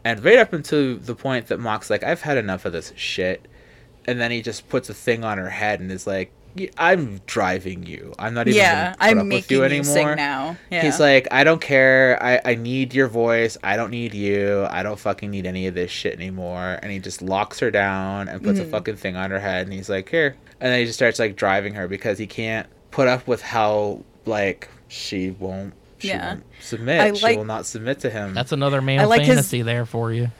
And 0.04 0.22
right 0.24 0.38
up 0.38 0.52
until 0.52 0.96
the 0.96 1.14
point 1.14 1.46
that 1.48 1.58
Mok's 1.58 1.90
like, 1.90 2.02
I've 2.04 2.22
had 2.22 2.38
enough 2.38 2.64
of 2.64 2.72
this 2.72 2.92
shit. 2.96 3.46
And 4.06 4.20
then 4.20 4.30
he 4.30 4.40
just 4.42 4.68
puts 4.68 4.88
a 4.88 4.94
thing 4.94 5.24
on 5.24 5.38
her 5.38 5.50
head 5.50 5.80
and 5.80 5.90
is 5.90 6.06
like, 6.06 6.32
I'm 6.78 7.20
driving 7.26 7.84
you. 7.84 8.14
I'm 8.18 8.32
not 8.32 8.48
even 8.48 8.56
yeah 8.56 8.94
i'm 8.98 9.28
making 9.28 9.54
you 9.54 9.58
you, 9.58 9.64
anymore. 9.64 9.84
sing 9.84 10.16
now 10.16 10.56
yeah. 10.70 10.80
He's 10.80 10.98
like, 10.98 11.28
I 11.30 11.44
don't 11.44 11.60
care. 11.60 12.18
I, 12.22 12.40
I 12.52 12.54
need 12.54 12.94
your 12.94 13.08
voice. 13.08 13.58
I 13.62 13.76
don't 13.76 13.90
need 13.90 14.14
you. 14.14 14.66
I 14.70 14.82
don't 14.82 14.98
fucking 14.98 15.30
need 15.30 15.44
any 15.44 15.66
of 15.66 15.74
this 15.74 15.90
shit 15.90 16.14
anymore. 16.14 16.78
And 16.82 16.90
he 16.90 16.98
just 16.98 17.20
locks 17.20 17.58
her 17.58 17.70
down 17.70 18.28
and 18.28 18.42
puts 18.42 18.58
Mm-hmm. 18.58 18.68
a 18.68 18.70
fucking 18.70 18.96
thing 18.96 19.16
on 19.16 19.30
her 19.32 19.38
head. 19.40 19.66
And 19.66 19.72
he's 19.74 19.90
like, 19.90 20.08
here. 20.08 20.34
And 20.58 20.72
then 20.72 20.78
he 20.80 20.86
just 20.86 20.96
starts 20.98 21.18
like 21.18 21.36
driving 21.36 21.74
her 21.74 21.88
because 21.88 22.16
he 22.16 22.26
can't 22.26 22.66
put 22.90 23.06
up 23.06 23.26
with 23.26 23.42
how 23.42 24.02
like 24.24 24.68
she 24.88 25.30
won't. 25.30 25.74
She 25.98 26.08
Yeah. 26.08 26.34
won't 26.34 26.44
submit. 26.60 27.00
I 27.00 27.12
she 27.12 27.36
will 27.36 27.44
not 27.44 27.66
submit 27.66 28.00
to 28.00 28.10
him. 28.10 28.34
That's 28.34 28.52
another 28.52 28.82
male 28.82 29.00
I 29.00 29.04
like 29.04 29.20
his- 29.22 29.28
fantasy 29.28 29.62
there 29.62 29.86
for 29.86 30.12
you. 30.12 30.30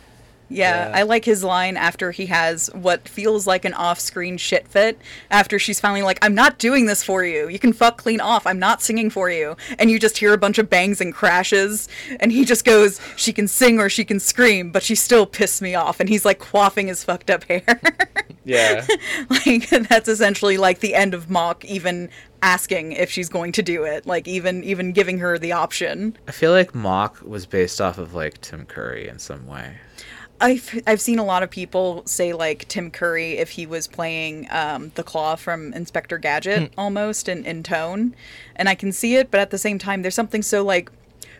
Yeah, 0.48 0.88
Yeah. 0.88 0.98
I 0.98 1.02
like 1.02 1.24
his 1.24 1.42
line 1.42 1.76
after 1.76 2.12
he 2.12 2.26
has 2.26 2.70
what 2.72 3.08
feels 3.08 3.46
like 3.46 3.64
an 3.64 3.74
off-screen 3.74 4.36
shit 4.36 4.68
fit. 4.68 4.98
After 5.30 5.58
she's 5.58 5.80
finally 5.80 6.02
like, 6.02 6.18
"I'm 6.22 6.34
not 6.34 6.58
doing 6.58 6.86
this 6.86 7.02
for 7.02 7.24
you. 7.24 7.48
You 7.48 7.58
can 7.58 7.72
fuck 7.72 7.96
clean 7.98 8.20
off. 8.20 8.46
I'm 8.46 8.58
not 8.58 8.82
singing 8.82 9.10
for 9.10 9.30
you." 9.30 9.56
And 9.78 9.90
you 9.90 9.98
just 9.98 10.18
hear 10.18 10.32
a 10.32 10.38
bunch 10.38 10.58
of 10.58 10.70
bangs 10.70 11.00
and 11.00 11.12
crashes, 11.12 11.88
and 12.20 12.30
he 12.32 12.44
just 12.44 12.64
goes, 12.64 13.00
"She 13.16 13.32
can 13.32 13.48
sing 13.48 13.78
or 13.80 13.88
she 13.88 14.04
can 14.04 14.20
scream, 14.20 14.70
but 14.70 14.82
she 14.82 14.94
still 14.94 15.26
pissed 15.26 15.60
me 15.62 15.74
off." 15.74 16.00
And 16.00 16.08
he's 16.08 16.24
like 16.24 16.38
quaffing 16.38 16.86
his 16.88 17.02
fucked 17.02 17.30
up 17.30 17.44
hair. 17.44 17.80
yeah. 18.44 18.86
like 19.30 19.68
that's 19.88 20.08
essentially 20.08 20.56
like 20.56 20.80
the 20.80 20.94
end 20.94 21.14
of 21.14 21.28
Mok 21.28 21.64
even 21.64 22.08
asking 22.42 22.92
if 22.92 23.10
she's 23.10 23.28
going 23.28 23.50
to 23.52 23.62
do 23.62 23.82
it. 23.84 24.06
Like 24.06 24.28
even 24.28 24.62
even 24.62 24.92
giving 24.92 25.18
her 25.18 25.38
the 25.38 25.52
option. 25.52 26.16
I 26.28 26.32
feel 26.32 26.52
like 26.52 26.74
Mok 26.74 27.20
was 27.22 27.46
based 27.46 27.80
off 27.80 27.98
of 27.98 28.14
like 28.14 28.40
Tim 28.40 28.64
Curry 28.66 29.08
in 29.08 29.18
some 29.18 29.46
way. 29.46 29.78
I've 30.40 30.82
I've 30.86 31.00
seen 31.00 31.18
a 31.18 31.24
lot 31.24 31.42
of 31.42 31.50
people 31.50 32.02
say 32.06 32.32
like 32.32 32.68
Tim 32.68 32.90
Curry 32.90 33.38
if 33.38 33.50
he 33.50 33.66
was 33.66 33.86
playing 33.86 34.46
um, 34.50 34.92
the 34.94 35.02
Claw 35.02 35.36
from 35.36 35.72
Inspector 35.72 36.16
Gadget 36.18 36.72
almost 36.78 37.28
in, 37.28 37.44
in 37.44 37.62
tone, 37.62 38.14
and 38.54 38.68
I 38.68 38.74
can 38.74 38.92
see 38.92 39.16
it, 39.16 39.30
but 39.30 39.40
at 39.40 39.50
the 39.50 39.58
same 39.58 39.78
time, 39.78 40.02
there's 40.02 40.14
something 40.14 40.42
so 40.42 40.62
like 40.62 40.90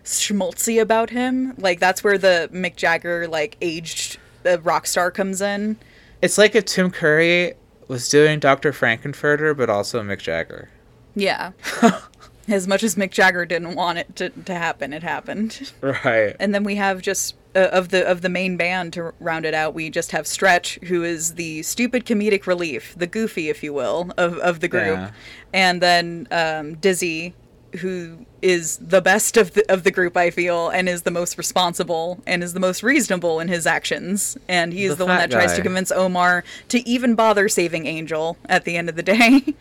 schmaltzy 0.05 0.81
about 0.81 1.11
him. 1.11 1.55
Like 1.59 1.81
that's 1.81 2.03
where 2.03 2.17
the 2.17 2.49
Mick 2.53 2.77
Jagger 2.77 3.29
like 3.29 3.57
aged 3.61 4.19
uh, 4.47 4.61
rock 4.61 4.87
star 4.87 5.11
comes 5.11 5.41
in. 5.41 5.77
It's 6.23 6.39
like 6.39 6.55
if 6.55 6.65
Tim 6.65 6.91
Curry 6.91 7.55
was 7.89 8.09
doing 8.09 8.41
Dr. 8.41 8.73
Frank-N-Furter, 8.73 9.57
but 9.57 9.71
also 9.71 10.03
Mick 10.03 10.19
Jagger. 10.19 10.71
Yeah. 11.15 11.53
as 12.49 12.67
much 12.67 12.83
as 12.83 12.95
Mick 12.95 13.11
Jagger 13.11 13.45
didn't 13.45 13.75
want 13.75 13.99
it 13.99 14.17
to, 14.17 14.31
to 14.31 14.55
happen, 14.55 14.93
it 14.93 15.03
happened. 15.03 15.73
Right. 15.81 16.35
and 16.41 16.55
then 16.55 16.65
we 16.65 16.77
have 16.77 17.03
just 17.03 17.35
uh, 17.57 17.69
of 17.73 17.89
the 17.89 18.07
of 18.07 18.21
the 18.21 18.29
main 18.29 18.57
band 18.57 18.93
to 18.93 19.13
round 19.21 19.45
it 19.47 19.55
out 19.55 19.75
we 19.75 19.91
just 19.91 20.11
have 20.13 20.27
stretch 20.27 20.79
who 20.85 21.03
is 21.03 21.35
the 21.35 21.63
stupid 21.63 22.05
comedic 22.05 22.47
relief 22.47 22.95
the 22.99 23.07
goofy 23.07 23.49
if 23.49 23.63
you 23.63 23.73
will 23.73 24.11
of, 24.19 24.39
of 24.39 24.61
the 24.61 24.69
group. 24.69 24.99
Yeah. 24.99 25.11
and 25.53 25.81
then 25.83 26.29
um, 26.31 26.75
dizzy 26.77 27.35
who 27.81 28.25
is 28.41 28.79
the 28.79 29.03
best 29.03 29.37
of 29.37 29.53
the, 29.55 29.65
of 29.73 29.83
the 29.83 29.91
group 29.91 30.17
i 30.17 30.31
feel 30.31 30.69
and 30.71 30.89
is 30.89 31.03
the 31.03 31.11
most 31.11 31.37
responsible 31.37 32.23
and 32.27 32.43
is 32.43 32.53
the 32.55 32.61
most 32.61 32.83
reasonable 32.83 33.41
in 33.41 33.49
his 33.49 33.67
actions. 33.67 34.39
And 34.49 34.73
he 34.73 34.85
is 34.85 34.93
The 34.93 35.05
the, 35.05 35.07
one 35.07 35.17
that 35.19 35.31
tries 35.31 35.55
to 35.55 35.63
convince 35.63 35.91
omar 35.93 36.45
to 36.69 36.89
even 36.89 37.15
bother 37.17 37.49
saving 37.49 37.87
angel 37.87 38.37
at 38.49 38.65
the 38.65 38.77
end 38.77 38.89
of 38.89 38.97
the 38.97 39.03
day. 39.03 39.43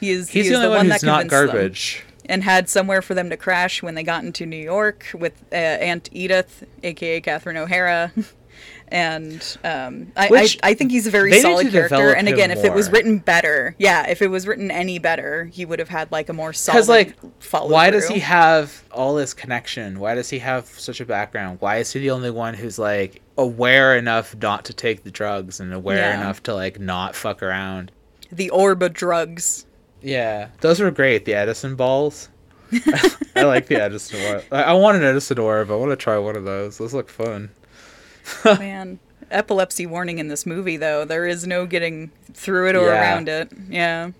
He 0.00 0.10
is 0.10 0.28
He's 0.30 0.46
he 0.46 0.50
the 0.50 0.54
is 0.58 0.64
only 0.64 0.76
one 0.76 0.90
who's 0.90 1.02
not 1.02 1.22
convinced 1.22 1.30
them. 1.46 1.46
garbage. 1.56 2.04
And 2.28 2.44
had 2.44 2.68
somewhere 2.68 3.02
for 3.02 3.14
them 3.14 3.30
to 3.30 3.36
crash 3.36 3.82
when 3.82 3.94
they 3.94 4.02
got 4.02 4.24
into 4.24 4.46
New 4.46 4.56
York 4.56 5.06
with 5.14 5.44
uh, 5.52 5.56
Aunt 5.56 6.08
Edith, 6.12 6.64
aka 6.82 7.20
Catherine 7.20 7.56
O'Hara. 7.56 8.12
And 8.90 9.58
um, 9.64 10.12
I, 10.16 10.28
Which 10.28 10.58
I, 10.62 10.70
I 10.70 10.74
think 10.74 10.90
he's 10.90 11.06
a 11.06 11.10
very 11.10 11.38
solid 11.40 11.70
character. 11.70 12.14
And 12.14 12.26
again, 12.26 12.50
if 12.50 12.64
it 12.64 12.72
was 12.72 12.90
written 12.90 13.18
better, 13.18 13.74
yeah, 13.78 14.08
if 14.08 14.22
it 14.22 14.28
was 14.28 14.46
written 14.46 14.70
any 14.70 14.98
better, 14.98 15.44
he 15.44 15.64
would 15.64 15.78
have 15.78 15.90
had 15.90 16.10
like 16.10 16.28
a 16.28 16.32
more 16.32 16.52
solid. 16.52 16.76
Because 16.76 16.88
like, 16.88 17.42
follow 17.42 17.70
why 17.70 17.90
does 17.90 18.08
he 18.08 18.18
have 18.20 18.82
all 18.90 19.14
this 19.14 19.34
connection? 19.34 20.00
Why 20.00 20.14
does 20.14 20.30
he 20.30 20.38
have 20.38 20.66
such 20.66 21.00
a 21.00 21.04
background? 21.04 21.60
Why 21.60 21.76
is 21.76 21.92
he 21.92 22.00
the 22.00 22.10
only 22.10 22.30
one 22.30 22.54
who's 22.54 22.78
like 22.78 23.20
aware 23.36 23.96
enough 23.96 24.34
not 24.34 24.64
to 24.64 24.72
take 24.72 25.04
the 25.04 25.10
drugs 25.10 25.60
and 25.60 25.72
aware 25.74 25.98
Yeah. 25.98 26.20
enough 26.22 26.42
to 26.44 26.54
like 26.54 26.80
not 26.80 27.14
fuck 27.14 27.42
around? 27.42 27.92
the 28.30 28.50
orb 28.50 28.82
of 28.82 28.92
drugs? 28.92 29.66
Yeah, 30.02 30.48
those 30.60 30.80
were 30.80 30.90
great. 30.90 31.24
The 31.24 31.34
Edison 31.34 31.74
balls. 31.76 32.28
I 33.34 33.44
like 33.44 33.66
the 33.66 33.80
Edison 33.80 34.20
orb. 34.26 34.44
I, 34.52 34.62
I 34.64 34.72
want 34.74 34.96
an 34.96 35.02
Edison 35.02 35.38
orb. 35.38 35.70
I 35.70 35.76
want 35.76 35.90
to 35.90 35.96
try 35.96 36.18
one 36.18 36.36
of 36.36 36.44
those. 36.44 36.78
Those 36.78 36.94
look 36.94 37.08
fun. 37.08 37.50
Oh, 38.44 38.56
man, 38.58 38.98
epilepsy 39.30 39.86
warning 39.86 40.18
in 40.18 40.28
this 40.28 40.46
movie 40.46 40.76
though. 40.76 41.04
There 41.04 41.26
is 41.26 41.46
no 41.46 41.66
getting 41.66 42.10
through 42.32 42.68
it 42.68 42.76
or 42.76 42.86
Yeah. 42.86 42.92
around 42.92 43.28
it. 43.28 43.50
Yeah. 43.68 44.10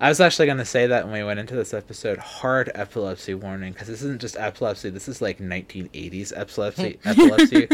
I 0.00 0.08
was 0.08 0.20
actually 0.20 0.46
going 0.46 0.58
to 0.58 0.64
say 0.64 0.88
that 0.88 1.04
when 1.04 1.12
we 1.12 1.22
went 1.22 1.38
into 1.38 1.54
this 1.54 1.72
episode. 1.72 2.18
Hard 2.18 2.72
epilepsy 2.74 3.34
warning 3.34 3.72
because 3.72 3.86
this 3.86 4.02
isn't 4.02 4.20
just 4.20 4.36
epilepsy. 4.36 4.90
This 4.90 5.06
is 5.06 5.22
like 5.22 5.38
1980s 5.38 6.32
epilepsy. 6.34 6.98
epilepsy 7.04 7.68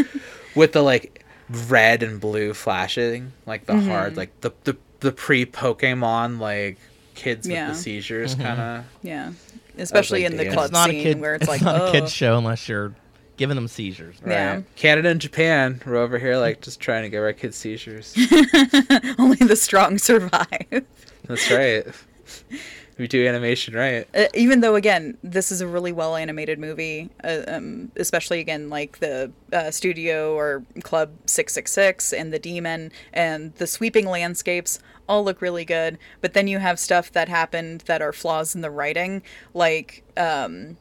with 0.54 0.72
the 0.72 0.82
like 0.82 1.24
red 1.68 2.02
and 2.02 2.20
blue 2.20 2.52
flashing, 2.52 3.32
like 3.46 3.64
the 3.64 3.72
mm-hmm. 3.74 3.88
hard, 3.88 4.16
like 4.18 4.38
the 4.42 4.52
the 4.64 4.76
the 5.00 5.12
pre 5.12 5.46
Pokemon 5.46 6.38
like 6.38 6.76
kids 7.18 7.46
Yeah. 7.46 7.68
with 7.68 7.76
the 7.76 7.82
seizures 7.82 8.34
kind 8.34 8.60
of. 8.60 8.84
Yeah. 9.02 9.32
Especially 9.76 10.22
like, 10.22 10.32
in 10.32 10.36
the 10.38 10.44
damn. 10.44 10.52
club 10.54 10.64
It's 10.66 10.72
not 10.72 10.88
a 10.88 10.92
scene 10.92 11.02
kid. 11.02 11.20
where 11.20 11.34
it's, 11.34 11.48
like, 11.48 11.62
not 11.62 11.80
oh. 11.80 11.86
a 11.88 11.92
kid's 11.92 12.12
show 12.12 12.36
unless 12.38 12.68
you're 12.68 12.94
giving 13.36 13.54
them 13.54 13.68
seizures. 13.68 14.16
Right. 14.22 14.32
Yeah. 14.32 14.60
Canada 14.76 15.08
and 15.08 15.20
Japan, 15.20 15.80
we're 15.86 15.96
over 15.96 16.18
here 16.18 16.36
like 16.36 16.60
just 16.60 16.80
trying 16.80 17.02
to 17.04 17.08
give 17.08 17.22
our 17.22 17.32
kids 17.32 17.56
seizures. 17.56 18.14
only 19.18 19.36
the 19.36 19.56
strong 19.56 19.98
survive. 19.98 20.84
That's 21.26 21.50
right. 21.50 21.86
We 22.98 23.06
do 23.06 23.24
animation 23.28 23.74
right. 23.74 24.08
Uh, 24.12 24.26
even 24.34 24.60
though 24.60 24.74
again 24.74 25.16
this 25.22 25.52
is 25.52 25.60
a 25.60 25.68
really 25.68 25.92
well 25.92 26.16
animated 26.16 26.58
movie 26.58 27.10
uh, 27.22 27.42
um, 27.46 27.92
especially 27.94 28.40
again 28.40 28.70
like 28.70 28.98
the 28.98 29.30
uh, 29.52 29.70
studio 29.70 30.34
or 30.34 30.64
club 30.82 31.10
666 31.26 32.12
and 32.12 32.32
the 32.32 32.40
demon 32.40 32.90
and 33.12 33.54
the 33.54 33.68
sweeping 33.68 34.06
landscapes 34.06 34.80
all 35.08 35.24
look 35.24 35.40
really 35.40 35.64
good 35.64 35.98
but 36.20 36.34
then 36.34 36.46
you 36.46 36.58
have 36.58 36.78
stuff 36.78 37.12
that 37.12 37.28
happened 37.28 37.82
that 37.86 38.02
are 38.02 38.12
flaws 38.12 38.54
in 38.54 38.60
the 38.60 38.70
writing 38.70 39.22
like 39.54 40.04
um, 40.16 40.76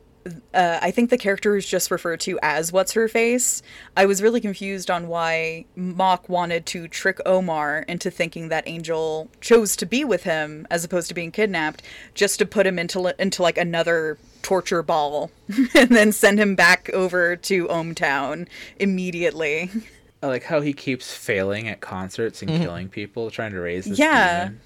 uh, 0.54 0.80
I 0.82 0.92
think 0.92 1.10
the 1.10 1.18
character 1.18 1.56
is 1.56 1.66
just 1.66 1.92
referred 1.92 2.20
to 2.22 2.40
as 2.42 2.72
What's 2.72 2.94
Her 2.94 3.08
Face. 3.08 3.62
I 3.96 4.06
was 4.06 4.22
really 4.22 4.42
confused 4.42 4.90
on 4.90 5.08
why 5.08 5.66
Mok 5.76 6.28
wanted 6.30 6.66
to 6.68 6.88
trick 6.88 7.20
Omar 7.26 7.86
into 7.88 8.12
thinking 8.12 8.50
that 8.50 8.68
Angel 8.68 9.30
chose 9.42 9.76
to 9.78 9.86
be 9.86 10.04
with 10.04 10.24
him 10.24 10.68
as 10.70 10.84
opposed 10.84 11.08
to 11.10 11.14
being 11.14 11.32
kidnapped, 11.32 11.84
just 12.14 12.40
to 12.40 12.46
put 12.46 12.68
him 12.68 12.80
into 12.80 13.14
into 13.22 13.42
like 13.42 13.58
another 13.58 14.18
torture 14.42 14.84
ball, 14.84 15.32
and 15.76 15.90
then 15.90 16.12
send 16.12 16.40
him 16.40 16.56
back 16.56 16.90
over 16.94 17.36
to 17.36 17.68
Ohmtown 17.68 18.48
immediately. 18.80 19.70
Like 20.22 20.44
how 20.44 20.62
he 20.62 20.74
keeps 20.74 21.14
failing 21.14 21.68
at 21.68 21.80
concerts 21.80 22.42
and 22.42 22.50
mm-hmm. 22.50 22.64
killing 22.64 22.90
people, 22.90 23.30
trying 23.30 23.52
to 23.52 23.60
raise 23.60 23.86
this 23.86 24.00
yeah, 24.00 24.46
demon. 24.46 24.62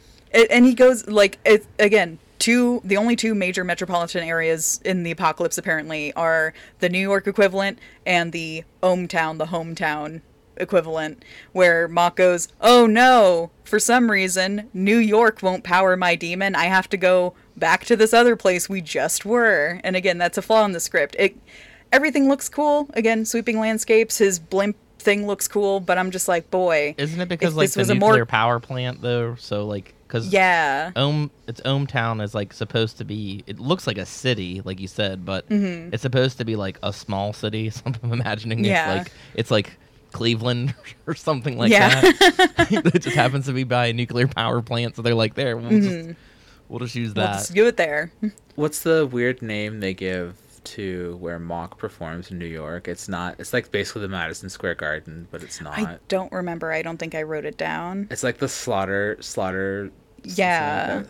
And 0.49 0.65
he 0.65 0.73
goes 0.73 1.07
like 1.07 1.39
it 1.45 1.65
again. 1.77 2.19
Two, 2.39 2.81
the 2.83 2.97
only 2.97 3.15
two 3.15 3.35
major 3.35 3.63
metropolitan 3.63 4.23
areas 4.23 4.81
in 4.83 5.03
the 5.03 5.11
apocalypse 5.11 5.59
apparently 5.59 6.11
are 6.13 6.53
the 6.79 6.89
New 6.89 6.99
York 6.99 7.27
equivalent 7.27 7.77
and 8.05 8.31
the 8.31 8.63
hometown, 8.81 9.37
the 9.37 9.45
hometown 9.45 10.21
equivalent, 10.57 11.23
where 11.51 11.87
Mok 11.87 12.15
goes, 12.15 12.47
"Oh 12.61 12.87
no! 12.87 13.51
For 13.63 13.77
some 13.77 14.09
reason, 14.09 14.69
New 14.73 14.97
York 14.97 15.43
won't 15.43 15.63
power 15.63 15.95
my 15.97 16.15
demon. 16.15 16.55
I 16.55 16.65
have 16.65 16.89
to 16.89 16.97
go 16.97 17.33
back 17.57 17.85
to 17.85 17.95
this 17.95 18.13
other 18.13 18.35
place 18.35 18.69
we 18.69 18.81
just 18.81 19.25
were." 19.25 19.79
And 19.83 19.95
again, 19.95 20.17
that's 20.17 20.37
a 20.37 20.41
flaw 20.41 20.65
in 20.65 20.71
the 20.71 20.79
script. 20.79 21.15
It, 21.19 21.35
everything 21.91 22.27
looks 22.27 22.49
cool. 22.49 22.89
Again, 22.93 23.25
sweeping 23.25 23.59
landscapes. 23.59 24.17
His 24.17 24.39
blimp 24.39 24.77
thing 25.01 25.27
looks 25.27 25.47
cool, 25.47 25.79
but 25.79 25.97
I'm 25.97 26.11
just 26.11 26.27
like, 26.27 26.49
boy, 26.49 26.95
Isn't 26.97 27.19
it 27.19 27.27
because 27.29 27.55
like 27.55 27.65
this 27.65 27.73
the 27.75 27.79
was 27.81 27.89
a 27.89 27.93
nuclear 27.95 28.17
more- 28.17 28.25
power 28.25 28.59
plant 28.59 29.01
though? 29.01 29.35
So 29.35 29.65
like 29.65 29.93
because 30.07 30.27
yeah, 30.33 30.91
Ohm, 30.97 31.31
it's 31.47 31.61
Ohmtown 31.61 32.21
is 32.21 32.35
like 32.35 32.51
supposed 32.53 32.97
to 32.97 33.05
be. 33.05 33.43
It 33.47 33.59
looks 33.59 33.87
like 33.87 33.97
a 33.97 34.05
city, 34.05 34.61
like 34.65 34.79
you 34.79 34.87
said, 34.87 35.25
but 35.25 35.47
Mm-hmm. 35.49 35.93
it's 35.93 36.01
supposed 36.01 36.37
to 36.39 36.45
be 36.45 36.55
like 36.55 36.77
a 36.83 36.91
small 36.93 37.33
city. 37.33 37.69
So 37.71 37.81
I'm 38.03 38.11
imagining 38.13 38.63
Yeah. 38.65 38.93
it's 38.95 38.97
like 39.05 39.11
it's 39.35 39.51
like 39.51 39.77
Cleveland 40.11 40.75
or 41.07 41.15
something 41.15 41.57
like 41.57 41.71
Yeah. 41.71 42.01
that. 42.01 42.67
it 42.95 43.01
just 43.01 43.15
happens 43.15 43.45
to 43.45 43.53
be 43.53 43.63
by 43.63 43.87
a 43.87 43.93
nuclear 43.93 44.27
power 44.27 44.61
plant, 44.61 44.95
so 44.97 45.01
they're 45.01 45.15
like, 45.15 45.35
there, 45.35 45.55
we'll 45.57 45.69
just 45.79 46.09
we'll 46.67 46.79
just 46.79 46.95
use 46.95 47.11
Mm-hmm. 47.11 47.19
we'll 47.19 47.27
that. 47.27 47.33
just 47.37 47.53
do 47.53 47.67
it 47.67 47.77
there. 47.77 48.11
What's 48.55 48.81
the 48.81 49.05
weird 49.05 49.41
name 49.41 49.79
they 49.79 49.93
give 49.93 50.35
to 50.65 51.17
where 51.19 51.39
Mok 51.39 51.77
performs 51.77 52.31
in 52.31 52.37
New 52.37 52.45
York? 52.45 52.87
It's 52.87 53.07
not. 53.07 53.35
It's 53.39 53.53
like 53.53 53.71
basically 53.71 54.03
the 54.03 54.07
Madison 54.09 54.49
Square 54.49 54.75
Garden, 54.75 55.27
but 55.31 55.43
it's 55.43 55.61
not. 55.61 55.77
I 55.77 55.97
don't 56.07 56.31
remember. 56.31 56.71
I 56.71 56.81
don't 56.81 56.97
think 56.97 57.15
I 57.15 57.23
wrote 57.23 57.45
it 57.45 57.57
down. 57.57 58.07
It's 58.11 58.23
like 58.23 58.37
the 58.37 58.47
slaughter 58.49 59.17
slaughter. 59.19 59.91
Yeah. 60.23 61.03
like. 61.03 61.07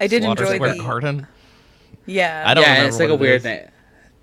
I 0.00 0.06
did 0.06 0.22
Slaughter 0.22 0.44
enjoy 0.44 0.54
Square 0.56 0.74
the 0.74 0.82
Garden. 0.82 1.26
yeah. 2.06 2.44
I 2.46 2.54
don't 2.54 2.62
yeah, 2.62 2.70
remember 2.70 2.88
it's 2.88 2.98
like 3.00 3.08
a 3.08 3.16
weird 3.16 3.36
is. 3.36 3.44
name. 3.44 3.68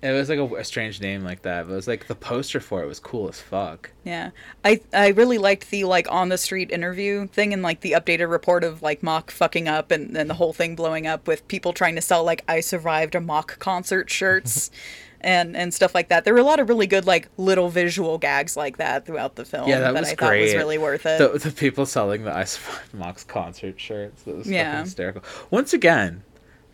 It 0.02 0.12
was 0.12 0.28
like 0.28 0.38
a, 0.38 0.44
a 0.56 0.64
strange 0.64 1.00
name 1.00 1.24
like 1.24 1.42
that, 1.42 1.66
but 1.66 1.72
it 1.72 1.76
was 1.76 1.88
like 1.88 2.06
the 2.06 2.14
poster 2.14 2.60
for 2.60 2.82
it 2.82 2.86
was 2.86 3.00
cool 3.00 3.28
as 3.28 3.40
fuck. 3.40 3.90
Yeah, 4.04 4.30
I 4.64 4.80
I 4.92 5.08
really 5.08 5.38
liked 5.38 5.70
the 5.70 5.84
like 5.84 6.06
on 6.12 6.28
the 6.28 6.38
street 6.38 6.70
interview 6.70 7.26
thing 7.28 7.52
and 7.52 7.62
like 7.62 7.80
the 7.80 7.92
updated 7.92 8.30
report 8.30 8.62
of 8.62 8.82
like 8.82 9.02
Mok 9.02 9.30
fucking 9.30 9.68
up 9.68 9.90
and 9.90 10.14
then 10.14 10.28
the 10.28 10.34
whole 10.34 10.52
thing 10.52 10.76
blowing 10.76 11.06
up 11.06 11.26
with 11.26 11.48
people 11.48 11.72
trying 11.72 11.94
to 11.96 12.02
sell 12.02 12.22
like 12.24 12.44
I 12.46 12.60
survived 12.60 13.14
a 13.14 13.20
Mok 13.20 13.58
concert 13.58 14.10
shirts. 14.10 14.70
And, 15.22 15.56
and 15.56 15.74
stuff 15.74 15.92
like 15.94 16.08
that. 16.10 16.24
There 16.24 16.34
were 16.34 16.40
a 16.40 16.44
lot 16.44 16.60
of 16.60 16.68
really 16.68 16.86
good 16.86 17.04
like 17.06 17.28
little 17.36 17.68
visual 17.68 18.16
gags 18.16 18.56
like 18.56 18.76
that 18.76 19.06
throughout 19.06 19.34
the 19.34 19.44
film 19.44 19.66
Yeah, 19.68 19.80
that, 19.80 19.94
that 19.94 20.00
was 20.00 20.10
I 20.10 20.14
great. 20.14 20.28
thought 20.28 20.40
was 20.42 20.54
really 20.54 20.78
worth 20.78 21.04
it. 21.06 21.18
The, 21.18 21.38
the 21.38 21.50
people 21.50 21.84
selling 21.84 22.22
the 22.24 22.36
I 22.36 22.44
Survived 22.44 22.94
Mok's 22.94 23.24
concert 23.24 23.80
shirts. 23.80 24.22
That 24.22 24.36
was 24.36 24.48
Yeah. 24.48 24.82
hysterical. 24.82 25.22
Once 25.50 25.72
again, 25.72 26.22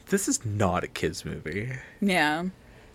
this 0.08 0.28
is 0.28 0.44
not 0.44 0.84
a 0.84 0.88
kids 0.88 1.24
movie. 1.24 1.70
yeah, 2.02 2.46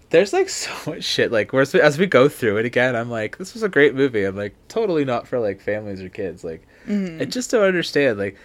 There's 0.10 0.34
like 0.34 0.50
so 0.64 0.72
much 0.92 1.04
shit. 1.04 1.32
Like 1.32 1.52
whereas 1.54 1.74
as 1.76 1.98
we 1.98 2.06
go 2.06 2.30
through 2.30 2.58
it 2.58 2.66
again, 2.66 2.96
I'm 2.96 3.10
like, 3.10 3.38
this 3.38 3.54
was 3.54 3.64
a 3.64 3.70
great 3.70 3.96
movie. 3.96 4.24
I'm 4.24 4.36
like, 4.36 4.56
totally 4.68 5.06
not 5.06 5.28
for 5.28 5.40
like 5.40 5.62
families 5.62 6.02
or 6.02 6.10
kids. 6.10 6.44
Like, 6.44 6.68
Mm-hmm. 6.88 7.22
I 7.22 7.26
just 7.26 7.52
don't 7.52 7.66
understand 7.66 8.18
like 8.18 8.38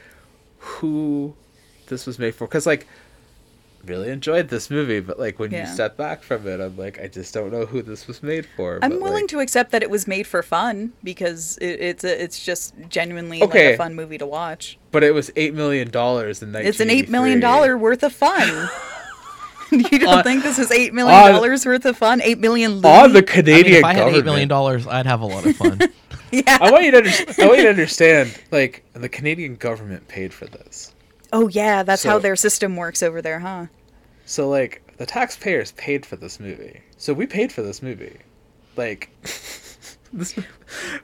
who 0.59 1.35
this 1.87 2.07
was 2.07 2.19
made 2.19 2.35
for. 2.35 2.47
Because 2.49 2.67
like, 2.67 2.89
really 3.85 4.11
enjoyed 4.11 4.49
this 4.49 4.71
movie, 4.71 4.99
but 5.01 5.19
like 5.19 5.39
when 5.39 5.51
Yeah. 5.53 5.61
you 5.69 5.73
step 5.73 5.97
back 5.97 6.23
from 6.25 6.47
it, 6.49 6.61
I'm 6.61 6.77
like, 6.77 7.01
I 7.01 7.07
just 7.09 7.33
don't 7.35 7.53
know 7.53 7.67
who 7.67 7.83
this 7.83 8.07
was 8.09 8.23
made 8.23 8.47
for. 8.57 8.79
I'm 8.83 9.01
willing 9.01 9.25
like, 9.25 9.29
to 9.31 9.41
accept 9.41 9.71
that 9.73 9.83
it 9.83 9.91
was 9.91 10.07
made 10.09 10.27
for 10.27 10.43
fun 10.43 10.93
because 11.05 11.57
it, 11.59 11.81
it's 11.81 12.05
a, 12.05 12.23
it's 12.23 12.45
just 12.45 12.75
genuinely 12.89 13.43
Okay. 13.43 13.67
like 13.67 13.75
a 13.75 13.79
fun 13.79 13.95
movie 13.95 14.19
to 14.19 14.27
watch. 14.27 14.79
But 14.91 15.05
it 15.05 15.15
was 15.15 15.31
eight 15.37 15.55
million 15.55 15.91
dollars 15.91 16.43
in 16.43 16.55
It's 16.57 16.81
an 16.81 16.91
eight 16.91 17.09
million 17.09 17.39
dollar 17.41 17.77
worth 17.79 18.03
of 18.03 18.13
fun. 18.13 18.69
you 19.93 19.99
don't 19.99 20.19
On- 20.19 20.23
think 20.25 20.43
this 20.43 20.59
was 20.59 20.71
eight 20.71 20.93
million 20.95 21.15
on- 21.17 21.33
dollars 21.33 21.65
worth 21.67 21.85
of 21.85 21.97
fun? 21.97 22.21
Eight 22.23 22.39
million 22.39 22.85
on 22.85 23.13
the 23.13 23.23
Canadian 23.23 23.65
I 23.67 23.69
mean, 23.71 23.75
if 23.79 23.85
I 23.85 23.93
had 23.95 23.99
government. 24.01 24.17
eight 24.19 24.25
million 24.25 24.49
dollars, 24.49 24.87
I'd 24.87 25.07
have 25.07 25.21
a 25.21 25.27
lot 25.27 25.47
of 25.47 25.57
fun. 25.57 25.81
yeah. 26.31 26.59
I 26.61 26.71
want 26.71 26.85
you 26.85 26.91
to 26.93 26.97
under- 26.99 27.11
I 27.11 27.47
want 27.47 27.59
you 27.59 27.65
to 27.65 27.71
understand, 27.71 28.39
like 28.51 28.85
the 28.93 29.09
Canadian 29.09 29.57
government 29.57 30.09
paid 30.09 30.33
for 30.35 30.47
this, 30.47 30.95
Oh 31.33 31.49
yeah, 31.49 31.83
that's 31.83 32.03
how 32.05 32.19
their 32.19 32.37
system 32.37 32.77
works 32.77 33.03
over 33.03 33.23
there, 33.23 33.41
huh? 33.41 33.67
so 34.27 34.49
like 34.49 34.83
the 34.99 35.07
taxpayers 35.07 35.73
paid 35.73 36.05
for 36.07 36.17
this 36.17 36.39
movie, 36.39 36.81
so 36.97 37.13
we 37.13 37.27
paid 37.27 37.51
for 37.53 37.63
this 37.63 37.83
movie, 37.83 38.19
like 38.77 39.11
this, 40.13 40.35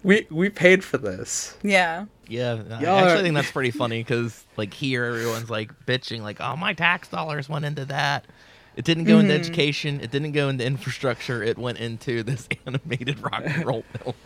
we 0.03 0.27
we 0.31 0.49
paid 0.51 0.85
for 0.85 0.99
this. 0.99 1.57
Yeah. 1.63 2.07
Yeah, 2.31 2.63
I 2.71 2.83
Y'all 2.83 2.99
actually 2.99 3.21
are- 3.21 3.23
think 3.23 3.35
that's 3.37 3.51
pretty 3.51 3.71
funny 3.71 4.01
because 4.03 4.45
like 4.59 4.75
here 4.75 5.05
everyone's 5.05 5.49
like 5.49 5.73
bitching 5.87 6.21
like, 6.21 6.41
oh 6.43 6.57
my 6.57 6.75
tax 6.75 7.09
dollars 7.09 7.49
went 7.49 7.65
into 7.65 7.87
that. 7.87 8.27
It 8.79 8.85
didn't 8.85 9.05
go 9.05 9.19
into 9.19 9.35
education. 9.35 10.01
It 10.01 10.13
didn't 10.13 10.31
go 10.31 10.49
into 10.49 10.65
infrastructure. 10.65 11.43
It 11.43 11.59
went 11.59 11.79
into 11.79 12.23
this 12.31 12.49
animated 12.65 13.21
rock 13.21 13.43
and 13.45 13.67
roll 13.67 13.83
film. 13.99 14.15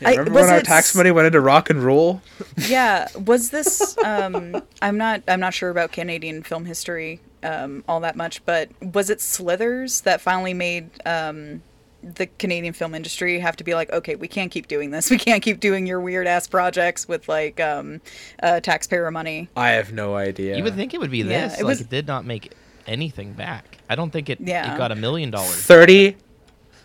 Yeah, 0.00 0.10
remember 0.10 0.32
was 0.32 0.46
when 0.46 0.50
our 0.54 0.60
tax 0.62 0.94
money 0.96 1.12
went 1.12 1.26
into 1.26 1.40
rock 1.40 1.70
and 1.70 1.82
roll? 1.82 2.20
Yeah. 2.68 3.06
Was 3.24 3.50
this 3.50 3.96
um 3.98 4.60
I'm 4.82 4.98
not 4.98 5.22
I'm 5.28 5.38
not 5.38 5.54
sure 5.54 5.70
about 5.70 5.92
Canadian 5.92 6.42
film 6.42 6.64
history 6.64 7.20
um 7.44 7.84
all 7.88 8.00
that 8.00 8.16
much, 8.16 8.44
but 8.44 8.68
was 8.82 9.10
it 9.10 9.20
Slithers 9.20 10.00
that 10.00 10.20
finally 10.20 10.54
made 10.54 10.90
um 11.06 11.62
the 12.02 12.26
Canadian 12.26 12.72
film 12.74 12.94
industry 12.96 13.38
have 13.38 13.56
to 13.56 13.64
be 13.64 13.74
like, 13.74 13.92
okay, 13.92 14.16
we 14.16 14.26
can't 14.28 14.50
keep 14.50 14.66
doing 14.66 14.90
this. 14.90 15.08
We 15.10 15.18
can't 15.18 15.42
keep 15.42 15.60
doing 15.60 15.86
your 15.86 16.00
weird 16.00 16.26
ass 16.26 16.48
projects 16.48 17.06
with 17.06 17.28
like 17.28 17.60
um 17.60 18.00
uh 18.42 18.58
taxpayer 18.58 19.08
money. 19.12 19.48
I 19.56 19.70
have 19.70 19.92
no 19.92 20.16
idea. 20.16 20.56
You 20.56 20.64
would 20.64 20.74
think 20.74 20.94
it 20.94 20.98
would 21.00 21.12
be 21.12 21.18
Yeah, 21.18 21.46
this. 21.46 21.54
it 21.60 21.62
like 21.62 21.68
was- 21.68 21.80
it 21.80 21.90
did 21.90 22.08
not 22.08 22.24
make 22.24 22.52
anything 22.88 23.32
back. 23.34 23.78
I 23.88 23.94
don't 23.94 24.10
think 24.10 24.28
it. 24.30 24.40
Yeah. 24.40 24.74
It 24.74 24.78
got 24.78 24.90
a 24.92 24.96
million 24.96 25.30
dollars. 25.30 25.54
thirty 25.62 26.16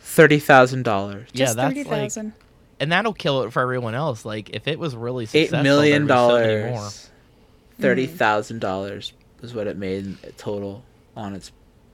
thirty 0.02 0.40
thousand 0.40 0.84
dollars. 0.84 1.30
Yeah, 1.34 1.46
Just 1.46 1.56
that's 1.56 1.70
thirty 1.74 1.84
like, 1.90 2.02
thousand. 2.02 2.34
and 2.80 2.92
that'll 2.92 3.14
kill 3.14 3.44
it 3.44 3.52
for 3.54 3.62
everyone 3.62 3.96
else. 3.96 4.26
Like 4.26 4.50
if 4.52 4.68
it 4.68 4.78
was 4.78 4.96
really 4.96 5.24
Eight 5.26 5.30
successful, 5.50 5.64
million 5.64 6.08
there'd 6.08 6.18
so 6.20 6.70
dollars. 6.76 7.10
Thirty 7.80 8.06
thousand 8.06 8.60
dollars 8.60 9.14
is 9.42 9.54
what 9.54 9.68
it 9.68 9.78
made 9.78 10.06
in 10.06 10.18
total 10.38 10.84
on 11.18 11.34
its 11.34 11.52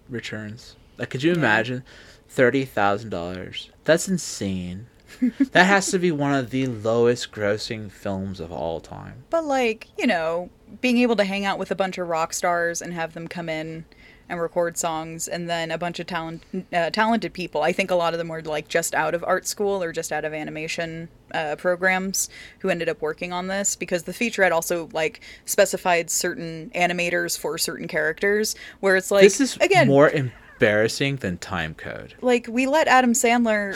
returns. 0.10 0.76
Like, 0.98 1.10
could 1.10 1.24
you 1.24 1.32
imagine 1.34 1.84
thirty 2.28 2.66
thousand 2.66 3.10
dollars? 3.12 3.70
That's 3.86 4.08
insane. 4.10 4.88
that 5.54 5.64
has 5.66 5.90
to 5.90 5.98
be 5.98 6.12
one 6.12 6.34
of 6.34 6.52
the 6.52 6.68
lowest 6.68 7.32
grossing 7.32 7.90
films 7.90 8.40
of 8.40 8.52
all 8.52 8.80
time. 8.80 9.24
But 9.32 9.44
like, 9.46 9.88
you 9.98 10.06
know, 10.06 10.50
being 10.82 11.00
able 11.00 11.16
to 11.16 11.24
hang 11.24 11.46
out 11.46 11.58
with 11.58 11.72
a 11.72 11.76
bunch 11.76 11.98
of 11.98 12.08
rock 12.08 12.32
stars 12.34 12.82
and 12.82 12.94
have 12.94 13.14
them 13.14 13.28
come 13.28 13.50
in 13.50 13.86
and 14.30 14.40
record 14.40 14.78
songs 14.78 15.28
and 15.28 15.50
then 15.50 15.72
a 15.72 15.78
bunch 15.78 16.00
of 16.00 16.08
talent 16.08 16.44
uh, 16.72 16.90
talented 16.92 17.34
people. 17.34 17.62
I 17.62 17.74
think 17.74 17.92
a 17.92 17.96
lot 17.96 18.14
of 18.14 18.20
them 18.20 18.28
were 18.28 18.42
like 18.42 18.68
just 18.68 18.96
out 18.96 19.14
of 19.14 19.24
art 19.24 19.48
school 19.48 19.84
or 19.84 19.92
just 19.92 20.12
out 20.12 20.24
of 20.24 20.34
animation 20.34 21.10
uh, 21.34 21.56
programs 21.58 22.30
who 22.60 22.70
ended 22.70 22.88
up 22.88 23.02
working 23.02 23.34
on 23.34 23.48
this 23.48 23.76
because 23.76 24.04
the 24.04 24.12
featurette 24.12 24.52
also 24.52 24.90
like 24.94 25.22
specified 25.46 26.10
certain 26.10 26.72
animators 26.76 27.38
for 27.38 27.58
certain 27.58 27.88
characters 27.88 28.56
where 28.80 28.96
it's 28.96 29.12
like 29.12 29.24
this 29.24 29.42
is 29.42 29.58
again 29.58 29.88
more 29.88 30.12
embarrassing 30.64 31.16
than 31.18 31.38
Time 31.38 31.74
Code. 31.74 32.14
like 32.22 32.46
we 32.50 32.68
let 32.68 32.88
Adam 32.90 33.14
Sandler 33.14 33.74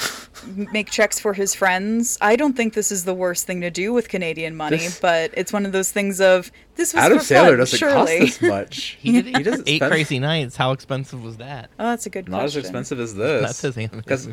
make 0.73 0.91
checks 0.91 1.17
for 1.17 1.33
his 1.33 1.55
friends. 1.55 2.17
I 2.19 2.35
don't 2.35 2.57
think 2.57 2.73
this 2.73 2.91
is 2.91 3.05
the 3.05 3.13
worst 3.13 3.47
thing 3.47 3.61
to 3.61 3.69
do 3.71 3.93
with 3.93 4.09
Canadian 4.09 4.55
money, 4.55 4.77
This- 4.77 4.99
but 4.99 5.31
it's 5.35 5.53
one 5.53 5.65
of 5.65 5.71
those 5.71 5.91
things 5.91 6.19
of 6.19 6.51
this 6.75 6.93
was 6.93 7.03
Adam 7.03 7.19
for 7.19 7.23
Sandler 7.23 7.47
fun, 7.49 7.57
doesn't 7.59 7.79
surely. 7.79 7.95
cost 8.19 8.39
this 8.39 8.41
much. 8.41 8.97
He 9.01 9.11
did 9.21 9.25
He 9.37 9.43
doesn't 9.43 9.67
eight 9.69 9.77
spend- 9.77 9.91
crazy 9.91 10.19
nights. 10.19 10.57
How 10.57 10.71
expensive 10.71 11.23
was 11.23 11.37
that? 11.37 11.69
Oh, 11.79 11.89
that's 11.91 12.05
a 12.05 12.09
good 12.09 12.27
Not 12.27 12.43
as 12.43 12.57
expensive 12.57 12.99
as 12.99 13.15
this. 13.15 13.41
That's 13.41 13.61
his 13.61 13.77
animation. 13.77 13.99
Because 13.99 14.27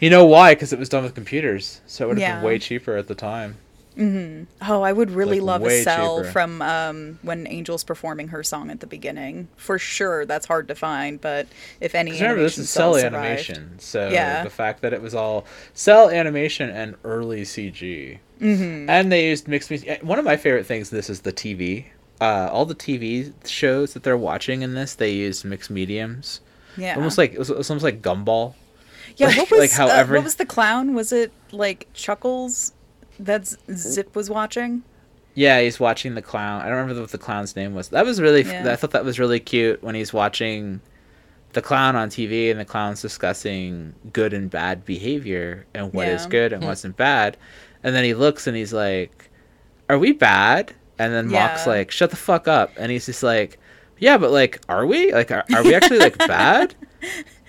you 0.00 0.10
know 0.10 0.26
why? 0.26 0.54
Because 0.54 0.72
it 0.72 0.78
was 0.80 0.88
done 0.88 1.04
with 1.04 1.14
computers, 1.14 1.80
so 1.86 2.04
it 2.04 2.08
would 2.08 2.18
have 2.18 2.28
Yeah. 2.28 2.36
been 2.36 2.44
way 2.44 2.58
cheaper 2.58 2.96
at 2.96 3.06
the 3.06 3.14
time. 3.14 3.58
Oh, 3.98 4.82
I 4.82 4.92
would 4.92 5.10
really 5.10 5.40
Like, 5.40 5.60
love 5.60 5.70
a 5.70 5.82
cel 5.82 6.18
cheaper. 6.18 6.30
from 6.32 6.60
um, 6.62 7.18
when 7.22 7.46
Angel's 7.46 7.82
performing 7.84 8.28
her 8.28 8.42
song 8.42 8.70
at 8.70 8.80
the 8.80 8.86
beginning. 8.86 9.48
For 9.56 9.78
sure, 9.78 10.26
that's 10.26 10.46
hard 10.46 10.68
to 10.68 10.74
find, 10.74 11.20
but 11.20 11.46
if 11.80 11.94
any, 11.94 12.12
remember, 12.12 12.42
this 12.42 12.58
is 12.58 12.68
cel 12.68 12.92
cels 12.94 13.00
survived- 13.02 13.14
animation, 13.24 13.78
so 13.78 14.08
Yeah. 14.08 14.44
the 14.44 14.50
fact 14.50 14.82
that 14.82 14.92
it 14.92 15.00
was 15.00 15.14
all 15.14 15.46
cel 15.72 16.10
animation 16.10 16.68
and 16.70 16.94
early 17.04 17.42
CG, 17.42 18.18
mm-hmm. 18.40 18.90
and 18.90 19.10
they 19.10 19.28
used 19.28 19.48
mixed 19.48 19.70
media. 19.70 19.98
One 20.02 20.18
of 20.18 20.24
my 20.24 20.36
favorite 20.36 20.66
things. 20.66 20.90
This 20.90 21.08
is 21.08 21.20
the 21.22 21.32
TV. 21.32 21.86
Uh, 22.20 22.48
all 22.50 22.64
the 22.64 22.74
TV 22.74 23.32
shows 23.46 23.92
that 23.94 24.02
they're 24.02 24.16
watching 24.16 24.62
in 24.62 24.74
this, 24.74 24.94
they 24.94 25.10
used 25.12 25.44
mixed 25.44 25.70
mediums. 25.70 26.40
Yeah. 26.78 26.94
almost 26.96 27.16
like 27.16 27.32
it 27.32 27.38
was, 27.38 27.48
it 27.48 27.56
was 27.56 27.70
almost 27.70 27.84
like 27.84 28.02
Gumball. 28.02 28.54
Yeah, 29.16 29.28
Like- 29.28 29.36
what 29.38 29.50
was 29.52 29.60
like 29.60 29.70
how 29.70 29.86
uh, 29.88 29.92
every- 29.94 30.18
what 30.18 30.24
was 30.24 30.34
the 30.34 30.44
clown? 30.44 30.92
Was 30.94 31.10
it 31.12 31.32
like 31.52 31.86
Chuckles 31.94 32.72
that 33.18 33.46
Z- 33.46 33.56
Zip 33.74 34.14
was 34.14 34.28
watching? 34.30 34.82
Yeah, 35.34 35.60
he's 35.60 35.78
watching 35.78 36.14
the 36.14 36.22
clown. 36.22 36.62
I 36.62 36.68
don't 36.68 36.78
remember 36.78 37.00
what 37.02 37.10
the 37.10 37.18
clown's 37.18 37.54
name 37.56 37.74
was. 37.74 37.88
That 37.90 38.04
was 38.06 38.20
really. 38.20 38.42
Yeah. 38.42 38.72
I 38.72 38.76
thought 38.76 38.92
that 38.92 39.04
was 39.04 39.18
really 39.18 39.40
cute 39.40 39.82
when 39.82 39.94
he's 39.94 40.12
watching 40.12 40.80
the 41.52 41.60
clown 41.62 41.94
on 41.96 42.08
TV 42.10 42.50
and 42.50 42.58
the 42.58 42.64
clown's 42.64 43.00
discussing 43.02 43.94
good 44.12 44.32
and 44.32 44.50
bad 44.50 44.84
behavior 44.84 45.66
and 45.74 45.92
what 45.92 46.08
is 46.08 46.24
Yeah. 46.24 46.28
good 46.30 46.52
and 46.52 46.62
hmm. 46.62 46.68
what's 46.68 46.84
not 46.84 46.96
bad, 46.96 47.36
and 47.82 47.94
then 47.94 48.04
he 48.04 48.14
looks 48.14 48.46
and 48.46 48.56
he's 48.56 48.72
like, 48.72 49.30
"Are 49.88 49.98
we 49.98 50.12
bad?" 50.12 50.74
And 50.98 51.12
then 51.12 51.28
Mok's 51.28 51.66
like, 51.66 51.90
"Shut 51.90 52.10
the 52.10 52.16
fuck 52.16 52.48
up!" 52.48 52.72
And 52.78 52.90
he's 52.90 53.04
just 53.06 53.22
like, 53.22 53.58
"Yeah, 53.98 54.16
but 54.16 54.30
like, 54.30 54.60
are 54.70 54.86
we? 54.86 55.12
Like, 55.12 55.30
are, 55.30 55.44
are 55.54 55.62
we 55.62 55.74
actually 55.74 55.98
like 55.98 56.16
bad?" 56.26 56.74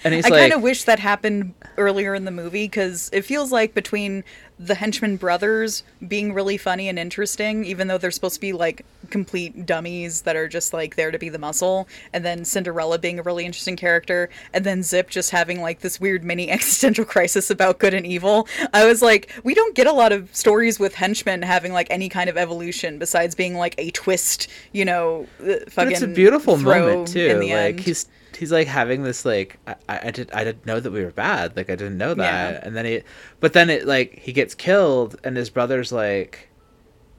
And 0.08 0.16
he's 0.16 0.26
I 0.26 0.30
like, 0.30 0.40
kind 0.42 0.54
of 0.54 0.62
wish 0.62 0.84
that 0.84 1.00
happened 1.00 1.54
earlier 1.78 2.14
in 2.16 2.26
the 2.26 2.32
movie 2.32 2.66
because 2.66 3.10
it 3.14 3.24
feels 3.24 3.52
like 3.52 3.74
between 3.74 4.24
the 4.60 4.74
henchman 4.74 5.18
brothers 5.18 5.84
being 6.08 6.34
really 6.34 6.58
funny 6.58 6.90
and 6.90 6.98
interesting, 6.98 7.64
even 7.64 7.88
though 7.88 7.98
they're 8.00 8.10
supposed 8.10 8.36
to 8.36 8.42
be 8.42 8.54
like 8.54 8.84
complete 9.12 9.66
dummies 9.68 10.22
that 10.24 10.36
are 10.36 10.48
just 10.48 10.74
like 10.74 10.96
there 10.96 11.12
to 11.12 11.20
be 11.20 11.30
the 11.30 11.38
muscle, 11.38 11.88
and 12.12 12.26
then 12.26 12.44
Cinderella 12.44 12.98
being 12.98 13.20
a 13.20 13.22
really 13.22 13.46
interesting 13.46 13.76
character, 13.76 14.30
and 14.54 14.66
then 14.66 14.82
Zip 14.82 15.10
just 15.12 15.30
having 15.30 15.62
like 15.62 15.82
this 15.82 16.00
weird 16.00 16.24
mini 16.24 16.50
existential 16.58 17.06
crisis 17.06 17.52
about 17.52 17.78
good 17.78 17.94
and 17.94 18.06
evil. 18.06 18.48
I 18.74 18.86
was 18.86 19.02
like, 19.04 19.32
we 19.44 19.54
don't 19.54 19.76
get 19.76 19.86
a 19.86 19.94
lot 19.94 20.12
of 20.12 20.34
stories 20.36 20.80
with 20.80 20.96
henchmen 20.96 21.44
having 21.44 21.72
like 21.72 21.88
any 21.92 22.10
kind 22.10 22.30
of 22.30 22.36
evolution 22.38 22.98
besides 22.98 23.36
being 23.36 23.56
like 23.56 23.76
a 23.78 23.92
twist, 23.92 24.48
you 24.72 24.86
know, 24.86 25.28
uh, 25.40 25.46
but 25.46 25.72
fucking. 25.72 25.92
it's 25.92 26.02
a 26.02 26.08
beautiful 26.08 26.58
moment 26.58 27.10
too. 27.10 27.20
in 27.28 27.40
the 27.40 27.54
Like 27.54 27.76
end. 27.76 27.80
he's 27.82 28.08
he's 28.38 28.52
like 28.52 28.68
having 28.68 29.04
this 29.04 29.26
like 29.26 29.58
I, 29.68 29.76
I 29.90 30.12
did 30.12 30.32
I 30.32 30.44
didn't 30.44 30.66
know 30.66 30.80
that 30.80 30.92
we 30.92 31.04
were 31.04 31.12
bad. 31.12 31.58
Like 31.58 31.70
I 31.70 31.76
didn't 31.76 31.98
know 31.98 32.14
that. 32.14 32.54
Yeah. 32.54 32.60
And 32.64 32.76
then 32.76 32.86
he 32.86 33.02
but 33.40 33.54
then 33.54 33.70
it 33.70 33.88
like 33.88 34.20
he 34.20 34.32
gets 34.32 34.54
killed 34.54 35.16
and 35.24 35.36
his 35.36 35.50
brother's 35.50 35.92
like 35.92 36.50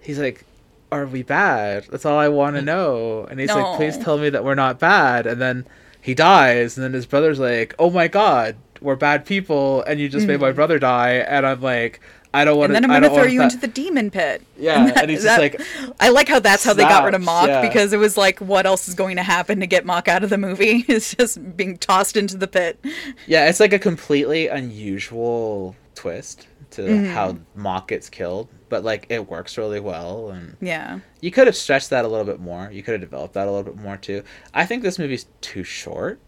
he's 0.00 0.18
like 0.18 0.44
are 0.90 1.06
we 1.06 1.22
bad? 1.22 1.86
That's 1.90 2.06
all 2.06 2.18
I 2.18 2.28
want 2.28 2.56
to 2.56 2.62
mm. 2.62 2.66
know. 2.66 3.24
And 3.24 3.40
he's 3.40 3.50
like 3.50 3.76
please 3.76 3.98
tell 3.98 4.18
me 4.18 4.30
that 4.30 4.44
we're 4.44 4.54
not 4.54 4.78
bad. 4.78 5.26
And 5.26 5.40
then 5.40 5.66
he 6.00 6.14
dies 6.14 6.76
and 6.76 6.84
then 6.84 6.92
his 6.92 7.06
brother's 7.06 7.40
like 7.40 7.74
oh 7.78 7.90
my 7.90 8.08
god, 8.08 8.56
we're 8.80 8.96
bad 8.96 9.26
people 9.26 9.82
and 9.82 9.98
you 9.98 10.08
just 10.08 10.26
made 10.26 10.40
my 10.40 10.52
mm. 10.52 10.54
brother 10.54 10.78
die 10.78 11.14
and 11.14 11.44
I'm 11.44 11.60
like 11.60 12.00
I 12.38 12.44
don't 12.44 12.56
want 12.58 12.72
Mm-hmm. 12.72 12.76
and 12.76 12.84
then 12.84 12.90
I'm 12.96 13.02
gonna 13.02 13.14
throw 13.14 13.24
you 13.24 13.38
that- 13.40 13.52
into 13.52 13.58
the 13.58 13.68
demon 13.68 14.10
pit. 14.10 14.42
Yeah, 14.58 14.92
and 14.96 15.10
he's 15.10 15.22
just 15.24 15.38
like 15.38 15.60
I 16.00 16.08
like 16.10 16.28
how 16.28 16.38
that's 16.40 16.64
how 16.64 16.72
they 16.72 16.82
got 16.84 17.04
rid 17.04 17.14
of 17.14 17.22
Mok 17.22 17.48
yeah. 17.48 17.62
because 17.62 17.92
it 17.92 17.98
was 17.98 18.16
like, 18.16 18.38
what 18.40 18.66
else 18.66 18.88
is 18.88 18.94
going 18.94 19.16
to 19.16 19.22
happen 19.22 19.60
to 19.60 19.66
get 19.66 19.84
Mok 19.86 20.08
out 20.08 20.22
of 20.24 20.30
the 20.30 20.38
movie? 20.38 20.84
It's 20.88 21.14
just 21.14 21.56
being 21.56 21.76
tossed 21.78 22.16
into 22.16 22.36
the 22.36 22.48
pit. 22.48 22.78
Yeah, 23.26 23.48
it's 23.48 23.60
like 23.60 23.72
a 23.72 23.78
completely 23.78 24.48
unusual 24.48 25.76
twist 25.94 26.46
to 26.70 26.82
Mm-hmm. 26.82 27.12
how 27.12 27.38
Mok 27.54 27.88
gets 27.88 28.10
killed, 28.10 28.48
but 28.68 28.84
like 28.84 29.06
it 29.08 29.28
works 29.28 29.56
really 29.56 29.80
well 29.80 30.30
and 30.30 30.56
Yeah, 30.60 31.00
you 31.20 31.30
could 31.30 31.46
have 31.46 31.56
stretched 31.56 31.90
that 31.90 32.04
a 32.04 32.08
little 32.08 32.26
bit 32.26 32.40
more. 32.40 32.68
You 32.70 32.82
could 32.82 32.92
have 32.92 33.00
developed 33.00 33.34
that 33.34 33.46
a 33.48 33.50
little 33.50 33.72
bit 33.72 33.82
more 33.82 33.96
too. 33.96 34.22
I 34.52 34.66
think 34.66 34.82
this 34.82 34.98
movie's 34.98 35.26
too 35.40 35.64
short. 35.64 36.20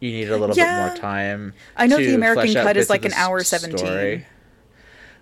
You 0.00 0.10
need 0.12 0.30
a 0.30 0.36
little 0.36 0.56
Yeah. 0.56 0.88
bit 0.88 0.92
more 0.92 0.96
time. 1.00 1.54
I 1.76 1.86
know 1.86 1.98
to 1.98 2.04
the 2.06 2.14
American 2.14 2.52
cut 2.54 2.76
is 2.76 2.88
like 2.90 3.04
an 3.04 3.12
hour 3.14 3.38
s- 3.40 3.48
17. 3.48 4.24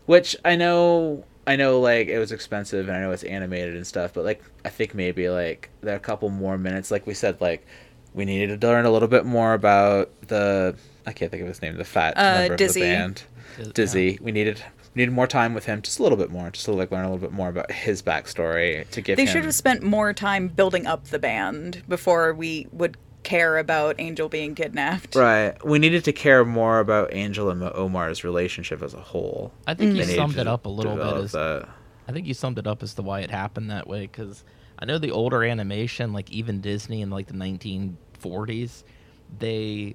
Which 0.09 0.35
I 0.43 0.57
know 0.57 1.25
I 1.47 1.57
know 1.57 1.81
like 1.81 2.09
it 2.09 2.19
was 2.19 2.33
expensive 2.33 2.89
and 2.89 2.97
I 2.97 3.01
know 3.01 3.11
it's 3.11 3.25
animated 3.25 3.77
and 3.77 3.87
stuff, 3.87 4.15
but 4.15 4.25
like 4.25 4.43
I 4.65 4.71
think 4.71 4.95
maybe 4.95 5.29
like 5.29 5.69
there 5.83 5.93
are 5.93 5.99
a 5.99 6.01
couple 6.01 6.31
more 6.31 6.57
minutes 6.57 6.91
like 6.91 7.07
we 7.07 7.13
said 7.13 7.39
like 7.43 7.67
we 8.15 8.25
needed 8.25 8.59
to 8.59 8.67
learn 8.67 8.87
a 8.87 8.91
little 8.91 9.07
bit 9.07 9.27
more 9.27 9.53
about 9.53 10.11
the 10.29 10.75
I 11.07 11.13
can't 11.13 11.31
think 11.31 11.43
of 11.43 11.49
his 11.49 11.61
name, 11.61 11.77
the 11.77 11.85
fat 11.85 12.15
Uh, 12.17 12.39
member 12.41 12.57
Dizzy. 12.57 12.81
of 12.81 12.87
the 12.87 12.93
band. 12.95 13.23
Diz- 13.59 13.69
Dizzy. 13.75 14.19
We 14.23 14.33
needed 14.33 14.63
we 14.95 15.03
needed 15.03 15.13
more 15.13 15.27
time 15.27 15.53
with 15.53 15.67
him, 15.67 15.83
just 15.83 15.99
a 15.99 16.03
little 16.03 16.17
bit 16.17 16.31
more, 16.31 16.49
just 16.49 16.65
to 16.65 16.73
like 16.73 16.91
learn 16.91 17.05
a 17.05 17.11
little 17.11 17.29
bit 17.29 17.33
more 17.37 17.51
about 17.51 17.71
his 17.71 18.03
backstory 18.03 18.89
to 18.89 19.03
give 19.03 19.19
they 19.19 19.25
him. 19.25 19.29
should 19.29 19.45
have 19.45 19.55
spent 19.55 19.83
more 19.83 20.15
time 20.15 20.49
building 20.49 20.87
up 20.87 21.09
the 21.09 21.19
band 21.19 21.83
before 21.87 22.33
we 22.33 22.67
would 22.73 22.97
care 23.23 23.59
about 23.59 23.97
Angel 23.99 24.29
being 24.29 24.55
kidnapped. 24.55 25.14
Right. 25.14 25.62
We 25.64 25.79
needed 25.79 26.05
to 26.05 26.12
care 26.12 26.45
more 26.45 26.81
about 26.81 27.12
Angel 27.12 27.51
and 27.51 27.62
Omar's 27.62 28.25
relationship 28.25 28.83
as 28.83 28.95
a 28.95 29.01
whole. 29.01 29.53
I 29.66 29.75
think 29.75 29.93
They 29.93 29.99
you 29.99 30.16
summed 30.16 30.39
it 30.39 30.47
up 30.47 30.66
a 30.66 30.69
little 30.69 30.97
bit 30.97 31.25
as 31.25 31.33
that. 31.33 31.69
I 32.07 32.12
think 32.12 32.27
you 32.27 32.35
summed 32.35 32.59
it 32.59 32.66
up 32.66 32.83
as 32.83 32.95
to 32.95 33.03
why 33.03 33.21
it 33.21 33.31
happened 33.31 33.71
that 33.71 33.87
way 33.87 34.03
because 34.03 34.43
I 34.79 34.87
know 34.87 34.99
the 34.99 35.11
older 35.11 35.45
animation, 35.45 36.12
like 36.12 36.31
even 36.31 36.61
Disney 36.61 37.03
in 37.03 37.11
like 37.11 37.27
the 37.27 37.35
1940s, 37.35 38.85
they 39.39 39.95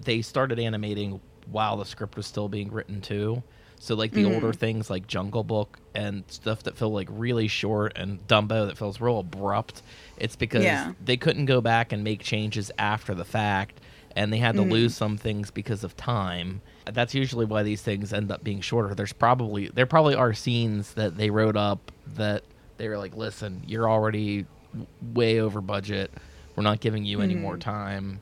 they 0.00 0.22
started 0.22 0.58
animating 0.58 1.20
while 1.50 1.76
the 1.76 1.84
script 1.84 2.16
was 2.16 2.26
still 2.26 2.48
being 2.48 2.72
written 2.72 3.00
too. 3.00 3.42
So 3.78 3.96
like 3.96 4.12
the 4.12 4.32
older 4.32 4.52
mm. 4.52 4.56
things 4.56 4.88
like 4.90 5.08
Jungle 5.08 5.42
Book 5.42 5.78
and 5.92 6.22
stuff 6.28 6.62
that 6.64 6.76
feel 6.76 6.92
like 6.92 7.08
really 7.10 7.48
short 7.48 7.92
and 7.96 8.24
Dumbo 8.28 8.68
that 8.68 8.78
feels 8.78 9.00
real 9.00 9.18
abrupt, 9.18 9.82
it's 10.22 10.36
because 10.36 10.64
Yeah. 10.64 10.92
they 11.04 11.16
couldn't 11.16 11.46
go 11.46 11.60
back 11.60 11.92
and 11.92 12.04
make 12.04 12.22
changes 12.22 12.70
after 12.78 13.12
the 13.14 13.24
fact 13.24 13.80
and 14.16 14.32
they 14.32 14.38
had 14.38 14.54
to 14.56 14.62
mm-hmm. 14.62 14.72
lose 14.72 14.94
some 14.94 15.16
things 15.16 15.50
because 15.50 15.84
of 15.84 15.96
time. 15.96 16.60
That's 16.84 17.14
usually 17.14 17.44
why 17.44 17.62
these 17.62 17.82
things 17.82 18.12
end 18.12 18.30
up 18.30 18.44
being 18.44 18.60
shorter. 18.60 18.94
There's 18.94 19.12
probably 19.12 19.68
there 19.68 19.86
probably 19.86 20.14
are 20.14 20.32
scenes 20.32 20.94
that 20.94 21.16
they 21.16 21.30
wrote 21.30 21.56
up 21.56 21.92
that 22.14 22.44
they 22.76 22.88
were 22.88 22.98
like, 22.98 23.16
"Listen, 23.16 23.62
you're 23.66 23.88
already 23.88 24.46
way 25.00 25.40
over 25.40 25.60
budget. 25.60 26.10
We're 26.56 26.62
not 26.62 26.80
giving 26.80 27.04
you 27.04 27.20
any 27.20 27.34
more 27.34 27.52
mm-hmm. 27.52 27.70
time." 27.70 28.20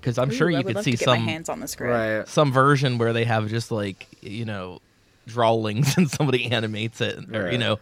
Because 0.00 0.18
I'm 0.18 0.30
Ooh, 0.30 0.34
sure 0.34 0.50
you 0.50 0.58
would 0.58 0.76
could 0.76 0.84
see 0.84 0.96
some 0.96 1.18
hands 1.18 1.48
on 1.48 1.60
the 1.60 1.68
script. 1.68 1.90
Right. 1.90 2.28
some 2.28 2.52
version 2.52 2.98
where 2.98 3.12
they 3.12 3.24
have 3.24 3.48
just 3.48 3.70
like 3.70 4.06
you 4.20 4.44
know 4.44 4.80
drawings 5.26 5.94
and 5.96 6.10
somebody 6.10 6.50
animates 6.52 7.00
it, 7.00 7.34
or 7.34 7.50
you 7.50 7.58
know, 7.58 7.78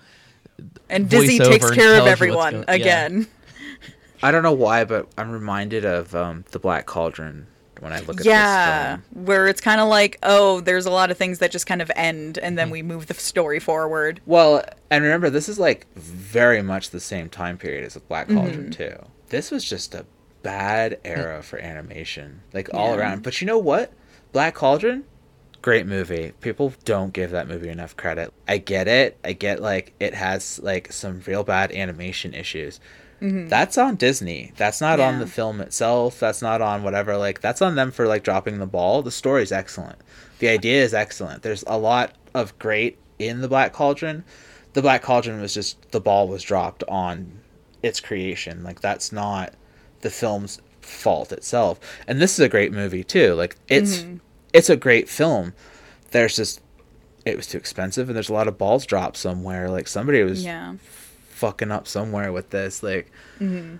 And 0.88 1.08
Dizzy 1.08 1.38
takes 1.38 1.70
care 1.70 2.00
of 2.00 2.06
everyone 2.06 2.52
going- 2.52 2.64
yeah. 2.68 2.74
again. 2.74 3.26
I 4.22 4.30
don't 4.30 4.42
know 4.42 4.52
why, 4.52 4.84
but 4.84 5.08
I'm 5.18 5.30
reminded 5.30 5.84
of 5.84 6.14
um, 6.14 6.44
the 6.52 6.58
Black 6.58 6.86
Cauldron 6.86 7.46
when 7.80 7.92
I 7.92 8.00
look 8.00 8.18
at 8.20 8.24
Yeah, 8.26 8.96
this 8.96 9.04
film. 9.12 9.26
where 9.26 9.46
it's 9.48 9.60
kind 9.60 9.80
of 9.80 9.88
like, 9.88 10.18
oh, 10.22 10.60
there's 10.60 10.86
a 10.86 10.90
lot 10.90 11.10
of 11.10 11.18
things 11.18 11.38
that 11.40 11.50
just 11.50 11.66
kind 11.66 11.82
of 11.82 11.90
end, 11.94 12.38
and 12.38 12.56
then 12.56 12.70
we 12.70 12.82
move 12.82 13.06
the 13.08 13.14
story 13.14 13.60
forward. 13.60 14.20
Well, 14.24 14.64
and 14.90 15.04
remember, 15.04 15.28
this 15.28 15.48
is 15.48 15.58
like 15.58 15.86
very 15.94 16.62
much 16.62 16.90
the 16.90 17.00
same 17.00 17.28
time 17.28 17.58
period 17.58 17.84
as 17.84 17.94
the 17.94 18.00
Black 18.00 18.28
Mm-hmm. 18.28 18.36
Cauldron 18.38 18.70
too. 18.70 18.96
This 19.28 19.50
was 19.50 19.62
just 19.68 19.94
a 19.94 20.06
bad 20.42 20.98
era 21.04 21.42
for 21.42 21.58
animation, 21.58 22.40
like 22.54 22.70
all 22.72 22.94
Yeah. 22.94 23.00
around. 23.00 23.22
But 23.22 23.40
you 23.42 23.46
know 23.46 23.58
what? 23.58 23.92
Black 24.32 24.54
Cauldron, 24.54 25.04
great 25.66 25.84
movie. 25.84 26.32
People 26.40 26.72
don't 26.84 27.12
give 27.12 27.32
that 27.32 27.48
movie 27.48 27.68
enough 27.68 27.96
credit. 27.96 28.32
I 28.46 28.58
get 28.58 28.86
it. 28.86 29.18
I 29.24 29.32
get 29.32 29.60
like 29.60 29.94
it 29.98 30.14
has 30.14 30.60
like 30.62 30.92
some 30.92 31.20
real 31.26 31.42
bad 31.42 31.72
animation 31.72 32.34
issues. 32.34 32.78
That's 33.20 33.76
on 33.76 33.96
Disney. 33.96 34.52
That's 34.56 34.80
not 34.80 35.00
on 35.00 35.14
Mm-hmm. 35.14 35.20
The 35.22 35.26
film 35.26 35.60
itself. 35.60 36.20
That's 36.20 36.40
not 36.40 36.60
on 36.62 36.84
whatever. 36.84 37.16
Like 37.16 37.40
that's 37.40 37.60
on 37.60 37.74
them 37.74 37.90
for 37.90 38.06
like 38.06 38.22
dropping 38.22 38.58
the 38.60 38.66
ball. 38.66 39.02
The 39.02 39.10
story's 39.10 39.50
excellent. 39.50 39.98
The 40.38 40.46
idea 40.48 40.84
is 40.84 40.94
excellent. 40.94 41.42
There's 41.42 41.64
a 41.66 41.76
lot 41.78 42.12
of 42.32 42.56
great 42.60 42.96
in 43.18 43.40
the 43.40 43.48
Black 43.48 43.72
Cauldron. 43.72 44.22
The 44.74 44.82
Black 44.82 45.02
Cauldron 45.02 45.40
was 45.40 45.52
just 45.52 45.90
the 45.90 46.00
ball 46.00 46.28
was 46.28 46.44
dropped 46.44 46.84
on 46.86 47.40
its 47.82 47.98
creation. 47.98 48.62
Like 48.62 48.80
that's 48.80 49.10
not 49.10 49.52
the 50.02 50.10
film's 50.10 50.60
fault 50.80 51.32
itself. 51.32 51.80
And 52.06 52.20
this 52.20 52.34
is 52.34 52.40
a 52.40 52.48
great 52.48 52.70
movie 52.70 53.02
too. 53.02 53.34
Like 53.34 53.56
it's 53.66 53.96
Mm-hmm. 53.96 54.16
It's 54.56 54.70
a 54.70 54.76
great 54.76 55.08
film. 55.08 55.52
There's 56.10 56.36
just 56.36 56.60
it 57.24 57.36
was 57.36 57.46
too 57.46 57.58
expensive 57.58 58.08
and 58.08 58.14
there's 58.16 58.28
a 58.28 58.32
lot 58.32 58.48
of 58.48 58.56
balls 58.56 58.86
dropped 58.86 59.16
somewhere. 59.16 59.68
Like 59.68 59.88
somebody 59.88 60.22
was 60.22 60.44
Yeah. 60.44 60.74
fucking 61.30 61.70
up 61.70 61.86
somewhere 61.86 62.32
with 62.32 62.48
this 62.50 62.82
like 62.82 63.10
mm-hmm. 63.38 63.76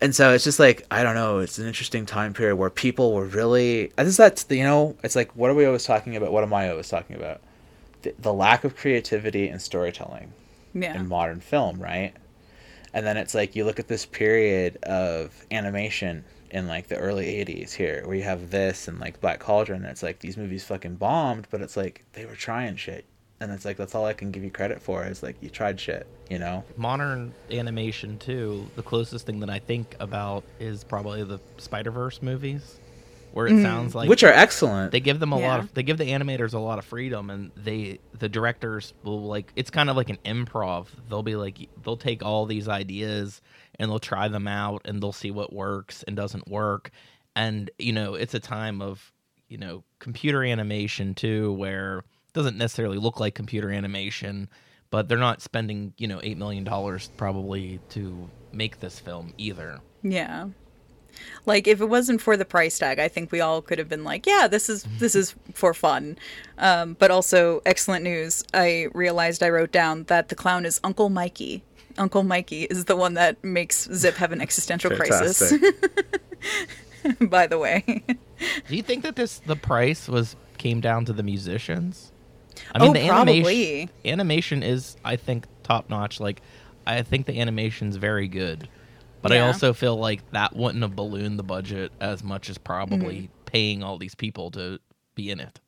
and 0.00 0.14
so 0.14 0.32
it's 0.32 0.44
just 0.44 0.60
like 0.60 0.86
i 0.92 1.02
don't 1.02 1.16
know 1.16 1.40
it's 1.40 1.58
an 1.58 1.66
interesting 1.66 2.06
time 2.06 2.32
period 2.32 2.54
where 2.54 2.70
people 2.70 3.12
were 3.12 3.24
really 3.24 3.90
i 3.98 4.04
just 4.04 4.18
that 4.18 4.44
you 4.48 4.62
know 4.62 4.96
it's 5.02 5.16
like 5.16 5.34
what 5.34 5.50
are 5.50 5.54
we 5.54 5.64
always 5.66 5.84
talking 5.84 6.14
about 6.14 6.30
what 6.30 6.44
am 6.44 6.54
i 6.54 6.70
always 6.70 6.88
talking 6.88 7.16
about 7.16 7.40
the, 8.02 8.14
the 8.20 8.32
lack 8.32 8.62
of 8.62 8.76
creativity 8.76 9.48
and 9.48 9.60
storytelling 9.60 10.32
Yeah. 10.72 10.94
in 10.94 11.08
modern 11.08 11.40
film 11.40 11.82
right 11.82 12.12
and 12.94 13.04
then 13.04 13.16
it's 13.16 13.34
like 13.34 13.56
you 13.56 13.64
look 13.64 13.80
at 13.80 13.88
this 13.88 14.06
period 14.06 14.76
of 14.84 15.44
animation 15.50 16.24
in 16.50 16.66
like 16.66 16.88
the 16.88 16.96
early 16.96 17.26
80s 17.26 17.72
here 17.72 18.02
where 18.04 18.16
you 18.16 18.22
have 18.22 18.50
this 18.50 18.88
and 18.88 18.98
like 18.98 19.20
black 19.20 19.40
cauldron 19.40 19.82
and 19.82 19.90
it's 19.90 20.02
like 20.02 20.20
these 20.20 20.36
movies 20.36 20.64
fucking 20.64 20.96
bombed 20.96 21.46
but 21.50 21.60
it's 21.60 21.76
like 21.76 22.04
they 22.12 22.26
were 22.26 22.34
trying 22.34 22.76
shit. 22.76 23.04
And 23.42 23.50
it's 23.52 23.64
like 23.64 23.78
that's 23.78 23.94
all 23.94 24.04
i 24.04 24.12
can 24.12 24.30
give 24.30 24.44
you 24.44 24.50
credit 24.50 24.82
for 24.82 25.04
is 25.04 25.22
like 25.22 25.36
you 25.40 25.48
tried 25.48 25.80
shit 25.80 26.06
you 26.30 26.38
know? 26.38 26.64
Modern 26.76 27.34
animation 27.50 28.16
too. 28.16 28.66
The 28.76 28.82
closest 28.82 29.26
thing 29.26 29.40
that 29.40 29.50
I 29.50 29.58
think 29.58 29.96
about 30.00 30.44
is 30.58 30.84
probably 30.84 31.24
the 31.24 31.40
Spider 31.58 31.90
Verse 31.90 32.22
movies, 32.22 32.78
where 33.32 33.48
it 33.48 33.52
mm. 33.52 33.62
sounds 33.62 33.94
like 33.94 34.08
which 34.08 34.22
are 34.22 34.32
excellent. 34.32 34.92
they 34.92 35.00
give 35.00 35.18
them 35.18 35.32
a 35.32 35.38
lot 35.38 35.58
of 35.60 35.74
they 35.74 35.82
give 35.82 35.98
the 35.98 36.04
animators 36.04 36.54
a 36.54 36.58
lot 36.58 36.78
of 36.78 36.84
freedom 36.84 37.28
and 37.28 37.50
they 37.56 37.98
the 38.18 38.28
directors 38.28 38.94
will 39.02 39.24
like 39.24 39.52
it's 39.56 39.70
kind 39.70 39.90
of 39.90 39.96
like 39.96 40.08
an 40.08 40.18
improv. 40.24 40.86
They'll 41.08 41.24
be 41.24 41.36
like 41.36 41.68
they'll 41.84 41.96
take 41.96 42.24
all 42.24 42.46
these 42.46 42.68
ideas 42.68 43.42
and 43.80 43.90
they'll 43.90 43.98
try 43.98 44.28
them 44.28 44.46
out 44.46 44.82
and 44.84 45.02
they'll 45.02 45.10
see 45.10 45.32
what 45.32 45.52
works 45.52 46.04
and 46.04 46.14
doesn't 46.14 46.46
work 46.46 46.90
and 47.34 47.70
you 47.78 47.92
know 47.92 48.14
it's 48.14 48.34
a 48.34 48.38
time 48.40 48.80
of 48.80 49.12
you 49.48 49.58
know 49.58 49.82
computer 49.98 50.44
animation 50.44 51.14
too 51.14 51.52
where 51.54 51.98
it 51.98 52.32
doesn't 52.34 52.56
necessarily 52.56 52.98
look 52.98 53.18
like 53.18 53.34
computer 53.34 53.70
animation 53.70 54.48
but 54.90 55.08
they're 55.08 55.18
not 55.18 55.40
spending 55.40 55.92
you 55.96 56.06
know 56.06 56.20
8 56.22 56.36
million 56.38 56.62
dollars 56.62 57.10
probably 57.16 57.80
to 57.88 58.28
make 58.52 58.78
this 58.80 59.00
film 59.00 59.32
either 59.38 59.80
Yeah. 60.02 60.48
Like 61.44 61.66
if 61.66 61.80
it 61.80 61.86
wasn't 61.86 62.20
for 62.20 62.36
the 62.36 62.44
price 62.44 62.78
tag, 62.78 62.98
I 62.98 63.08
think 63.08 63.32
we 63.32 63.40
all 63.40 63.60
could 63.62 63.78
have 63.78 63.88
been 63.88 64.04
like, 64.04 64.26
yeah, 64.26 64.46
this 64.48 64.68
is 64.68 64.86
this 64.98 65.14
is 65.14 65.34
for 65.54 65.74
fun. 65.74 66.16
Um, 66.56 66.94
but 66.98 67.10
also 67.10 67.62
excellent 67.66 68.04
news. 68.04 68.44
I 68.54 68.88
realized 68.94 69.42
I 69.42 69.50
wrote 69.50 69.72
down 69.72 70.04
that 70.04 70.28
the 70.28 70.34
clown 70.34 70.64
is 70.64 70.80
Uncle 70.84 71.10
Mikey. 71.10 71.64
Uncle 72.00 72.22
Mikey 72.24 72.64
is 72.64 72.86
the 72.86 72.96
one 72.96 73.14
that 73.14 73.42
makes 73.44 73.84
Zip 73.92 74.16
have 74.16 74.32
an 74.32 74.40
existential 74.40 74.90
crisis. 74.96 75.52
By 77.20 77.46
the 77.46 77.58
way. 77.58 78.02
do 78.68 78.76
you 78.76 78.82
think 78.82 79.02
that 79.04 79.16
this 79.16 79.38
the 79.40 79.56
price 79.56 80.08
was 80.08 80.36
came 80.58 80.80
down 80.80 81.04
to 81.06 81.12
the 81.12 81.22
musicians 81.22 82.12
i 82.74 82.78
Oh, 82.78 82.94
animation 82.94 83.08
probably. 83.08 83.88
animation 84.04 84.62
is 84.62 84.96
i 85.04 85.16
think 85.16 85.46
top 85.62 85.88
notch 85.88 86.20
like 86.20 86.42
i 86.86 87.00
think 87.02 87.24
the 87.26 87.40
animation's 87.40 87.96
very 87.96 88.28
good 88.28 88.68
but 89.22 89.32
i 89.32 89.38
also 89.40 89.72
feel 89.72 89.96
like 89.96 90.20
that 90.32 90.54
wouldn't 90.54 90.82
have 90.82 90.94
ballooned 90.94 91.38
the 91.38 91.42
budget 91.42 91.92
as 92.00 92.22
much 92.22 92.50
as 92.50 92.58
probably 92.58 93.16
Mm-hmm. 93.16 93.44
paying 93.46 93.82
all 93.82 93.96
these 93.98 94.14
people 94.14 94.50
to 94.52 94.78
be 95.14 95.30
in 95.30 95.40
it 95.40 95.58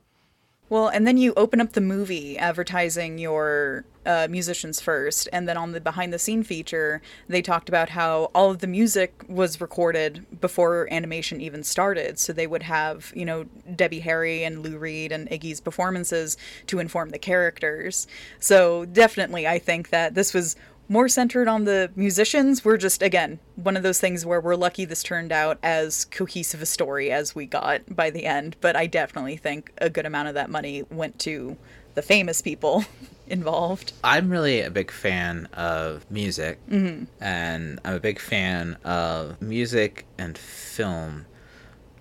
Well, 0.73 0.89
and 0.89 1.07
then 1.07 1.19
you 1.19 1.35
open 1.37 1.61
up 1.61 1.75
the 1.75 1.83
movie 1.83 2.39
advertising 2.39 3.19
your 3.19 3.85
uh, 4.07 4.27
musicians 4.31 4.81
first, 4.81 5.29
and 5.31 5.47
then 5.47 5.59
on 5.59 5.73
the 5.73 5.83
behind 5.83 6.15
the 6.15 6.19
scene 6.19 6.43
feature, 6.43 7.03
they 7.29 7.43
talked 7.43 7.69
about 7.69 7.91
how 7.91 8.31
all 8.35 8.51
of 8.51 8.61
the 8.61 8.67
music 8.67 9.23
was 9.29 9.61
recorded 9.61 10.25
before 10.41 10.91
animation 10.91 11.43
even 11.43 11.63
started. 11.63 12.19
So 12.19 12.33
they 12.33 12.47
would 12.47 12.63
have, 12.63 13.13
you 13.15 13.27
know, 13.27 13.45
Debbie 13.77 14.01
Harry 14.01 14.45
and 14.45 14.63
Lou 14.63 14.79
Reed 14.79 15.13
and 15.13 15.29
Iggy's 15.29 15.61
performances 15.61 16.39
to 16.69 16.79
inform 16.79 17.11
the 17.11 17.19
characters. 17.19 18.07
So 18.41 18.87
definitely, 18.87 19.47
I 19.47 19.59
think 19.59 19.91
that 19.91 20.15
this 20.15 20.33
was 20.33 20.57
more 20.93 21.09
centered 21.09 21.49
on 21.49 21.65
the 21.65 21.91
musicians. 21.97 22.67
We're 22.67 22.77
just, 22.77 23.01
again, 23.01 23.39
one 23.57 23.79
of 23.79 23.83
those 23.83 23.99
things 23.99 24.27
where 24.27 24.43
we're 24.43 24.57
lucky 24.57 24.85
this 24.85 25.03
turned 25.03 25.33
out 25.33 25.59
as 25.63 26.05
cohesive 26.05 26.61
a 26.61 26.67
story 26.67 27.11
as 27.11 27.35
we 27.35 27.47
got 27.47 27.97
by 27.97 28.11
the 28.11 28.27
end. 28.27 28.57
But 28.61 28.77
I 28.77 28.87
definitely 28.87 29.39
think 29.39 29.73
a 29.79 29.89
good 29.89 30.05
amount 30.05 30.29
of 30.29 30.35
that 30.35 30.51
money 30.51 30.83
went 30.91 31.19
to 31.21 31.57
the 31.95 32.03
famous 32.03 32.43
people 32.43 32.85
involved. 33.27 33.95
I'm 34.05 34.29
really 34.29 34.61
a 34.61 34.71
big 34.71 34.91
fan 34.91 35.49
of 35.55 36.09
music, 36.11 36.59
mm-hmm. 36.69 37.05
and 37.23 37.81
I'm 37.87 37.95
a 37.95 38.01
big 38.01 38.21
fan 38.21 38.77
of 38.85 39.41
music 39.41 40.05
and 40.19 40.37
film. 40.37 41.25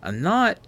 I'm 0.03 0.21
not 0.21 0.59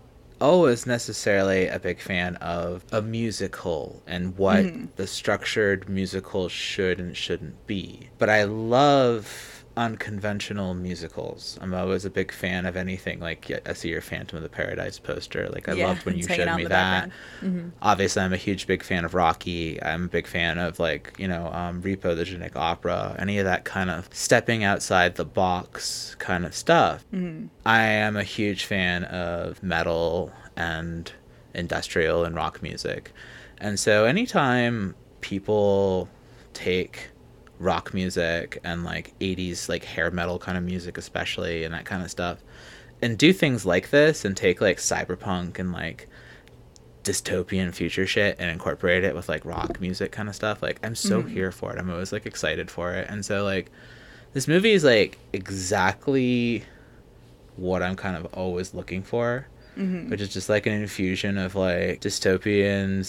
always 0.44 0.86
necessarily 0.86 1.68
a 1.68 1.80
big 1.80 2.02
fan 2.02 2.36
of 2.36 2.84
a 2.92 3.02
musical 3.02 4.04
and 4.06 4.38
what 4.38 4.66
mm-hmm. 4.66 4.86
the 4.98 5.08
structured 5.08 5.88
musical 5.88 6.50
should 6.50 7.00
and 7.00 7.16
shouldn't 7.16 7.66
be. 7.66 8.10
But 8.18 8.30
I 8.30 8.44
love 8.44 9.53
unconventional 9.76 10.74
musicals. 10.74 11.58
I'm 11.62 11.74
always 11.74 12.06
a 12.06 12.10
big 12.10 12.32
fan 12.32 12.66
of 12.66 12.76
anything 12.76 13.20
like 13.20 13.52
I 13.66 13.74
see 13.74 13.90
your 13.90 14.02
Phantom 14.02 14.38
of 14.38 14.44
the 14.44 14.50
Paradise 14.50 15.00
poster. 15.00 15.50
Like 15.50 15.68
I 15.68 15.74
Yeah, 15.74 15.88
loved 15.88 16.06
when 16.06 16.16
you 16.18 16.28
showed 16.28 16.56
me 16.58 16.66
that. 16.66 17.10
Obviously 17.82 18.22
i'm 18.22 18.34
a 18.34 18.38
huge 18.38 18.68
big 18.68 18.84
fan 18.84 19.04
of 19.06 19.14
rocky. 19.14 19.82
I'm 19.82 20.06
a 20.06 20.08
big 20.08 20.28
fan 20.28 20.58
of 20.58 20.80
like 20.80 21.14
you 21.18 21.28
know 21.28 21.48
um, 21.52 21.82
repo 21.82 22.16
the 22.16 22.24
genetic 22.26 22.56
opera 22.56 23.16
any 23.20 23.40
of 23.40 23.46
that 23.46 23.66
kind 23.66 23.90
of 23.90 24.08
stepping 24.14 24.64
outside 24.64 25.16
the 25.16 25.26
box 25.26 26.16
kind 26.20 26.46
of 26.46 26.56
stuff. 26.56 27.04
I 27.66 27.82
am 27.84 28.16
a 28.16 28.24
huge 28.24 28.66
fan 28.66 29.04
of 29.06 29.62
metal 29.64 30.32
and 30.56 31.12
industrial 31.54 32.24
and 32.26 32.36
rock 32.36 32.62
music. 32.62 33.12
And 33.60 33.80
so 33.80 34.06
anytime 34.06 34.96
people 35.22 36.10
take 36.54 37.10
rock 37.64 37.94
music 37.94 38.60
and 38.64 38.84
like 38.84 39.18
80s 39.20 39.70
like 39.70 39.84
hair 39.84 40.12
metal 40.12 40.38
kind 40.38 40.58
of 40.58 40.64
music 40.64 40.98
especially 40.98 41.64
and 41.64 41.74
that 41.74 41.86
kind 41.86 42.04
of 42.04 42.12
stuff 42.12 42.40
and 43.02 43.18
do 43.18 43.34
things 43.34 43.66
like 43.66 43.90
this 43.90 44.26
and 44.26 44.36
take 44.36 44.62
like 44.62 44.78
cyberpunk 44.78 45.60
and 45.60 45.72
like 45.72 46.08
dystopian 47.04 47.74
future 47.74 48.06
shit 48.08 48.36
and 48.40 48.50
incorporate 48.50 49.04
it 49.04 49.16
with 49.16 49.28
like 49.28 49.44
rock 49.46 49.80
music 49.82 50.12
kind 50.12 50.30
of 50.30 50.36
stuff 50.36 50.62
like 50.62 50.80
i'm 50.84 50.96
so 50.96 51.22
mm-hmm. 51.22 51.30
here 51.30 51.52
for 51.52 51.74
it. 51.74 51.80
I'm 51.80 51.90
always 51.90 52.12
like 52.12 52.26
excited 52.26 52.72
for 52.72 52.94
it. 52.94 53.10
And 53.10 53.26
so 53.26 53.44
like 53.44 53.72
this 54.34 54.48
movie 54.48 54.72
is 54.72 54.84
like 54.84 55.18
exactly 55.32 56.64
what 57.56 57.84
i'm 57.84 57.96
kind 57.96 58.16
of 58.16 58.26
always 58.34 58.74
looking 58.74 59.04
for 59.04 59.48
Mm-hmm. 59.78 60.10
which 60.10 60.22
is 60.22 60.30
just 60.30 60.50
like 60.50 60.66
an 60.68 60.74
infusion 60.74 61.38
of 61.38 61.56
like 61.56 62.00
dystopian 62.02 63.00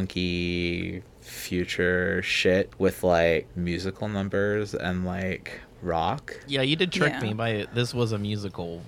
cyberpunky 0.00 1.02
future 1.20 2.22
shit 2.22 2.72
with 2.78 3.02
like 3.04 3.46
musical 3.56 4.08
numbers 4.08 4.74
and 4.74 5.04
like 5.04 5.60
rock. 5.82 6.38
Yeah 6.46 6.62
you 6.62 6.76
did 6.76 6.92
trick 6.92 7.12
Yeah. 7.14 7.20
me 7.20 7.32
by 7.34 7.66
this 7.74 7.94
was 7.94 8.12
a 8.12 8.18
musical. 8.18 8.82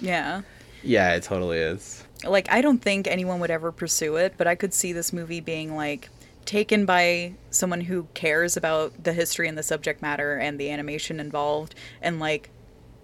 Yeah. 0.00 0.42
yeah 0.82 1.14
it 1.14 1.22
totally 1.24 1.58
is. 1.58 2.04
Like 2.24 2.50
I 2.50 2.60
don't 2.60 2.80
think 2.82 3.06
anyone 3.06 3.40
would 3.40 3.50
ever 3.50 3.72
pursue 3.72 4.16
it, 4.16 4.34
but 4.36 4.46
I 4.46 4.54
could 4.54 4.72
see 4.74 4.92
this 4.92 5.12
movie 5.12 5.40
being 5.40 5.74
like 5.76 6.08
taken 6.44 6.86
by 6.86 7.34
someone 7.50 7.82
who 7.82 8.06
cares 8.14 8.56
about 8.56 9.04
the 9.04 9.12
history 9.12 9.48
and 9.48 9.58
the 9.58 9.62
subject 9.62 10.00
matter 10.00 10.36
and 10.38 10.58
the 10.58 10.70
animation 10.70 11.20
involved 11.20 11.74
and 12.00 12.18
like 12.20 12.50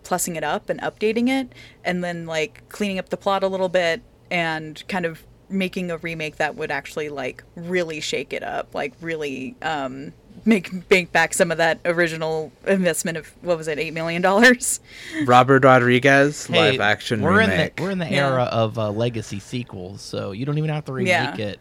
plussing 0.05 0.37
it 0.37 0.45
up 0.45 0.69
and 0.69 0.81
updating 0.81 1.29
it 1.29 1.53
and 1.85 2.05
then 2.05 2.27
like 2.27 2.69
cleaning 2.69 2.99
up 2.99 3.09
the 3.09 3.17
plot 3.17 3.43
a 3.43 3.49
little 3.49 3.69
bit 3.69 4.03
and 4.31 4.83
kind 4.89 5.05
of 5.07 5.23
making 5.49 5.91
a 5.91 5.99
remake 5.99 6.37
that 6.37 6.57
would 6.57 6.71
actually 6.71 7.09
like 7.09 7.43
really 7.55 8.01
shake 8.01 8.33
it 8.33 8.43
up, 8.43 8.75
like 8.75 8.93
really 9.01 9.55
um 9.63 10.13
make 10.47 10.89
bank 10.89 11.13
back 11.13 11.33
some 11.33 11.51
of 11.53 11.59
that 11.59 11.79
original 11.85 12.51
investment 12.67 13.17
of 13.17 13.29
what 13.43 13.57
was 13.57 13.69
it, 13.69 13.79
8 13.79 13.93
million 13.95 14.21
dollars? 14.21 14.81
robert 15.27 15.65
rodriguez 15.65 16.47
Hey, 16.47 16.73
live 16.73 16.81
action 16.81 17.23
we're 17.23 17.39
remake 17.39 17.73
in 17.73 17.77
the 17.77 17.83
we're 17.83 17.91
in 17.93 17.99
the 17.99 18.09
Yeah. 18.11 18.29
era 18.29 18.43
of 18.45 18.79
uh, 18.79 18.91
legacy 18.91 19.39
sequels 19.39 20.01
so 20.03 20.33
you 20.33 20.45
don't 20.45 20.59
even 20.59 20.71
have 20.71 20.85
to 20.87 20.93
remake 20.93 21.39
Yeah. 21.39 21.47
it 21.47 21.61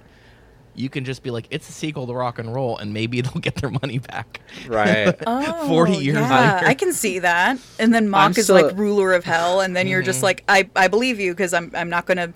you 0.76 0.90
can 0.90 1.06
just 1.06 1.22
be 1.24 1.30
like 1.32 1.48
it's 1.52 1.70
a 1.70 1.72
sequel 1.72 2.08
to 2.08 2.14
rock 2.14 2.40
and 2.40 2.54
roll 2.54 2.78
and 2.78 2.94
maybe 2.94 3.22
they'll 3.22 3.34
get 3.42 3.56
their 3.56 3.70
money 3.70 4.00
back 4.00 4.42
right 4.68 5.16
Oh, 5.28 5.68
40 5.68 5.94
years 5.98 6.16
yeah, 6.18 6.56
later. 6.56 6.68
I 6.68 6.74
can 6.74 6.94
see 6.94 7.20
that. 7.20 7.60
And 7.80 7.94
then 7.94 8.10
Mok 8.10 8.22
I'm 8.26 8.32
is 8.32 8.48
so- 8.48 8.54
like 8.56 8.76
ruler 8.78 9.14
of 9.14 9.24
hell, 9.24 9.62
and 9.62 9.76
then 9.76 9.88
you're 9.88 10.02
Mm-hmm. 10.02 10.06
just 10.08 10.24
like, 10.24 10.44
I, 10.48 10.70
I 10.76 10.88
believe 10.88 11.20
you 11.20 11.32
because 11.34 11.54
I'm 11.54 11.72
I'm 11.76 11.90
not 11.90 12.06
gonna 12.06 12.34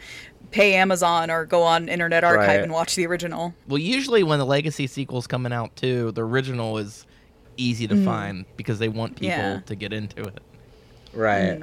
pay 0.51 0.75
Amazon 0.75 1.29
or 1.29 1.45
go 1.45 1.63
on 1.63 1.89
Internet 1.89 2.23
Archive 2.23 2.47
Right. 2.47 2.59
and 2.61 2.71
watch 2.71 2.95
the 2.95 3.05
original. 3.05 3.53
Well, 3.67 3.79
usually 3.79 4.23
when 4.23 4.39
the 4.39 4.45
legacy 4.45 4.87
sequel's 4.87 5.27
coming 5.27 5.51
out 5.51 5.75
too, 5.75 6.11
the 6.13 6.25
original 6.25 6.77
is 6.77 7.05
easy 7.57 7.87
to 7.87 8.01
find 8.05 8.45
because 8.55 8.79
they 8.79 8.87
want 8.87 9.15
people 9.19 9.35
Mm. 9.35 9.55
Yeah. 9.55 9.59
to 9.65 9.75
get 9.75 9.91
into 9.93 10.21
it. 10.21 10.39
Right. 11.13 11.61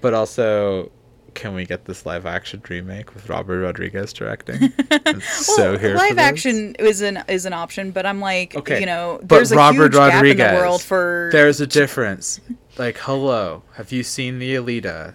But 0.00 0.14
also, 0.14 0.90
can 1.36 1.54
we 1.54 1.64
get 1.64 1.84
this 1.84 2.04
live 2.04 2.26
action 2.26 2.60
remake 2.68 3.14
with 3.14 3.28
Robert 3.28 3.60
Rodriguez 3.60 4.12
directing? 4.12 4.72
I'm 4.90 5.20
so 5.20 5.70
well, 5.72 5.78
here 5.78 5.94
live 5.94 6.16
this. 6.16 6.18
action 6.24 6.74
is 6.80 7.00
an 7.02 7.22
is 7.28 7.46
an 7.46 7.52
option, 7.52 7.92
but 7.92 8.04
I'm 8.06 8.20
like, 8.20 8.56
Okay, 8.56 8.80
you 8.80 8.86
know, 8.86 9.18
but 9.22 9.28
there's 9.36 9.52
a 9.52 9.56
Robert 9.56 9.82
huge 9.84 9.92
gap 9.92 10.08
in 10.10 10.14
Rodriguez. 10.16 10.50
the 10.50 10.56
world 10.56 10.82
for 10.82 11.28
There's 11.32 11.60
a 11.60 11.66
difference. 11.66 12.40
Like, 12.78 12.98
hello, 12.98 13.62
have 13.74 13.92
you 13.92 14.02
seen 14.02 14.38
the 14.40 14.56
Alita? 14.56 15.14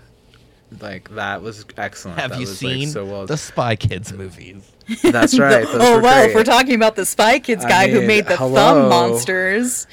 Like 0.80 1.10
that 1.16 1.42
was 1.42 1.66
excellent. 1.78 2.18
Have 2.20 2.32
That 2.32 2.40
you 2.40 2.48
was, 2.48 2.58
seen 2.58 2.80
like, 2.80 2.88
so 2.90 3.06
well? 3.06 3.26
the 3.26 3.36
Spy 3.38 3.76
Kids 3.76 4.14
movies? 4.14 4.72
That's 5.04 5.38
right. 5.38 5.66
Those 5.66 5.76
oh 5.82 5.96
were 5.98 6.02
well, 6.02 6.30
if 6.30 6.34
we're 6.34 6.44
talking 6.46 6.76
about 6.76 6.96
the 6.96 7.06
Spy 7.06 7.40
Kids 7.40 7.66
I 7.66 7.70
guy 7.70 7.90
who 7.90 8.08
made 8.08 8.26
the 8.28 8.38
hello. 8.38 8.56
thumb 8.56 8.90
monsters. 8.90 9.86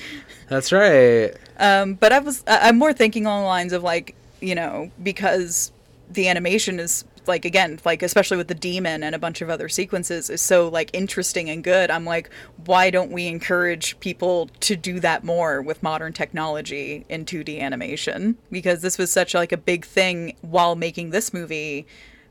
That's 0.49 0.71
right. 0.73 1.33
Um, 1.59 1.95
but 1.95 2.13
I 2.13 2.21
was 2.21 2.45
I- 2.47 2.69
I'm 2.69 2.79
more 2.79 2.93
thinking 2.93 3.27
along 3.27 3.43
the 3.43 3.49
lines 3.49 3.73
of 3.73 3.83
like 3.83 4.15
you 4.41 4.55
know 4.55 4.91
because 5.03 5.73
the 6.11 6.29
animation 6.29 6.79
is 6.81 7.05
like 7.27 7.45
again 7.45 7.79
like 7.85 8.03
especially 8.03 8.37
with 8.37 8.49
the 8.49 8.55
demon 8.55 9.03
and 9.03 9.15
a 9.15 9.19
bunch 9.19 9.43
of 9.43 9.51
other 9.51 9.69
sequences 9.69 10.31
is 10.31 10.41
so 10.41 10.69
like 10.69 10.91
interesting 10.93 11.51
and 11.51 11.63
good. 11.63 11.91
I'm 11.91 12.05
like 12.05 12.31
why 12.65 12.91
don't 12.91 13.13
we 13.13 13.27
encourage 13.27 13.99
people 14.01 14.49
to 14.61 14.77
do 14.77 15.01
that 15.01 15.25
more 15.25 15.61
with 15.61 15.83
modern 15.83 16.13
technology 16.13 17.05
in 17.09 17.25
2D 17.25 17.61
animation 17.61 18.39
because 18.51 18.83
this 18.83 18.99
was 18.99 19.13
such 19.13 19.35
like 19.35 19.53
a 19.53 19.59
big 19.59 19.85
thing 19.85 20.37
while 20.41 20.75
making 20.75 21.11
this 21.11 21.33
movie 21.35 21.87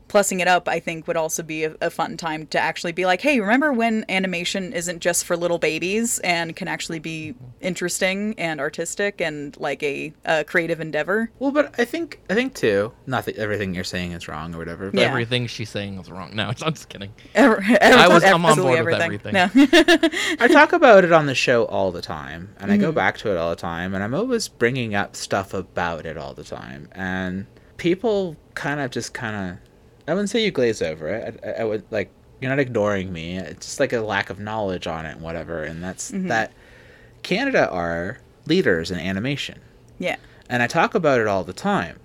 plussing 0.08 0.40
it 0.40 0.48
up 0.48 0.68
i 0.68 0.80
think 0.80 1.06
would 1.06 1.16
also 1.16 1.42
be 1.42 1.64
a, 1.64 1.74
a 1.80 1.90
fun 1.90 2.16
time 2.16 2.46
to 2.46 2.58
actually 2.58 2.92
be 2.92 3.04
like 3.06 3.20
hey 3.20 3.38
remember 3.40 3.72
when 3.72 4.04
animation 4.08 4.72
isn't 4.72 5.00
just 5.00 5.24
for 5.24 5.36
little 5.36 5.58
babies 5.58 6.18
and 6.20 6.56
can 6.56 6.66
actually 6.68 6.98
be 6.98 7.34
interesting 7.60 8.34
and 8.38 8.60
artistic 8.60 9.20
and 9.20 9.56
like 9.58 9.82
a, 9.82 10.12
a 10.24 10.44
creative 10.44 10.80
endeavor 10.80 11.30
Well, 11.38 11.50
but 11.50 11.74
I 11.78 11.84
think 11.84 12.20
I 12.30 12.34
think 12.34 12.54
too. 12.54 12.92
Not 13.06 13.24
that 13.26 13.36
everything 13.36 13.74
you're 13.74 13.84
saying 13.84 14.12
is 14.12 14.28
wrong 14.28 14.54
or 14.54 14.58
whatever. 14.58 14.90
But 14.90 15.00
Yeah. 15.00 15.08
Everything 15.08 15.46
she's 15.46 15.70
saying 15.70 15.98
is 15.98 16.10
wrong. 16.10 16.34
No, 16.34 16.48
I'm 16.62 16.72
just 16.72 16.88
kidding. 16.88 17.12
Ever- 17.34 17.62
I 17.80 18.08
was- 18.08 18.24
I'm 18.24 18.44
on 18.44 18.52
absolutely 18.52 18.76
board 18.82 18.86
with 18.92 19.00
everything. 19.00 19.36
everything. 19.36 19.86
No. 20.02 20.08
I 20.44 20.48
talk 20.48 20.72
about 20.72 21.04
it 21.04 21.12
on 21.12 21.26
the 21.26 21.34
show 21.34 21.64
all 21.66 21.92
the 21.92 22.02
time, 22.02 22.54
and 22.58 22.70
I 22.72 22.74
Mm-hmm. 22.76 22.84
go 22.84 22.92
back 22.92 23.18
to 23.18 23.30
it 23.30 23.36
all 23.36 23.50
the 23.50 23.56
time, 23.56 23.92
and 23.94 24.02
I'm 24.04 24.14
always 24.14 24.48
bringing 24.48 24.94
up 24.94 25.16
stuff 25.16 25.52
about 25.54 26.06
it 26.06 26.16
all 26.16 26.32
the 26.34 26.44
time. 26.44 26.88
And 26.92 27.46
people 27.76 28.36
kind 28.54 28.80
of 28.80 28.90
just 28.90 29.12
kind 29.14 29.36
of 29.52 29.67
I 30.08 30.14
wouldn't 30.14 30.30
say 30.30 30.44
you 30.44 30.50
glaze 30.50 30.82
over 30.82 31.08
it. 31.08 31.40
I, 31.44 31.48
I, 31.48 31.52
I 31.60 31.64
would 31.64 31.84
like 31.90 32.10
you're 32.40 32.50
not 32.50 32.58
ignoring 32.58 33.12
me. 33.12 33.36
It's 33.36 33.66
just 33.66 33.80
like 33.80 33.92
a 33.92 34.00
lack 34.00 34.30
of 34.30 34.38
knowledge 34.38 34.86
on 34.86 35.06
it 35.06 35.12
and 35.12 35.22
whatever. 35.22 35.64
And 35.64 35.82
that's 35.82 36.10
mm-hmm. 36.10 36.28
that 36.28 36.52
Canada 37.22 37.68
are 37.70 38.18
leaders 38.46 38.90
in 38.90 38.98
animation. 38.98 39.60
Yeah. 39.98 40.16
And 40.48 40.62
I 40.62 40.66
talk 40.66 40.94
about 40.94 41.20
it 41.20 41.26
all 41.26 41.44
the 41.44 41.52
time. 41.52 41.98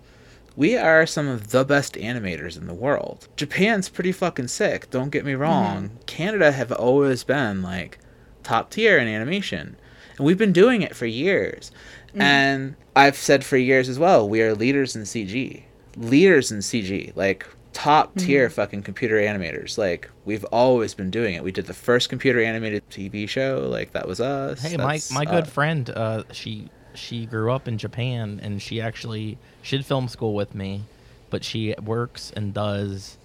We 0.56 0.78
are 0.78 1.06
some 1.06 1.28
of 1.28 1.50
the 1.50 1.64
best 1.64 1.96
animators 1.96 2.58
in 2.58 2.68
the 2.68 2.74
world. 2.74 3.28
Japan's 3.36 3.90
pretty 3.90 4.12
fucking 4.12 4.50
sick, 4.50 4.90
don't 4.90 5.10
get 5.10 5.26
me 5.26 5.34
mm-hmm. 5.34 5.42
wrong. 5.42 5.92
Canada 6.06 6.52
have 6.52 6.72
always 6.72 7.24
been 7.24 7.62
like 7.62 8.00
top 8.44 8.70
tier 8.70 8.98
in 8.98 9.08
animation. 9.08 9.76
And 10.18 10.26
we've 10.26 10.38
been 10.38 10.54
doing 10.54 10.82
it 10.82 10.96
for 10.96 11.06
years. 11.06 11.72
Mm. 12.14 12.22
And 12.22 12.76
I've 12.96 13.16
said 13.16 13.44
for 13.44 13.58
years 13.58 13.90
as 13.90 13.98
well, 13.98 14.28
we 14.30 14.42
are 14.42 14.54
leaders 14.54 14.96
in 14.96 15.04
CG. 15.04 15.64
Leaders 15.96 16.52
in 16.52 16.60
CG. 16.60 17.16
Like 17.16 17.48
top 17.74 18.16
tier 18.16 18.50
fucking 18.50 18.84
computer 18.84 19.16
animators. 19.16 19.78
Like 19.78 20.10
we've 20.26 20.46
always 20.46 20.94
been 20.94 21.10
doing 21.10 21.36
it. 21.36 21.44
We 21.44 21.52
did 21.52 21.66
the 21.66 21.74
first 21.74 22.10
computer 22.10 22.40
animated 22.42 22.88
TV 22.90 23.28
show, 23.28 23.68
like 23.70 23.92
that 23.94 24.08
was 24.08 24.22
us. 24.22 24.62
Hey, 24.62 24.78
my 24.78 24.94
That's, 24.94 25.12
my 25.12 25.26
good 25.26 25.44
uh, 25.44 25.48
friend, 25.48 25.90
uh, 25.90 26.24
she 26.32 26.70
she 26.94 27.26
grew 27.26 27.52
up 27.52 27.68
in 27.68 27.78
Japan, 27.78 28.40
and 28.42 28.62
she 28.62 28.80
actually 28.80 29.38
she 29.62 29.78
did 29.78 29.86
film 29.86 30.08
school 30.08 30.34
with 30.34 30.56
me, 30.56 30.84
but 31.30 31.44
she 31.44 31.76
works 31.84 32.32
and 32.36 32.54
does 32.54 33.18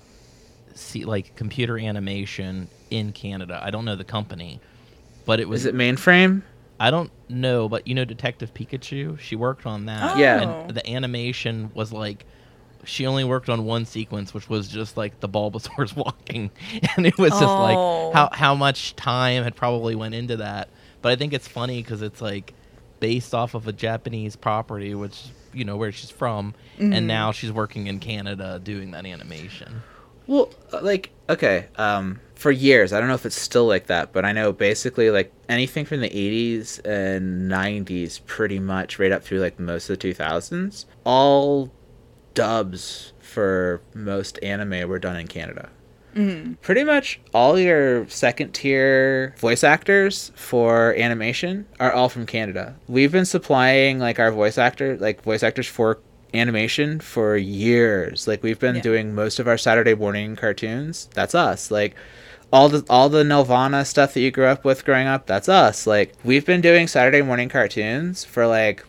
see 0.74 1.04
like 1.04 1.36
computer 1.36 1.78
animation 1.78 2.68
in 2.90 3.12
Canada. 3.12 3.60
I 3.62 3.70
don't 3.70 3.84
know 3.84 3.96
the 3.96 4.04
company, 4.04 4.60
but 5.26 5.40
it 5.40 5.48
was 5.48 5.62
Is 5.62 5.66
it 5.66 5.74
mainframe? 5.74 6.42
I 6.80 6.90
don't 6.90 7.10
know, 7.28 7.68
but 7.68 7.86
you 7.86 7.94
know 7.94 8.04
Detective 8.04 8.54
Pikachu. 8.54 9.18
She 9.18 9.36
worked 9.36 9.66
on 9.66 9.86
that. 9.86 10.16
Yeah. 10.16 10.40
and 10.40 10.70
the 10.70 10.88
animation 10.88 11.70
was 11.74 11.92
like. 11.92 12.24
She 12.84 13.06
only 13.06 13.24
worked 13.24 13.48
on 13.48 13.64
one 13.64 13.84
sequence, 13.84 14.32
which 14.32 14.48
was 14.48 14.68
just 14.68 14.96
like 14.96 15.20
the 15.20 15.28
Bulbasaur's 15.28 15.94
walking, 15.96 16.50
and 16.96 17.06
it 17.06 17.18
was 17.18 17.30
just 17.32 17.42
Oh. 17.44 17.62
like 18.10 18.14
how 18.14 18.28
how 18.32 18.54
much 18.54 18.94
time 18.96 19.44
had 19.44 19.56
probably 19.56 19.94
went 19.94 20.14
into 20.14 20.36
that. 20.36 20.68
But 21.02 21.12
I 21.12 21.16
think 21.16 21.32
it's 21.32 21.48
funny 21.48 21.82
because 21.82 22.02
it's 22.02 22.20
like 22.20 22.54
based 23.00 23.34
off 23.34 23.54
of 23.54 23.68
a 23.68 23.72
Japanese 23.72 24.36
property, 24.36 24.94
which 24.94 25.22
you 25.52 25.64
know 25.64 25.76
where 25.76 25.92
she's 25.92 26.10
from, 26.10 26.54
and 26.78 27.06
now 27.06 27.32
she's 27.32 27.50
working 27.52 27.86
in 27.88 27.98
Canada 28.00 28.60
doing 28.62 28.90
that 28.92 29.06
animation. 29.06 29.82
Well, 30.26 30.50
uh, 30.72 30.80
like 30.82 31.10
okay, 31.28 31.66
um, 31.76 32.20
for 32.34 32.50
years 32.50 32.92
I 32.92 33.00
don't 33.00 33.08
know 33.08 33.14
if 33.14 33.24
it's 33.26 33.40
still 33.40 33.66
like 33.66 33.86
that, 33.86 34.12
but 34.12 34.24
I 34.24 34.32
know 34.32 34.52
basically 34.52 35.10
like 35.10 35.32
anything 35.48 35.84
from 35.86 36.00
the 36.00 36.10
'80s 36.10 36.80
and 36.84 37.50
'90s, 37.50 38.20
pretty 38.26 38.58
much 38.58 38.98
right 38.98 39.10
up 39.12 39.22
through 39.24 39.40
like 39.40 39.58
most 39.58 39.88
of 39.90 39.98
the 39.98 40.12
2000s, 40.14 40.84
all 41.04 41.72
dubs 42.38 43.12
for 43.20 43.80
most 43.94 44.38
anime 44.42 44.88
were 44.88 44.98
done 44.98 45.16
in 45.16 45.26
Canada. 45.26 45.68
Mm-hmm. 46.14 46.54
Pretty 46.54 46.84
much 46.84 47.20
all 47.34 47.58
your 47.58 48.08
second 48.08 48.52
tier 48.52 49.34
voice 49.38 49.62
actors 49.62 50.32
for 50.34 50.94
animation 50.96 51.66
are 51.78 51.92
all 51.92 52.08
from 52.08 52.26
Canada. 52.26 52.74
We've 52.88 53.12
been 53.12 53.26
supplying 53.26 53.98
like 53.98 54.18
our 54.18 54.32
voice 54.32 54.56
actor, 54.58 54.96
like 54.96 55.22
voice 55.22 55.42
actors 55.42 55.66
for 55.68 55.98
animation 56.34 57.00
for 57.00 57.36
years. 57.36 58.26
Like 58.26 58.42
we've 58.42 58.58
been 58.58 58.76
Yeah. 58.76 58.82
doing 58.82 59.14
most 59.14 59.38
of 59.38 59.46
our 59.46 59.58
Saturday 59.58 59.94
morning 59.94 60.34
cartoons. 60.36 61.08
That's 61.14 61.34
us. 61.34 61.70
Like 61.70 61.94
all 62.52 62.68
the 62.70 62.84
all 62.88 63.08
the 63.10 63.22
Nelvana 63.24 63.86
stuff 63.86 64.14
that 64.14 64.20
you 64.20 64.30
grew 64.30 64.46
up 64.46 64.64
with 64.64 64.84
growing 64.84 65.06
up, 65.06 65.26
that's 65.26 65.48
us. 65.48 65.86
Like 65.86 66.14
we've 66.24 66.46
been 66.46 66.60
doing 66.62 66.86
Saturday 66.88 67.22
morning 67.22 67.48
cartoons 67.50 68.24
for 68.24 68.46
like 68.46 68.84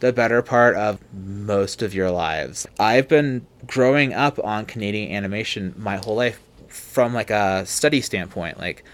the 0.00 0.12
better 0.12 0.42
part 0.42 0.76
of 0.76 1.00
most 1.12 1.82
of 1.82 1.94
your 1.94 2.10
lives. 2.10 2.66
I've 2.78 3.08
been 3.08 3.46
growing 3.66 4.12
up 4.12 4.38
on 4.42 4.66
Canadian 4.66 5.12
animation 5.12 5.74
my 5.76 5.96
whole 5.96 6.16
life 6.16 6.40
from 6.68 7.14
like 7.14 7.30
a 7.30 7.64
study 7.66 8.00
standpoint. 8.00 8.58
Like 8.58 8.84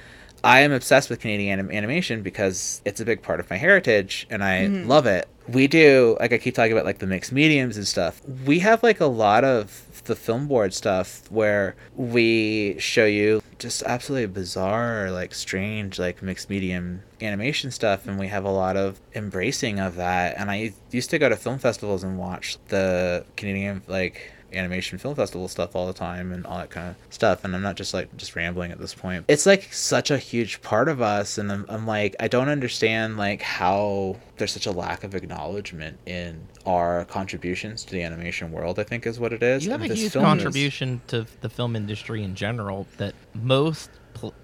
I 0.44 0.60
am 0.60 0.72
obsessed 0.72 1.10
with 1.10 1.20
Canadian 1.20 1.58
anim- 1.58 1.72
animation 1.72 2.22
because 2.22 2.80
it's 2.84 3.00
a 3.00 3.04
big 3.04 3.22
part 3.22 3.40
of 3.40 3.50
my 3.50 3.56
heritage 3.56 4.26
and 4.30 4.44
I 4.44 4.66
mm-hmm. 4.66 4.88
love 4.88 5.06
it. 5.06 5.28
We 5.48 5.66
do 5.66 6.16
like 6.20 6.32
I 6.32 6.38
keep 6.38 6.54
talking 6.54 6.72
about 6.72 6.84
like 6.84 6.98
the 6.98 7.06
mixed 7.06 7.32
mediums 7.32 7.76
and 7.76 7.86
stuff. 7.86 8.20
We 8.44 8.60
have 8.60 8.82
like 8.82 9.00
a 9.00 9.06
lot 9.06 9.44
of 9.44 9.70
the 10.10 10.16
film 10.16 10.48
board 10.48 10.74
stuff 10.74 11.22
where 11.30 11.76
we 11.94 12.76
show 12.80 13.06
you 13.06 13.40
just 13.60 13.84
absolutely 13.84 14.26
bizarre, 14.26 15.10
like 15.12 15.32
strange, 15.32 16.00
like 16.00 16.20
mixed 16.20 16.50
medium 16.50 17.02
animation 17.20 17.70
stuff, 17.70 18.08
and 18.08 18.18
we 18.18 18.26
have 18.26 18.44
a 18.44 18.50
lot 18.50 18.76
of 18.76 19.00
embracing 19.14 19.78
of 19.78 19.94
that. 19.94 20.36
And 20.36 20.50
I 20.50 20.72
used 20.90 21.10
to 21.10 21.18
go 21.18 21.28
to 21.28 21.36
film 21.36 21.60
festivals 21.60 22.02
and 22.02 22.18
watch 22.18 22.58
the 22.68 23.24
Canadian 23.36 23.82
like 23.86 24.32
animation 24.52 24.98
film 24.98 25.14
festival 25.14 25.46
stuff 25.48 25.74
all 25.76 25.86
the 25.86 25.92
time 25.92 26.32
and 26.32 26.44
all 26.46 26.58
that 26.58 26.70
kind 26.70 26.88
of 26.90 26.96
stuff 27.12 27.44
and 27.44 27.54
i'm 27.54 27.62
not 27.62 27.76
just 27.76 27.94
like 27.94 28.14
just 28.16 28.34
rambling 28.36 28.70
at 28.72 28.78
this 28.78 28.94
point 28.94 29.24
it's 29.28 29.46
like 29.46 29.72
such 29.72 30.10
a 30.10 30.18
huge 30.18 30.60
part 30.62 30.88
of 30.88 31.00
us 31.00 31.38
and 31.38 31.50
i'm, 31.52 31.64
I'm 31.68 31.86
like 31.86 32.16
i 32.20 32.28
don't 32.28 32.48
understand 32.48 33.16
like 33.16 33.42
how 33.42 34.16
there's 34.36 34.52
such 34.52 34.66
a 34.66 34.72
lack 34.72 35.04
of 35.04 35.14
acknowledgement 35.14 35.98
in 36.06 36.46
our 36.66 37.04
contributions 37.06 37.84
to 37.84 37.92
the 37.92 38.02
animation 38.02 38.50
world 38.52 38.78
i 38.78 38.82
think 38.82 39.06
is 39.06 39.20
what 39.20 39.32
it 39.32 39.42
is 39.42 39.64
You 39.64 39.70
have 39.72 39.82
And 39.82 39.92
a 39.92 39.94
huge 39.94 40.12
film 40.12 40.24
is- 40.24 40.28
contribution 40.28 41.00
to 41.08 41.26
the 41.40 41.48
film 41.48 41.76
industry 41.76 42.22
in 42.22 42.34
general. 42.34 42.86
That 42.98 43.14
most 43.34 43.90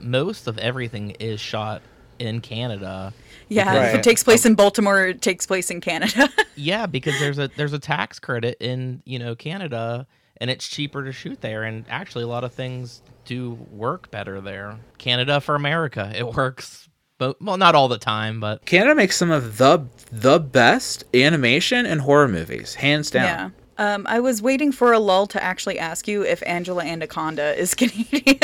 most 0.01 0.47
of 0.47 0.57
everything 0.59 1.11
is 1.21 1.41
shot 1.41 1.83
in 2.19 2.41
Canada. 2.41 3.13
Yeah. 3.49 3.73
If 3.75 3.83
Right. 3.93 3.95
it 3.97 4.03
takes 4.03 4.23
place 4.23 4.45
in 4.45 4.55
Baltimore, 4.55 5.07
it 5.07 5.23
takes 5.23 5.47
place 5.47 5.71
in 5.71 5.81
Canada. 5.81 6.29
Yeah, 6.59 6.87
because 6.87 7.19
there's 7.21 7.39
a 7.39 7.49
there's 7.57 7.75
a 7.75 7.79
tax 7.79 8.19
credit 8.19 8.57
in 8.61 9.03
you 9.05 9.19
know 9.19 9.35
Canada, 9.35 10.07
and 10.41 10.49
it's 10.49 10.67
cheaper 10.67 11.05
to 11.05 11.13
shoot 11.13 11.43
there. 11.43 11.65
And 11.65 11.85
actually, 11.91 12.25
a 12.25 12.29
lot 12.29 12.45
of 12.45 12.55
things 12.55 13.03
do 13.27 13.59
work 13.71 14.11
better 14.11 14.41
there. 14.41 14.79
Canada 14.97 15.43
for 15.43 15.55
America, 15.55 16.11
it 16.17 16.27
works. 16.27 16.89
But 17.19 17.43
well, 17.43 17.59
not 17.59 17.75
all 17.75 17.89
the 17.89 17.99
time, 17.99 18.41
but 18.41 18.65
canada 18.65 18.95
makes 18.95 19.17
some 19.17 19.31
of 19.31 19.59
the 19.59 19.87
the 20.11 20.39
best 20.41 21.05
animation 21.15 21.85
and 21.85 22.01
horror 22.01 22.29
movies 22.29 22.75
hands 22.77 23.11
down 23.11 23.25
yeah. 23.25 23.51
Um, 23.95 24.07
I 24.09 24.21
was 24.21 24.41
waiting 24.41 24.73
for 24.73 24.95
a 24.95 24.99
lull 24.99 25.27
to 25.27 25.43
actually 25.45 25.79
ask 25.79 26.09
you 26.09 26.23
if 26.25 26.43
Angela 26.47 26.83
Anaconda 26.85 27.55
is 27.61 27.75
Canadian, 27.83 28.39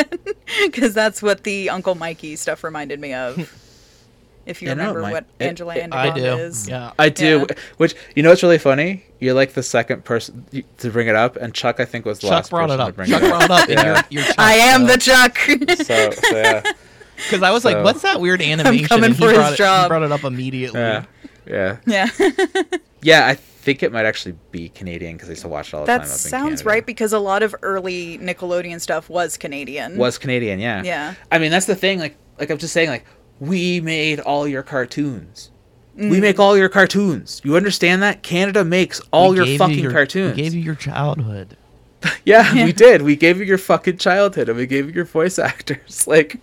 because 0.67 0.93
that's 0.93 1.23
what 1.23 1.45
the 1.45 1.71
Uncle 1.71 1.95
Mikey 1.95 2.37
stuff 2.37 2.63
reminded 2.63 3.01
me 3.01 3.15
of. 3.15 3.51
If 4.45 4.61
you 4.61 4.69
You 4.69 4.75
know, 4.75 4.83
it 4.83 4.87
remember 4.95 5.11
what 5.13 5.25
it- 5.39 5.45
Angela 5.47 5.75
it- 5.77 5.89
I 5.93 6.07
Anaconda 6.09 6.21
do. 6.37 6.43
is. 6.43 6.69
Yeah, 6.69 6.91
I 6.99 7.09
do, 7.09 7.47
Yeah. 7.49 7.57
which 7.77 7.95
you 8.17 8.23
know 8.23 8.31
what's 8.31 8.43
really 8.43 8.59
funny. 8.59 9.05
You're 9.21 9.35
like 9.35 9.53
the 9.53 9.63
second 9.63 10.05
person 10.05 10.45
to 10.79 10.91
bring 10.91 11.07
it 11.07 11.15
up, 11.15 11.37
and 11.37 11.55
Chuck 11.55 11.79
I 11.79 11.85
think 11.85 12.05
was 12.05 12.19
the 12.19 12.27
Chuck 12.27 12.33
last 12.37 12.51
brought 12.51 12.69
person 12.69 12.81
it 12.81 12.83
to 12.85 12.89
up. 12.89 12.97
bring 12.97 13.09
Chuck 13.11 13.23
it 13.23 13.31
up. 13.31 13.47
brought 13.49 13.61
it 13.61 13.63
up, 13.63 13.69
Yeah. 13.69 13.81
and 13.99 14.07
you're, 14.11 14.25
you're 14.25 14.35
I 14.39 14.55
am 14.55 14.87
the 14.87 14.97
Chuck. 14.99 15.39
so, 15.39 16.11
so 16.11 16.37
yeah, 16.37 16.63
because 17.17 17.43
I 17.43 17.51
was 17.53 17.65
like, 17.65 17.85
"What's 17.85 18.03
that 18.03 18.21
weird 18.21 18.43
animation?" 18.43 18.89
coming 18.89 19.05
and 19.07 19.15
he 19.15 19.21
for 19.23 19.29
his 19.29 19.39
brought 19.39 19.53
it, 19.53 19.53
He 19.53 19.57
job. 19.59 19.89
brought 19.89 20.03
it 20.03 20.11
up 20.13 20.25
immediately. 20.25 20.81
yeah, 20.81 21.05
yeah, 21.47 21.77
yeah. 21.87 22.09
yeah. 23.03 23.27
I 23.29 23.35
think 23.35 23.85
it 23.85 23.93
might 23.93 24.07
actually 24.07 24.35
be 24.51 24.69
Canadian 24.71 25.13
because 25.13 25.29
I 25.29 25.33
used 25.33 25.43
to 25.43 25.49
watch 25.49 25.69
it 25.69 25.75
all 25.75 25.83
the 25.83 25.87
That 25.87 25.99
time. 25.99 26.07
up 26.07 26.13
in 26.13 26.19
sounds 26.19 26.63
Canada. 26.63 26.69
right 26.69 26.85
because 26.87 27.13
a 27.13 27.21
lot 27.21 27.45
of 27.45 27.55
early 27.63 28.19
Nickelodeon 28.19 28.81
stuff 28.81 29.09
was 29.09 29.37
Canadian. 29.37 29.97
Was 29.99 30.19
Canadian, 30.19 30.59
yeah. 30.59 30.83
Yeah. 30.83 31.15
I 31.31 31.39
mean, 31.39 31.53
that's 31.53 31.67
the 31.67 31.77
thing. 31.77 32.01
Like, 32.01 32.17
like 32.41 32.51
I'm 32.51 32.59
just 32.59 32.73
saying, 32.73 32.89
like 32.89 33.05
we 33.41 33.81
made 33.81 34.21
all 34.21 34.47
your 34.47 34.63
cartoons. 34.63 35.51
We 35.95 36.21
make 36.21 36.39
all 36.39 36.57
your 36.57 36.71
cartoons. 36.71 37.43
You 37.45 37.55
understand 37.57 38.03
that? 38.03 38.23
Canada 38.23 38.65
makes 38.65 39.01
all 39.13 39.31
We 39.31 39.37
your 39.37 39.45
gave 39.45 39.53
you 39.53 39.59
fucking 39.59 39.79
your- 39.79 39.93
cartoons. 39.93 40.37
We 40.37 40.43
gave 40.43 40.55
you 40.55 40.61
your 40.63 40.75
childhood. 40.75 41.57
Yeah, 42.25 42.65
we 42.65 42.73
did. 42.73 43.03
We 43.03 43.15
gave 43.15 43.39
you 43.39 43.45
your 43.45 43.59
fucking 43.59 43.99
childhood 43.99 44.49
and 44.49 44.59
we 44.59 44.67
gave 44.67 44.89
you 44.89 44.93
your 44.93 45.05
voice 45.05 45.39
actors. 45.39 46.05
Like 46.09 46.41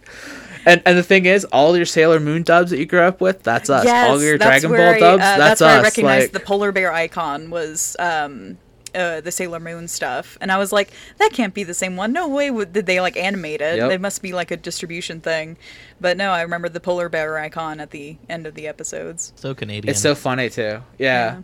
and 0.65 0.81
and 0.85 0.97
the 0.97 1.03
thing 1.03 1.25
is, 1.25 1.43
all 1.45 1.75
your 1.75 1.85
Sailor 1.85 2.19
Moon 2.19 2.43
dubs 2.43 2.69
that 2.71 2.77
you 2.79 2.85
grew 2.85 3.01
up 3.01 3.19
with, 3.21 3.43
that's 3.43 3.69
us. 3.69 3.83
Yes, 3.85 4.09
all 4.09 4.21
your 4.21 4.37
that's 4.37 4.61
Dragon 4.61 4.77
Ball 4.77 4.93
I- 4.95 4.99
dubs, 4.99 5.23
uh, 5.23 5.37
that's, 5.37 5.61
where 5.61 5.69
us. 5.71 5.79
I 5.79 5.81
recognized 5.83 6.23
like, 6.25 6.31
the 6.31 6.39
polar 6.47 6.71
bear 6.71 6.93
icon 6.93 7.49
was 7.49 7.95
um, 7.99 8.57
uh, 8.95 9.21
the 9.21 9.31
Sailor 9.31 9.59
Moon 9.59 9.87
stuff, 9.87 10.37
and 10.41 10.51
I 10.51 10.57
was 10.57 10.71
like, 10.71 10.91
that 11.17 11.31
can't 11.33 11.53
be 11.53 11.63
the 11.63 11.73
same 11.73 11.95
one. 11.95 12.11
No 12.13 12.27
way 12.27 12.51
would, 12.51 12.73
did 12.73 12.85
they 12.85 12.99
like 13.01 13.15
animate 13.17 13.61
it. 13.61 13.77
Yep. 13.77 13.91
It 13.91 14.01
must 14.01 14.21
be 14.21 14.33
like 14.33 14.51
a 14.51 14.57
distribution 14.57 15.21
thing. 15.21 15.57
But 16.01 16.17
no, 16.17 16.31
I 16.31 16.41
remember 16.41 16.69
the 16.69 16.79
polar 16.79 17.09
bear 17.09 17.37
icon 17.37 17.79
at 17.79 17.91
the 17.91 18.17
end 18.29 18.47
of 18.47 18.55
the 18.55 18.67
episodes. 18.67 19.33
So 19.35 19.53
Canadian. 19.53 19.89
It's 19.89 20.01
so 20.01 20.15
funny 20.15 20.49
too. 20.49 20.81
Yeah. 20.97 21.41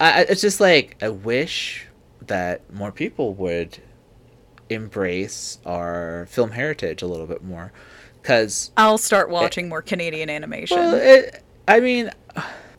I, 0.00 0.20
I- 0.20 0.26
it's 0.28 0.40
just 0.40 0.60
like 0.60 0.96
I 1.02 1.08
wish 1.08 1.86
that 2.26 2.72
more 2.72 2.92
people 2.92 3.34
would 3.34 3.78
embrace 4.68 5.58
our 5.64 6.26
film 6.28 6.50
heritage 6.50 7.02
a 7.02 7.06
little 7.06 7.26
bit 7.26 7.42
more 7.44 7.72
cuz 8.22 8.72
I'll 8.76 8.98
start 8.98 9.30
watching 9.30 9.68
more 9.68 9.80
Canadian 9.82 10.28
animation. 10.28 10.76
Well, 10.76 10.94
it, 10.96 11.42
I 11.68 11.78
mean, 11.78 12.10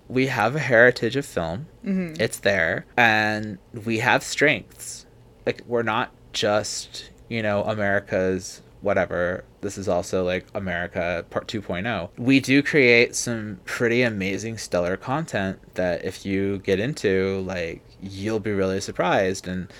we 0.10 0.28
have 0.28 0.55
a 0.55 0.60
heritage 0.60 1.16
of 1.16 1.26
film. 1.26 1.68
Mm-hmm. 1.88 2.22
It's 2.22 2.40
there, 2.40 2.86
and 2.98 3.58
we 3.86 4.00
have 4.00 4.22
strengths. 4.22 5.06
Like 5.46 5.62
we're 5.66 5.84
not 5.84 6.12
just 6.34 7.10
you 7.30 7.42
know 7.42 7.64
America's 7.64 8.62
whatever. 8.82 9.46
This 9.62 9.78
is 9.78 9.88
also 9.88 10.24
like 10.24 10.46
America 10.54 11.26
Part 11.30 11.48
2.0. 11.48 12.10
We 12.18 12.40
do 12.40 12.62
create 12.62 13.16
some 13.16 13.60
pretty 13.66 14.02
amazing, 14.04 14.58
stellar 14.58 14.98
content 14.98 15.60
that 15.76 16.06
if 16.06 16.26
you 16.26 16.60
get 16.60 16.80
into, 16.80 17.40
like 17.42 17.84
you'll 18.02 18.40
be 18.40 18.52
really 18.52 18.82
surprised 18.82 19.48
and. 19.48 19.72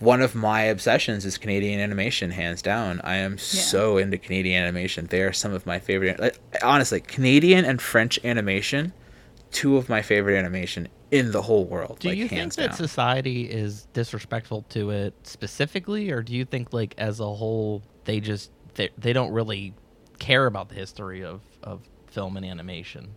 one 0.00 0.22
of 0.22 0.32
my 0.32 0.62
obsessions 0.62 1.24
is 1.24 1.36
Canadian 1.38 1.80
animation, 1.80 2.30
hands 2.30 2.62
down. 2.62 3.00
I 3.02 3.16
am 3.16 3.36
so 3.36 3.98
into 3.98 4.16
Canadian 4.16 4.62
animation. 4.62 5.06
They 5.06 5.22
are 5.22 5.32
some 5.32 5.52
of 5.52 5.66
my 5.66 5.80
favorite. 5.80 6.20
Like, 6.20 6.38
honestly, 6.62 7.00
Canadian 7.00 7.64
and 7.64 7.82
French 7.82 8.16
animation, 8.24 8.92
two 9.50 9.76
of 9.76 9.88
my 9.88 10.02
favorite 10.02 10.36
animation 10.36 10.88
in 11.10 11.32
the 11.32 11.42
whole 11.42 11.64
world. 11.64 11.98
Do 12.00 12.08
like, 12.08 12.18
you 12.18 12.28
think 12.28 12.54
that 12.54 12.68
down. 12.68 12.76
society 12.76 13.42
is 13.44 13.86
disrespectful 13.92 14.62
to 14.70 14.90
it 14.90 15.14
specifically, 15.22 16.10
or 16.10 16.22
do 16.22 16.34
you 16.34 16.44
think 16.44 16.72
like 16.72 16.94
as 16.98 17.20
a 17.20 17.34
whole 17.34 17.82
they 18.04 18.20
just 18.20 18.50
they, 18.74 18.90
they 18.98 19.12
don't 19.12 19.32
really 19.32 19.74
care 20.18 20.46
about 20.46 20.68
the 20.68 20.74
history 20.74 21.24
of 21.24 21.40
of 21.62 21.82
film 22.06 22.36
and 22.36 22.44
animation? 22.44 23.14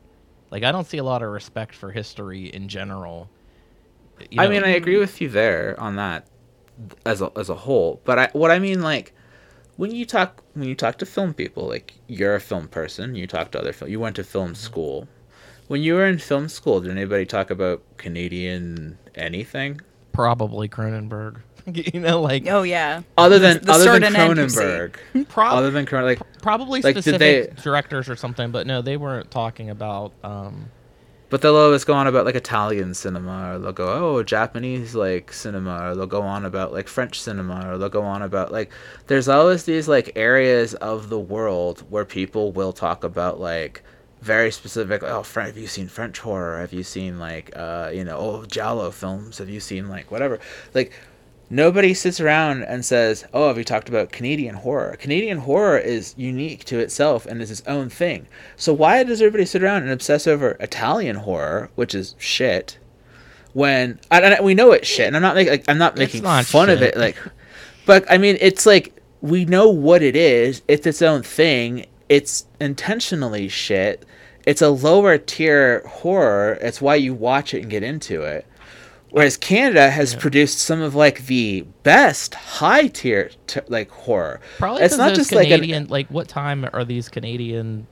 Like 0.51 0.63
I 0.63 0.71
don't 0.71 0.87
see 0.87 0.97
a 0.97 1.03
lot 1.03 1.21
of 1.21 1.29
respect 1.29 1.75
for 1.75 1.91
history 1.91 2.47
in 2.47 2.67
general. 2.67 3.29
You 4.29 4.41
I 4.41 4.47
mean, 4.47 4.63
I 4.63 4.69
agree 4.69 4.97
with 4.97 5.19
you 5.19 5.29
there 5.29 5.79
on 5.79 5.95
that 5.95 6.27
as 7.05 7.21
a 7.21 7.31
as 7.35 7.49
a 7.49 7.55
whole. 7.55 8.01
But 8.03 8.19
I 8.19 8.29
what 8.33 8.51
I 8.51 8.59
mean 8.59 8.81
like 8.81 9.13
when 9.77 9.91
you 9.91 10.05
talk 10.05 10.43
when 10.53 10.67
you 10.67 10.75
talk 10.75 10.97
to 10.99 11.05
film 11.05 11.33
people, 11.33 11.67
like 11.67 11.93
you're 12.07 12.35
a 12.35 12.39
film 12.39 12.67
person, 12.67 13.15
you 13.15 13.27
talk 13.27 13.51
to 13.51 13.59
other 13.59 13.73
film. 13.73 13.89
You 13.89 13.99
went 13.99 14.15
to 14.17 14.23
film 14.23 14.47
mm-hmm. 14.47 14.55
school. 14.55 15.07
When 15.71 15.81
you 15.81 15.93
were 15.93 16.05
in 16.05 16.17
film 16.17 16.49
school, 16.49 16.81
did 16.81 16.91
anybody 16.91 17.25
talk 17.25 17.49
about 17.49 17.81
Canadian 17.95 18.97
anything 19.15 19.79
probably 20.11 20.67
Cronenberg. 20.67 21.37
you 21.93 22.01
know, 22.01 22.19
like 22.19 22.45
Oh 22.45 22.63
yeah. 22.63 23.03
other 23.17 23.39
than 23.39 23.63
the 23.63 23.71
other 23.71 23.85
than 23.93 24.03
and 24.03 24.15
end, 24.17 24.37
you 24.37 24.49
see. 24.49 24.59
Cronenberg? 24.59 24.95
prob- 25.29 25.53
other 25.53 25.71
than 25.71 25.85
Cron- 25.85 26.03
like 26.03 26.19
probably 26.41 26.81
like, 26.81 26.95
did 26.95 27.03
specific 27.05 27.55
they- 27.55 27.61
directors 27.61 28.09
or 28.09 28.17
something, 28.17 28.51
but 28.51 28.67
no, 28.67 28.81
they 28.81 28.97
weren't 28.97 29.31
talking 29.31 29.69
about. 29.69 30.11
Um, 30.25 30.65
But 31.29 31.41
they'll 31.41 31.55
always 31.55 31.85
go 31.85 31.93
on 31.93 32.05
about 32.07 32.25
like 32.25 32.35
Italian 32.35 32.93
cinema, 32.93 33.53
or 33.53 33.59
they'll 33.59 33.71
go, 33.71 33.87
oh, 34.17 34.23
Japanese 34.23 34.93
like 34.93 35.31
cinema, 35.31 35.91
or 35.91 35.95
they'll 35.95 36.05
go 36.05 36.21
on 36.23 36.43
about 36.43 36.73
like 36.73 36.89
French 36.89 37.21
cinema, 37.21 37.71
or 37.71 37.77
they'll 37.77 37.87
go 37.87 38.03
on 38.03 38.21
about 38.23 38.51
like. 38.51 38.73
There's 39.07 39.29
always 39.29 39.63
these 39.63 39.87
like 39.87 40.11
areas 40.17 40.73
of 40.73 41.07
the 41.07 41.19
world 41.19 41.85
where 41.89 42.03
people 42.03 42.51
will 42.51 42.73
talk 42.73 43.05
about 43.05 43.39
like 43.39 43.83
very 44.21 44.51
specific. 44.51 45.03
Oh, 45.03 45.23
French, 45.23 45.47
have 45.47 45.57
you 45.57 45.67
seen 45.67 45.87
French 45.87 46.19
horror? 46.19 46.59
Have 46.59 46.73
you 46.73 46.83
seen 46.83 47.19
like 47.19 47.51
uh, 47.55 47.91
you 47.93 48.03
know, 48.03 48.17
old 48.17 48.49
Giallo 48.49 48.91
films? 48.91 49.39
Have 49.39 49.49
you 49.49 49.59
seen 49.59 49.89
like 49.89 50.11
whatever? 50.11 50.39
Like 50.73 50.93
nobody 51.49 51.93
sits 51.93 52.19
around 52.19 52.63
and 52.63 52.85
says, 52.85 53.25
"Oh, 53.33 53.47
have 53.47 53.57
you 53.57 53.63
talked 53.63 53.89
about 53.89 54.11
Canadian 54.11 54.55
horror?" 54.55 54.95
Canadian 54.99 55.39
horror 55.39 55.77
is 55.77 56.13
unique 56.17 56.63
to 56.65 56.79
itself 56.79 57.25
and 57.25 57.41
is 57.41 57.51
its 57.51 57.63
own 57.67 57.89
thing. 57.89 58.27
So 58.55 58.73
why 58.73 59.03
does 59.03 59.21
everybody 59.21 59.45
sit 59.45 59.63
around 59.63 59.83
and 59.83 59.91
obsess 59.91 60.27
over 60.27 60.51
Italian 60.59 61.17
horror, 61.17 61.69
which 61.75 61.95
is 61.95 62.15
shit? 62.17 62.77
When 63.53 63.99
we 64.41 64.53
know 64.53 64.71
it's 64.71 64.87
shit, 64.87 65.07
and 65.07 65.15
I'm 65.15 65.21
not 65.21 65.35
making 65.35 65.51
like, 65.51 65.65
I'm 65.67 65.77
not 65.77 65.97
making 65.97 66.23
not 66.23 66.45
fun 66.45 66.69
of 66.69 66.81
it, 66.81 66.95
like, 66.95 67.17
but 67.85 68.05
I 68.09 68.17
mean 68.17 68.37
it's 68.39 68.65
like 68.65 69.01
we 69.19 69.45
know 69.45 69.67
what 69.69 70.01
it 70.01 70.15
is. 70.15 70.61
It's 70.67 70.85
its 70.87 71.01
own 71.01 71.23
thing. 71.23 71.87
It's 72.07 72.45
intentionally 72.59 73.49
shit. 73.49 74.05
It's 74.45 74.61
a 74.61 74.69
lower 74.69 75.17
tier 75.17 75.83
horror. 75.87 76.57
It's 76.61 76.81
why 76.81 76.95
you 76.95 77.13
watch 77.13 77.53
it 77.53 77.61
and 77.61 77.69
get 77.69 77.83
into 77.83 78.23
it. 78.23 78.45
Whereas 79.11 79.35
Canada 79.35 79.89
has 79.91 80.15
produced 80.15 80.59
some 80.59 80.81
of 80.81 80.95
like 80.95 81.25
the 81.25 81.61
best 81.83 82.33
high 82.33 82.87
tier 82.87 83.29
t- 83.45 83.59
like 83.67 83.89
horror. 83.91 84.39
Probably 84.57 84.83
it's 84.83 84.93
it's 84.93 84.97
not 84.97 85.15
just 85.15 85.33
like 85.33 85.49
Canadian. 85.49 85.83
an, 85.83 85.89
Like, 85.89 86.07
what 86.07 86.29
time 86.29 86.67
are 86.71 86.85
these 86.85 87.09
Canadian 87.09 87.87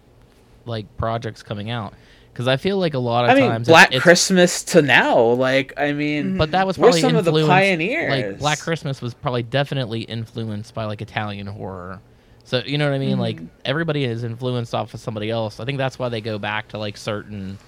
like 0.66 0.86
projects 0.98 1.44
coming 1.44 1.70
out? 1.70 1.94
Because 2.32 2.48
I 2.48 2.56
feel 2.56 2.78
like 2.78 2.94
a 2.94 3.00
lot 3.00 3.26
of 3.26 3.32
I 3.32 3.36
mean 3.36 3.50
times 3.50 3.68
Black 3.68 3.88
it's, 3.88 3.96
it's- 3.96 4.04
Christmas 4.04 4.64
to 4.66 4.82
now. 4.82 5.20
Like 5.20 5.74
I 5.76 5.92
mean, 5.92 6.38
but 6.38 6.52
that 6.52 6.66
was 6.66 6.78
we're 6.78 6.86
probably 6.88 7.02
some 7.02 7.18
of 7.18 7.26
the 7.26 7.46
pioneers. 7.46 8.10
Like 8.30 8.40
Black 8.40 8.60
Christmas 8.60 9.02
was 9.02 9.14
probably 9.14 9.44
definitely 9.44 10.02
influenced 10.02 10.74
by 10.74 10.86
like 10.86 11.02
Italian 11.02 11.48
horror. 11.48 12.00
So 12.50 12.64
you 12.66 12.80
know 12.80 12.90
what 12.90 12.96
I 12.96 12.98
mean? 12.98 13.20
Like 13.20 13.36
mm-hmm. 13.36 13.46
everybody 13.64 14.06
is 14.06 14.24
influenced 14.24 14.74
off 14.74 14.96
of 14.96 15.00
somebody 15.00 15.30
else. 15.30 15.60
I 15.60 15.66
think 15.66 15.78
that's 15.78 16.00
why 16.00 16.10
they 16.10 16.20
go 16.20 16.40
back 16.40 16.70
to 16.70 16.80
like 16.80 16.98
certain 16.98 17.60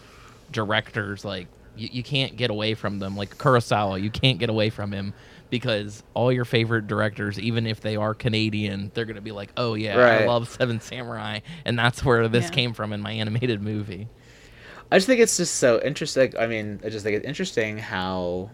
directors. 0.51 1.23
Like 1.23 1.45
you, 1.75 1.87
you 1.91 2.01
can't 2.01 2.35
get 2.35 2.49
away 2.49 2.73
from 2.73 2.97
them. 2.97 3.15
Like 3.15 3.37
Kurosawa, 3.37 4.01
you 4.01 4.09
can't 4.09 4.39
get 4.39 4.49
away 4.49 4.71
from 4.71 4.91
him 4.91 5.13
because 5.51 6.01
all 6.15 6.31
your 6.31 6.45
favorite 6.45 6.87
directors, 6.87 7.39
even 7.39 7.67
if 7.67 7.81
they 7.81 7.95
are 7.95 8.15
Canadian, 8.15 8.89
they're 8.95 9.05
gonna 9.05 9.21
be 9.21 9.31
like, 9.31 9.51
oh 9.55 9.75
yeah, 9.75 9.99
I 9.99 10.25
love 10.25 10.49
Seven 10.49 10.81
Samurai, 10.81 11.41
and 11.63 11.77
that's 11.77 12.03
where 12.03 12.27
this 12.27 12.45
Yeah. 12.45 12.49
came 12.49 12.73
from 12.73 12.91
in 12.91 13.01
my 13.01 13.11
animated 13.11 13.61
movie. 13.61 14.07
I 14.91 14.97
just 14.97 15.05
think 15.05 15.19
it's 15.21 15.37
just 15.37 15.57
so 15.57 15.79
interesting. 15.83 16.33
I 16.39 16.47
mean, 16.47 16.79
I 16.83 16.89
just 16.89 17.05
think 17.05 17.17
it's 17.17 17.27
interesting 17.27 17.77
how 17.77 18.49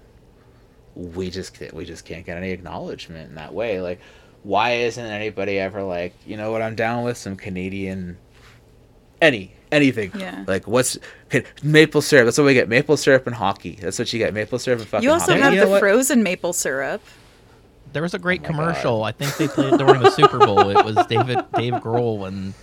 we 0.94 1.30
just 1.30 1.58
we 1.72 1.86
just 1.86 2.04
can't 2.04 2.26
get 2.26 2.36
any 2.36 2.52
acknowledgement 2.52 3.30
in 3.30 3.36
that 3.36 3.54
way. 3.54 3.80
Like, 3.80 4.02
why 4.44 4.72
isn't 4.74 5.06
anybody 5.06 5.60
ever 5.60 5.84
like, 5.84 6.14
you 6.26 6.38
know 6.38 6.52
what? 6.52 6.62
I'm 6.62 6.76
down 6.76 7.04
with 7.04 7.18
some 7.18 7.36
Canadian, 7.36 8.18
any 9.22 9.54
anything. 9.72 10.12
Yeah. 10.18 10.44
Like, 10.48 10.68
what's 10.68 10.98
okay, 11.26 11.44
maple 11.64 12.02
syrup? 12.02 12.26
That's 12.26 12.38
what 12.38 12.46
we 12.46 12.54
get. 12.54 12.70
Maple 12.70 12.98
syrup 12.98 13.28
and 13.28 13.36
hockey. 13.36 13.78
That's 13.82 14.00
what 14.00 14.12
you 14.14 14.20
get. 14.20 14.34
Maple 14.34 14.60
syrup 14.60 14.80
and 14.80 14.88
fucking. 14.88 15.04
You 15.04 15.12
also 15.12 15.32
hockey. 15.34 15.42
have 15.42 15.54
You 15.54 15.60
know 15.60 15.66
the 15.66 15.72
what? 15.72 15.80
frozen 15.80 16.24
maple 16.24 16.54
syrup. 16.54 17.02
There 17.94 18.02
was 18.02 18.14
a 18.14 18.20
great 18.20 18.42
Oh 18.42 18.44
my 18.44 18.50
God. 18.50 18.56
commercial. 18.58 19.04
I 19.04 19.12
think 19.12 19.36
they 19.38 19.48
played 19.48 19.78
during 19.78 20.02
the 20.02 20.12
Super 20.12 20.40
Bowl. 20.40 20.70
It 20.70 20.84
was 20.86 20.96
David 21.08 21.40
Dave 21.56 21.74
Grohl 21.76 22.28
and 22.28 22.54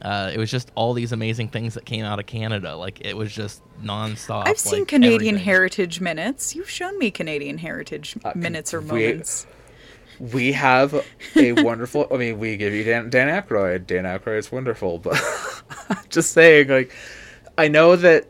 uh, 0.00 0.30
it 0.32 0.38
was 0.38 0.50
just 0.50 0.70
all 0.76 0.94
these 0.94 1.12
amazing 1.12 1.48
things 1.48 1.74
that 1.74 1.84
came 1.84 2.04
out 2.04 2.18
of 2.18 2.26
Canada. 2.26 2.76
Like 2.76 3.00
it 3.04 3.16
was 3.16 3.32
just 3.32 3.62
nonstop. 3.82 4.46
I've 4.46 4.58
seen 4.58 4.80
like, 4.80 4.88
Canadian 4.88 5.34
everything. 5.34 5.36
Heritage 5.44 6.00
minutes. 6.00 6.54
You've 6.54 6.70
shown 6.70 6.98
me 6.98 7.10
Canadian 7.10 7.58
Heritage 7.58 8.16
Uh, 8.24 8.32
minutes 8.34 8.72
or 8.72 8.80
we- 8.80 8.86
moments. 8.86 9.46
We 10.20 10.52
have 10.52 10.94
a 11.36 11.52
wonderful. 11.62 12.06
I 12.12 12.16
mean, 12.16 12.38
we 12.38 12.56
give 12.56 12.72
you 12.74 12.84
Dan, 12.84 13.10
Dan 13.10 13.28
Aykroyd. 13.28 13.86
Dan 13.86 14.04
Aykroyd's 14.04 14.52
wonderful, 14.52 14.98
but 14.98 15.18
just 16.10 16.32
saying, 16.32 16.68
like, 16.68 16.94
I 17.56 17.68
know 17.68 17.96
that 17.96 18.26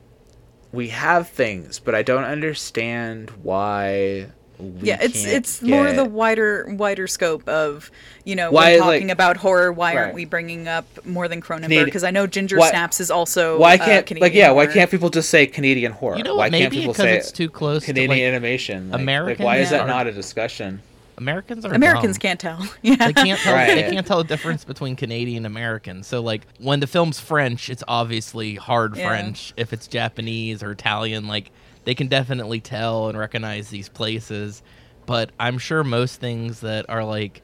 we 0.73 0.89
have 0.89 1.29
things, 1.29 1.79
but 1.81 1.95
I 1.95 2.03
don't 2.03 2.25
understand 2.25 3.31
why. 3.43 4.29
We 4.59 4.89
yeah, 4.89 4.99
it's 5.01 5.25
can't 5.25 5.37
it's 5.37 5.63
more 5.63 5.91
the 5.91 6.05
wider 6.05 6.67
wider 6.77 7.07
scope 7.07 7.49
of 7.49 7.91
you 8.27 8.37
know 8.37 8.51
Why, 8.51 8.73
when 8.73 8.81
like- 8.81 8.99
talking 8.99 9.11
about 9.11 9.39
horror. 9.39 9.73
Why 9.73 9.95
Right. 9.95 10.03
aren't 10.03 10.15
we 10.15 10.27
bringing 10.27 10.69
up 10.69 10.85
more 11.07 11.29
than 11.29 11.41
Cronenberg? 11.41 11.87
Because 11.87 12.05
I 12.05 12.11
know 12.11 12.27
Ginger 12.27 12.59
Why- 12.59 12.69
Snaps 12.69 13.01
is 13.01 13.11
also 13.11 13.59
Why 13.59 13.77
uh, 13.77 13.79
can't 13.79 14.05
Canadian 14.07 14.23
like 14.27 14.35
yeah? 14.35 14.51
Why 14.51 14.67
can't 14.67 14.91
people 14.91 15.09
just 15.09 15.31
say 15.31 15.47
Canadian 15.47 15.93
horror? 15.93 16.19
You 16.19 16.25
know 16.25 16.35
why 16.37 16.49
what? 16.49 16.53
can't 16.53 16.65
Maybe 16.65 16.77
people 16.77 16.93
because 16.93 17.05
say 17.05 17.17
it's 17.17 17.33
too 17.33 17.49
close 17.49 17.87
Canadian 17.87 18.11
to 18.11 18.17
like, 18.17 18.23
animation? 18.23 18.91
Like, 18.91 18.93
like, 18.99 19.01
American- 19.03 19.45
why 19.47 19.57
is 19.57 19.71
that 19.71 19.87
not 19.87 20.07
a 20.07 20.13
discussion? 20.13 20.83
Americans 21.21 21.65
are 21.65 21.73
Americans 21.73 22.17
dumb. 22.17 22.21
can't 22.23 22.41
tell. 22.41 22.59
Yeah, 22.83 22.97
They 22.97 23.13
can't 23.13 23.39
tell. 23.39 23.55
They 23.55 23.91
can't 23.91 24.07
tell 24.07 24.19
the 24.19 24.25
difference 24.25 24.65
between 24.65 24.97
Canadian 24.97 25.45
and 25.45 25.47
American. 25.47 26.03
So 26.03 26.21
like 26.23 26.47
when 26.59 26.81
the 26.81 26.87
film's 26.89 27.21
French, 27.21 27.71
it's 27.71 27.85
obviously 27.87 28.55
hard 28.57 28.97
Yeah. 28.97 29.07
French. 29.09 29.53
If 29.57 29.73
it's 29.73 29.87
Japanese 29.87 30.63
or 30.63 30.73
Italian, 30.73 31.29
like 31.29 31.53
they 31.85 31.95
can 31.95 32.09
definitely 32.09 32.61
tell 32.61 33.09
and 33.09 33.17
recognize 33.19 33.69
these 33.69 33.89
places. 33.89 34.63
But 35.07 35.31
I'm 35.39 35.59
sure 35.59 35.85
most 35.85 36.21
things 36.21 36.61
that 36.61 36.87
are 36.89 37.05
like 37.05 37.43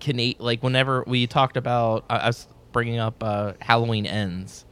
Cana- 0.00 0.34
like 0.38 0.62
whenever 0.62 1.04
we 1.06 1.26
talked 1.26 1.56
about, 1.56 2.04
I, 2.10 2.16
I 2.16 2.26
was 2.28 2.46
bringing 2.72 2.98
up 2.98 3.22
uh, 3.22 3.52
Halloween 3.60 4.04
ends, 4.06 4.64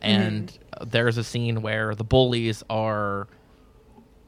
and 0.00 0.56
there's 0.86 1.16
a 1.18 1.24
scene 1.24 1.60
where 1.62 1.94
the 1.94 2.04
bullies 2.04 2.62
are 2.70 3.26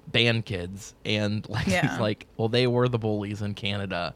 band 0.08 0.44
kids 0.44 0.94
and 1.04 1.48
like 1.50 1.66
Yeah. 1.66 1.98
like 2.00 2.26
well 2.36 2.48
they 2.48 2.66
were 2.66 2.88
the 2.88 2.98
bullies 2.98 3.42
in 3.42 3.54
Canada 3.54 4.14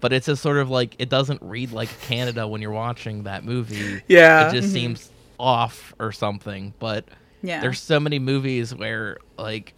but 0.00 0.12
it's 0.12 0.26
just 0.26 0.42
sort 0.42 0.58
of 0.58 0.68
like 0.70 0.94
it 0.98 1.08
doesn't 1.08 1.40
read 1.42 1.72
like 1.72 1.88
Canada 2.02 2.46
when 2.46 2.60
you're 2.60 2.70
watching 2.70 3.24
that 3.24 3.44
movie 3.44 4.02
Yeah. 4.08 4.48
it 4.48 4.52
just 4.54 4.72
seems 4.72 5.10
off 5.38 5.94
or 5.98 6.12
something 6.12 6.74
but 6.78 7.04
yeah. 7.42 7.60
there's 7.60 7.80
so 7.80 7.98
many 7.98 8.18
movies 8.18 8.74
where 8.74 9.18
like 9.38 9.74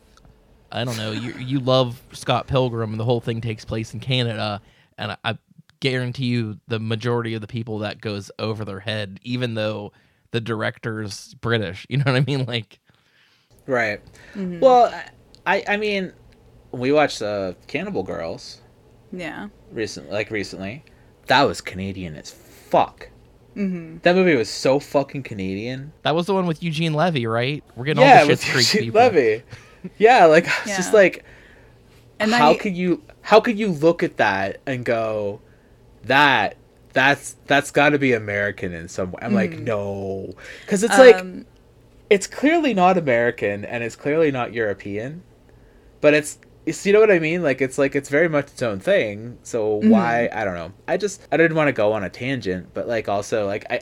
I 0.72 0.84
don't 0.84 0.96
know 0.96 1.12
you 1.12 1.32
you 1.34 1.61
love 1.61 2.02
Scott 2.12 2.46
Pilgrim 2.46 2.90
and 2.90 3.00
the 3.00 3.05
whole 3.05 3.20
thing 3.20 3.40
takes 3.40 3.64
place 3.64 3.94
in 3.94 4.00
Canada 4.00 4.61
and 4.98 5.12
I, 5.12 5.16
I 5.24 5.38
guarantee 5.80 6.26
you 6.26 6.59
the 6.68 6.80
majority 6.80 7.34
of 7.34 7.40
the 7.40 7.46
people 7.46 7.78
that 7.80 8.00
goes 8.00 8.30
over 8.38 8.64
their 8.64 8.80
head 8.80 9.20
even 9.22 9.55
though 9.55 9.92
the 10.32 10.40
director's 10.40 11.34
British 11.34 11.86
you 11.90 11.96
know 11.98 12.05
what 12.07 12.16
I 12.16 12.20
mean 12.20 12.44
like 12.44 12.80
Right. 13.66 14.00
Mm-hmm. 14.34 14.61
Well, 14.61 14.92
I 15.47 15.64
I 15.68 15.76
mean, 15.76 16.12
we 16.72 16.92
watched 16.92 17.22
uh, 17.22 17.55
Cannibal 17.66 18.03
Girls 18.03 18.61
yeah. 19.12 19.49
recently, 19.72 20.11
like 20.12 20.30
recently. 20.30 20.84
That 21.26 21.42
was 21.42 21.61
Canadian 21.61 22.16
as 22.16 22.30
fuck. 22.30 23.09
Mm-hmm. 23.57 23.99
That 24.03 24.16
movie 24.16 24.34
was 24.34 24.51
so 24.51 24.80
fucking 24.80 25.22
Canadian. 25.22 25.92
that 26.03 26.14
was 26.14 26.26
the 26.26 26.34
one 26.34 26.47
with 26.47 26.62
Eugene 26.62 26.92
Levy 26.92 27.24
right 27.26 27.62
we're 27.76 27.84
getting 27.84 28.03
yeah, 28.03 28.20
all 28.20 28.26
the 28.26 28.32
with 28.32 28.42
Schitt's 28.42 28.53
Creek 28.53 28.74
Eugene 28.74 28.80
people 28.88 29.01
Levy. 29.01 29.42
Yeah, 29.99 30.24
like 30.26 30.45
it's 30.64 30.76
just 30.76 30.92
Yeah. 30.92 30.99
like 30.99 31.24
And 32.18 32.32
how 32.32 32.51
I, 32.53 32.57
could 32.57 32.76
you 32.76 33.03
how 33.22 33.40
could 33.40 33.59
you 33.59 33.68
look 33.68 34.03
at 34.03 34.16
that 34.16 34.61
and 34.66 34.84
go 34.84 35.40
that 36.05 36.57
that's 36.92 37.36
that's 37.47 37.70
got 37.70 37.90
to 37.90 37.99
be 37.99 38.12
American 38.12 38.72
in 38.72 38.88
some 38.88 39.12
way. 39.12 39.20
I'm 39.22 39.34
like 39.34 39.59
no, 39.59 40.34
because 40.62 40.82
it's 40.82 40.99
like 40.99 41.16
Mm-hmm. 41.16 41.38
um, 41.40 41.47
it's 42.11 42.26
clearly 42.26 42.74
not 42.74 42.99
American 42.99 43.64
and 43.64 43.82
it's 43.84 43.97
clearly 43.97 44.30
not 44.32 44.53
European, 44.53 45.22
but 46.05 46.12
it's 46.12 46.38
you 46.66 46.74
see, 46.74 46.90
you 46.90 46.92
know 46.92 47.00
what 47.00 47.11
I 47.11 47.18
mean? 47.18 47.42
Like 47.42 47.62
it's 47.62 47.78
like 47.78 47.96
it's 47.96 48.11
very 48.11 48.28
much 48.28 48.48
its 48.48 48.61
own 48.61 48.78
thing. 48.78 49.38
So 49.42 49.80
mm-hmm. 49.80 49.88
why 49.88 50.28
I 50.30 50.44
don't 50.44 50.55
know. 50.55 50.70
I 50.86 50.98
just 50.98 51.26
I 51.32 51.38
didn't 51.38 51.57
want 51.57 51.68
to 51.68 51.72
go 51.72 51.94
on 51.94 52.05
a 52.05 52.11
tangent, 52.11 52.74
but 52.74 52.86
like 52.86 53.09
also 53.09 53.46
like 53.46 53.64
I 53.70 53.80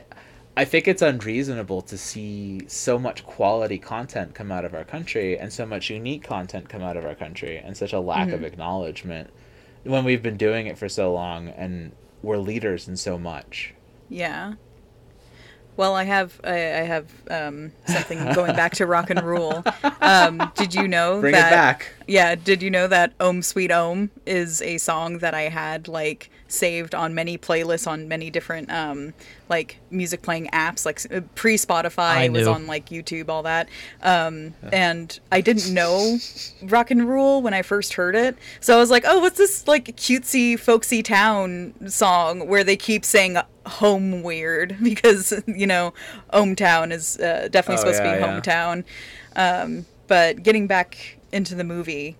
I 0.55 0.63
think 0.63 0.87
it's 0.87 1.01
unreasonable 1.01 1.81
to 1.81 1.97
see 1.97 2.61
so 2.69 2.97
much 2.97 3.25
quality 3.25 3.77
content 3.77 4.35
come 4.35 4.53
out 4.53 4.63
of 4.63 4.73
our 4.73 4.85
country 4.85 5.37
and 5.37 5.51
so 5.51 5.65
much 5.65 5.89
unique 5.89 6.23
content 6.23 6.69
come 6.69 6.81
out 6.81 6.95
of 6.95 7.03
our 7.03 7.15
country 7.15 7.57
and 7.57 7.75
such 7.75 7.91
a 7.91 7.99
lack 7.99 8.29
of 8.29 8.35
mm-hmm. 8.35 8.45
acknowledgement 8.45 9.29
when 9.83 10.05
we've 10.05 10.23
been 10.23 10.37
doing 10.37 10.67
it 10.67 10.77
for 10.77 10.87
so 10.87 11.11
long 11.11 11.49
and 11.49 11.91
we're 12.21 12.37
leaders 12.37 12.87
in 12.87 12.95
so 12.95 13.17
much. 13.17 13.73
Yeah. 14.07 14.53
Well, 15.75 15.95
I 15.95 16.03
have 16.03 16.39
I, 16.43 16.51
I 16.51 16.83
have 16.83 17.05
um, 17.29 17.71
something 17.87 18.33
going 18.33 18.55
back 18.55 18.73
to 18.75 18.85
Rock 18.85 19.09
and 19.09 19.21
Rule. 19.23 19.63
Um, 20.01 20.51
did 20.55 20.73
you 20.75 20.87
know 20.87 21.19
Bring 21.21 21.33
that? 21.33 21.47
it 21.47 21.55
back. 21.55 21.93
Yeah. 22.07 22.35
Did 22.35 22.61
you 22.61 22.69
know 22.69 22.87
that 22.87 23.13
"Ohm 23.19 23.41
Sweet 23.41 23.71
Ohm" 23.71 24.11
is 24.25 24.61
a 24.61 24.77
song 24.77 25.19
that 25.19 25.33
I 25.33 25.43
had 25.43 25.87
like 25.87 26.29
saved 26.53 26.93
on 26.93 27.13
many 27.15 27.37
playlists 27.37 27.87
on 27.87 28.07
many 28.07 28.29
different 28.29 28.71
um, 28.71 29.13
like 29.49 29.79
music 29.91 30.21
playing 30.21 30.47
apps, 30.53 30.85
like 30.85 31.01
pre 31.35 31.53
I 31.53 31.55
Spotify 31.57 32.31
was 32.31 32.47
on 32.47 32.67
like 32.67 32.89
YouTube, 32.89 33.29
all 33.29 33.43
that. 33.43 33.67
Um, 34.01 34.53
and 34.71 35.19
I 35.31 35.41
didn't 35.41 35.73
know 35.73 36.17
Rock 36.61 36.91
and 36.91 37.07
Rule 37.09 37.41
when 37.41 37.53
I 37.53 37.61
first 37.63 37.93
heard 37.95 38.15
it, 38.15 38.37
so 38.59 38.75
I 38.75 38.79
was 38.79 38.91
like, 38.91 39.03
"Oh, 39.05 39.19
what's 39.19 39.37
this 39.37 39.67
like 39.67 39.95
cutesy, 39.97 40.57
folksy 40.59 41.01
town 41.03 41.73
song 41.89 42.47
where 42.47 42.63
they 42.63 42.77
keep 42.77 43.03
saying 43.03 43.37
home 43.65 44.23
weird 44.23 44.77
because 44.83 45.33
you 45.47 45.67
know, 45.67 45.93
hometown 46.31 46.91
is 46.91 47.17
uh, 47.19 47.47
definitely 47.51 47.75
Oh, 47.75 47.91
supposed 47.91 47.99
to 47.99 48.05
yeah, 48.05 48.15
be 48.15 48.21
yeah. 48.21 48.39
hometown." 48.39 48.83
Um, 49.35 49.85
but 50.07 50.43
getting 50.43 50.67
back 50.67 51.17
into 51.31 51.55
the 51.55 51.63
movie, 51.63 52.15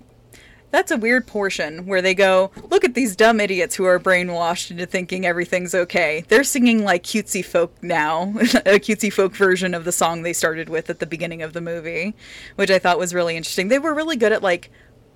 that's 0.73 0.89
a 0.89 0.97
weird 0.97 1.27
portion 1.27 1.85
where 1.85 2.01
they 2.01 2.15
go, 2.15 2.49
look 2.71 2.83
at 2.83 2.95
these 2.95 3.15
dumb 3.15 3.39
idiots 3.39 3.75
who 3.75 3.85
are 3.85 3.99
brainwashed 3.99 4.71
into 4.71 4.87
thinking 4.87 5.23
everything's 5.23 5.75
okay. 5.75 6.25
They're 6.29 6.43
singing 6.43 6.83
like 6.83 7.03
cutesy 7.03 7.45
folk 7.45 7.71
now, 7.83 8.23
a 8.65 8.79
cutesy 8.79 9.13
folk 9.13 9.35
version 9.35 9.75
of 9.75 9.85
the 9.85 9.91
song 9.91 10.23
they 10.23 10.33
started 10.33 10.69
with 10.69 10.89
at 10.89 10.97
the 10.97 11.05
beginning 11.05 11.43
of 11.43 11.53
the 11.53 11.61
movie, 11.61 12.15
which 12.55 12.71
I 12.71 12.79
thought 12.79 12.97
was 12.97 13.13
really 13.13 13.37
interesting. 13.37 13.67
They 13.67 13.77
were 13.77 13.93
really 13.93 14.15
good 14.15 14.31
at 14.31 14.41
like 14.41 14.71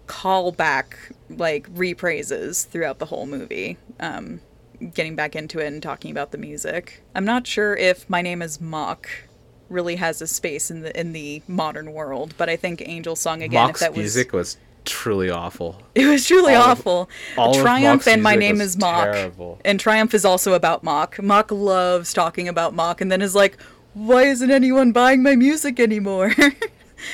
callback, 0.06 0.94
like 1.28 1.68
repraises 1.72 2.66
throughout 2.66 3.00
the 3.00 3.06
whole 3.06 3.26
movie. 3.26 3.78
Um, 4.00 4.42
getting 4.94 5.16
back 5.16 5.36
into 5.36 5.58
it 5.58 5.66
and 5.66 5.82
talking 5.82 6.12
about 6.12 6.32
the 6.32 6.38
music. 6.38 7.04
I'm 7.16 7.26
not 7.26 7.48
sure 7.48 7.76
if 7.76 8.08
My 8.08 8.22
Name 8.22 8.44
is 8.44 8.62
Mok 8.62 9.10
really 9.70 9.96
has 9.96 10.22
a 10.22 10.28
space 10.28 10.70
in 10.70 10.82
the 10.82 10.98
in 10.98 11.14
the 11.14 11.42
modern 11.48 11.94
world, 11.94 12.36
but 12.38 12.48
I 12.48 12.56
think 12.58 12.84
Angel 12.86 13.16
Song 13.16 13.42
again 13.42 13.66
Mok's 13.66 13.82
if 13.82 13.88
that 13.88 13.92
was 13.94 13.98
music 13.98 14.34
was 14.34 14.58
truly 14.88 15.30
awful. 15.30 15.82
it 15.96 16.06
was 16.08 16.26
truly 16.26 16.54
All 16.56 16.64
of- 16.64 16.80
awful. 16.80 17.10
all 17.38 17.54
Triumph 17.54 18.08
and 18.08 18.24
My 18.24 18.36
Name 18.36 18.62
is 18.62 18.78
Mok. 18.78 19.14
terrible. 19.14 19.60
And 19.66 19.80
Triumph 19.80 20.14
is 20.14 20.26
also 20.26 20.54
about 20.54 20.84
Mok. 20.84 21.22
Mok 21.22 21.52
loves 21.52 22.14
talking 22.14 22.48
about 22.48 22.74
Mok 22.74 23.02
and 23.02 23.12
then 23.12 23.22
is 23.22 23.36
like, 23.36 23.58
why 23.94 24.24
isn't 24.24 24.52
anyone 24.52 24.92
buying 24.92 25.22
my 25.24 25.36
music 25.36 25.80
anymore? 25.80 26.34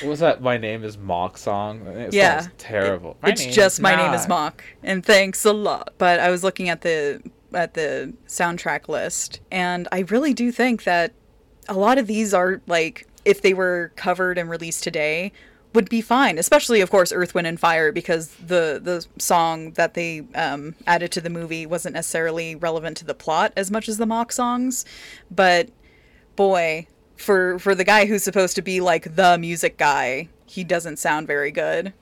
What 0.00 0.08
was 0.08 0.20
that? 0.20 0.40
My 0.40 0.56
name 0.56 0.82
is 0.82 0.96
Mok 0.96 1.36
song. 1.36 1.86
It 1.86 2.14
yeah. 2.14 2.46
terrible. 2.56 3.18
It- 3.22 3.30
it's 3.40 3.44
just 3.54 3.80
My 3.82 3.94
Name 3.94 4.14
is. 4.14 4.26
Mok. 4.26 4.64
And 4.82 5.04
thanks 5.04 5.44
a 5.44 5.52
lot. 5.52 5.92
But 5.98 6.20
I 6.20 6.30
was 6.30 6.42
looking 6.42 6.68
at 6.70 6.80
the 6.80 7.20
at 7.52 7.74
the 7.74 8.12
soundtrack 8.26 8.88
list 8.88 9.40
and 9.52 9.86
I 9.92 10.00
really 10.08 10.32
do 10.34 10.50
think 10.50 10.84
that 10.84 11.12
a 11.68 11.74
lot 11.74 11.98
of 11.98 12.06
these 12.06 12.34
are 12.34 12.60
like 12.66 13.06
if 13.24 13.42
they 13.42 13.54
were 13.54 13.92
covered 13.94 14.38
and 14.38 14.50
released 14.50 14.82
today 14.82 15.32
would 15.74 15.88
be 15.90 16.00
fine 16.00 16.38
especially 16.38 16.80
of 16.80 16.90
course 16.90 17.12
earth 17.12 17.34
wind 17.34 17.46
and 17.46 17.58
fire 17.60 17.92
because 17.92 18.28
the 18.36 18.80
the 18.82 19.04
song 19.18 19.72
that 19.72 19.94
they 19.94 20.22
um, 20.34 20.74
added 20.86 21.10
to 21.12 21.20
the 21.20 21.28
movie 21.30 21.66
wasn't 21.66 21.92
necessarily 21.94 22.54
relevant 22.54 22.96
to 22.96 23.04
the 23.04 23.14
plot 23.14 23.52
as 23.56 23.70
much 23.70 23.88
as 23.88 23.98
the 23.98 24.06
Mok 24.06 24.32
songs 24.32 24.84
but 25.30 25.68
boy 26.36 26.86
for 27.16 27.58
for 27.58 27.74
the 27.74 27.84
guy 27.84 28.06
who's 28.06 28.22
supposed 28.22 28.54
to 28.56 28.62
be 28.62 28.80
like 28.80 29.16
the 29.16 29.36
music 29.38 29.76
guy 29.76 30.28
he 30.46 30.64
doesn't 30.64 30.98
sound 30.98 31.26
very 31.26 31.50
good 31.50 31.92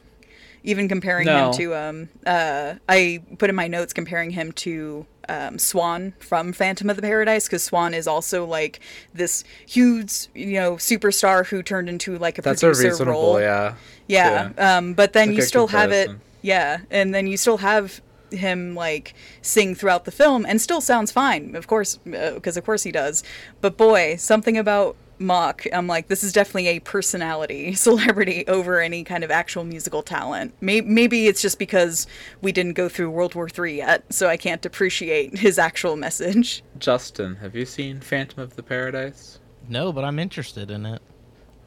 even 0.64 0.88
comparing 0.88 1.26
No. 1.26 1.46
him 1.46 1.52
to 1.54 1.74
um 1.74 2.08
uh 2.26 2.74
i 2.88 3.22
put 3.38 3.50
in 3.50 3.56
my 3.56 3.68
notes 3.68 3.92
comparing 3.92 4.30
him 4.30 4.52
to 4.52 5.06
um, 5.28 5.58
Swan 5.58 6.12
from 6.18 6.52
Phantom 6.52 6.90
of 6.90 6.96
the 6.96 7.02
Paradise 7.02 7.46
because 7.46 7.62
Swan 7.62 7.94
is 7.94 8.06
also 8.06 8.44
like 8.44 8.80
this 9.14 9.44
huge, 9.66 10.28
you 10.34 10.54
know, 10.54 10.74
superstar 10.74 11.46
who 11.46 11.62
turned 11.62 11.88
into 11.88 12.18
like 12.18 12.38
a 12.38 12.42
That's 12.42 12.62
a 12.62 12.66
producer 12.66 12.88
reasonable, 12.88 13.12
role. 13.12 13.40
yeah. 13.40 13.74
Yeah. 14.08 14.50
Um, 14.58 14.94
but 14.94 15.12
then 15.12 15.32
you 15.32 15.42
still 15.42 15.68
have 15.68 15.92
it. 15.92 16.10
Yeah. 16.42 16.80
And 16.90 17.14
then 17.14 17.26
you 17.26 17.36
still 17.36 17.58
have 17.58 18.00
him 18.30 18.74
like 18.74 19.14
sing 19.42 19.74
throughout 19.74 20.04
the 20.04 20.10
film 20.10 20.44
and 20.46 20.60
still 20.60 20.80
sounds 20.80 21.12
fine, 21.12 21.54
of 21.54 21.66
course, 21.66 21.96
because 22.04 22.56
of 22.56 22.64
course 22.64 22.82
he 22.82 22.90
does. 22.90 23.22
But 23.60 23.76
boy, 23.76 24.16
something 24.16 24.56
about 24.56 24.96
Mok, 25.18 25.64
I'm 25.72 25.86
like, 25.86 26.08
this 26.08 26.24
is 26.24 26.32
definitely 26.32 26.68
a 26.68 26.80
personality, 26.80 27.74
celebrity 27.74 28.44
over 28.48 28.80
any 28.80 29.04
kind 29.04 29.22
of 29.22 29.30
actual 29.30 29.62
musical 29.64 30.02
talent. 30.02 30.54
Maybe, 30.60 30.86
maybe 30.86 31.26
it's 31.28 31.40
just 31.40 31.58
because 31.58 32.06
we 32.40 32.50
didn't 32.52 32.72
go 32.72 32.88
through 32.88 33.10
World 33.10 33.34
War 33.34 33.48
III 33.56 33.76
yet, 33.76 34.12
so 34.12 34.28
I 34.28 34.36
can't 34.36 34.64
appreciate 34.66 35.38
his 35.38 35.58
actual 35.58 35.96
message. 35.96 36.62
Justin, 36.78 37.36
have 37.36 37.54
you 37.54 37.64
seen 37.64 38.00
Phantom 38.00 38.42
of 38.42 38.56
the 38.56 38.62
Paradise? 38.62 39.38
No, 39.68 39.92
but 39.92 40.04
I'm 40.04 40.18
interested 40.18 40.70
in 40.70 40.84
it. 40.86 41.00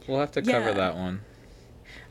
We'll 0.08 0.20
have 0.20 0.32
to 0.34 0.41
cover 0.41 0.68
Yeah. 0.68 0.74
that 0.74 0.96
one. 0.96 1.22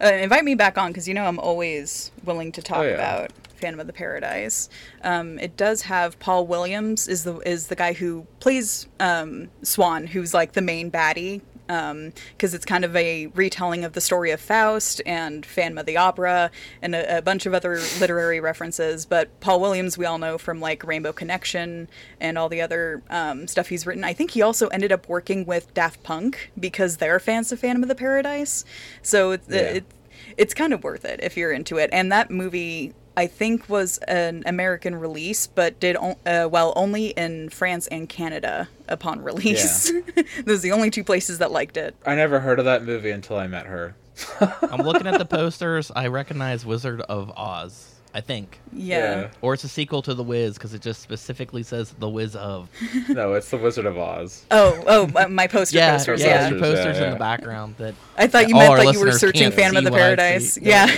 Uh, 0.03 0.07
invite 0.15 0.45
me 0.45 0.55
back 0.55 0.77
on 0.79 0.91
because 0.91 1.07
you 1.07 1.15
know 1.15 1.25
I'm 1.25 1.39
always 1.39 2.11
willing 2.25 2.53
to 2.53 2.63
talk 2.63 2.79
Oh, 2.79 2.83
yeah. 2.83 2.95
about 2.95 3.31
Phantom 3.65 3.81
of 3.81 3.87
the 3.87 3.93
Paradise. 3.95 4.69
Um, 5.03 5.39
it 5.39 5.57
does 5.57 5.83
have 5.83 6.19
Paul 6.19 6.47
Williams 6.47 7.09
is 7.09 7.25
the 7.25 7.37
is 7.39 7.69
the 7.69 7.77
guy 7.77 7.95
who 7.95 8.27
plays 8.41 8.87
um, 9.01 9.49
Swan, 9.63 10.07
who's 10.07 10.35
like 10.35 10.53
the 10.53 10.63
main 10.63 10.91
baddie. 10.91 11.41
Because 11.67 12.53
it's 12.53 12.67
kind 12.67 12.85
of 12.85 12.95
a 12.95 13.29
retelling 13.29 13.87
of 13.87 13.95
the 13.95 14.01
story 14.03 14.31
of 14.33 14.39
Faust 14.39 15.01
and 15.07 15.47
Phantom 15.47 15.79
of 15.79 15.87
the 15.87 15.97
Opera 15.97 16.51
and 16.83 16.95
a, 16.95 17.17
a 17.19 17.23
bunch 17.23 17.47
of 17.47 17.55
other 17.55 17.81
literary 18.01 18.39
references. 18.39 19.07
But 19.07 19.41
Paul 19.41 19.63
Williams, 19.63 19.97
we 19.97 20.05
all 20.05 20.19
know 20.19 20.37
from 20.37 20.61
like 20.61 20.85
Rainbow 20.85 21.15
Connection 21.15 21.89
and 22.21 22.37
all 22.37 22.51
the 22.51 22.61
other 22.61 23.03
um, 23.09 23.49
stuff 23.49 23.69
he's 23.71 23.87
written. 23.87 24.05
I 24.05 24.13
think 24.13 24.33
he 24.33 24.43
also 24.43 24.69
ended 24.69 24.93
up 24.93 25.09
working 25.09 25.47
with 25.47 25.73
Daft 25.73 26.03
Punk 26.03 26.51
because 26.61 26.99
they're 26.99 27.19
fans 27.19 27.51
of 27.51 27.61
Phantom 27.61 27.83
of 27.83 27.89
the 27.89 27.95
Paradise. 27.95 28.67
So 29.01 29.31
it's, 29.31 29.49
Yeah. 29.49 29.61
it, 29.61 29.85
it's 30.37 30.53
kind 30.53 30.75
of 30.75 30.85
worth 30.85 31.07
it 31.07 31.21
if 31.23 31.35
you're 31.35 31.53
into 31.53 31.79
it. 31.79 31.89
And 31.95 32.13
that 32.13 32.31
movie, 32.31 32.93
I 33.17 33.27
think, 33.27 33.69
was 33.69 33.99
an 33.99 34.43
American 34.47 34.95
release, 34.97 35.47
but 35.47 35.79
did 35.81 35.97
o- 35.97 36.19
uh, 36.27 36.49
well 36.51 36.73
only 36.75 37.09
in 37.09 37.49
France 37.49 37.87
and 37.89 38.09
Canada 38.09 38.69
upon 38.89 39.23
release. 39.23 39.93
Those 40.45 40.59
are 40.61 40.63
the 40.63 40.73
only 40.73 40.91
two 40.91 41.05
places 41.05 41.39
that 41.39 41.51
liked 41.53 41.77
it. 41.77 41.95
I 42.05 42.15
never 42.17 42.41
heard 42.41 42.59
of 42.59 42.65
that 42.65 42.85
movie 42.85 43.11
until 43.11 43.37
I 43.37 43.47
met 43.47 43.67
her. 43.67 43.95
I'm 44.41 44.83
looking 44.83 45.07
at 45.07 45.19
the 45.19 45.25
posters. 45.39 45.91
I 45.95 46.09
recognize 46.09 46.67
Wizard 46.67 47.01
of 47.03 47.31
Oz. 47.37 47.94
I 48.17 48.21
think, 48.21 48.61
Yeah. 48.73 49.31
or 49.43 49.55
it's 49.55 49.65
a 49.65 49.69
sequel 49.69 50.01
to 50.03 50.15
The 50.15 50.23
Wiz 50.23 50.55
because 50.55 50.73
it 50.73 50.81
just 50.81 51.03
specifically 51.03 51.65
says 51.65 51.93
The 51.99 52.09
Wiz 52.09 52.37
of. 52.37 52.69
no, 53.09 53.33
it's 53.35 53.51
The 53.51 53.57
Wizard 53.57 53.87
of 53.87 53.99
Oz. 53.99 54.45
Oh, 54.53 54.85
oh, 54.87 55.11
uh, 55.17 55.27
my 55.27 55.49
poster 55.49 55.79
Yeah, 55.79 55.97
posters. 55.97 56.21
yeah, 56.21 56.27
Yeah. 56.29 56.49
your 56.51 56.61
Posters, 56.61 56.79
posters 56.85 56.99
yeah, 57.01 57.07
in 57.07 57.13
the 57.15 57.19
background. 57.19 57.75
That 57.79 57.95
I 58.17 58.29
thought 58.29 58.49
you 58.49 58.55
meant 58.55 58.71
our 58.71 58.85
that 58.85 58.93
you 58.93 59.01
were 59.01 59.11
searching 59.11 59.51
can't 59.51 59.55
Phantom 59.55 59.79
of 59.79 59.85
the 59.85 59.99
Paradise. 59.99 60.57
Yeah. 60.63 60.89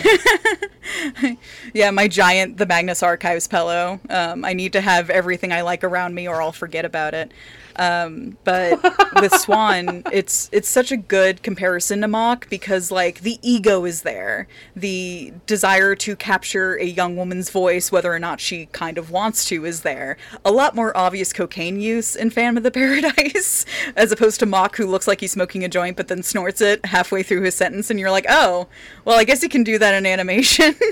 yeah, 1.73 1.91
my 1.91 2.07
giant 2.07 2.59
The 2.59 2.67
Magnus 2.67 3.03
Archives 3.03 3.49
pillow. 3.49 3.99
Um, 4.11 4.45
I 4.45 4.53
need 4.53 4.75
to 4.75 4.83
have 4.83 5.09
everything 5.09 5.53
I 5.53 5.63
like 5.63 5.85
around 5.85 6.15
me 6.15 6.29
or 6.29 6.43
I'll 6.43 6.53
forget 6.53 6.85
about 6.85 7.15
it. 7.15 7.33
Um, 7.79 8.37
but 8.45 8.83
with 9.21 9.33
Swan, 9.35 10.03
it's 10.13 10.49
it's 10.53 10.69
such 10.69 10.93
a 10.93 10.97
good 10.97 11.43
comparison 11.43 12.01
to 12.01 12.09
Mok 12.09 12.49
because 12.49 12.91
like 12.91 13.21
the 13.21 13.39
ego 13.43 13.85
is 13.85 14.03
there, 14.03 14.49
the 14.75 15.33
desire 15.47 15.95
to 15.97 16.17
capture 16.17 16.75
a 16.75 16.85
young 16.85 17.17
woman's 17.17 17.51
voice, 17.51 17.93
whether 17.93 18.13
or 18.13 18.19
not 18.19 18.41
she 18.41 18.67
kind 18.67 18.99
of 18.99 19.11
wants 19.11 19.45
to, 19.47 19.65
is 19.65 19.83
there. 19.83 20.17
A 20.45 20.51
lot 20.51 20.75
more 20.75 20.97
obvious 20.97 21.33
cocaine 21.33 21.81
use 21.81 22.17
in 22.17 22.31
Phantom 22.31 22.57
of 22.57 22.63
the 22.63 22.71
Paradise, 22.71 23.67
as 23.97 24.13
opposed 24.13 24.41
to 24.41 24.47
Mok, 24.47 24.77
who 24.77 24.87
looks 24.87 25.07
like 25.07 25.21
he's 25.21 25.33
smoking 25.33 25.65
a 25.65 25.69
joint 25.69 25.97
but 25.97 26.09
then 26.09 26.23
snorts 26.23 26.61
it 26.61 26.85
halfway 26.87 27.23
through 27.23 27.43
his 27.43 27.55
sentence, 27.55 27.91
and 27.91 28.01
you're 28.01 28.11
like, 28.11 28.27
oh, 28.29 28.69
well, 29.05 29.19
I 29.19 29.25
guess 29.25 29.43
he 29.43 29.49
can 29.49 29.65
do 29.65 29.79
that 29.79 29.95
in 29.95 30.07
animation. 30.07 30.75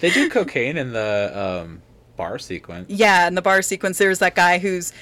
They 0.00 0.10
do 0.10 0.30
cocaine 0.30 0.76
in 0.76 0.92
the 0.92 1.32
um, 1.64 1.82
bar 2.16 2.38
sequence. 2.38 2.90
Yeah, 2.90 3.26
in 3.26 3.34
the 3.34 3.42
bar 3.42 3.62
sequence, 3.62 3.98
there's 3.98 4.18
that 4.20 4.34
guy 4.34 4.58
who's 4.58 4.92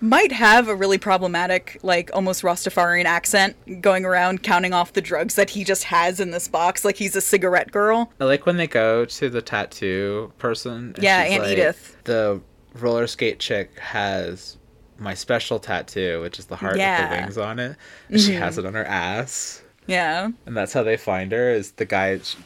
might 0.00 0.32
have 0.32 0.68
a 0.68 0.74
really 0.74 0.98
problematic, 0.98 1.78
like 1.82 2.10
almost 2.12 2.42
Rastafarian 2.42 3.04
accent 3.04 3.56
going 3.80 4.04
around 4.04 4.42
counting 4.42 4.72
off 4.72 4.92
the 4.92 5.00
drugs 5.00 5.34
that 5.36 5.50
he 5.50 5.64
just 5.64 5.84
has 5.84 6.20
in 6.20 6.30
this 6.30 6.48
box, 6.48 6.84
like 6.84 6.96
he's 6.96 7.16
a 7.16 7.20
cigarette 7.20 7.72
girl. 7.72 8.12
I 8.20 8.24
like 8.24 8.46
when 8.46 8.56
they 8.56 8.66
go 8.66 9.04
to 9.04 9.30
the 9.30 9.42
tattoo 9.42 10.32
person. 10.38 10.92
and 10.94 10.98
Yeah, 11.02 11.18
Aunt 11.22 11.42
like, 11.42 11.52
Edith. 11.52 11.96
The 12.04 12.40
roller 12.74 13.06
skate 13.06 13.38
chick 13.38 13.78
has 13.78 14.58
my 14.98 15.14
special 15.14 15.58
tattoo, 15.58 16.20
which 16.22 16.38
is 16.38 16.46
the 16.46 16.56
heart 16.56 16.76
with 16.76 17.10
the 17.10 17.16
wings 17.16 17.38
on 17.38 17.58
it. 17.58 17.76
And 18.08 18.20
she 18.20 18.32
Mm-hmm. 18.32 18.42
has 18.42 18.58
it 18.58 18.66
on 18.66 18.74
her 18.74 18.84
ass. 18.84 19.62
Yeah. 19.86 20.30
And 20.46 20.56
that's 20.56 20.72
how 20.72 20.82
they 20.82 20.96
find 20.96 21.30
her. 21.32 21.50
Is 21.50 21.70
the 21.72 21.84
guy 21.84 22.18
she, 22.18 22.36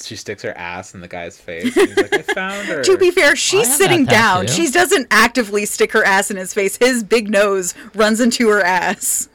she 0.00 0.16
sticks 0.16 0.42
her 0.42 0.56
ass 0.58 0.94
in 0.94 1.00
the 1.00 1.08
guy's 1.08 1.38
face? 1.40 1.76
And 1.76 1.88
he's 1.88 1.96
like, 1.96 2.12
I 2.12 2.22
found 2.34 2.66
her. 2.68 2.82
To 2.82 2.98
be 2.98 3.10
fair, 3.10 3.36
she's 3.36 3.72
sitting 3.76 4.04
down. 4.04 4.46
tattoo. 4.46 4.52
She 4.64 4.70
doesn't 4.70 5.06
actively 5.10 5.64
stick 5.64 5.92
her 5.92 6.04
ass 6.04 6.30
in 6.30 6.36
his 6.36 6.52
face. 6.52 6.76
His 6.76 7.04
big 7.04 7.30
nose 7.30 7.74
runs 7.94 8.20
into 8.20 8.48
her 8.48 8.60
ass. 8.62 9.28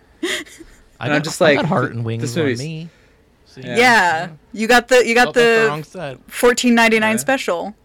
I 0.99 1.07
got, 1.07 1.15
I'm 1.17 1.23
just 1.23 1.41
I 1.41 1.45
like, 1.45 1.57
got 1.59 1.65
heart 1.65 1.91
and 1.93 1.99
this 2.01 2.05
wings 2.35 2.37
on 2.37 2.45
me. 2.45 2.89
See? 3.45 3.61
Yeah. 3.61 3.75
Yeah. 3.77 4.29
You 4.51 4.67
got 4.67 4.87
the 4.87 5.05
you 5.07 5.13
got 5.15 5.33
that's 5.33 5.35
the 5.35 5.61
the 5.63 5.67
wrong 5.69 5.83
side. 5.83 6.19
fourteen 6.27 6.75
ninety 6.75 6.99
nine 6.99 7.13
Yeah. 7.13 7.17
special. 7.17 7.75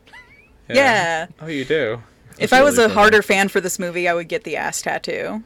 Yeah. 0.68 1.26
Oh, 1.40 1.46
you 1.46 1.64
do. 1.64 2.02
If 2.38 2.50
That's 2.50 2.52
I 2.54 2.62
was 2.62 2.78
a 2.78 2.82
funny. 2.82 2.94
harder 2.94 3.22
fan 3.22 3.48
for 3.48 3.60
this 3.60 3.78
movie, 3.78 4.08
I 4.08 4.14
would 4.14 4.28
get 4.28 4.44
the 4.44 4.56
ass 4.56 4.80
tattoo 4.82 5.42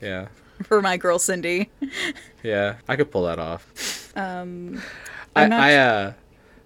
Yeah. 0.00 0.26
for 0.64 0.80
my 0.82 0.96
girl 0.96 1.18
Cindy. 1.18 1.70
Yeah. 2.42 2.76
I 2.88 2.96
could 2.96 3.10
pull 3.10 3.24
that 3.24 3.38
off. 3.38 4.12
Um, 4.16 4.80
I, 5.34 5.44
I'm 5.44 5.52
I 5.52 5.76
uh 5.76 6.12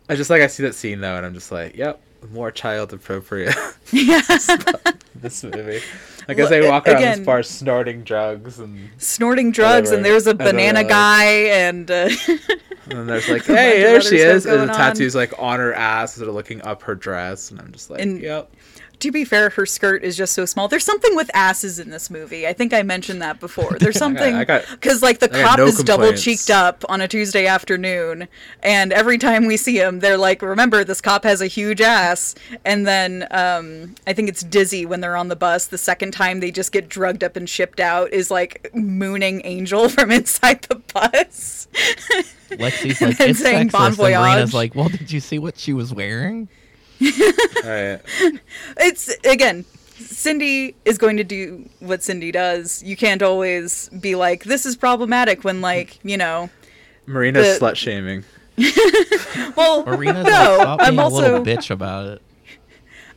I 0.08 0.14
just 0.16 0.30
like 0.30 0.42
I 0.42 0.46
see 0.46 0.62
that 0.64 0.74
scene 0.74 1.00
though 1.00 1.16
and 1.16 1.24
I'm 1.26 1.34
just 1.34 1.50
like, 1.52 1.76
yep, 1.76 2.00
more 2.30 2.50
child 2.50 2.92
appropriate 2.92 3.54
yeah. 3.92 4.20
this 5.14 5.42
movie. 5.44 5.80
Like 6.28 6.38
as 6.38 6.50
Well, 6.50 6.60
they 6.60 6.68
walk 6.68 6.86
around 6.86 6.96
again- 6.98 7.18
this 7.18 7.26
bar 7.26 7.42
snorting 7.42 8.02
drugs 8.04 8.58
and, 8.58 8.90
Snorting 8.98 9.50
drugs, 9.50 9.90
and 9.90 10.04
there's 10.04 10.26
a 10.26 10.34
banana 10.34 10.84
guy, 10.84 11.24
and 11.24 11.90
uh, 11.90 12.10
and 12.28 12.98
then 12.98 13.06
there's 13.06 13.30
like, 13.30 13.44
hey, 13.46 13.80
there 13.82 14.02
she 14.02 14.16
is. 14.18 14.44
And 14.44 14.54
the 14.54 14.58
going 14.66 14.70
on. 14.70 14.76
tattoo's 14.76 15.14
like 15.14 15.32
on 15.38 15.58
her 15.58 15.72
ass, 15.72 16.18
of 16.18 16.28
looking 16.28 16.60
up 16.62 16.82
her 16.82 16.94
dress, 16.94 17.50
and 17.50 17.58
I'm 17.60 17.72
just 17.72 17.88
like, 17.88 18.00
And- 18.02 18.20
yep. 18.20 18.52
To 19.00 19.12
be 19.12 19.24
fair, 19.24 19.50
her 19.50 19.66
skirt 19.66 20.02
is 20.02 20.16
just 20.16 20.32
so 20.32 20.44
small. 20.44 20.68
There's 20.68 20.84
something 20.84 21.14
with 21.14 21.30
asses 21.34 21.78
in 21.78 21.90
this 21.90 22.10
movie. 22.10 22.46
I 22.46 22.52
think 22.52 22.74
I 22.74 22.82
mentioned 22.82 23.22
that 23.22 23.38
before. 23.40 23.76
There's 23.78 23.98
something 23.98 24.38
because 24.38 25.02
like 25.02 25.20
the 25.20 25.34
I 25.34 25.42
cop 25.42 25.58
no 25.58 25.66
is 25.66 25.82
double 25.82 26.12
cheeked 26.12 26.50
up 26.50 26.84
on 26.88 27.00
a 27.00 27.08
Tuesday 27.08 27.46
afternoon, 27.46 28.28
and 28.62 28.92
every 28.92 29.18
time 29.18 29.46
we 29.46 29.56
see 29.56 29.78
him, 29.78 30.00
they're 30.00 30.18
like, 30.18 30.42
"Remember, 30.42 30.84
this 30.84 31.00
cop 31.00 31.24
has 31.24 31.40
a 31.40 31.46
huge 31.46 31.80
ass." 31.80 32.34
And 32.64 32.86
then 32.86 33.26
um, 33.30 33.94
I 34.06 34.12
think 34.12 34.28
it's 34.28 34.42
Dizzy 34.42 34.86
when 34.86 35.00
they're 35.00 35.16
on 35.16 35.28
the 35.28 35.36
bus. 35.36 35.66
The 35.66 35.78
second 35.78 36.12
time 36.12 36.40
they 36.40 36.50
just 36.50 36.72
get 36.72 36.88
drugged 36.88 37.22
up 37.22 37.36
and 37.36 37.48
shipped 37.48 37.80
out 37.80 38.12
is 38.12 38.30
like 38.30 38.70
mooning 38.74 39.42
Angel 39.44 39.88
from 39.88 40.10
inside 40.10 40.62
the 40.62 40.76
bus. 40.76 41.68
Lexi's 42.50 43.00
And 43.00 43.10
like, 43.10 43.18
then 43.18 43.30
it's 43.30 43.38
saying 43.38 43.68
sexist. 43.68 43.72
bon 43.72 43.86
and 43.86 43.98
Marina's 43.98 44.54
like, 44.54 44.74
well, 44.74 44.88
did 44.88 45.12
you 45.12 45.20
see 45.20 45.38
what 45.38 45.58
she 45.58 45.72
was 45.72 45.92
wearing? 45.92 46.48
All 47.00 47.70
right. 47.70 48.00
it's 48.78 49.08
again 49.24 49.64
cindy 49.96 50.74
is 50.84 50.96
going 50.98 51.16
to 51.16 51.24
do 51.24 51.68
what 51.80 52.02
cindy 52.02 52.30
does 52.30 52.82
you 52.84 52.96
can't 52.96 53.22
always 53.22 53.88
be 54.00 54.14
like 54.14 54.44
this 54.44 54.64
is 54.64 54.76
problematic 54.76 55.42
when 55.44 55.60
like 55.60 55.98
you 56.04 56.16
know 56.16 56.48
Marina's 57.06 57.58
The- 57.58 57.64
slut 57.66 57.74
shaming. 57.76 58.24
well 59.56 59.84
Marina's 59.86 60.24
no 60.26 60.56
like, 60.58 60.78
being 60.78 60.88
i'm 60.88 60.98
a 60.98 61.02
also 61.02 61.16
little 61.22 61.44
bitch 61.44 61.70
about 61.70 62.06
it. 62.06 62.22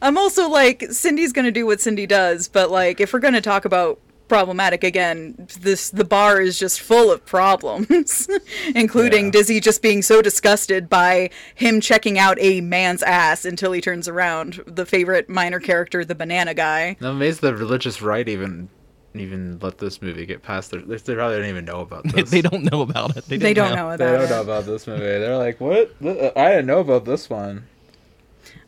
i'm 0.01 0.17
also 0.17 0.47
like 0.49 0.83
cindy's 0.91 1.33
going 1.33 1.45
to 1.45 1.51
do 1.51 1.65
what 1.65 1.81
cindy 1.81 2.05
does 2.05 2.47
but 2.47 2.69
like 2.69 2.99
if 2.99 3.11
we're 3.13 3.19
going 3.19 3.33
to 3.33 3.41
talk 3.41 3.65
about 3.65 3.99
problematic 4.31 4.81
again 4.81 5.35
this 5.59 5.89
the 5.89 6.05
bar 6.05 6.39
is 6.39 6.57
just 6.57 6.79
full 6.79 7.11
of 7.11 7.25
problems 7.25 8.29
including 8.75 9.25
Yeah. 9.25 9.31
dizzy 9.31 9.59
just 9.59 9.81
being 9.81 10.01
so 10.01 10.21
disgusted 10.21 10.87
by 10.89 11.29
him 11.53 11.81
checking 11.81 12.17
out 12.17 12.37
a 12.39 12.61
man's 12.61 13.03
ass 13.03 13.43
until 13.43 13.73
he 13.73 13.81
turns 13.81 14.07
around 14.07 14.61
the 14.65 14.85
favorite 14.85 15.27
minor 15.27 15.59
character 15.59 16.05
the 16.05 16.15
banana 16.15 16.53
guy 16.53 16.95
I'm 17.01 17.07
amazed 17.07 17.41
the 17.41 17.53
religious 17.53 18.01
right 18.01 18.27
even 18.29 18.69
even 19.13 19.59
let 19.61 19.79
this 19.79 20.01
movie 20.01 20.25
get 20.25 20.41
past 20.41 20.71
their. 20.71 20.79
They 20.79 20.95
they 20.95 21.15
probably 21.15 21.35
don't 21.39 21.49
even 21.49 21.65
know 21.65 21.81
about 21.81 22.03
this. 22.13 22.31
they 22.31 22.41
don't 22.41 22.63
know 22.71 22.81
about 22.81 23.17
it. 23.17 23.25
They, 23.25 23.35
they 23.35 23.53
don't 23.53 23.75
know 23.75 23.89
about 23.89 23.99
They 23.99 24.05
don't 24.05 24.23
it. 24.23 24.29
know 24.29 24.41
about 24.41 24.63
this 24.63 24.87
movie. 24.87 25.01
They're 25.01 25.35
like, 25.37 25.59
what? 25.59 25.91
I 26.01 26.49
didn't 26.51 26.67
know 26.67 26.79
about 26.79 27.03
this 27.03 27.29
one. 27.29 27.67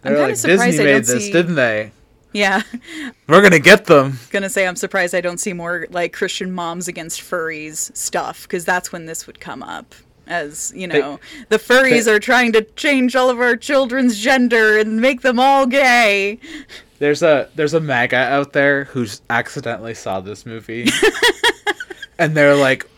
I'm 0.03 0.11
They're 0.11 0.11
kinda 0.15 0.27
like, 0.27 0.35
surprised 0.35 0.61
Disney 0.77 0.83
made 0.83 1.05
this, 1.05 1.23
see- 1.27 1.31
didn't 1.31 1.55
they? 1.55 1.93
Yeah 2.33 2.61
We're 3.27 3.41
gonna 3.41 3.59
get 3.59 3.85
them. 3.85 4.19
gonna 4.31 4.49
say 4.49 4.67
I'm 4.67 4.75
surprised 4.75 5.13
I 5.15 5.21
don't 5.21 5.39
see 5.39 5.53
more 5.53 5.87
like 5.91 6.13
Christian 6.13 6.51
moms 6.51 6.87
against 6.87 7.21
furries 7.21 7.95
stuff 7.95 8.43
because 8.43 8.65
that's 8.65 8.91
when 8.91 9.05
this 9.05 9.27
would 9.27 9.39
come 9.39 9.63
up. 9.63 9.95
As 10.25 10.71
you 10.75 10.87
know, 10.87 11.19
the 11.49 11.57
furries 11.57 12.05
they- 12.05 12.11
are 12.13 12.19
trying 12.19 12.53
to 12.53 12.61
change 12.61 13.15
all 13.15 13.29
of 13.29 13.39
our 13.39 13.55
children's 13.57 14.17
gender 14.19 14.77
and 14.79 15.01
make 15.01 15.21
them 15.21 15.37
all 15.39 15.65
gay. 15.65 16.39
There's 16.99 17.21
a 17.21 17.49
there's 17.55 17.73
a 17.73 17.81
MAGA 17.81 18.15
out 18.15 18.53
there 18.53 18.85
who's 18.85 19.21
accidentally 19.29 19.93
saw 19.93 20.21
this 20.21 20.45
movie, 20.45 20.87
and 22.17 22.35
they're 22.37 22.55
like, 22.55 22.89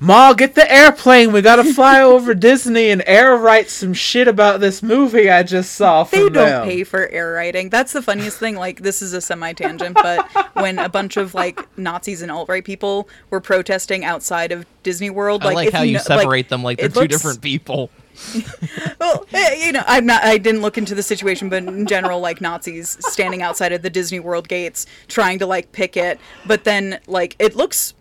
"Ma, 0.00 0.32
get 0.34 0.54
the 0.54 0.70
airplane. 0.70 1.32
We 1.32 1.40
gotta 1.40 1.64
fly 1.64 2.02
over 2.02 2.34
Disney 2.34 2.90
and 2.90 3.02
air 3.06 3.36
write 3.36 3.70
some 3.70 3.94
shit 3.94 4.28
about 4.28 4.60
this 4.60 4.82
movie 4.82 5.30
I 5.30 5.42
just 5.42 5.72
saw 5.72 6.04
from 6.04 6.18
They 6.18 6.28
don't 6.28 6.34
them." 6.34 6.64
pay 6.68 6.84
for 6.84 7.06
air 7.08 7.32
writing. 7.32 7.70
That's 7.70 7.92
the 7.92 8.02
funniest 8.02 8.38
thing. 8.38 8.56
Like 8.56 8.80
this 8.82 9.00
is 9.00 9.12
a 9.12 9.20
semi 9.20 9.52
tangent, 9.52 9.94
but 9.94 10.28
when 10.54 10.78
a 10.78 10.88
bunch 10.88 11.16
of 11.16 11.34
like 11.34 11.66
Nazis 11.78 12.22
and 12.22 12.30
alt 12.30 12.48
right 12.48 12.64
people 12.64 13.08
were 13.30 13.40
protesting 13.40 14.04
outside 14.04 14.52
of 14.52 14.66
Disney 14.82 15.10
World, 15.10 15.42
I 15.42 15.46
like, 15.46 15.54
like 15.54 15.68
if 15.68 15.74
how 15.74 15.82
you 15.82 15.94
know- 15.94 16.00
separate 16.00 16.48
them 16.48 16.62
like 16.62 16.78
they're 16.78 16.88
two 16.88 17.00
looks- 17.00 17.14
different 17.14 17.40
people. 17.40 17.90
well, 19.00 19.26
eh, 19.32 19.66
you 19.66 19.72
know, 19.72 19.82
I'm 19.88 20.06
not. 20.06 20.22
I 20.22 20.38
didn't 20.38 20.62
look 20.62 20.78
into 20.78 20.94
the 20.94 21.02
situation, 21.02 21.48
but 21.48 21.64
in 21.64 21.84
general, 21.86 22.20
like 22.20 22.40
Nazis 22.40 22.96
standing 23.00 23.42
outside 23.42 23.72
of 23.72 23.82
the 23.82 23.90
Disney 23.90 24.20
World 24.20 24.46
gates 24.46 24.86
trying 25.08 25.40
to 25.40 25.46
like 25.46 25.72
picket, 25.72 26.20
but 26.46 26.62
then 26.62 27.00
like 27.08 27.34
it 27.40 27.56
looks 27.56 27.92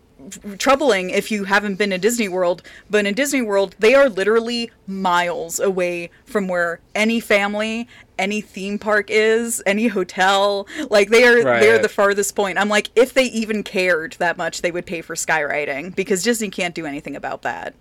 troubling 0.57 1.09
if 1.09 1.31
you 1.31 1.45
haven't 1.45 1.75
been 1.75 1.91
to 1.91 1.97
Disney 1.97 2.27
World. 2.27 2.63
But 2.89 3.05
in 3.05 3.13
Disney 3.13 3.41
World, 3.41 3.75
they 3.79 3.95
are 3.95 4.09
literally 4.09 4.71
miles 4.87 5.59
away 5.59 6.09
from 6.25 6.47
where 6.47 6.79
any 6.95 7.19
family, 7.19 7.87
any 8.17 8.41
theme 8.41 8.79
park 8.79 9.07
is, 9.09 9.61
any 9.65 9.87
hotel. 9.87 10.67
Like 10.89 11.09
they 11.09 11.25
are, 11.25 11.43
they're 11.43 11.79
the 11.79 11.89
farthest 11.89 12.35
point. 12.35 12.57
I'm 12.57 12.69
like, 12.69 12.89
if 12.95 13.13
they 13.13 13.25
even 13.25 13.63
cared 13.63 14.13
that 14.13 14.37
much, 14.37 14.61
they 14.61 14.71
would 14.71 14.85
pay 14.85 15.01
for 15.01 15.15
skywriting 15.15 15.95
because 15.95 16.23
Disney 16.23 16.49
can't 16.49 16.75
do 16.75 16.85
anything 16.85 17.15
about 17.15 17.41
that. 17.43 17.73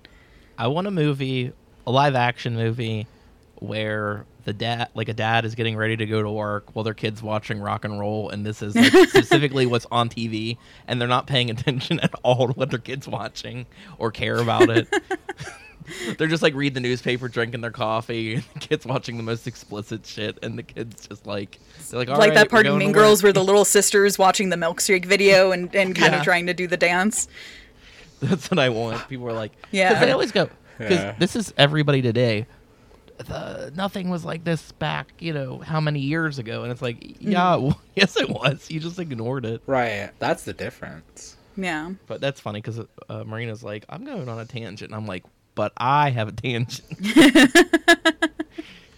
I 0.59 0.69
want 0.69 0.87
a 0.87 0.91
movie, 0.91 1.53
a 1.87 1.91
live 1.91 2.15
action 2.15 2.55
movie, 2.55 3.07
where 3.57 4.25
the 4.45 4.53
dad, 4.53 4.89
like 4.95 5.09
a 5.09 5.13
dad, 5.15 5.45
is 5.45 5.55
getting 5.55 5.77
ready 5.77 5.97
to 5.97 6.07
go 6.07 6.23
to 6.23 6.31
work 6.31 6.75
while 6.75 6.83
their 6.85 6.95
kids 6.95 7.23
watching 7.23 7.61
Rock 7.61 7.85
and 7.85 7.99
Rule, 7.99 8.31
and 8.31 8.45
this 8.45 8.63
is 8.63 8.75
like, 8.75 8.93
specifically 9.09 9.67
what's 9.67 9.87
on 9.91 10.09
TV, 10.09 10.57
and 10.87 11.01
they're 11.01 11.09
not 11.09 11.27
paying 11.27 11.51
attention 11.51 12.01
at 12.01 12.13
all 12.23 12.49
to 12.49 12.53
what 12.55 12.71
their 12.71 12.79
kids 12.79 13.07
watching 13.09 13.67
or 13.99 14.11
care 14.11 14.37
about 14.37 14.69
it. 14.71 14.89
they're 16.19 16.29
just 16.29 16.43
like 16.43 16.55
read 16.55 16.75
the 16.75 16.81
newspaper, 16.81 17.29
drinking 17.29 17.61
their 17.61 17.71
coffee, 17.71 18.35
and 18.35 18.45
the 18.55 18.61
kids 18.61 18.87
watching 18.87 19.17
the 19.17 19.23
most 19.23 19.47
explicit 19.47 20.07
shit, 20.07 20.39
and 20.43 20.59
the 20.59 20.63
kids 20.63 21.09
just 21.09 21.27
like 21.27 21.59
they're 21.91 21.99
like, 22.01 22.09
"All 22.09 22.17
like 22.17 22.29
right, 22.31 22.35
that 22.35 22.47
we're 22.47 22.51
part 22.57 22.67
in 22.67 22.73
going 22.73 22.79
Mean. 22.87 22.93
Girls 22.93 23.23
where 23.23 23.33
the 23.33 23.45
little 23.45 23.65
sisters 23.65 24.19
watching 24.19 24.49
the 24.51 24.57
milkshake 24.57 25.05
video 25.05 25.53
and, 25.53 25.75
and 25.75 25.95
kind 25.95 26.13
Yeah. 26.13 26.19
of 26.19 26.25
trying 26.25 26.47
to 26.47 26.55
do 26.55 26.67
the 26.67 26.77
dance. 26.77 27.29
That's 28.21 28.51
what 28.51 28.59
I 28.61 28.69
want. 28.69 29.09
People 29.09 29.27
are 29.29 29.33
like, 29.33 29.53
Yeah. 29.73 29.89
Because 29.91 30.07
they 30.07 30.13
always 30.13 30.31
go, 30.33 30.49
because 30.79 30.97
Yeah. 30.99 31.15
this 31.19 31.35
is 31.37 31.53
everybody 31.59 32.01
today. 32.03 32.47
The, 33.19 33.73
nothing 33.77 34.09
was 34.11 34.25
like 34.25 34.45
this 34.45 34.73
back, 34.73 35.13
you 35.19 35.33
know, 35.33 35.59
how 35.59 35.81
many 35.81 36.01
years 36.01 36.39
ago? 36.39 36.63
And 36.63 36.73
it's 36.73 36.83
like, 36.83 36.99
Mm-hmm. 37.01 37.31
yeah, 37.31 37.55
well, 37.57 37.81
yes, 37.95 38.17
it 38.17 38.29
was. 38.29 38.71
You 38.71 38.81
just 38.81 38.99
ignored 38.99 39.45
it. 39.47 39.63
Right. 39.67 40.11
That's 40.19 40.45
the 40.45 40.53
difference. 40.53 41.37
Yeah. 41.57 41.93
But 42.07 42.21
that's 42.21 42.41
funny 42.41 42.61
because 42.61 42.81
uh, 43.09 43.25
Marina's 43.25 43.63
like, 43.63 43.85
I'm 43.89 44.05
going 44.05 44.29
on 44.29 44.39
a 44.41 44.45
tangent. 44.47 44.91
And 44.91 44.95
I'm 44.95 45.07
like, 45.07 45.25
but 45.55 45.73
I 45.77 46.11
have 46.11 46.29
a 46.29 46.33
tangent. 46.33 46.83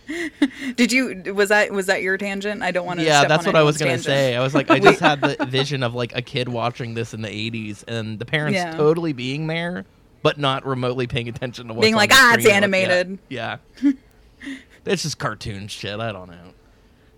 Did 0.77 0.93
you 0.93 1.33
was 1.35 1.49
that 1.49 1.73
was 1.73 1.87
that 1.87 2.03
your 2.03 2.19
tangent? 2.19 2.63
I 2.63 2.71
don't 2.73 2.85
want 2.85 3.01
to. 3.01 3.07
yeah, 3.07 3.21
step 3.21 3.29
that's 3.31 3.47
on 3.47 3.53
what 3.55 3.59
I 3.59 3.63
was 3.63 3.81
anyone's 3.81 4.05
gonna 4.05 4.15
tangent. 4.15 4.33
say. 4.33 4.37
I 4.37 4.43
was 4.43 4.55
like, 4.55 4.71
I 4.71 4.79
just 4.79 5.01
had 5.01 5.21
the 5.23 5.47
vision 5.47 5.83
of 5.83 5.95
like 5.95 6.15
a 6.15 6.21
kid 6.21 6.49
watching 6.49 6.93
this 6.93 7.15
in 7.15 7.23
the 7.23 7.29
'80s, 7.29 7.85
and 7.89 8.19
the 8.19 8.27
parents 8.27 8.57
Yeah. 8.57 8.73
totally 8.77 9.15
being 9.15 9.47
there, 9.47 9.87
but 10.25 10.39
not 10.39 10.67
remotely 10.67 11.07
paying 11.07 11.29
attention 11.29 11.69
to 11.69 11.75
what's 11.75 11.85
Being 11.85 11.95
on 11.95 11.99
like, 11.99 12.11
the 12.11 12.17
"Ah, 12.19 12.35
it's 12.35 12.43
screen." 12.43 12.61
Like, 12.63 12.73
yeah, 12.73 12.89
animated. 12.89 13.19
Yeah, 13.29 13.57
it's 14.87 15.03
just 15.05 15.19
cartoon 15.19 15.69
shit. 15.69 16.01
I 16.01 16.11
don't 16.11 16.29
know. 16.29 16.51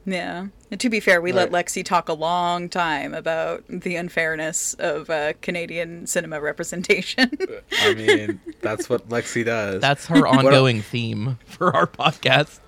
Yeah. 0.09 0.47
And 0.71 0.79
to 0.81 0.89
be 0.89 1.01
fair, 1.01 1.21
we 1.21 1.33
let 1.33 1.51
Lexi 1.51 1.85
talk 1.85 2.09
a 2.09 2.13
long 2.13 2.69
time 2.69 3.13
about 3.15 3.65
the 3.69 3.97
unfairness 3.97 4.75
of 4.75 5.11
uh, 5.11 5.33
Canadian 5.43 6.07
cinema 6.07 6.41
representation. 6.41 7.31
I 7.81 7.95
mean, 7.95 8.41
that's 8.61 8.89
what 8.89 9.09
Lexi 9.09 9.45
does. 9.45 9.81
That's 9.81 10.07
her 10.07 10.25
ongoing 10.29 10.81
theme 10.83 11.39
for 11.47 11.75
our 11.75 11.87
podcast. 11.89 12.61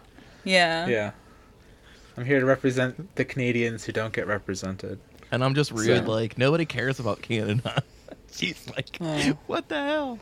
yeah. 0.45 0.87
yeah. 0.89 1.11
I'm 2.17 2.25
here 2.25 2.41
to 2.41 2.47
represent 2.47 3.15
the 3.15 3.25
Canadians 3.25 3.85
who 3.85 3.93
don't 3.93 4.13
get 4.13 4.27
represented. 4.27 4.99
And 5.31 5.45
I'm 5.45 5.55
just 5.55 5.71
rude, 5.71 6.05
So- 6.07 6.11
like 6.11 6.39
nobody 6.39 6.65
cares 6.67 6.99
about 6.99 7.23
Canada. 7.23 7.85
She's 8.33 8.69
like, 8.75 8.99
Oh. 9.01 9.39
what 9.47 9.69
the 9.69 9.77
hell? 9.77 10.19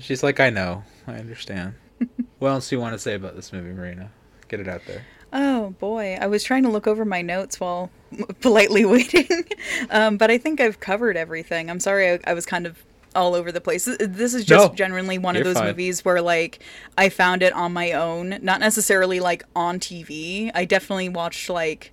She's 0.00 0.22
like, 0.22 0.40
I 0.40 0.50
know. 0.50 0.84
I 1.06 1.14
understand. 1.14 1.74
what 2.38 2.48
else 2.50 2.68
do 2.68 2.76
you 2.76 2.80
want 2.80 2.94
to 2.94 2.98
say 2.98 3.14
about 3.14 3.34
this 3.36 3.52
movie, 3.52 3.72
Marina? 3.72 4.10
Get 4.48 4.60
it 4.60 4.68
out 4.68 4.82
there. 4.86 5.02
Oh 5.34 5.70
boy, 5.78 6.18
I 6.20 6.26
was 6.26 6.44
trying 6.44 6.62
to 6.64 6.68
look 6.68 6.86
over 6.86 7.04
my 7.06 7.22
notes 7.22 7.58
while 7.58 7.90
politely 8.42 8.84
waiting, 8.84 9.44
um, 9.90 10.18
but 10.18 10.30
I 10.30 10.36
think 10.36 10.60
I've 10.60 10.78
covered 10.78 11.16
everything. 11.16 11.70
I'm 11.70 11.80
sorry, 11.80 12.10
I, 12.12 12.18
I 12.26 12.34
was 12.34 12.44
kind 12.44 12.66
of 12.66 12.76
all 13.14 13.34
over 13.34 13.50
the 13.50 13.60
place. 13.60 13.86
This- 13.86 14.34
is 14.34 14.44
just 14.44 14.70
No, 14.70 14.74
genuinely 14.74 15.16
one 15.18 15.36
of 15.36 15.44
those 15.44 15.56
fine. 15.56 15.68
movies 15.68 16.04
where 16.04 16.20
like 16.20 16.58
I 16.98 17.08
found 17.08 17.42
it 17.42 17.54
on 17.54 17.72
my 17.72 17.92
own, 17.92 18.38
not 18.42 18.60
necessarily 18.60 19.20
like 19.20 19.42
on 19.56 19.80
TV. 19.80 20.50
I 20.54 20.66
definitely 20.66 21.08
watched 21.08 21.48
like 21.48 21.92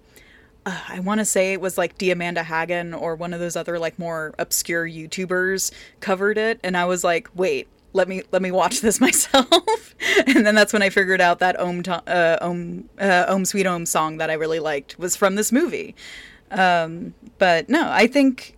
uh, 0.65 0.80
I 0.90 0.99
want 0.99 1.19
to 1.19 1.26
say 1.26 1.53
it 1.53 1.61
was 1.61 1.77
like 1.77 1.98
Diamanda 1.98 2.44
Hagan 2.44 2.94
or 2.94 3.15
one 3.15 3.34
of 3.34 3.40
those 3.40 3.56
other 3.56 3.80
like 3.80 3.98
more 3.99 4.34
obscure 4.40 4.88
YouTubers 4.88 5.72
covered 5.99 6.38
it, 6.38 6.60
and 6.64 6.77
I 6.77 6.86
was 6.86 7.03
like, 7.03 7.30
wait. 7.36 7.68
Let 7.91 8.07
me 8.07 8.22
let 8.31 8.44
me 8.44 8.52
watch 8.52 8.81
this 8.81 9.02
myself, 9.02 9.95
and 10.27 10.45
then 10.45 10.53
that's 10.53 10.72
when 10.72 10.84
I 10.84 10.91
figured 10.91 11.22
out 11.22 11.40
that 11.40 11.60
Om 11.60 11.81
to- 11.81 12.03
uh, 12.07 12.38
Om 12.40 12.88
uh, 13.02 13.26
Ohm 13.27 13.45
Sweet 13.45 13.65
Ohm 13.65 13.88
song 13.88 14.18
that 14.18 14.30
I 14.30 14.34
really 14.34 14.60
liked 14.60 14.99
was 14.99 15.15
from 15.15 15.34
this 15.34 15.52
movie. 15.52 15.95
Um, 16.52 17.15
but 17.40 17.68
no, 17.68 17.90
I 17.90 18.06
think 18.06 18.56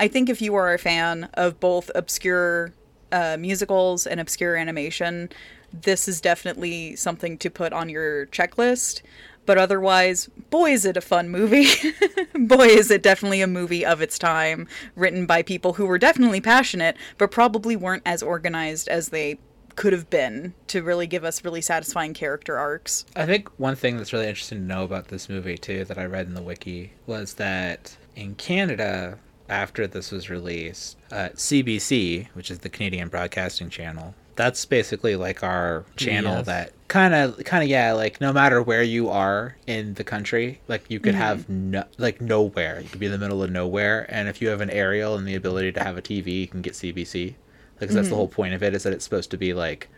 I 0.00 0.08
think 0.08 0.28
if 0.28 0.42
you 0.42 0.56
are 0.56 0.74
a 0.74 0.78
fan 0.78 1.28
of 1.34 1.60
both 1.60 1.92
obscure 1.94 2.72
uh, 3.12 3.36
musicals 3.38 4.04
and 4.04 4.18
obscure 4.18 4.56
animation, 4.56 5.28
this 5.72 6.08
is 6.08 6.20
definitely 6.20 6.96
something 6.96 7.38
to 7.38 7.50
put 7.50 7.72
on 7.72 7.88
your 7.88 8.26
checklist. 8.26 9.02
But 9.44 9.58
otherwise, 9.58 10.28
boy, 10.50 10.70
is 10.72 10.84
it 10.84 10.96
a 10.96 11.00
fun 11.00 11.28
movie. 11.28 11.66
boy, 12.34 12.66
is 12.66 12.90
it 12.90 13.02
definitely 13.02 13.40
a 13.40 13.46
movie 13.46 13.84
of 13.84 14.00
its 14.00 14.18
time, 14.18 14.68
written 14.94 15.26
by 15.26 15.42
people 15.42 15.72
who 15.74 15.86
were 15.86 15.98
definitely 15.98 16.40
passionate, 16.40 16.96
but 17.18 17.30
probably 17.30 17.74
weren't 17.74 18.04
as 18.06 18.22
organized 18.22 18.88
as 18.88 19.08
they 19.08 19.38
could 19.74 19.92
have 19.92 20.10
been 20.10 20.52
to 20.68 20.82
really 20.82 21.06
give 21.06 21.24
us 21.24 21.44
really 21.44 21.62
satisfying 21.62 22.12
character 22.14 22.58
arcs. 22.58 23.04
I 23.16 23.24
think 23.26 23.48
one 23.58 23.74
thing 23.74 23.96
that's 23.96 24.12
really 24.12 24.28
interesting 24.28 24.58
to 24.58 24.64
know 24.64 24.84
about 24.84 25.08
this 25.08 25.28
movie 25.30 25.56
too 25.56 25.84
that 25.86 25.96
I 25.98 26.04
read 26.04 26.26
in 26.26 26.34
the 26.34 26.42
wiki 26.42 26.92
was 27.06 27.34
that 27.34 27.96
in 28.14 28.34
Canada, 28.34 29.18
after 29.48 29.86
this 29.86 30.12
was 30.12 30.28
released, 30.28 30.98
uh, 31.10 31.30
CBC, 31.34 32.28
which 32.34 32.50
is 32.50 32.58
the 32.60 32.68
Canadian 32.68 33.08
Broadcasting 33.08 33.70
Channel, 33.70 34.14
that's 34.36 34.64
basically 34.66 35.16
like 35.16 35.42
our 35.42 35.84
channel 35.96 36.36
Yes. 36.36 36.46
that 36.46 36.72
kind 36.92 37.14
of, 37.14 37.42
kind 37.44 37.64
of, 37.64 37.70
yeah, 37.70 37.92
like 37.94 38.20
no 38.20 38.34
matter 38.34 38.62
where 38.62 38.82
you 38.82 39.08
are 39.08 39.56
in 39.66 39.94
the 39.94 40.04
country, 40.04 40.60
like 40.68 40.84
you 40.90 41.00
could 41.00 41.14
have 41.14 41.38
mm-hmm. 41.40 41.70
no, 41.70 41.84
like 41.96 42.20
nowhere, 42.20 42.80
you 42.80 42.88
could 42.88 43.00
be 43.00 43.06
in 43.06 43.12
the 43.12 43.18
middle 43.18 43.42
of 43.42 43.50
nowhere, 43.50 44.06
and 44.10 44.28
if 44.28 44.42
you 44.42 44.48
have 44.48 44.60
an 44.60 44.68
aerial 44.68 45.16
and 45.16 45.26
the 45.26 45.34
ability 45.34 45.72
to 45.72 45.82
have 45.82 45.96
a 45.96 46.02
TV, 46.02 46.42
you 46.42 46.46
can 46.46 46.60
get 46.60 46.74
CBC. 46.74 47.34
Like 47.80 47.88
'cause 47.88 47.94
that's 47.94 48.08
the 48.08 48.12
mm-hmm. 48.12 48.14
whole 48.14 48.28
point 48.28 48.52
of 48.52 48.62
it 48.62 48.74
is 48.74 48.82
that 48.82 48.92
it's 48.92 49.04
supposed 49.04 49.30
to 49.30 49.38
be 49.38 49.54
like 49.54 49.88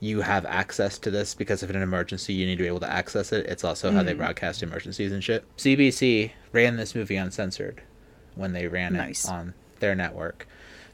you 0.00 0.22
have 0.22 0.46
access 0.46 0.98
to 0.98 1.10
this 1.10 1.34
because 1.34 1.62
if 1.62 1.68
in 1.68 1.76
an 1.76 1.82
emergency 1.82 2.32
you 2.32 2.46
need 2.46 2.56
to 2.56 2.62
be 2.62 2.68
able 2.68 2.80
to 2.80 2.90
access 2.90 3.30
it. 3.32 3.46
It's 3.46 3.64
also 3.64 3.92
how 3.92 4.02
they 4.02 4.12
mm-hmm. 4.12 4.20
broadcast 4.20 4.62
emergencies 4.62 5.12
and 5.12 5.22
shit. 5.22 5.44
CBC 5.56 6.32
ran 6.52 6.76
this 6.76 6.94
movie 6.94 7.16
uncensored 7.16 7.82
when 8.34 8.52
they 8.52 8.68
ran 8.68 8.94
Nice. 8.94 9.24
it 9.24 9.30
on 9.30 9.54
their 9.80 9.94
network 9.94 10.46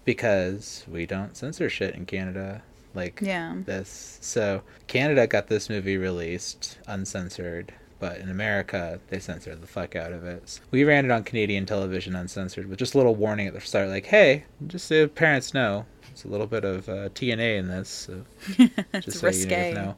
because 0.04 0.84
we 0.88 1.06
don't 1.06 1.36
censor 1.36 1.70
shit 1.70 1.94
in 1.94 2.06
Canada 2.06 2.62
like 2.94 3.20
Yeah. 3.22 3.56
this. 3.64 4.18
So 4.20 4.62
Canada 4.86 5.26
got 5.26 5.48
this 5.48 5.68
movie 5.68 5.96
released 5.96 6.78
uncensored. 6.86 7.72
But 8.00 8.18
in 8.18 8.28
America, 8.28 9.00
they 9.08 9.18
censored 9.18 9.62
the 9.62 9.66
fuck 9.66 9.96
out 9.96 10.12
of 10.12 10.24
it. 10.24 10.60
We 10.70 10.84
ran 10.84 11.06
it 11.06 11.10
on 11.10 11.24
Canadian 11.24 11.64
television 11.64 12.14
uncensored 12.14 12.66
with 12.68 12.78
just 12.78 12.94
a 12.94 12.98
little 12.98 13.14
warning 13.14 13.46
at 13.46 13.54
the 13.54 13.60
start, 13.62 13.88
like, 13.88 14.04
"Hey, 14.06 14.44
just 14.66 14.88
so 14.88 15.08
parents 15.08 15.54
know, 15.54 15.86
it's 16.10 16.24
a 16.24 16.28
little 16.28 16.48
bit 16.48 16.64
of 16.64 16.86
uh, 16.88 17.08
TNA 17.10 17.56
in 17.56 17.68
this." 17.68 17.88
So 17.88 18.24
It's 18.92 19.06
just 19.06 19.20
so 19.20 19.26
you 19.28 19.30
risque. 19.30 19.72
know. 19.72 19.96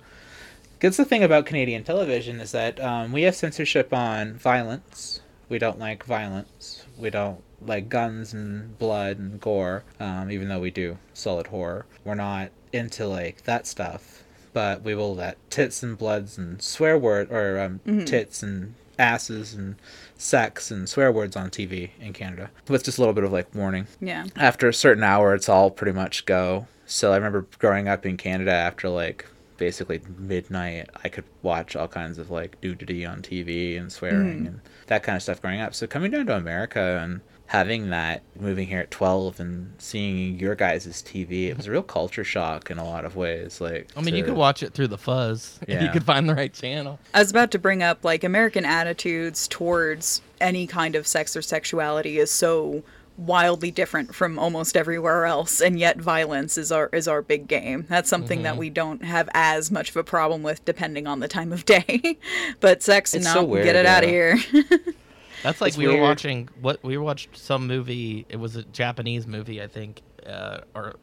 Because 0.75 0.99
the 0.99 1.05
thing 1.07 1.25
about 1.25 1.47
Canadian 1.47 1.83
television 1.83 2.39
is 2.39 2.53
that 2.53 2.79
um, 2.81 3.11
we 3.11 3.23
have 3.23 3.35
censorship 3.35 3.93
on 3.93 4.35
violence. 4.35 5.21
We 5.49 5.59
don't 5.59 5.79
like 5.79 6.05
violence. 6.05 6.85
We 6.99 7.11
don't 7.11 7.41
like 7.63 7.89
guns 7.89 8.35
and 8.35 8.79
blood 8.79 9.19
and 9.19 9.41
gore, 9.41 9.83
um, 9.99 10.31
even 10.31 10.49
though 10.49 10.61
we 10.61 10.71
do 10.71 10.99
solid 11.15 11.47
horror. 11.49 11.87
We're 12.05 12.15
not 12.15 12.51
into 12.77 13.07
like 13.07 13.43
that 13.45 13.67
stuff, 13.67 14.23
but 14.53 14.83
we 14.83 14.95
will 14.95 15.15
let 15.15 15.37
tits 15.51 15.83
and 15.83 15.97
bloods 15.99 16.39
and 16.39 16.61
swear 16.63 16.97
word 16.99 17.31
or 17.33 17.59
um, 17.61 17.81
tits 18.05 18.43
and 18.43 18.75
asses 18.99 19.53
and 19.55 19.77
sex 20.17 20.71
and 20.71 20.89
swear 20.89 21.13
words 21.13 21.37
on 21.37 21.51
TV 21.51 21.91
in 22.01 22.13
Canada. 22.13 22.51
With 22.69 22.85
just 22.85 22.97
a 22.99 23.01
little 23.01 23.13
bit 23.15 23.25
of 23.25 23.33
like 23.33 23.55
warning 23.55 23.87
Yeah. 24.01 24.27
after 24.37 24.69
a 24.69 24.75
certain 24.75 25.03
hour 25.05 25.35
it's 25.35 25.49
all 25.49 25.71
pretty 25.71 25.93
much 25.93 26.25
go 26.27 26.67
so 26.89 27.13
i 27.13 27.17
remember 27.17 27.45
growing 27.59 27.89
up 27.89 28.07
in 28.07 28.17
canada 28.17 28.53
after 28.53 28.89
like 28.89 29.27
basically 29.57 30.01
midnight 30.19 30.89
i 31.03 31.09
could 31.09 31.25
watch 31.43 31.75
all 31.75 31.89
kinds 31.89 32.17
of 32.17 32.31
like 32.31 32.57
nudity 32.63 33.05
on 33.05 33.21
tv 33.23 33.77
and 33.77 33.91
swearing 33.93 34.47
and 34.47 34.61
that 34.87 35.03
kind 35.03 35.17
of 35.17 35.23
stuff 35.23 35.43
growing 35.43 35.61
up 35.61 35.75
so 35.75 35.85
coming 35.89 36.13
down 36.13 36.25
to 36.27 36.37
america 36.37 37.01
and 37.03 37.21
having 37.47 37.91
that 37.91 38.23
moving 38.41 38.67
here 38.67 38.81
at 38.81 38.91
12 38.91 39.39
and 39.41 39.73
seeing 39.79 40.39
your 40.39 40.55
guys' 40.55 40.87
tv 41.03 41.49
it 41.49 41.57
was 41.57 41.67
a 41.67 41.71
real 41.71 41.83
culture 41.83 42.25
shock 42.25 42.71
in 42.71 42.79
a 42.79 42.85
lot 42.85 43.05
of 43.05 43.15
ways 43.17 43.61
like 43.61 43.89
I 43.97 44.03
mean, 44.03 44.15
you 44.17 44.25
could 44.25 44.35
watch 44.35 44.63
it 44.63 44.73
through 44.75 44.89
the 44.89 44.99
fuzz 44.99 45.59
if 45.69 45.81
you 45.83 45.89
could 45.91 46.05
find 46.05 46.29
the 46.29 46.35
right 46.35 46.53
channel. 46.53 46.99
I 47.15 47.21
was 47.21 47.31
about 47.31 47.51
to 47.53 47.59
bring 47.59 47.83
up 47.83 48.05
like 48.05 48.25
American 48.25 48.65
attitudes 48.65 49.47
towards 49.49 50.23
any 50.41 50.67
kind 50.67 50.95
of 50.97 51.07
sex 51.07 51.37
or 51.37 51.43
sexuality 51.43 52.19
is 52.19 52.31
so 52.31 52.83
wildly 53.19 53.71
different 53.71 54.15
from 54.15 54.39
almost 54.39 54.77
everywhere 54.77 55.25
else 55.25 55.63
and 55.63 55.79
yet 55.79 55.97
violence 55.99 56.59
is 56.59 56.71
our 56.71 56.91
is 56.93 57.09
our 57.09 57.23
big 57.23 57.49
game. 57.49 57.87
That's 57.89 58.11
something 58.11 58.39
Mm-hmm. 58.41 58.45
that 58.45 58.57
we 58.59 58.69
don't 58.71 59.03
have 59.05 59.29
as 59.33 59.71
much 59.71 59.89
of 59.91 59.97
a 59.97 60.05
problem 60.05 60.43
with 60.43 60.63
depending 60.65 61.07
on 61.07 61.21
the 61.21 61.29
time 61.29 61.53
of 61.53 61.65
day. 61.77 62.19
but 62.61 62.83
sex 62.83 63.15
It's 63.15 63.25
no, 63.25 63.33
so 63.35 63.45
weird, 63.45 63.65
get 63.65 63.77
it 63.77 63.87
out 63.87 64.05
of 64.05 64.11
here. 64.11 64.37
That's 65.47 65.61
like 65.61 65.69
It's 65.71 65.77
we 65.79 65.87
were 65.89 66.01
watching 66.01 66.49
what 66.61 66.83
we 66.83 66.99
watched 66.99 67.37
some 67.37 67.67
movie. 67.67 68.27
It 68.29 68.37
was 68.37 68.57
a 68.57 68.63
Japanese 68.65 69.27
movie, 69.27 69.63
I 69.63 69.69
think, 69.69 70.03
uh, 70.27 70.59
or 70.75 70.95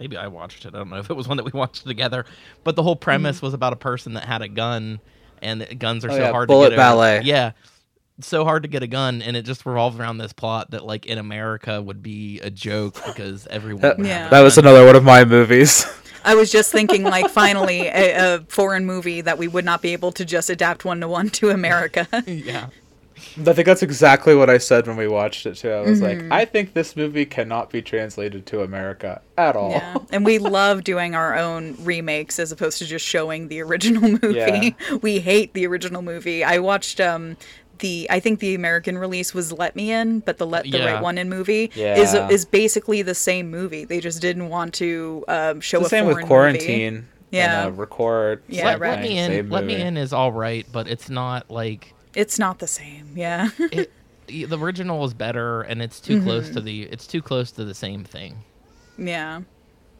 maybe 0.00 0.16
I 0.16 0.28
watched 0.28 0.64
it. 0.64 0.74
I 0.74 0.78
don't 0.78 0.90
know 0.90 0.96
if 0.96 1.10
it 1.10 1.14
was 1.16 1.28
one 1.28 1.36
that 1.36 1.44
we 1.44 1.50
watched 1.58 1.84
together. 1.86 2.24
But 2.64 2.74
the 2.76 2.82
whole 2.82 2.96
premise 2.96 3.36
Mm-hmm. 3.36 3.46
was 3.46 3.54
about 3.54 3.72
a 3.72 3.76
person 3.76 4.14
that 4.14 4.24
had 4.24 4.40
a 4.42 4.48
gun, 4.48 5.00
and 5.42 5.66
guns 5.78 6.04
are 6.04 6.10
Oh, 6.10 6.16
so 6.16 6.20
yeah, 6.22 6.30
hard 6.32 6.48
Bullet 6.48 6.70
to 6.70 6.76
get. 6.76 6.78
over- 6.78 6.82
Ballet. 6.96 7.20
Yeah, 7.24 7.52
so 8.20 8.44
hard 8.44 8.62
to 8.62 8.68
get 8.68 8.82
a 8.82 8.86
gun, 8.86 9.20
and 9.22 9.36
it 9.36 9.42
just 9.42 9.66
revolved 9.66 10.00
around 10.00 10.18
this 10.18 10.32
plot 10.32 10.70
that, 10.70 10.84
like 10.86 11.06
in 11.06 11.18
America, 11.18 11.80
would 11.82 12.02
be 12.02 12.40
a 12.40 12.50
joke 12.50 12.94
because 13.04 13.46
everyone. 13.48 13.82
that, 13.82 13.98
would 13.98 14.06
have 14.06 14.16
Yeah. 14.22 14.26
a 14.28 14.30
that 14.30 14.40
was 14.40 14.54
gun. 14.56 14.64
another 14.66 14.86
one 14.86 14.96
of 14.96 15.04
my 15.04 15.24
movies 15.24 15.84
I 16.24 16.36
was 16.36 16.52
just 16.52 16.70
thinking 16.70 17.02
like 17.02 17.28
finally 17.30 17.88
a, 17.88 18.36
a 18.36 18.40
foreign 18.48 18.86
movie 18.86 19.22
that 19.22 19.38
we 19.38 19.48
would 19.48 19.64
not 19.64 19.82
be 19.82 19.92
able 19.92 20.12
to 20.12 20.24
just 20.24 20.50
adapt 20.50 20.84
one 20.84 21.00
to 21.00 21.08
one 21.08 21.30
to 21.30 21.50
America. 21.50 22.06
yeah. 22.28 22.68
I 23.40 23.52
think 23.52 23.66
that's 23.66 23.82
exactly 23.82 24.34
what 24.34 24.50
I 24.50 24.58
said 24.58 24.86
when 24.86 24.96
we 24.96 25.08
watched 25.08 25.46
it 25.46 25.56
too. 25.56 25.70
I 25.70 25.80
was 25.80 26.00
Mm-hmm. 26.00 26.28
like, 26.30 26.32
I 26.32 26.44
think 26.44 26.74
this 26.74 26.96
movie 26.96 27.24
cannot 27.24 27.70
be 27.70 27.82
translated 27.82 28.46
to 28.46 28.62
America 28.62 29.20
at 29.38 29.56
all. 29.56 29.70
Yeah, 29.70 29.96
and 30.10 30.24
we 30.24 30.38
love 30.38 30.84
doing 30.84 31.14
our 31.14 31.36
own 31.36 31.76
remakes 31.80 32.38
as 32.38 32.52
opposed 32.52 32.78
to 32.78 32.86
just 32.86 33.04
showing 33.06 33.48
the 33.48 33.60
original 33.62 34.02
movie. 34.22 34.74
Yeah. 34.88 34.96
We 35.02 35.20
hate 35.20 35.54
the 35.54 35.66
original 35.66 36.02
movie. 36.02 36.44
I 36.44 36.58
watched 36.58 37.00
um 37.00 37.36
the 37.78 38.06
I 38.10 38.20
think 38.20 38.38
the 38.40 38.54
American 38.54 38.96
release 38.98 39.34
was 39.34 39.52
Let 39.52 39.74
Me 39.74 39.90
In, 39.90 40.20
but 40.20 40.38
the 40.38 40.46
Let 40.46 40.64
the 40.64 40.78
Yeah. 40.78 40.92
Right 40.94 41.02
One 41.02 41.18
In 41.18 41.28
movie 41.28 41.64
is 41.74 42.14
Yeah. 42.14 42.28
is 42.28 42.44
basically 42.44 43.02
the 43.02 43.14
same 43.14 43.50
movie. 43.50 43.84
They 43.84 43.98
just 44.00 44.20
didn't 44.20 44.48
want 44.50 44.74
to 44.74 45.24
um, 45.28 45.60
show 45.60 45.80
It's 45.80 45.90
the 45.90 45.96
a 45.96 45.98
same 46.00 46.06
with 46.06 46.24
quarantine. 46.26 46.94
Movie. 46.94 47.06
Yeah. 47.32 47.66
And, 47.66 47.74
uh, 47.74 47.80
record. 47.80 48.42
Yeah, 48.46 48.66
let, 48.66 48.80
right. 48.80 48.90
let 48.90 49.00
me 49.02 49.18
in. 49.18 49.30
Same 49.30 49.50
Let 49.50 49.64
me 49.64 49.74
in 49.74 49.96
is 49.96 50.12
all 50.12 50.30
right, 50.32 50.66
but 50.70 50.86
it's 50.86 51.08
not 51.08 51.50
like 51.50 51.94
It's 52.14 52.38
not 52.38 52.58
the 52.58 52.66
same. 52.66 53.12
Yeah. 53.16 53.48
it, 53.58 53.90
the 54.28 54.58
original 54.58 55.04
is 55.04 55.14
better, 55.14 55.62
and 55.62 55.82
it's 55.82 56.00
too 56.00 56.22
close 56.22 56.44
Mm-hmm. 56.46 56.54
to 56.54 56.60
the. 56.60 56.82
It's 56.82 57.06
too 57.06 57.22
close 57.22 57.50
to 57.52 57.64
the 57.64 57.74
same 57.74 58.04
thing. 58.04 58.38
yeah. 58.98 59.42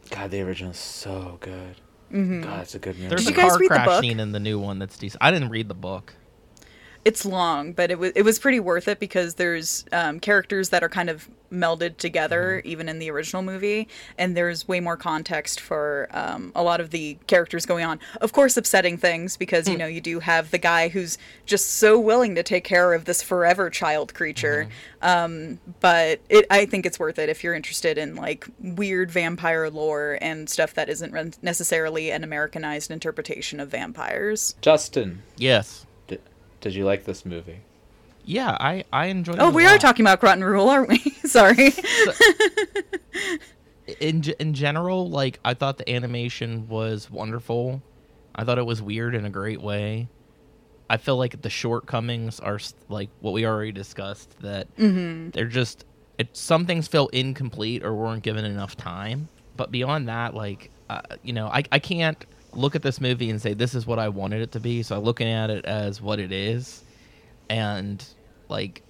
God, 0.09 0.31
the 0.31 0.41
original's 0.41 0.77
so 0.77 1.37
good. 1.39 1.75
God, 2.11 2.61
it's 2.61 2.75
a 2.75 2.79
good 2.79 2.95
movie. 2.97 3.07
There's 3.07 3.25
Did 3.25 3.33
a 3.33 3.37
you 3.37 3.41
guys 3.43 3.51
car 3.51 3.59
read 3.59 3.65
the 3.69 3.73
crash 3.73 3.85
book? 3.87 4.01
scene 4.03 4.19
in 4.19 4.31
the 4.33 4.39
new 4.39 4.59
one 4.59 4.77
that's 4.79 4.97
decent. 4.97 5.23
I 5.23 5.31
didn't 5.31 5.49
read 5.49 5.67
the 5.69 5.73
book. 5.73 6.13
It's 7.05 7.25
long, 7.25 7.73
but 7.73 7.91
it 7.91 7.99
was 7.99 8.11
it 8.15 8.23
was 8.23 8.39
pretty 8.39 8.59
worth 8.59 8.87
it 8.87 8.99
because 8.99 9.35
there's 9.35 9.85
um, 9.91 10.19
characters 10.19 10.69
that 10.69 10.83
are 10.83 10.89
kind 10.89 11.09
of 11.09 11.29
melded 11.51 11.97
together, 11.97 12.61
even 12.65 12.89
in 12.89 12.97
the 12.99 13.11
original 13.11 13.43
movie, 13.43 13.87
and 14.17 14.35
there's 14.35 14.67
way 14.67 14.79
more 14.79 14.97
context 14.97 15.59
for 15.59 16.07
um, 16.11 16.51
a 16.55 16.63
lot 16.63 16.79
of 16.79 16.89
the 16.89 17.17
characters 17.27 17.65
going 17.65 17.85
on. 17.85 17.99
Of 18.21 18.33
course, 18.33 18.57
upsetting 18.57 18.97
things 18.97 19.37
because 19.37 19.67
you 19.67 19.77
know 19.77 19.85
you 19.85 20.01
do 20.01 20.19
have 20.19 20.51
the 20.51 20.57
guy 20.57 20.87
who's 20.87 21.17
just 21.45 21.75
so 21.75 21.99
willing 21.99 22.35
to 22.35 22.43
take 22.43 22.63
care 22.63 22.93
of 22.93 23.05
this 23.05 23.21
forever 23.21 23.69
child 23.69 24.13
creature, 24.13 24.67
um, 25.01 25.59
but 25.79 26.21
it 26.29 26.45
I 26.49 26.65
think 26.65 26.85
it's 26.85 26.99
worth 26.99 27.19
it 27.19 27.29
if 27.29 27.43
you're 27.43 27.53
interested 27.53 27.97
in 27.97 28.15
like 28.15 28.47
weird 28.59 29.11
vampire 29.11 29.69
lore 29.69 30.17
and 30.21 30.49
stuff 30.49 30.73
that 30.75 30.89
isn't 30.89 31.11
re- 31.11 31.31
necessarily 31.41 32.11
an 32.11 32.23
Americanized 32.23 32.91
interpretation 32.91 33.59
of 33.59 33.69
vampires. 33.69 34.55
Justin, 34.61 35.21
Yes. 35.37 35.85
Did, 36.63 36.69
did 36.69 36.75
you 36.77 36.85
like 36.85 37.05
this 37.05 37.25
movie? 37.25 37.59
Yeah, 38.25 38.55
I 38.59 38.85
I 38.91 39.07
enjoyed. 39.07 39.37
Oh, 39.39 39.47
it 39.47 39.51
a 39.51 39.53
we 39.53 39.65
are 39.65 39.77
talking 39.77 40.03
about 40.05 40.23
Rock 40.23 40.33
and 40.35 40.45
Rule, 40.45 40.69
aren't 40.69 40.89
we? 40.89 40.97
Sorry. 41.25 41.73
in 43.99 44.23
in 44.39 44.53
general. 44.53 45.09
Like 45.09 45.39
I 45.43 45.53
thought 45.53 45.77
the 45.77 45.89
animation 45.89 46.67
was 46.67 47.09
wonderful. 47.11 47.81
I 48.35 48.43
thought 48.43 48.57
it 48.57 48.65
was 48.65 48.81
weird 48.81 49.13
in 49.15 49.25
a 49.25 49.29
great 49.29 49.61
way. 49.61 50.07
I 50.89 50.97
feel 50.97 51.17
like 51.17 51.41
the 51.41 51.49
shortcomings 51.49 52.39
are 52.39 52.59
like 52.89 53.09
what 53.21 53.31
we 53.33 53.45
already 53.45 53.71
discussed. 53.71 54.39
That 54.41 54.73
Mm-hmm. 54.77 55.31
they're 55.31 55.45
just 55.47 55.85
it 56.17 56.29
some 56.35 56.65
things 56.65 56.87
feel 56.87 57.07
incomplete 57.09 57.83
or 57.83 57.93
weren't 57.93 58.23
given 58.23 58.45
enough 58.45 58.77
time. 58.77 59.27
But 59.57 59.71
beyond 59.71 60.07
that, 60.07 60.33
like 60.33 60.71
uh, 60.89 61.01
you 61.23 61.33
know, 61.33 61.47
I 61.47 61.63
I 61.71 61.79
can't 61.79 62.23
look 62.55 62.75
at 62.75 62.81
this 62.81 62.99
movie 63.01 63.29
and 63.29 63.41
say 63.41 63.53
this 63.53 63.73
is 63.75 63.85
what 63.85 63.99
I 63.99 64.09
wanted 64.09 64.41
it 64.41 64.51
to 64.53 64.59
be. 64.59 64.83
So 64.83 64.97
I'm 64.97 65.03
looking 65.03 65.27
at 65.27 65.49
it 65.49 65.65
as 65.65 66.01
what 66.01 66.19
it 66.19 66.31
is, 66.31 66.83
and 67.49 68.03
like 68.49 68.81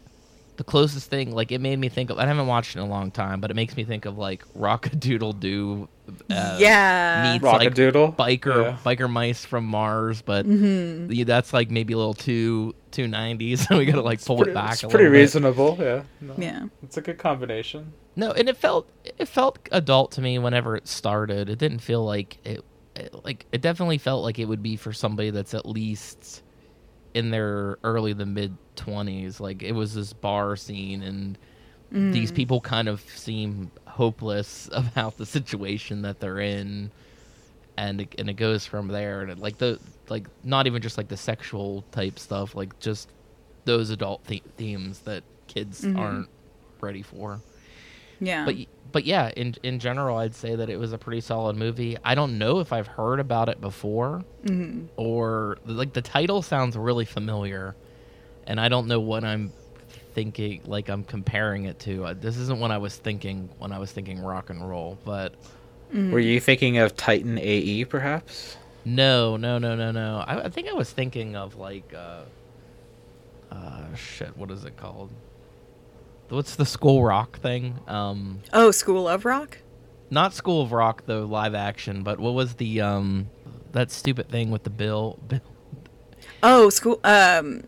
the 0.55 0.63
closest 0.63 1.09
thing, 1.09 1.33
like 1.33 1.51
it 1.51 1.59
made 1.61 1.79
me 1.79 1.89
think 1.89 2.09
of. 2.11 2.19
I 2.19 2.25
haven't 2.27 2.45
watched 2.47 2.75
it 2.75 2.79
in 2.79 2.85
a 2.85 2.89
long 2.89 3.09
time, 3.09 3.41
but 3.41 3.49
it 3.49 3.55
makes 3.55 3.75
me 3.75 3.83
think 3.83 4.05
of 4.05 4.17
like 4.19 4.43
Rock-a-Doodle 4.53 5.33
Doo. 5.33 5.87
Uh, 6.29 6.57
Yeah. 6.59 7.33
meets 7.33 7.43
like 7.43 7.73
Rockadoodle? 7.73 8.15
biker 8.15 8.63
Yeah. 8.65 8.77
biker 8.85 9.09
mice 9.09 9.45
from 9.45 9.65
Mars, 9.65 10.21
but 10.21 10.45
Mm-hmm. 10.45 11.07
the- 11.07 11.23
that's 11.23 11.53
like 11.53 11.71
maybe 11.71 11.93
a 11.93 11.97
little 11.97 12.13
too 12.13 12.75
too 12.91 13.07
90s. 13.07 13.67
So 13.67 13.77
we 13.79 13.85
gotta 13.85 14.01
like 14.01 14.23
pull 14.23 14.37
pretty, 14.37 14.51
it 14.51 14.53
back. 14.53 14.73
It's 14.73 14.83
a 14.83 14.87
pretty 14.89 15.05
little 15.05 15.13
bit. 15.13 15.19
reasonable. 15.21 15.77
Yeah. 15.79 16.03
No, 16.21 16.33
Yeah. 16.37 16.65
It's 16.83 16.97
a 16.97 17.01
good 17.01 17.17
combination. 17.17 17.93
No, 18.15 18.31
and 18.31 18.47
it 18.47 18.57
felt 18.57 18.87
it 19.17 19.27
felt 19.27 19.57
adult 19.71 20.11
to 20.11 20.21
me 20.21 20.37
whenever 20.37 20.75
it 20.75 20.87
started. 20.87 21.49
It 21.49 21.57
didn't 21.57 21.79
feel 21.79 22.05
like 22.05 22.37
it, 22.45 22.59
it 22.59 22.63
like 23.23 23.45
it 23.51 23.61
definitely 23.61 23.97
felt 23.97 24.23
like 24.23 24.39
it 24.39 24.45
would 24.45 24.63
be 24.63 24.75
for 24.75 24.93
somebody 24.93 25.29
that's 25.29 25.53
at 25.53 25.65
least 25.65 26.43
in 27.13 27.31
their 27.31 27.77
early 27.83 28.13
the 28.13 28.25
mid 28.25 28.55
20s. 28.75 29.39
Like 29.39 29.63
it 29.63 29.73
was 29.73 29.93
this 29.93 30.13
bar 30.13 30.55
scene 30.55 31.01
and 31.03 31.37
these 31.91 32.31
mm. 32.31 32.35
people 32.35 32.59
kind 32.59 32.87
of 32.87 33.01
seem 33.01 33.71
hopeless 33.85 34.67
about 34.71 35.17
the 35.17 35.25
situation 35.25 36.01
that 36.03 36.19
they're 36.19 36.39
in. 36.39 36.91
And 37.75 38.01
it, 38.01 38.15
and 38.19 38.29
it 38.29 38.33
goes 38.33 38.67
from 38.67 38.87
there. 38.87 39.21
And 39.21 39.31
it, 39.31 39.39
like 39.39 39.57
the 39.57 39.79
like 40.09 40.27
not 40.43 40.67
even 40.67 40.81
just 40.81 40.97
like 40.97 41.07
the 41.07 41.17
sexual 41.17 41.83
type 41.91 42.19
stuff 42.19 42.55
like 42.55 42.77
just 42.79 43.09
those 43.65 43.89
adult 43.89 44.23
the- 44.25 44.43
themes 44.57 44.99
that 44.99 45.23
kids 45.47 45.81
mm-hmm. 45.81 45.97
aren't 45.97 46.29
ready 46.81 47.01
for 47.01 47.39
Yeah. 48.25 48.45
but 48.45 48.55
but 48.91 49.05
yeah, 49.05 49.31
in 49.35 49.55
in 49.63 49.79
general, 49.79 50.17
I'd 50.17 50.35
say 50.35 50.55
that 50.55 50.69
it 50.69 50.77
was 50.77 50.93
a 50.93 50.97
pretty 50.97 51.21
solid 51.21 51.55
movie. 51.55 51.97
I 52.03 52.13
don't 52.15 52.37
know 52.37 52.59
if 52.59 52.71
I've 52.71 52.87
heard 52.87 53.19
about 53.19 53.49
it 53.49 53.59
before, 53.59 54.23
or 54.97 55.57
like 55.65 55.93
the 55.93 56.01
title 56.01 56.41
sounds 56.41 56.77
really 56.77 57.05
familiar, 57.05 57.75
and 58.45 58.59
I 58.59 58.69
don't 58.69 58.87
know 58.87 58.99
what 58.99 59.23
I'm 59.23 59.51
thinking. 60.13 60.61
Like 60.65 60.89
I'm 60.89 61.03
comparing 61.03 61.65
it 61.65 61.79
to. 61.79 62.05
Uh, 62.05 62.13
this 62.13 62.37
isn't 62.37 62.59
what 62.59 62.69
I 62.71 62.77
was 62.77 62.95
thinking 62.95 63.49
when 63.57 63.71
I 63.71 63.79
was 63.79 63.91
thinking 63.91 64.21
Rock 64.21 64.49
and 64.51 64.67
Rule, 64.67 64.97
but 65.05 65.33
Were 65.91 66.19
you 66.19 66.39
thinking 66.39 66.77
of 66.77 66.95
Titan 66.95 67.37
AE, 67.39 67.85
perhaps? 67.85 68.57
no, 68.85 69.37
no, 69.37 69.57
no, 69.57 69.75
no, 69.75 69.91
no. 69.91 70.23
I, 70.27 70.43
I 70.45 70.49
think 70.49 70.67
I 70.67 70.73
was 70.73 70.91
thinking 70.91 71.35
of 71.35 71.55
like, 71.55 71.93
uh, 71.95 72.21
uh, 73.51 73.95
shit. 73.95 74.35
What 74.37 74.51
is 74.51 74.65
it 74.65 74.75
called? 74.77 75.09
What's 76.33 76.55
the 76.55 76.65
School 76.65 77.03
Rock 77.03 77.39
thing? 77.39 77.79
Um, 77.87 78.41
oh, 78.53 78.71
School 78.71 79.07
of 79.07 79.25
Rock? 79.25 79.59
not 80.09 80.33
School 80.33 80.61
of 80.61 80.71
Rock 80.71 81.03
though, 81.05 81.25
live 81.25 81.55
action, 81.55 82.03
but 82.03 82.19
what 82.19 82.33
was 82.33 82.55
the 82.55 82.81
um 82.81 83.29
that 83.71 83.91
stupid 83.91 84.29
thing 84.29 84.51
with 84.51 84.63
the 84.63 84.69
bill? 84.69 85.19
bill 85.27 85.41
Oh, 86.41 86.69
school 86.69 86.99
um 87.03 87.63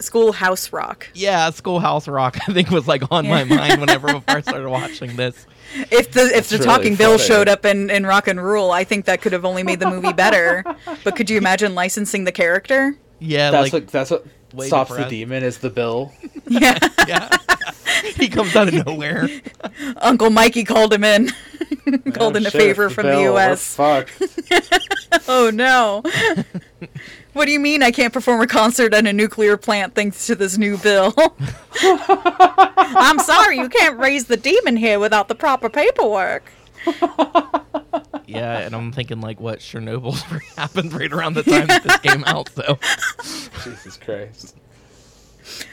Schoolhouse 0.00 0.72
Rock. 0.72 1.08
yeah, 1.14 1.50
Schoolhouse 1.50 2.06
Rock. 2.06 2.38
I 2.48 2.52
think 2.52 2.70
was 2.70 2.86
like 2.86 3.10
on 3.10 3.26
my 3.26 3.44
mind 3.44 3.80
whenever 3.80 4.12
before 4.12 4.36
I 4.36 4.40
started 4.40 4.68
watching 4.68 5.16
this. 5.16 5.46
If 5.90 6.12
the 6.12 6.22
if 6.34 6.48
the 6.48 6.56
really 6.56 6.64
talking 6.66 6.94
Bill 6.94 7.18
showed 7.18 7.46
up 7.46 7.66
in, 7.66 7.90
in 7.90 8.06
Rock 8.06 8.26
and 8.26 8.42
Rule, 8.42 8.70
I 8.70 8.84
think 8.84 9.04
that 9.04 9.20
could 9.20 9.34
have 9.34 9.44
only 9.44 9.62
made 9.62 9.80
the 9.80 9.90
movie 9.90 10.14
better. 10.14 10.64
but 11.04 11.14
could 11.14 11.28
you 11.28 11.36
imagine 11.36 11.74
licensing 11.74 12.24
the 12.24 12.32
character? 12.32 12.96
Yeah, 13.18 13.50
That's 13.50 13.64
like 13.64 13.72
what 13.74 13.88
that's 13.88 14.10
what 14.10 14.24
way 14.54 14.68
stops 14.68 14.96
the 14.96 15.04
demon 15.04 15.42
is 15.42 15.58
the 15.58 15.68
bill. 15.68 16.10
Yeah. 16.46 16.78
yeah, 17.06 17.36
he 18.16 18.28
comes 18.28 18.54
out 18.56 18.68
of 18.68 18.86
nowhere. 18.86 19.28
Uncle 19.98 20.30
Mikey 20.30 20.64
called 20.64 20.92
him 20.92 21.04
in. 21.04 21.30
called 22.12 22.36
in 22.36 22.46
a 22.46 22.50
shit, 22.50 22.60
favor 22.60 22.90
from 22.90 23.06
the 23.06 23.12
bill. 23.12 23.34
We're 23.34 23.50
US. 23.50 23.74
fucked. 23.74 24.22
Oh 25.26 25.50
no. 25.50 26.02
what 27.32 27.46
do 27.46 27.52
you 27.52 27.60
mean 27.60 27.82
I 27.82 27.90
can't 27.90 28.12
perform 28.12 28.40
a 28.40 28.46
concert 28.46 28.92
at 28.94 29.06
a 29.06 29.12
nuclear 29.12 29.56
plant 29.56 29.94
thanks 29.94 30.26
to 30.26 30.34
this 30.34 30.58
new 30.58 30.76
bill? 30.78 31.14
I'm 31.82 33.18
sorry, 33.18 33.58
you 33.58 33.68
can't 33.68 33.98
raise 33.98 34.26
the 34.26 34.36
demon 34.36 34.76
here 34.76 34.98
without 34.98 35.28
the 35.28 35.34
proper 35.34 35.68
paperwork. 35.70 36.50
Yeah, 38.26 38.58
and 38.58 38.74
I'm 38.74 38.92
thinking 38.92 39.20
like, 39.20 39.40
what 39.40 39.60
Chernobyl 39.60 40.14
happened 40.56 40.92
right 40.92 41.10
around 41.12 41.34
the 41.34 41.42
time 41.42 41.66
that 41.68 41.82
this 41.82 41.96
came 41.98 42.24
out, 42.24 42.50
so 42.50 42.78
Jesus 43.64 43.96
Christ. 43.96 44.54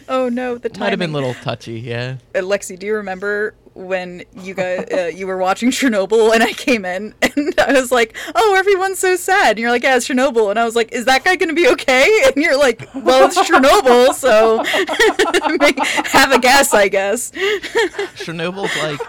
Oh 0.08 0.30
no, 0.30 0.58
the 0.58 0.70
timing. 0.70 0.80
might 0.80 0.90
have 0.92 1.00
been 1.00 1.10
a 1.12 1.14
little 1.14 1.34
touchy. 1.36 1.80
Yeah. 1.80 2.18
Lexi, 2.34 2.78
do 2.78 2.86
you 2.86 2.96
remember 2.96 3.56
when 3.74 4.24
you 4.34 4.54
guys 4.54 4.88
uh, 4.92 5.12
you 5.14 5.28
were 5.28 5.38
watching 5.38 5.70
Chernobyl 5.70 6.34
and 6.34 6.42
I 6.42 6.54
came 6.54 6.86
in 6.86 7.14
and 7.22 7.60
I 7.60 7.74
was 7.74 7.92
like, 7.92 8.16
"Oh, 8.34 8.56
everyone's 8.56 9.00
so 9.00 9.16
sad." 9.16 9.52
And 9.52 9.60
you're 9.60 9.72
like, 9.72 9.84
"Yeah, 9.84 9.98
it's 9.98 10.08
Chernobyl." 10.08 10.50
And 10.50 10.58
I 10.58 10.66
was 10.66 10.76
like, 10.76 10.92
"Is 10.94 11.06
that 11.06 11.24
guy 11.26 11.36
going 11.36 11.50
to 11.50 11.56
be 11.56 11.68
okay?" 11.70 12.10
And 12.36 12.38
you're 12.44 12.58
like, 12.58 12.88
"Well, 12.96 13.28
it's 13.28 13.38
Chernobyl, 13.38 14.14
so 14.14 14.64
have 16.10 16.32
a 16.32 16.40
guess, 16.40 16.74
I 16.74 16.88
guess." 16.88 17.32
Chernobyl's 18.16 18.76
like, 18.78 19.00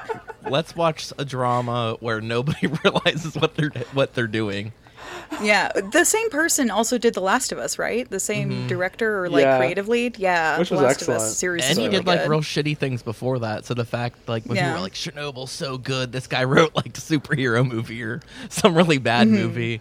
let's 0.50 0.74
watch 0.76 1.12
a 1.18 1.24
drama 1.24 1.96
where 2.00 2.20
nobody 2.20 2.66
realizes 2.84 3.36
what 3.36 3.54
they're 3.54 3.70
what 3.92 4.14
they're 4.14 4.26
doing. 4.26 4.72
Yeah, 5.42 5.70
the 5.72 6.04
same 6.04 6.30
person 6.30 6.70
also 6.70 6.96
did 6.98 7.14
The 7.14 7.20
Last 7.20 7.52
of 7.52 7.58
Us, 7.58 7.78
right? 7.78 8.08
The 8.08 8.18
same 8.20 8.66
director 8.68 9.22
or 9.22 9.28
like 9.28 9.42
Yeah. 9.42 9.58
creative 9.58 9.86
lead. 9.88 10.18
Yeah, 10.18 10.58
Which 10.58 10.70
The 10.70 10.76
was 10.76 10.82
Last 10.84 10.92
of 11.02 11.08
excellent. 11.10 11.22
Us 11.22 11.36
series. 11.36 11.64
And 11.68 11.78
he 11.78 11.84
really 11.86 11.98
did 11.98 12.06
like 12.06 12.20
good. 12.20 12.30
real 12.30 12.40
shitty 12.40 12.78
things 12.78 13.02
before 13.02 13.38
that. 13.40 13.64
So 13.66 13.74
the 13.74 13.84
fact, 13.84 14.28
like, 14.28 14.44
when 14.44 14.56
Yeah. 14.56 14.64
people 14.68 14.76
were 14.78 14.82
like, 14.82 14.94
Chernobyl's 14.94 15.50
so 15.52 15.76
good, 15.78 16.12
this 16.12 16.26
guy 16.26 16.44
wrote 16.44 16.74
like 16.74 16.86
a 16.86 17.00
superhero 17.00 17.66
movie 17.68 18.02
or 18.02 18.20
some 18.48 18.74
really 18.74 18.98
bad 18.98 19.26
Mm-hmm. 19.28 19.36
movie. 19.36 19.80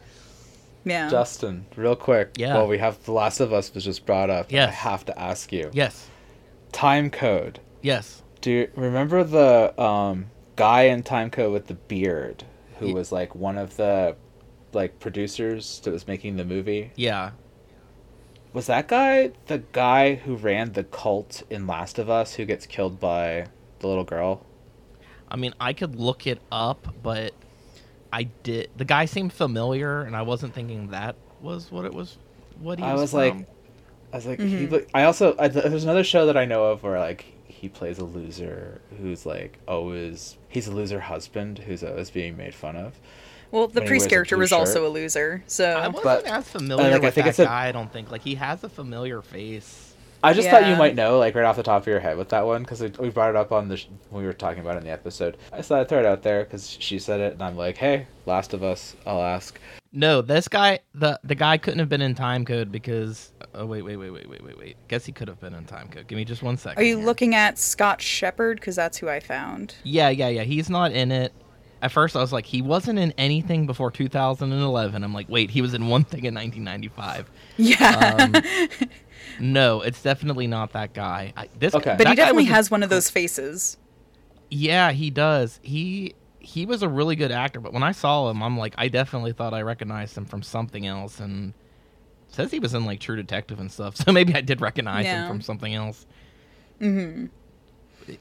Yeah. 0.83 1.09
Justin, 1.09 1.65
real 1.75 1.95
quick. 1.95 2.31
Yeah. 2.37 2.55
Well, 2.55 2.67
we 2.67 2.77
have 2.77 3.03
The 3.05 3.11
Last 3.13 3.39
of 3.39 3.53
Us 3.53 3.73
was 3.73 3.83
just 3.83 4.05
brought 4.05 4.29
up. 4.29 4.51
Yes. 4.51 4.69
I 4.69 4.71
have 4.73 5.05
to 5.05 5.19
ask 5.19 5.51
you. 5.51 5.69
Yes. 5.73 6.07
Time 6.71 7.09
code. 7.09 7.59
Yes. 7.81 8.21
Do 8.41 8.51
you 8.51 8.69
remember 8.75 9.23
the 9.23 9.79
um, 9.81 10.27
guy 10.55 10.83
in 10.83 11.01
Time 11.01 11.29
Code 11.31 11.51
with 11.53 11.67
the 11.67 11.73
beard 11.73 12.43
who 12.79 12.87
Ye- 12.87 12.93
was 12.93 13.11
like 13.11 13.33
one 13.33 13.57
of 13.57 13.77
the 13.77 14.15
like 14.75 14.99
producers 14.99 15.79
that 15.83 15.91
was 15.91 16.07
making 16.07 16.37
the 16.37 16.45
movie? 16.45 16.91
Yeah. 16.95 17.31
Was 18.53 18.67
that 18.67 18.87
guy 18.87 19.31
the 19.47 19.63
guy 19.71 20.15
who 20.15 20.35
ran 20.35 20.73
the 20.73 20.83
cult 20.83 21.43
in 21.49 21.67
Last 21.67 21.99
of 21.99 22.09
Us 22.09 22.35
who 22.35 22.45
gets 22.45 22.65
killed 22.65 22.99
by 22.99 23.47
the 23.79 23.87
little 23.87 24.03
girl? 24.03 24.45
I 25.29 25.37
mean, 25.37 25.53
I 25.59 25.73
could 25.73 25.95
look 25.95 26.27
it 26.27 26.39
up, 26.51 26.93
but 27.01 27.33
I 28.13 28.23
did. 28.43 28.69
The 28.77 28.85
guy 28.85 29.05
seemed 29.05 29.33
familiar, 29.33 30.01
and 30.03 30.15
I 30.15 30.21
wasn't 30.21 30.53
thinking 30.53 30.91
that 30.91 31.15
was 31.41 31.71
what 31.71 31.85
it 31.85 31.93
was. 31.93 32.17
What 32.59 32.79
he 32.79 32.85
I 32.85 32.93
was, 32.93 33.01
was 33.01 33.13
like. 33.13 33.35
I 34.13 34.17
was 34.17 34.25
like, 34.25 34.39
he 34.39 34.45
mm-hmm. 34.45 34.71
look, 34.71 34.87
I 34.93 35.03
also 35.03 35.35
I, 35.37 35.49
there's 35.49 35.83
another 35.83 36.05
show 36.05 36.27
that 36.27 36.37
I 36.37 36.45
know 36.45 36.65
of 36.65 36.83
where 36.83 36.97
like 36.97 37.25
he 37.47 37.67
plays 37.67 37.99
a 37.99 38.05
loser 38.05 38.79
who's 38.97 39.25
like 39.25 39.59
always 39.67 40.37
he's 40.47 40.67
a 40.67 40.71
loser 40.71 41.01
husband 41.01 41.59
who's 41.59 41.83
always 41.83 42.09
being 42.09 42.37
made 42.37 42.53
fun 42.53 42.77
of. 42.77 42.97
Well, 43.55 43.67
the 43.67 43.81
priest 43.81 44.09
character 44.09 44.37
was 44.37 44.51
also 44.51 44.85
a 44.85 44.89
loser, 44.89 45.43
so 45.47 45.65
I 45.65 45.87
wasn't 45.87 46.03
but- 46.03 46.25
as 46.25 46.47
familiar 46.47 46.91
like, 46.91 47.01
I 47.01 47.05
with 47.05 47.13
think 47.15 47.25
that 47.25 47.29
it's 47.29 47.39
a- 47.39 47.45
guy. 47.45 47.67
I 47.67 47.71
don't 47.71 47.91
think 47.91 48.11
like 48.11 48.21
he 48.21 48.35
has 48.35 48.63
a 48.63 48.69
familiar 48.69 49.21
face. 49.21 49.93
I 50.23 50.33
just 50.33 50.49
thought 50.49 50.67
you 50.67 50.75
might 50.75 50.95
know, 50.95 51.19
like 51.19 51.35
right 51.35 51.45
off 51.45 51.55
the 51.55 51.61
top 51.63 51.83
of 51.83 51.87
your 51.87 51.99
head, 51.99 52.17
with 52.17 52.29
that 52.29 52.45
one, 52.45 52.63
because 52.63 52.81
we 52.97 53.09
brought 53.09 53.29
it 53.29 53.35
up 53.35 53.51
on 53.51 53.67
the 53.67 53.77
sh- 53.77 53.87
when 54.09 54.23
we 54.23 54.27
were 54.27 54.33
talking 54.33 54.59
about 54.59 54.75
it 54.75 54.79
in 54.79 54.83
the 54.85 54.89
episode. 54.91 55.37
I 55.53 55.57
just 55.57 55.69
thought 55.69 55.81
I'd 55.81 55.87
throw 55.87 55.99
it 55.99 56.05
out 56.05 56.23
there 56.23 56.43
because 56.43 56.67
she 56.69 56.97
said 56.99 57.19
it, 57.19 57.33
and 57.33 57.43
I'm 57.43 57.55
like, 57.55 57.77
hey, 57.77 58.07
Last 58.25 58.53
of 58.53 58.63
Us, 58.63 58.95
I'll 59.05 59.21
ask. 59.21 59.59
No, 59.93 60.21
this 60.21 60.47
guy, 60.49 60.79
the 60.93 61.19
the 61.23 61.35
guy 61.35 61.57
couldn't 61.57 61.79
have 61.79 61.89
been 61.89 62.01
in 62.01 62.15
time 62.15 62.43
code 62.43 62.71
because. 62.71 63.31
Oh 63.53 63.65
wait, 63.65 63.83
wait, 63.83 63.95
wait, 63.95 64.09
wait, 64.09 64.27
wait, 64.27 64.43
wait, 64.43 64.57
wait. 64.57 64.75
Guess 64.89 65.05
he 65.05 65.13
could 65.13 65.27
have 65.29 65.39
been 65.39 65.53
in 65.53 65.63
time 65.65 65.87
code. 65.87 66.07
Give 66.07 66.17
me 66.17 66.25
just 66.25 66.43
one 66.43 66.57
second. 66.57 66.81
Are 66.81 66.85
you 66.85 66.97
here. 66.97 67.05
looking 67.05 67.35
at 67.35 67.57
Scott 67.57 68.01
Shepherd? 68.01 68.59
Because 68.59 68.75
that's 68.75 68.97
who 68.97 69.07
I 69.07 69.19
found. 69.21 69.75
Yeah, 69.83 70.09
yeah, 70.09 70.27
yeah. 70.27 70.43
He's 70.43 70.69
not 70.69 70.91
in 70.91 71.11
it. 71.11 71.31
At 71.81 71.91
first, 71.91 72.15
I 72.15 72.19
was 72.21 72.33
like, 72.33 72.45
he 72.45 72.61
wasn't 72.61 72.97
in 72.99 73.13
anything 73.17 73.67
before 73.67 73.91
2011. 73.91 75.03
I'm 75.03 75.13
like, 75.13 75.29
wait, 75.29 75.51
he 75.51 75.61
was 75.61 75.73
in 75.73 75.87
one 75.87 76.03
thing 76.03 76.23
in 76.25 76.33
1995. 76.33 77.29
Yeah. 77.57 78.17
Um, 78.79 78.89
no, 79.39 79.81
it's 79.81 80.01
definitely 80.01 80.47
not 80.47 80.71
that 80.73 80.93
guy. 80.93 81.33
I, 81.37 81.47
this, 81.59 81.75
Okay. 81.75 81.91
but 81.97 81.99
that 81.99 82.07
he 82.07 82.15
definitely 82.15 82.43
was 82.43 82.51
a- 82.51 82.55
has 82.55 82.71
one 82.71 82.81
of 82.83 82.89
those 82.89 83.09
faces. 83.09 83.77
Yeah, 84.49 84.91
he 84.91 85.09
does. 85.09 85.59
He 85.63 86.15
he 86.39 86.65
was 86.67 86.83
a 86.83 86.87
really 86.87 87.15
good 87.15 87.31
actor, 87.31 87.59
but 87.59 87.73
when 87.73 87.81
I 87.83 87.91
saw 87.91 88.29
him, 88.29 88.43
I'm 88.43 88.55
like, 88.57 88.75
I 88.77 88.87
definitely 88.87 89.33
thought 89.33 89.53
I 89.53 89.61
recognized 89.63 90.15
him 90.15 90.25
from 90.25 90.43
something 90.43 90.85
else, 90.85 91.19
and 91.19 91.53
says 92.29 92.51
he 92.51 92.59
was 92.59 92.73
in 92.75 92.85
like 92.85 92.99
True 92.99 93.15
Detective 93.15 93.59
and 93.59 93.71
stuff. 93.71 93.95
So 94.05 94.11
maybe 94.11 94.33
I 94.35 94.41
did 94.41 94.61
recognize 94.61 95.05
Yeah. 95.05 95.23
him 95.23 95.27
from 95.27 95.41
something 95.41 95.73
else. 95.73 96.05
Mm-hmm. 96.79 97.25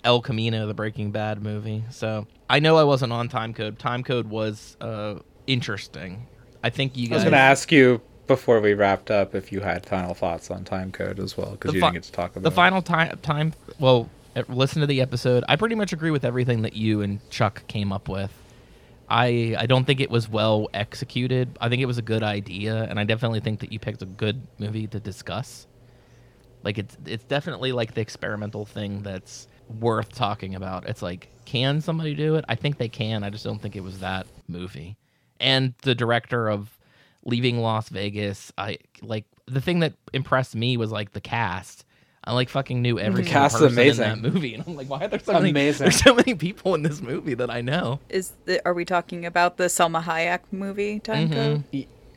El 0.02 0.20
Camino, 0.20 0.66
the 0.66 0.74
Breaking 0.74 1.10
Bad 1.10 1.42
movie. 1.42 1.84
So 1.90 2.26
I 2.48 2.58
know 2.60 2.76
I 2.76 2.84
wasn't 2.84 3.12
on 3.12 3.28
Time 3.28 3.54
Code. 3.54 3.78
Time 3.78 4.02
Code 4.02 4.28
was 4.28 4.76
uh, 4.80 5.16
interesting. 5.46 6.26
I 6.62 6.70
think 6.70 6.96
you 6.96 7.08
guys. 7.08 7.12
I 7.12 7.16
was 7.16 7.24
gonna 7.24 7.36
ask 7.36 7.70
you 7.70 8.00
before 8.26 8.60
we 8.60 8.74
wrapped 8.74 9.10
up 9.10 9.34
if 9.34 9.52
you 9.52 9.60
had 9.60 9.84
final 9.86 10.14
thoughts 10.14 10.50
on 10.50 10.64
Time 10.64 10.90
Code 10.92 11.18
as 11.18 11.36
well, 11.36 11.52
because 11.52 11.74
you 11.74 11.80
fi- 11.80 11.88
didn't 11.88 11.94
get 11.94 12.02
to 12.04 12.12
talk 12.12 12.30
about 12.32 12.42
the 12.42 12.50
final 12.50 12.82
time 12.82 13.18
time 13.22 13.52
well 13.78 14.08
listen 14.48 14.80
to 14.80 14.86
the 14.86 15.00
episode. 15.00 15.44
I 15.48 15.56
pretty 15.56 15.74
much 15.74 15.92
agree 15.92 16.10
with 16.10 16.24
everything 16.24 16.62
that 16.62 16.74
you 16.74 17.02
and 17.02 17.20
Chuck 17.30 17.66
came 17.68 17.92
up 17.92 18.08
with. 18.08 18.32
I 19.08 19.54
I 19.58 19.66
don't 19.66 19.84
think 19.84 20.00
it 20.00 20.10
was 20.10 20.28
well 20.28 20.68
executed. 20.74 21.56
I 21.60 21.68
think 21.68 21.82
it 21.82 21.86
was 21.86 21.98
a 21.98 22.02
good 22.02 22.22
idea, 22.22 22.84
and 22.84 22.98
I 22.98 23.04
definitely 23.04 23.40
think 23.40 23.60
that 23.60 23.72
you 23.72 23.78
picked 23.78 24.02
a 24.02 24.06
good 24.06 24.46
movie 24.58 24.86
to 24.88 24.98
discuss. 25.00 25.66
Like 26.62 26.78
it's 26.78 26.96
it's 27.04 27.24
definitely 27.24 27.72
like 27.72 27.94
the 27.94 28.00
experimental 28.00 28.64
thing 28.64 29.02
that's 29.02 29.46
worth 29.68 30.12
talking 30.14 30.54
about. 30.54 30.88
It's 30.88 31.02
like, 31.02 31.28
can 31.44 31.80
somebody 31.80 32.14
do 32.14 32.36
it? 32.36 32.44
I 32.48 32.54
think 32.54 32.78
they 32.78 32.88
can. 32.88 33.22
I 33.24 33.30
just 33.30 33.44
don't 33.44 33.60
think 33.60 33.76
it 33.76 33.82
was 33.82 34.00
that 34.00 34.26
movie. 34.48 34.96
And 35.40 35.74
the 35.82 35.94
director 35.94 36.48
of 36.48 36.76
Leaving 37.24 37.58
Las 37.60 37.88
Vegas, 37.88 38.52
I 38.58 38.78
like 39.02 39.24
the 39.46 39.60
thing 39.60 39.80
that 39.80 39.94
impressed 40.12 40.54
me 40.54 40.76
was 40.76 40.90
like 40.90 41.12
the 41.12 41.20
cast. 41.20 41.84
I 42.26 42.32
like 42.32 42.48
fucking 42.48 42.80
knew 42.80 42.98
every 42.98 43.24
single 43.24 43.42
cast 43.42 43.56
is 43.56 43.60
person 43.60 43.78
in 43.78 43.84
amazing. 43.84 44.22
that 44.22 44.32
movie, 44.32 44.54
and 44.54 44.64
I'm 44.66 44.76
like, 44.76 44.88
why 44.88 45.04
are 45.04 45.08
there 45.08 45.18
so 45.18 45.34
many? 45.34 45.52
There's 45.52 45.96
so 46.02 46.14
many 46.14 46.34
people 46.34 46.74
in 46.74 46.82
this 46.82 47.02
movie 47.02 47.34
that 47.34 47.50
I 47.50 47.60
know. 47.60 48.00
Is 48.08 48.32
the, 48.46 48.66
are 48.66 48.72
we 48.72 48.86
talking 48.86 49.26
about 49.26 49.58
the 49.58 49.64
Salma 49.64 50.02
Hayek 50.02 50.40
movie 50.50 51.00
time 51.00 51.28
Mhm. 51.28 51.32
code? 51.34 51.64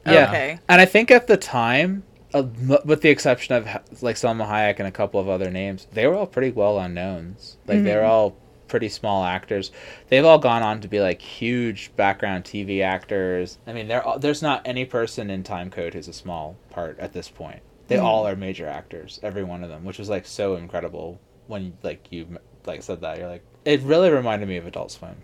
Yeah. 0.06 0.28
Okay. 0.30 0.60
And 0.69 0.80
I 0.80 0.86
think 0.86 1.11
at 1.11 1.28
the 1.28 1.36
time, 1.36 2.03
uh, 2.34 2.44
with 2.86 3.02
the 3.02 3.10
exception 3.10 3.56
of 3.56 3.66
like 4.02 4.16
Salma 4.16 4.48
Hayek 4.48 4.80
and 4.80 4.88
a 4.88 4.91
couple 4.91 5.20
of 5.20 5.30
other 5.30 5.49
names, 5.49 5.88
they 5.94 6.08
were 6.08 6.16
all 6.16 6.28
pretty 6.28 6.52
well 6.52 6.80
unknowns. 6.80 7.58
Like 7.68 7.84
they're 7.84 8.06
all 8.06 8.36
pretty 8.68 8.90
small 8.90 9.24
actors. 9.24 9.72
They've 10.10 10.26
all 10.26 10.40
gone 10.40 10.62
on 10.62 10.82
to 10.82 10.88
be 10.88 10.99
like 10.99 11.22
huge 11.22 11.95
background 11.95 12.44
TV 12.44 12.84
actors. 12.84 13.58
I 13.66 13.74
mean, 13.74 13.88
there 13.88 14.04
there's 14.20 14.41
not 14.41 14.62
any 14.66 14.86
person 14.86 15.30
in 15.30 15.44
Time 15.44 15.70
Code 15.70 15.94
who's 15.94 16.08
a 16.08 16.14
small 16.14 16.58
part 16.70 16.99
at 16.99 17.14
this 17.14 17.30
point. 17.30 17.62
They 17.88 17.98
all 17.98 18.28
are 18.28 18.36
major 18.36 18.68
actors, 18.68 19.20
every 19.24 19.45
one 19.45 19.64
of 19.64 19.70
them, 19.70 19.86
which 19.86 19.98
was 19.98 20.10
like 20.10 20.26
so 20.26 20.58
incredible 20.58 21.20
when 21.48 21.78
like 21.84 22.12
you 22.12 22.28
like 22.66 22.84
said 22.84 23.02
that. 23.02 23.18
You're 23.18 23.30
like, 23.30 23.44
it 23.64 23.82
really 23.82 24.10
reminded 24.10 24.49
me 24.49 24.58
of 24.58 24.68
Adult 24.68 24.91
Swim. 24.91 25.16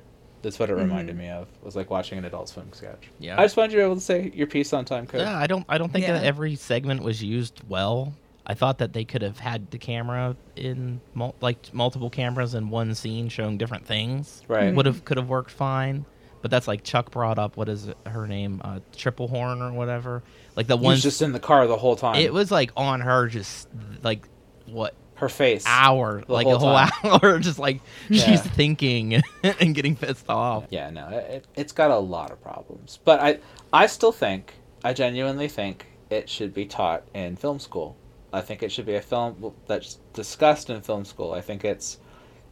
That's 0.44 0.60
what 0.60 0.70
it 0.70 0.76
reminded 0.76 1.18
me 1.18 1.30
of. 1.30 1.48
Was 1.64 1.76
like 1.76 1.90
watching 1.90 2.18
an 2.20 2.26
Adult 2.26 2.50
Swim 2.50 2.72
sketch. 2.74 3.10
Yeah. 3.20 3.40
I 3.40 3.46
just 3.46 3.58
wanted 3.58 3.72
you 3.72 3.78
to 3.80 3.82
be 3.82 3.86
able 3.86 3.96
to 3.96 4.02
say 4.02 4.32
your 4.36 4.46
piece 4.48 4.74
on 4.74 4.86
Time 4.86 5.08
Code. 5.08 5.22
Yeah, 5.22 5.36
I 5.38 5.48
don't. 5.48 5.66
I 5.68 5.78
don't 5.80 5.92
think 5.92 6.06
Yeah. 6.06 6.14
that 6.14 6.26
every 6.26 6.56
segment 6.56 7.02
was 7.02 7.24
used 7.24 7.62
well. 7.68 8.14
I 8.46 8.54
thought 8.54 8.78
that 8.80 8.92
they 8.92 9.06
could 9.06 9.22
have 9.22 9.40
had 9.40 9.72
the 9.72 9.78
camera 9.78 10.36
in 10.58 11.00
mul- 11.14 11.34
like 11.40 11.74
multiple 11.74 12.10
cameras 12.10 12.54
in 12.56 12.70
one 12.70 12.94
scene 12.94 13.30
showing 13.30 13.58
different 13.58 13.86
things. 13.88 14.44
Right. 14.50 14.76
Would 14.76 14.86
have 14.86 15.06
could 15.06 15.18
have 15.18 15.30
worked 15.30 15.50
fine. 15.52 16.06
But 16.42 16.52
that's 16.52 16.68
like 16.68 16.84
Chuck 16.84 17.10
brought 17.10 17.40
up. 17.40 17.56
What 17.56 17.70
is 17.70 17.88
it, 17.88 17.98
her 18.06 18.28
name? 18.28 18.60
Uh, 18.66 18.82
Tripplehorn 18.94 19.62
or 19.62 19.72
whatever. 19.72 20.24
Like 20.58 20.68
the 20.68 20.78
He 20.78 20.84
one. 20.84 20.98
just 20.98 21.22
in 21.22 21.32
the 21.32 21.40
car 21.40 21.66
the 21.68 21.78
whole 21.78 21.96
time. 21.96 22.18
It 22.18 22.34
was 22.34 22.52
like 22.52 22.72
on 22.76 23.00
her, 23.00 23.28
just 23.28 23.70
like 24.04 24.28
what 24.66 24.94
her 25.24 25.30
face. 25.30 25.64
hour, 25.66 26.22
The 26.26 26.32
like 26.34 26.46
whole 26.46 26.56
a 26.56 26.60
whole 26.60 26.76
time. 27.12 27.20
hour, 27.24 27.40
just 27.40 27.60
like 27.60 27.82
Yeah. 28.10 28.24
she's 28.24 28.42
thinking 28.42 29.22
and 29.44 29.74
getting 29.76 29.96
pissed 29.96 30.30
off. 30.30 30.66
Yeah, 30.70 30.90
no, 30.90 31.08
it, 31.10 31.46
it's 31.56 31.72
got 31.74 31.92
a 31.92 31.98
lot 31.98 32.32
of 32.32 32.42
problems. 32.42 33.00
But 33.04 33.20
I, 33.20 33.40
I 33.72 33.88
still 33.88 34.12
think, 34.12 34.54
I 34.84 34.94
genuinely 34.94 35.48
think 35.48 35.88
it 36.10 36.30
should 36.30 36.54
be 36.54 36.66
taught 36.66 37.04
in 37.14 37.36
film 37.36 37.60
school. 37.60 37.98
I 38.32 38.42
think 38.42 38.64
it 38.64 38.72
should 38.72 38.86
be 38.86 38.96
a 38.96 39.02
film 39.02 39.54
that's 39.68 39.96
discussed 40.14 40.70
in 40.70 40.82
film 40.82 41.06
school. 41.06 41.34
I 41.34 41.42
think 41.42 41.64
it's 41.66 41.98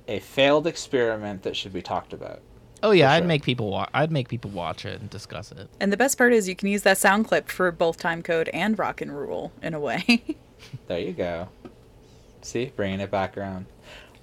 a 0.08 0.20
failed 0.20 0.68
experiment 0.68 1.44
that 1.44 1.56
should 1.56 1.74
be 1.74 1.82
talked 1.82 2.14
about. 2.14 2.42
Oh 2.84 2.92
yeah, 2.92 3.10
For 3.10 3.16
I'd 3.16 3.28
make 3.28 3.44
people 3.44 3.70
watch. 3.70 3.90
I'd 3.94 4.12
make 4.12 4.28
people 4.28 4.50
watch 4.52 4.86
it 4.86 5.00
and 5.02 5.10
discuss 5.10 5.52
it. 5.52 5.70
And 5.80 5.92
the 5.94 5.98
best 5.98 6.18
part 6.18 6.34
is 6.34 6.50
you 6.50 6.56
can 6.56 6.68
use 6.68 6.82
that 6.84 6.98
sound 6.98 7.28
clip 7.28 7.48
for 7.50 7.72
both 7.72 7.98
time 7.98 8.24
code 8.24 8.50
and 8.50 8.78
rock 8.80 9.02
and 9.02 9.16
rule 9.16 9.52
in 9.62 9.74
a 9.74 9.80
way. 9.80 10.24
There 10.88 11.00
you 11.00 11.14
go. 11.14 11.50
See, 12.42 12.72
bringing 12.76 13.00
it 13.00 13.12
back 13.12 13.38
around. 13.38 13.66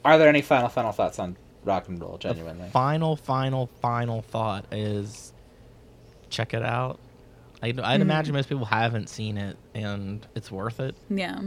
Are 0.05 0.19
there 0.19 0.29
any 0.29 0.43
final, 0.43 0.69
final 0.69 0.93
thoughts 0.93 1.19
on 1.19 1.37
Rock 1.65 1.89
and 1.89 2.01
Rule? 2.01 2.19
Genuinely, 2.19 2.69
final, 2.71 3.17
final, 3.17 3.69
final 3.81 4.23
thought 4.23 4.65
is 4.73 5.33
check 6.31 6.55
it 6.55 6.63
out. 6.63 6.99
I'd, 7.63 7.81
I'd 7.81 8.01
imagine 8.01 8.35
most 8.35 8.49
people 8.49 8.65
haven't 8.65 9.09
seen 9.09 9.37
it, 9.37 9.57
and 9.75 10.25
it's 10.35 10.51
worth 10.51 10.81
it. 10.81 10.95
yeah. 11.09 11.41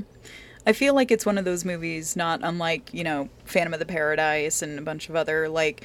I 0.64 0.73
feel 0.73 0.93
like 0.93 1.10
it's 1.10 1.26
one 1.26 1.39
of 1.39 1.45
those 1.45 1.65
movies, 1.65 2.15
not 2.15 2.41
unlike, 2.43 2.93
you 2.93 3.03
know, 3.03 3.30
Phantom 3.45 3.73
of 3.73 3.80
the 3.80 3.85
Paradise 3.88 4.61
and 4.61 4.77
a 4.77 4.84
bunch 4.84 5.10
of 5.10 5.15
other, 5.15 5.49
like, 5.49 5.84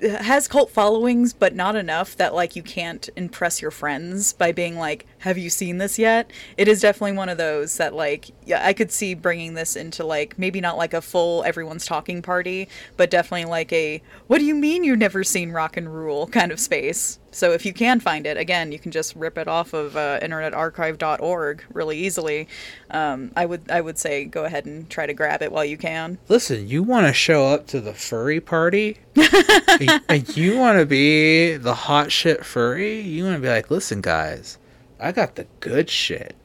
has 0.00 0.48
cult 0.48 0.70
followings, 0.70 1.34
but 1.34 1.54
not 1.54 1.76
enough 1.76 2.16
that, 2.16 2.34
like, 2.34 2.56
you 2.56 2.62
can't 2.62 3.10
impress 3.16 3.60
your 3.60 3.70
friends 3.70 4.32
by 4.32 4.50
being 4.50 4.78
like, 4.78 5.04
have 5.22 5.38
you 5.38 5.50
seen 5.50 5.78
this 5.78 5.98
yet? 5.98 6.30
It 6.56 6.68
is 6.68 6.80
definitely 6.80 7.16
one 7.16 7.28
of 7.28 7.38
those 7.38 7.76
that, 7.76 7.94
like, 7.94 8.30
yeah, 8.44 8.66
I 8.66 8.72
could 8.72 8.90
see 8.90 9.14
bringing 9.14 9.54
this 9.54 9.76
into, 9.76 10.04
like, 10.04 10.38
maybe 10.38 10.60
not 10.60 10.76
like 10.76 10.92
a 10.94 11.00
full 11.00 11.44
everyone's 11.44 11.86
talking 11.86 12.22
party, 12.22 12.68
but 12.96 13.10
definitely 13.10 13.44
like 13.44 13.72
a, 13.72 14.02
what 14.26 14.38
do 14.38 14.44
you 14.44 14.54
mean 14.54 14.84
you've 14.84 14.98
never 14.98 15.22
seen 15.24 15.52
rock 15.52 15.76
and 15.76 15.94
rule 15.94 16.26
kind 16.26 16.50
of 16.50 16.58
space. 16.58 17.20
So 17.30 17.52
if 17.52 17.64
you 17.64 17.72
can 17.72 17.98
find 17.98 18.26
it, 18.26 18.36
again, 18.36 18.72
you 18.72 18.78
can 18.78 18.92
just 18.92 19.16
rip 19.16 19.38
it 19.38 19.48
off 19.48 19.72
of 19.72 19.96
uh, 19.96 20.20
internetarchive.org 20.20 21.64
really 21.72 21.98
easily. 21.98 22.46
Um, 22.90 23.32
I 23.34 23.46
would 23.46 23.70
I 23.70 23.80
would 23.80 23.98
say 23.98 24.26
go 24.26 24.44
ahead 24.44 24.66
and 24.66 24.88
try 24.90 25.06
to 25.06 25.14
grab 25.14 25.40
it 25.40 25.50
while 25.50 25.64
you 25.64 25.78
can. 25.78 26.18
listen, 26.28 26.68
you 26.68 26.82
want 26.82 27.06
to 27.06 27.12
show 27.12 27.46
up 27.46 27.66
to 27.68 27.80
the 27.80 27.94
furry 27.94 28.40
party? 28.40 28.98
you 29.14 30.58
want 30.58 30.78
to 30.78 30.86
be 30.86 31.56
the 31.56 31.74
hot 31.74 32.12
shit 32.12 32.44
furry? 32.44 33.00
You 33.00 33.24
want 33.24 33.36
to 33.36 33.42
be 33.42 33.48
like, 33.48 33.70
listen, 33.70 34.02
guys, 34.02 34.58
I 35.02 35.12
got 35.12 35.34
the 35.36 35.46
good 35.60 35.90
shit. 35.90 36.36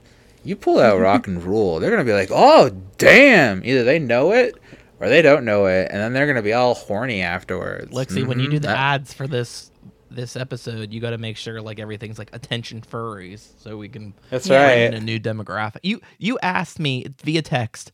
You 0.43 0.55
pull 0.55 0.79
out 0.79 0.99
Rock 0.99 1.27
and 1.27 1.43
Rule, 1.43 1.79
they're 1.79 1.91
gonna 1.91 2.03
be 2.05 2.13
like, 2.13 2.29
oh 2.31 2.71
damn! 2.97 3.63
Either 3.65 3.83
they 3.83 3.99
know 3.99 4.31
it 4.31 4.55
or 4.99 5.09
they 5.09 5.21
don't 5.21 5.45
know 5.45 5.65
it, 5.67 5.89
and 5.91 6.01
then 6.01 6.13
they're 6.13 6.27
gonna 6.27 6.41
be 6.41 6.53
all 6.53 6.73
horny 6.73 7.21
afterwards. 7.21 7.91
Lexi, 7.91 8.25
when 8.25 8.39
you 8.39 8.49
do 8.49 8.57
Mhm. 8.57 8.61
the 8.61 8.67
That- 8.67 8.77
ads 8.77 9.13
for 9.13 9.27
this 9.27 9.71
this 10.09 10.37
episode, 10.37 10.93
you 10.93 11.01
got 11.01 11.09
to 11.09 11.17
make 11.17 11.35
sure 11.35 11.61
like 11.61 11.79
everything's 11.79 12.17
like 12.17 12.29
attention 12.33 12.81
furries, 12.81 13.45
so 13.61 13.75
we 13.77 13.89
can 13.89 14.13
That's 14.29 14.47
bring 14.47 14.59
right. 14.59 14.77
in 14.79 14.93
a 14.93 15.01
new 15.01 15.19
demographic. 15.19 15.79
You 15.83 15.99
you 16.17 16.39
asked 16.41 16.79
me 16.79 17.07
via 17.23 17.41
text. 17.41 17.91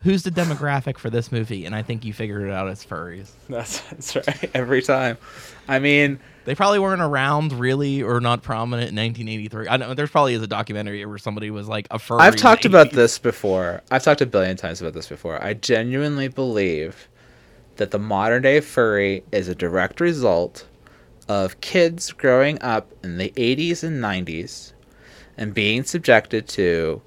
Who's 0.00 0.22
the 0.22 0.30
demographic 0.30 0.98
for 0.98 1.10
this 1.10 1.32
movie? 1.32 1.64
And 1.64 1.74
I 1.74 1.82
think 1.82 2.04
you 2.04 2.12
figured 2.12 2.42
it 2.42 2.52
out 2.52 2.68
as 2.68 2.84
furries. 2.84 3.30
That's, 3.48 3.80
that's 3.80 4.14
right. 4.14 4.50
Every 4.54 4.82
time. 4.82 5.18
I 5.66 5.78
mean, 5.80 6.20
They 6.44 6.54
probably 6.54 6.78
weren't 6.78 7.02
around 7.02 7.52
really 7.52 8.02
or 8.02 8.20
not 8.20 8.42
prominent 8.42 8.90
in 8.90 8.96
1983. 8.96 9.68
I 9.68 9.76
know 9.78 9.94
there's 9.94 10.10
probably 10.10 10.34
is 10.34 10.42
a 10.42 10.46
documentary 10.46 11.04
where 11.06 11.18
somebody 11.18 11.50
was 11.50 11.66
like 11.66 11.88
a 11.90 11.98
furry. 11.98 12.20
I've 12.20 12.36
talked 12.36 12.64
about 12.64 12.92
this 12.92 13.18
before. 13.18 13.82
I've 13.90 14.04
talked 14.04 14.20
a 14.20 14.26
billion 14.26 14.56
times 14.56 14.80
about 14.80 14.94
this 14.94 15.08
before. 15.08 15.42
I 15.42 15.54
genuinely 15.54 16.28
believe 16.28 17.08
that 17.76 17.90
the 17.90 17.98
modern 17.98 18.42
day 18.42 18.60
furry 18.60 19.24
is 19.32 19.48
a 19.48 19.54
direct 19.54 20.00
result 20.00 20.66
of 21.28 21.60
kids 21.60 22.12
growing 22.12 22.62
up 22.62 22.92
in 23.02 23.18
the 23.18 23.30
80s 23.36 23.82
and 23.82 24.00
90s 24.02 24.72
and 25.36 25.52
being 25.52 25.82
subjected 25.82 26.46
to 26.50 27.02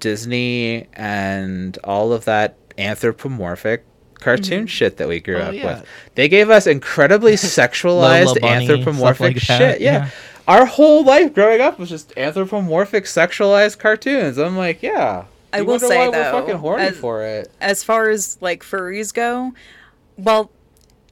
Disney 0.00 0.86
and 0.94 1.78
all 1.84 2.12
of 2.12 2.24
that 2.24 2.56
anthropomorphic 2.78 3.84
cartoon 4.20 4.60
mm-hmm. 4.60 4.66
shit 4.66 4.96
that 4.98 5.08
we 5.08 5.20
grew 5.20 5.36
Oh, 5.36 5.42
up 5.42 5.54
yeah. 5.54 5.78
with. 5.80 5.86
They 6.14 6.28
gave 6.28 6.50
us 6.50 6.66
incredibly 6.66 7.32
sexualized 7.36 8.40
Bunny, 8.40 8.68
anthropomorphic 8.68 9.20
like 9.34 9.38
shit. 9.38 9.80
Yeah. 9.80 9.92
yeah. 10.06 10.10
Our 10.48 10.66
whole 10.66 11.04
life 11.04 11.32
growing 11.34 11.60
up 11.60 11.78
was 11.78 11.88
just 11.88 12.12
anthropomorphic 12.16 13.04
sexualized 13.04 13.78
cartoons. 13.78 14.36
I'm 14.38 14.56
like, 14.56 14.82
yeah. 14.82 15.24
I 15.52 15.58
You 15.58 15.64
will 15.64 15.72
wonder 15.74 15.86
say, 15.86 15.98
why 15.98 16.10
though, 16.10 16.32
we're 16.34 16.40
fucking 16.40 16.56
horny 16.58 16.82
as- 16.84 16.96
for 16.96 17.22
it. 17.24 17.50
as 17.60 17.82
far 17.84 18.10
as 18.10 18.36
like 18.40 18.62
furries 18.62 19.12
go, 19.14 19.52
well, 20.16 20.50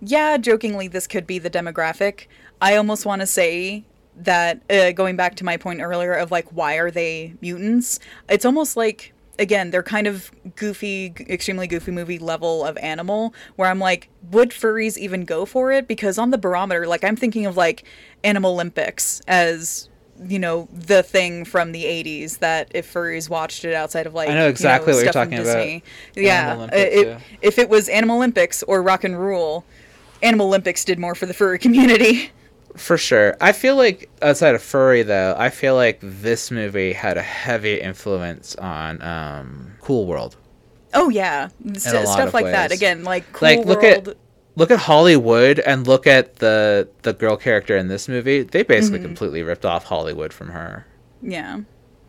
yeah, 0.00 0.36
jokingly, 0.36 0.86
this 0.88 1.06
could 1.06 1.26
be 1.26 1.38
the 1.38 1.50
demographic. 1.50 2.26
I 2.60 2.76
almost 2.76 3.06
want 3.06 3.20
to 3.20 3.26
say 3.26 3.84
that 4.18 4.62
uh, 4.70 4.92
going 4.92 5.16
back 5.16 5.36
to 5.36 5.44
my 5.44 5.56
point 5.56 5.80
earlier 5.80 6.12
of 6.14 6.30
like, 6.30 6.46
why 6.52 6.76
are 6.76 6.90
they 6.90 7.34
mutants? 7.40 7.98
It's 8.28 8.44
almost 8.44 8.76
like 8.76 9.12
again 9.38 9.70
they're 9.70 9.84
kind 9.84 10.08
of 10.08 10.32
goofy 10.56 11.14
extremely 11.28 11.68
goofy 11.68 11.92
movie 11.92 12.18
level 12.18 12.64
of 12.64 12.76
animal 12.78 13.32
where 13.54 13.70
i'm 13.70 13.78
like 13.78 14.08
would 14.32 14.50
furries 14.50 14.98
even 14.98 15.24
go 15.24 15.44
for 15.46 15.70
it 15.70 15.86
because 15.86 16.18
on 16.18 16.32
the 16.32 16.38
barometer 16.38 16.88
like 16.88 17.04
i'm 17.04 17.14
thinking 17.14 17.46
of 17.46 17.56
like 17.56 17.84
animal 18.24 18.54
olympics 18.54 19.22
as 19.28 19.88
you 20.26 20.40
know 20.40 20.66
the 20.72 21.04
thing 21.04 21.44
from 21.44 21.70
the 21.70 21.84
80s 21.84 22.40
that 22.40 22.68
if 22.74 22.92
furries 22.92 23.30
watched 23.30 23.64
it 23.64 23.74
outside 23.74 24.06
of 24.08 24.14
like 24.14 24.28
I 24.28 24.34
know 24.34 24.48
exactly 24.48 24.92
what 24.92 25.04
you're 25.04 25.12
stuff 25.12 25.28
from 25.28 25.30
talking 25.36 25.46
about. 25.46 25.82
Yeah 26.16 26.54
Olympics, 26.56 26.82
it- 26.96 27.06
yeah. 27.06 27.20
if 27.40 27.58
it 27.60 27.68
was 27.68 27.88
animal 27.88 28.16
olympics 28.16 28.64
or 28.64 28.82
rock 28.82 29.04
and 29.04 29.16
rule 29.16 29.64
animal 30.20 30.48
olympics 30.48 30.84
did 30.84 30.98
more 30.98 31.14
for 31.14 31.26
the 31.26 31.34
furry 31.34 31.60
community 31.60 32.32
For 32.78 32.96
sure. 32.96 33.36
I 33.40 33.52
feel 33.52 33.76
like 33.76 34.08
outside 34.22 34.54
of 34.54 34.62
furry 34.62 35.02
though, 35.02 35.34
I 35.38 35.50
feel 35.50 35.74
like 35.74 35.98
this 36.02 36.50
movie 36.50 36.92
had 36.92 37.16
a 37.18 37.22
heavy 37.22 37.80
influence 37.80 38.54
on 38.56 39.02
um 39.02 39.72
Cool 39.80 40.06
World. 40.06 40.36
oh 40.94 41.08
yeah 41.10 41.48
a 41.74 41.78
stuff 41.78 42.32
like 42.32 42.46
that 42.46 42.72
again 42.72 43.04
like 43.04 43.30
cool 43.34 43.48
Like, 43.48 43.66
look 43.66 43.82
world 43.82 44.08
at- 44.08 44.16
Look 44.56 44.72
at 44.72 44.80
Holli 44.80 45.16
Would 45.16 45.60
and 45.60 45.86
look 45.86 46.08
at 46.08 46.36
the 46.36 46.88
the 47.02 47.12
girl 47.12 47.36
character 47.36 47.76
in 47.76 47.86
this 47.86 48.08
movie. 48.08 48.42
They 48.42 48.64
basically 48.64 48.98
Mm-hmm. 48.98 49.06
completely 49.06 49.42
ripped 49.44 49.64
off 49.64 49.86
Holli 49.86 50.16
Would 50.16 50.32
from 50.32 50.48
her. 50.48 50.84
yeah 51.22 51.60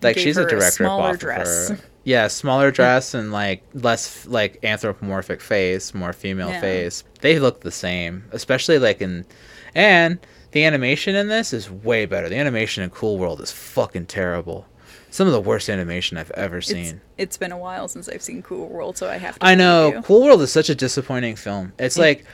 Like 0.02 0.16
Gave 0.16 0.24
she's 0.24 0.38
a 0.38 0.48
director 0.50 0.84
smaller 0.86 1.10
off 1.12 1.20
dress 1.20 1.70
of 1.70 1.80
her. 1.80 1.86
Yeah, 2.06 2.28
smaller 2.28 2.72
dress 2.80 3.14
and 3.14 3.32
like 3.32 3.62
less 3.76 4.26
like 4.26 4.58
anthropomorphic 4.64 5.41
face, 5.41 5.94
more 5.94 6.12
female 6.12 6.50
Yeah. 6.50 6.62
face. 6.62 7.04
They 7.22 7.38
look 7.38 7.62
the 7.62 7.70
same, 7.72 8.24
especially 8.32 8.80
like 8.80 9.00
in 9.00 9.26
and 9.76 10.18
the 10.51 10.65
animation 10.65 11.15
in 11.15 11.27
this 11.27 11.53
is 11.53 11.69
way 11.69 12.05
better. 12.05 12.30
The 12.30 12.38
animation 12.38 12.84
in 12.84 12.89
Cool 12.89 13.17
World 13.17 13.41
is 13.41 13.51
fucking 13.51 14.07
terrible. 14.07 14.65
Some 15.11 15.26
of 15.27 15.34
the 15.34 15.41
worst 15.41 15.69
animation 15.69 16.17
I've 16.17 16.31
ever 16.31 16.57
It's, 16.57 16.67
seen. 16.67 17.01
it's 17.17 17.38
been 17.38 17.51
a 17.51 17.57
while 17.57 17.88
since 17.88 18.07
I've 18.07 18.21
seen 18.21 18.41
Cool 18.43 18.67
World, 18.67 18.97
so 18.97 19.09
I 19.09 19.17
have 19.17 19.39
to. 19.39 19.45
I 19.45 19.55
know. 19.55 20.01
Cool 20.03 20.23
World 20.23 20.41
is 20.41 20.51
such 20.51 20.69
a 20.69 20.76
disappointing 20.76 21.35
film. 21.35 21.73
It's 21.80 21.97
like 21.97 22.26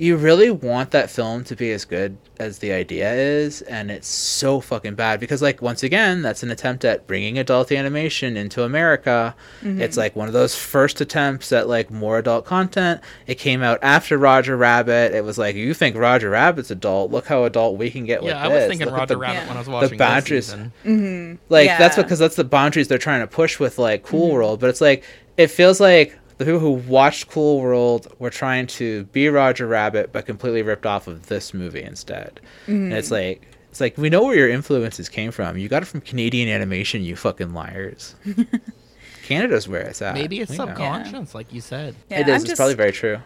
you 0.00 0.16
really 0.16 0.50
want 0.50 0.92
that 0.92 1.10
film 1.10 1.44
to 1.44 1.54
be 1.54 1.70
as 1.72 1.84
good 1.84 2.16
as 2.38 2.58
the 2.60 2.72
idea 2.72 3.12
is, 3.12 3.60
and 3.62 3.90
it's 3.90 4.08
so 4.08 4.58
fucking 4.58 4.94
bad 4.94 5.20
because, 5.20 5.42
like, 5.42 5.60
once 5.60 5.82
again, 5.82 6.22
that's 6.22 6.42
an 6.42 6.50
attempt 6.50 6.86
at 6.86 7.06
bringing 7.06 7.38
adult 7.38 7.70
animation 7.70 8.34
into 8.36 8.62
America. 8.62 9.34
Mm-hmm. 9.62 9.82
It's 9.82 9.98
like 9.98 10.16
one 10.16 10.26
of 10.26 10.32
those 10.32 10.54
first 10.56 11.02
attempts 11.02 11.52
at 11.52 11.68
like 11.68 11.90
more 11.90 12.16
adult 12.18 12.46
content. 12.46 13.02
It 13.26 13.34
came 13.34 13.62
out 13.62 13.78
after 13.82 14.16
Roger 14.16 14.56
Rabbit. 14.56 15.12
It 15.14 15.22
was 15.22 15.36
like, 15.36 15.54
you 15.54 15.74
think 15.74 15.96
Roger 15.96 16.30
Rabbit's 16.30 16.70
adult? 16.70 17.10
Look 17.10 17.26
how 17.26 17.44
adult 17.44 17.76
we 17.76 17.90
can 17.90 18.06
get 18.06 18.22
with 18.22 18.30
yeah, 18.32 18.42
I 18.42 18.48
this. 18.48 18.62
was 18.62 18.68
thinking 18.70 18.86
Look 18.86 18.96
Roger 18.96 19.14
the- 19.14 19.18
Rabbit 19.18 19.34
Yeah. 19.34 19.48
when 19.48 19.56
I 19.56 19.60
was 19.60 19.68
watching 19.68 19.98
Badgers. 19.98 20.46
this 20.54 20.70
season. 20.82 21.38
like 21.50 21.68
that's 21.68 21.96
because 21.96 22.18
that's 22.18 22.36
the 22.36 22.44
boundaries 22.44 22.88
they're 22.88 22.96
trying 22.96 23.20
to 23.20 23.26
push 23.26 23.58
with 23.60 23.78
like 23.78 24.02
Cool 24.02 24.28
Mm-hmm. 24.28 24.34
World. 24.36 24.60
But 24.60 24.70
it's 24.70 24.80
like 24.80 25.04
it 25.36 25.48
feels 25.48 25.78
like 25.78 26.18
the 26.40 26.46
people 26.46 26.58
who 26.60 26.70
watched 26.72 27.28
Cool 27.30 27.60
World 27.60 28.06
were 28.18 28.30
trying 28.30 28.66
to 28.68 29.04
be 29.04 29.28
Roger 29.28 29.66
Rabbit, 29.66 30.10
but 30.10 30.24
completely 30.24 30.62
ripped 30.62 30.86
off 30.86 31.06
of 31.06 31.26
this 31.26 31.52
movie 31.52 31.82
instead. 31.82 32.40
And 32.66 32.76
Mm-hmm. 32.90 32.92
it's 32.92 33.10
like 33.10 33.46
it's 33.70 33.80
like 33.80 33.96
we 33.98 34.08
know 34.10 34.24
where 34.24 34.34
your 34.34 34.48
influences 34.48 35.08
came 35.08 35.30
from. 35.30 35.58
You 35.58 35.68
got 35.68 35.82
it 35.82 35.86
from 35.86 36.00
Canadian 36.00 36.48
animation, 36.48 37.02
you 37.04 37.14
fucking 37.14 37.52
liars. 37.52 38.14
Canada's 39.22 39.68
where 39.68 39.82
it's 39.82 40.02
at. 40.02 40.14
Maybe 40.14 40.40
it's 40.40 40.50
We 40.50 40.56
know. 40.58 40.66
subconscious, 40.66 41.34
like 41.34 41.52
you 41.52 41.60
said. 41.60 41.94
Yeah, 42.08 42.20
it 42.20 42.28
is. 42.28 42.44
I'm 42.44 42.50
It's 42.50 42.56
probably 42.58 42.74
very 42.74 42.92
true. 42.92 43.18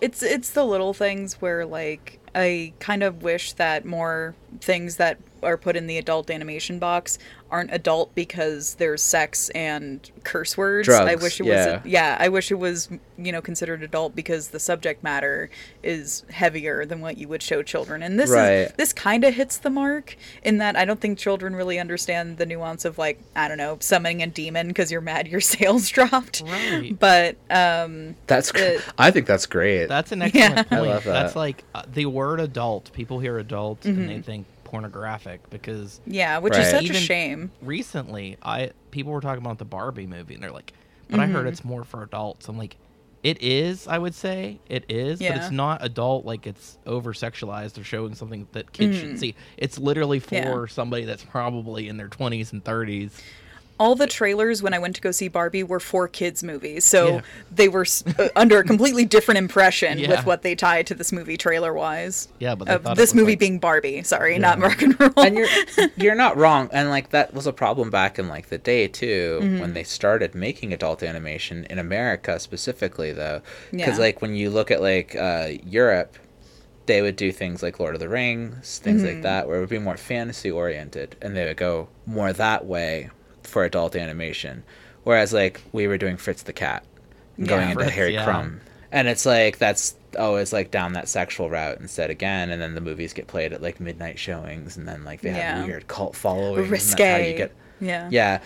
it's 0.00 0.22
it's 0.22 0.50
the 0.50 0.64
little 0.64 0.94
things 0.94 1.34
where 1.40 1.64
like 1.66 2.18
I 2.34 2.72
kind 2.80 3.02
of 3.02 3.22
wish 3.22 3.52
that 3.52 3.84
more 3.84 4.34
things 4.60 4.96
that 4.96 5.18
are 5.44 5.56
put 5.56 5.76
in 5.76 5.86
the 5.86 5.98
adult 5.98 6.30
animation 6.30 6.78
box 6.78 7.18
aren't 7.50 7.72
adult 7.72 8.12
because 8.16 8.74
there's 8.76 9.00
sex 9.02 9.48
and 9.50 10.10
curse 10.24 10.56
words. 10.56 10.88
I 10.88 11.14
wish 11.14 11.40
it 11.40 11.46
yeah. 11.46 11.76
was 11.76 11.86
yeah, 11.86 12.16
I 12.18 12.28
wish 12.28 12.50
it 12.50 12.54
was, 12.58 12.88
you 13.16 13.30
know, 13.30 13.40
considered 13.40 13.82
adult 13.82 14.16
because 14.16 14.48
the 14.48 14.58
subject 14.58 15.04
matter 15.04 15.50
is 15.82 16.24
heavier 16.30 16.84
than 16.84 17.00
what 17.00 17.16
you 17.16 17.28
would 17.28 17.42
show 17.42 17.62
children. 17.62 18.02
And 18.02 18.18
this 18.18 18.30
is 18.30 18.72
this 18.72 18.92
kind 18.92 19.22
of 19.24 19.34
hits 19.34 19.58
the 19.58 19.70
mark 19.70 20.16
in 20.42 20.58
that 20.58 20.74
I 20.76 20.84
don't 20.84 21.00
think 21.00 21.18
children 21.18 21.54
really 21.54 21.78
understand 21.78 22.38
the 22.38 22.46
nuance 22.46 22.84
of 22.84 22.98
like, 22.98 23.20
I 23.36 23.46
don't 23.46 23.58
know, 23.58 23.76
summoning 23.80 24.22
a 24.22 24.26
demon 24.26 24.68
because 24.68 24.90
you're 24.90 25.00
mad 25.00 25.28
your 25.28 25.40
sales 25.54 25.88
dropped. 25.90 26.42
Right. 26.44 26.98
But 26.98 27.36
um 27.50 28.16
That's. 28.26 28.50
Gr- 28.50 28.62
Uh, 28.64 28.80
I 28.98 29.10
think 29.12 29.26
that's 29.26 29.46
great. 29.46 29.86
That's 29.86 30.10
an 30.10 30.20
Yeah. 30.20 30.26
excellent 30.56 30.58
I 30.72 30.76
point. 30.76 30.90
love 30.90 31.04
that. 31.04 31.12
That's 31.12 31.36
like 31.36 31.62
uh, 31.74 31.82
the 31.92 32.06
word 32.06 32.40
adult. 32.40 32.92
People 32.92 33.20
hear 33.20 33.38
adult 33.38 33.84
and 33.84 33.98
Mm-hmm. 33.98 34.06
they 34.08 34.20
think 34.22 34.46
pornographic 34.74 35.48
because 35.50 36.00
yeah, 36.06 36.38
which 36.38 36.52
Right. 36.54 36.62
is 36.64 36.70
such 36.70 36.90
a 36.90 36.94
shame. 36.94 37.50
recently 37.62 38.36
I 38.42 38.70
people 38.90 39.12
were 39.12 39.20
talking 39.20 39.44
about 39.44 39.58
the 39.58 39.64
Barbie 39.64 40.06
movie 40.06 40.34
and 40.34 40.42
they're 40.42 40.50
like, 40.50 40.72
but 41.08 41.20
I 41.20 41.24
Mm-hmm. 41.24 41.32
heard 41.34 41.46
it's 41.46 41.64
more 41.64 41.84
for 41.84 42.02
adults. 42.02 42.48
I'm 42.48 42.58
like, 42.58 42.76
it 43.22 43.40
is. 43.42 43.86
I 43.88 43.98
would 43.98 44.14
say 44.14 44.58
it 44.68 44.84
is, 44.88 45.20
but 45.20 45.36
it's 45.36 45.50
not 45.50 45.82
adult. 45.84 46.24
Like 46.24 46.46
it's 46.46 46.76
over 46.86 47.12
sexualized 47.12 47.78
or 47.80 47.84
showing 47.84 48.14
something 48.14 48.46
that 48.52 48.72
kids 48.72 48.98
should 48.98 49.18
see. 49.18 49.34
It's 49.56 49.78
literally 49.78 50.18
for 50.20 50.34
Mm-hmm. 50.34 50.60
Yeah. 50.60 50.66
somebody 50.66 51.04
that's 51.04 51.24
probably 51.24 51.88
in 51.88 51.96
their 51.96 52.08
20s 52.08 52.52
and 52.52 52.62
30s. 52.64 53.12
All 53.76 53.96
the 53.96 54.06
trailers 54.06 54.62
when 54.62 54.72
I 54.72 54.78
went 54.78 54.94
to 54.94 55.00
go 55.00 55.10
see 55.10 55.26
Barbie 55.26 55.64
were 55.64 55.80
for 55.80 56.06
kids 56.06 56.44
movies, 56.44 56.84
so 56.84 57.08
Yeah. 57.08 57.20
they 57.50 57.68
were 57.68 57.84
uh, 58.18 58.28
under 58.36 58.58
a 58.60 58.64
completely 58.64 59.04
different 59.04 59.38
impression 59.38 59.98
Yeah. 59.98 60.10
with 60.10 60.24
what 60.26 60.42
they 60.42 60.54
tied 60.54 60.86
to 60.86 60.94
this 60.94 61.10
movie 61.10 61.36
trailer 61.36 61.72
wise. 61.74 62.28
Yeah, 62.38 62.54
but 62.54 62.68
they 62.68 62.74
Uh, 62.90 62.94
this 62.94 63.14
movie 63.14 63.32
like- 63.32 63.40
being 63.40 63.58
Barbie, 63.58 64.04
sorry, 64.04 64.38
not 64.38 64.60
Rock 64.60 64.80
and 64.82 64.98
Rule. 65.00 65.12
and 65.16 65.34
you're 65.36 65.48
you're 65.96 66.14
not 66.14 66.36
wrong 66.36 66.68
and 66.72 66.88
like 66.88 67.10
that 67.10 67.34
was 67.34 67.46
a 67.48 67.52
problem 67.52 67.90
back 67.90 68.18
in 68.18 68.28
like 68.28 68.48
the 68.48 68.58
day 68.58 68.86
too 68.86 69.40
Mm-hmm. 69.42 69.60
when 69.60 69.74
they 69.74 69.82
started 69.82 70.34
making 70.36 70.72
adult 70.72 71.02
animation 71.02 71.66
in 71.68 71.78
america 71.78 72.38
specifically 72.38 73.10
though 73.12 73.40
because 73.72 73.98
like 73.98 74.22
when 74.22 74.34
you 74.36 74.50
look 74.50 74.70
at 74.70 74.80
like 74.80 75.16
uh 75.16 75.48
europe 75.66 76.16
they 76.86 77.02
would 77.02 77.16
do 77.16 77.32
things 77.32 77.62
like 77.62 77.80
lord 77.80 77.94
of 77.94 78.00
the 78.00 78.08
rings 78.08 78.78
things 78.78 79.02
Mm-hmm. 79.02 79.14
like 79.14 79.22
that 79.22 79.46
where 79.48 79.56
it 79.56 79.60
would 79.60 79.68
be 79.68 79.78
more 79.78 79.96
fantasy 79.96 80.50
oriented 80.50 81.16
and 81.22 81.36
they 81.36 81.44
would 81.44 81.56
go 81.56 81.88
more 82.06 82.32
that 82.32 82.64
way 82.66 83.10
for 83.46 83.64
adult 83.64 83.94
animation 83.96 84.62
whereas 85.04 85.32
like 85.32 85.60
we 85.72 85.86
were 85.86 85.98
doing 85.98 86.16
fritz 86.16 86.42
the 86.42 86.52
cat 86.52 86.84
and 87.36 87.48
going 87.48 87.62
Yeah. 87.62 87.70
into 87.72 87.84
Fritz, 87.84 87.96
harry 87.96 88.14
yeah. 88.14 88.24
crumb 88.24 88.60
and 88.92 89.08
it's 89.08 89.26
like 89.26 89.58
that's 89.58 89.96
always 90.18 90.52
like 90.52 90.70
down 90.70 90.92
that 90.92 91.08
sexual 91.08 91.50
route 91.50 91.80
instead 91.80 92.08
again 92.10 92.50
and 92.50 92.62
then 92.62 92.74
the 92.74 92.80
movies 92.80 93.12
get 93.12 93.26
played 93.26 93.52
at 93.52 93.60
like 93.60 93.80
midnight 93.80 94.18
showings 94.18 94.76
and 94.76 94.86
then 94.86 95.04
like 95.04 95.20
they 95.20 95.30
Yeah. 95.30 95.56
have 95.58 95.66
weird 95.66 95.88
cult 95.88 96.14
followings 96.14 96.68
Risque. 96.70 97.02
and 97.02 97.10
that's 97.12 97.22
how 97.24 97.28
you 97.30 97.36
get 97.36 97.52
yeah. 97.80 98.08
yeah 98.12 98.40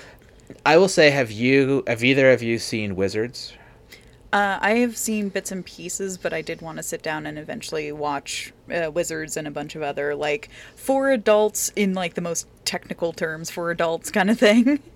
i 0.64 0.78
will 0.78 0.88
say 0.88 1.10
have 1.10 1.30
you 1.30 1.82
have 1.86 2.02
either 2.02 2.30
of 2.32 2.42
you 2.42 2.58
seen 2.58 2.96
wizards 2.96 3.52
Uh, 4.32 4.59
I 4.60 4.72
have 4.76 4.96
seen 4.96 5.30
bits 5.30 5.50
and 5.52 5.64
pieces, 5.64 6.18
but 6.18 6.32
I 6.34 6.42
did 6.42 6.60
want 6.60 6.76
to 6.76 6.82
sit 6.82 7.02
down 7.02 7.24
and 7.26 7.38
eventually 7.38 7.90
watch 7.92 8.52
uh, 8.74 8.90
Wizards 8.90 9.36
and 9.38 9.46
a 9.48 9.50
bunch 9.50 9.74
of 9.74 9.82
other 9.82 10.14
like 10.14 10.50
for 10.76 11.10
adults 11.10 11.70
in 11.76 11.94
like 11.94 12.14
the 12.14 12.20
most 12.20 12.46
technical 12.66 13.12
terms 13.14 13.50
for 13.50 13.70
adults 13.70 14.10
kind 14.10 14.28
of 14.30 14.38
thing. 14.38 14.80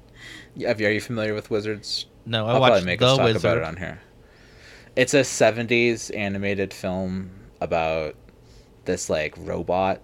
Yeah, 0.54 0.72
are 0.72 0.90
you 0.90 1.00
familiar 1.00 1.34
with 1.34 1.50
wizards 1.50 2.06
No, 2.24 2.46
I 2.46 2.54
I'll 2.54 2.60
watched 2.60 2.82
probably 2.82 2.82
make 2.82 3.00
The 3.00 3.06
us 3.06 3.14
talk 3.14 3.34
Wizard. 3.34 3.34
about 3.34 3.58
it 3.58 3.64
on 3.64 3.76
here 3.76 4.00
it's 4.96 5.14
a 5.14 5.24
70s 5.24 6.10
animated 6.10 6.72
film 6.74 7.30
about 7.60 8.16
this 8.84 9.10
like 9.10 9.34
robot 9.38 10.00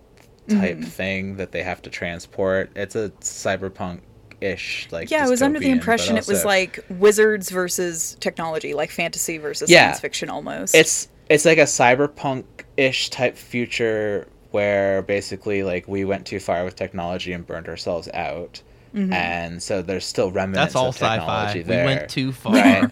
type 0.48 0.80
Mm-hmm. 0.80 0.84
thing 0.84 1.36
that 1.36 1.52
they 1.52 1.62
have 1.62 1.82
to 1.82 1.90
transport 1.90 2.70
it's 2.76 2.96
a 2.96 3.10
cyberpunk 3.20 4.00
ish 4.40 4.88
like 4.92 5.10
yeah, 5.10 5.24
I 5.24 5.28
was 5.28 5.42
under 5.42 5.58
the 5.58 5.64
dystopian, 5.66 5.68
but 5.70 5.72
impression 5.78 6.16
it 6.16 6.26
was 6.28 6.44
like 6.44 6.84
wizards 6.90 7.50
versus 7.50 8.16
technology, 8.20 8.74
like 8.74 8.90
fantasy 8.90 9.38
versus 9.38 9.68
Yeah. 9.70 9.86
science 9.88 10.00
fiction 10.00 10.30
almost. 10.30 10.74
it's 10.74 11.08
it's 11.28 11.44
like 11.44 11.58
a 11.58 11.62
cyberpunk 11.62 12.44
ish 12.76 13.10
type 13.10 13.36
future 13.36 14.28
where 14.50 15.02
basically 15.02 15.62
like 15.62 15.86
we 15.88 16.04
went 16.04 16.24
too 16.26 16.40
far 16.40 16.64
with 16.64 16.74
technology 16.76 17.32
and 17.32 17.46
burned 17.46 17.68
ourselves 17.68 18.08
out 18.14 18.62
Mm-hmm. 18.94 19.12
and 19.12 19.62
so 19.62 19.82
there's 19.82 20.06
still 20.06 20.30
remnants 20.32 20.72
That's 20.72 20.74
all 20.74 20.88
of 20.88 20.94
sci-fi. 20.94 21.16
technology 21.18 21.62
We 21.62 21.76
went 21.84 22.08
too 22.08 22.32
far. 22.32 22.54
right 22.54 22.90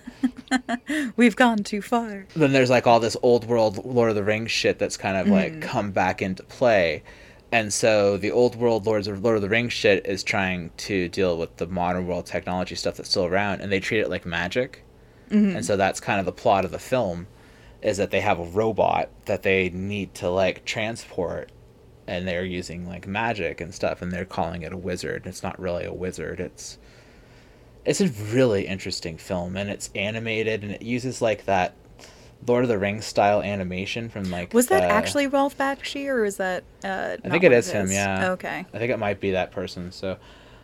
We've 1.17 1.35
gone 1.37 1.59
too 1.59 1.81
far. 1.81 2.27
then 2.37 2.53
there's 2.53 2.69
like 2.69 2.87
all 2.87 3.01
this 3.01 3.17
old 3.23 3.47
world 3.47 3.83
Lord 3.83 4.11
of 4.11 4.15
the 4.17 4.23
Rings 4.23 4.51
shit 4.51 4.79
that's 4.79 4.99
kind 4.99 5.17
of 5.17 5.27
Mm. 5.27 5.31
like 5.31 5.61
come 5.63 5.93
back 5.93 6.21
into 6.21 6.43
play. 6.43 7.03
And 7.57 7.73
so 7.73 8.19
the 8.19 8.33
old 8.33 8.55
world 8.55 8.85
Lords 8.85 9.09
of 9.09 9.25
Lord 9.25 9.37
of 9.37 9.41
the 9.41 9.49
Rings 9.49 9.73
shit 9.73 10.05
is 10.05 10.23
trying 10.23 10.73
to 10.77 11.09
deal 11.09 11.39
with 11.39 11.57
the 11.57 11.67
modern 11.67 12.07
world 12.07 12.27
technology 12.27 12.75
stuff 12.75 12.99
that's 12.99 13.09
still 13.09 13.25
around 13.25 13.63
and 13.63 13.73
they 13.73 13.81
treat 13.81 14.01
it 14.01 14.11
like 14.11 14.27
magic. 14.27 14.85
Mm-hmm. 15.31 15.57
And 15.57 15.65
so 15.65 15.75
that's 15.75 15.99
kind 15.99 16.21
of 16.21 16.27
the 16.27 16.33
plot 16.33 16.67
of 16.67 16.71
the 16.71 16.79
film 16.79 17.29
is 17.81 17.97
that 17.97 18.11
they 18.11 18.21
have 18.21 18.39
a 18.39 18.45
robot 18.45 19.09
that 19.25 19.43
they 19.43 19.71
need 19.71 20.13
to 20.17 20.29
like 20.29 20.67
transport 20.67 21.51
and 22.07 22.29
they're 22.29 22.45
using 22.45 22.87
like 22.87 23.07
magic 23.07 23.63
and 23.63 23.75
stuff 23.75 24.03
and 24.03 24.13
they're 24.13 24.27
calling 24.27 24.61
it 24.61 24.75
a 24.75 24.77
wizard. 24.77 25.23
It's 25.25 25.43
not 25.43 25.59
really 25.59 25.87
a 25.87 25.95
wizard. 25.95 26.41
It's 26.41 26.77
it's 27.87 28.03
a 28.03 28.09
really 28.09 28.67
interesting 28.67 29.17
film 29.17 29.57
and 29.57 29.71
it's 29.71 29.89
animated 29.95 30.63
and 30.63 30.73
it 30.73 30.83
uses 30.83 31.23
like 31.23 31.47
that 31.47 31.73
Lord 32.47 32.63
of 32.65 32.69
the 32.69 32.79
Rings 32.79 33.05
style 33.05 33.43
animation 33.43 34.09
from 34.09 34.31
like 34.31 34.53
Was 34.55 34.69
that 34.69 34.81
the- 34.81 34.87
actually 34.95 35.27
Ralph 35.27 35.57
Bakshi 35.59 36.07
or 36.09 36.25
is 36.25 36.37
that? 36.37 36.65
Uh, 36.85 37.17
I 37.25 37.29
think 37.29 37.45
it 37.45 37.53
is 37.53 37.71
him, 37.71 37.91
yeah. 37.91 38.31
Okay. 38.33 38.65
I 38.73 38.79
think 38.79 38.91
it 38.93 38.99
might 38.99 39.21
be 39.21 39.33
that 39.33 39.51
person. 39.53 39.91
So 39.93 40.17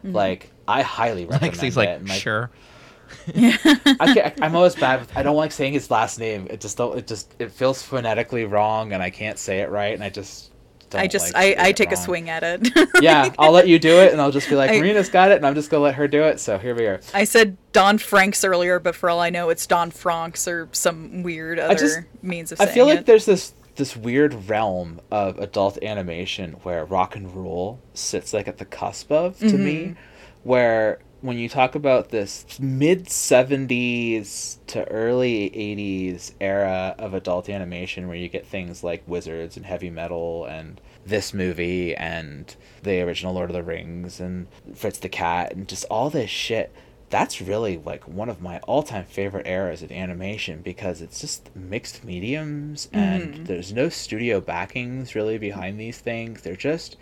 Mm-hmm. 0.05 0.17
like 0.17 0.51
I 0.67 0.83
highly 0.83 1.27
recommend 1.27 1.55
Lexi's 1.55 1.77
it. 1.77 1.81
like, 1.81 1.89
and, 1.89 2.11
sure. 2.11 2.51
yeah. 3.35 3.57
can't, 3.57 4.43
I'm 4.43 4.57
always 4.57 4.75
bad 4.75 5.01
with 5.01 5.17
I 5.17 5.23
don't 5.23 5.37
like 5.37 5.53
saying 5.53 5.75
his 5.75 5.91
last 5.91 6.19
name. 6.19 6.47
It 6.51 6.61
just 6.61 6.77
don't 6.77 6.99
it 6.99 7.07
just 7.07 7.33
it 7.39 7.53
feels 7.53 7.83
phonetically 7.83 8.45
wrong 8.45 8.93
and 8.93 9.03
I 9.03 9.11
can't 9.11 9.39
say 9.39 9.61
it 9.61 9.71
right 9.71 9.95
and 9.95 10.03
I 10.03 10.09
just 10.11 10.51
don't 10.51 10.52
I 10.95 11.07
just 11.07 11.33
like 11.35 11.59
I, 11.59 11.69
I 11.69 11.73
take 11.73 11.93
a 11.93 11.97
swing 11.97 12.29
at 12.31 12.43
it. 12.43 12.69
Yeah, 13.01 13.33
I'll 13.39 13.53
let 13.61 13.69
you 13.69 13.79
do 13.79 14.01
it 14.01 14.13
and 14.13 14.21
I'll 14.21 14.31
just 14.31 14.49
be 14.49 14.55
like, 14.57 14.71
I- 14.71 14.79
Marina's 14.79 15.09
got 15.09 15.31
it 15.31 15.37
and 15.37 15.47
I'm 15.47 15.55
just 15.55 15.71
gonna 15.71 15.83
let 15.83 15.95
her 15.97 16.07
do 16.09 16.23
it. 16.25 16.41
So 16.41 16.59
here 16.59 16.75
we 16.75 16.87
are. 16.87 17.01
I 17.15 17.25
said 17.25 17.57
Don 17.73 17.99
Francks 17.99 18.45
earlier, 18.45 18.79
but 18.79 18.95
for 18.95 19.09
all 19.11 19.21
I 19.21 19.31
know, 19.31 19.49
it's 19.51 19.67
Don 19.67 19.91
Franks 19.91 20.47
or 20.49 20.69
some 20.73 21.23
weird 21.23 21.59
other 21.59 21.75
just- 21.75 21.99
means 22.23 22.53
of 22.53 22.59
saying 22.59 22.71
I 22.71 22.73
feel 22.73 22.87
like 22.87 23.01
it. 23.01 23.07
there's 23.07 23.25
this 23.27 23.55
this 23.77 23.97
weird 23.97 24.51
realm 24.51 25.01
of 25.11 25.39
adult 25.39 25.83
animation 25.83 26.53
where 26.63 26.85
Rock 26.85 27.17
and 27.17 27.35
Rule 27.35 27.81
sits 27.95 28.35
like 28.35 28.47
at 28.47 28.59
the 28.59 28.67
cusp 28.67 29.11
of 29.11 29.39
to 29.39 29.47
Mm-hmm. 29.47 29.65
me 29.65 29.95
where 30.43 30.99
when 31.23 31.39
you 31.39 31.49
talk 31.49 31.75
about 31.75 32.11
this 32.11 32.45
mid 32.61 33.07
70s 33.07 34.59
to 34.67 34.87
early 34.89 35.51
80s 35.51 36.33
era 36.41 36.95
of 36.99 37.15
adult 37.15 37.49
animation 37.49 38.09
where 38.09 38.17
you 38.17 38.29
get 38.29 38.47
things 38.47 38.83
like 38.85 39.03
wizards 39.07 39.57
and 39.57 39.65
heavy 39.67 39.91
metal 39.91 40.45
and 40.45 40.81
this 41.07 41.33
movie 41.33 41.95
and 41.97 42.55
the 42.83 43.01
original 43.01 43.35
lord 43.35 43.51
of 43.51 43.55
the 43.55 43.63
rings 43.63 44.21
and 44.21 44.47
fritz 44.75 44.99
the 44.99 45.09
cat 45.09 45.53
and 45.55 45.69
just 45.69 45.85
all 45.91 46.11
this 46.11 46.31
shit 46.31 46.73
that's 47.11 47.43
really 47.43 47.77
like 47.79 48.07
one 48.09 48.29
of 48.29 48.41
my 48.41 48.59
all-time 48.61 49.05
favorite 49.05 49.47
eras 49.47 49.83
of 49.83 49.93
animation 49.93 50.61
because 50.63 51.01
it's 51.03 51.21
just 51.21 51.55
mixed 51.55 52.05
mediums 52.05 52.89
and 52.93 53.35
Mhm. 53.35 53.47
there's 53.47 53.73
no 53.73 53.89
studio 53.89 54.41
backings 54.41 55.15
really 55.15 55.39
behind 55.39 55.79
these 55.79 55.99
things 55.99 56.43
they're 56.43 56.57
just 56.57 56.97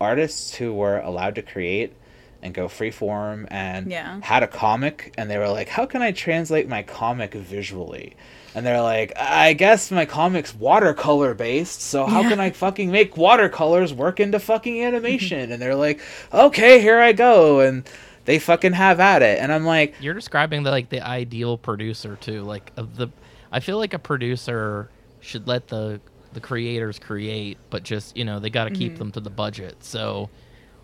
artists 0.00 0.56
who 0.56 0.72
were 0.74 0.98
allowed 1.00 1.34
to 1.36 1.42
create 1.42 1.92
and 2.44 2.54
go 2.54 2.68
freeform 2.68 3.48
and 3.50 3.90
Yeah. 3.90 4.20
had 4.20 4.42
a 4.44 4.46
comic 4.46 5.12
and 5.18 5.28
they 5.30 5.38
were 5.38 5.48
like 5.48 5.68
how 5.68 5.86
can 5.86 6.02
i 6.02 6.12
translate 6.12 6.68
my 6.68 6.82
comic 6.82 7.34
visually 7.34 8.14
and 8.54 8.64
they're 8.64 8.82
like 8.82 9.12
i 9.18 9.52
guess 9.54 9.90
my 9.90 10.04
comic's 10.04 10.54
watercolor 10.54 11.34
based 11.34 11.80
so 11.80 12.06
how 12.06 12.20
Yeah. 12.20 12.28
can 12.28 12.40
i 12.40 12.50
fucking 12.50 12.90
make 12.90 13.16
watercolors 13.16 13.92
work 13.92 14.20
into 14.20 14.38
fucking 14.38 14.80
animation 14.88 15.50
and 15.50 15.60
they're 15.60 15.74
like 15.74 16.00
okay 16.32 16.80
here 16.80 17.00
i 17.00 17.12
go 17.12 17.60
and 17.60 17.88
they 18.26 18.38
fucking 18.38 18.72
have 18.72 19.00
at 19.00 19.22
it 19.22 19.38
and 19.40 19.52
i'm 19.52 19.64
like 19.64 19.94
You're 20.00 20.14
describing 20.14 20.62
the 20.62 20.70
like 20.70 20.88
the 20.90 21.00
ideal 21.00 21.58
producer 21.58 22.16
too. 22.20 22.42
Like 22.42 22.72
of 22.76 22.96
the, 22.96 23.08
I 23.52 23.60
feel 23.60 23.78
like 23.78 23.94
a 23.94 23.98
producer 23.98 24.88
should 25.20 25.46
let 25.46 25.68
the 25.68 26.00
the 26.32 26.40
creators 26.40 26.98
create, 26.98 27.58
but 27.70 27.82
just 27.84 28.16
you 28.16 28.24
know 28.24 28.40
they 28.40 28.50
got 28.50 28.64
to 28.64 28.70
keep 28.70 28.92
mm-hmm. 28.92 28.98
them 28.98 29.12
to 29.12 29.20
the 29.20 29.30
budget. 29.30 29.76
So 29.84 30.30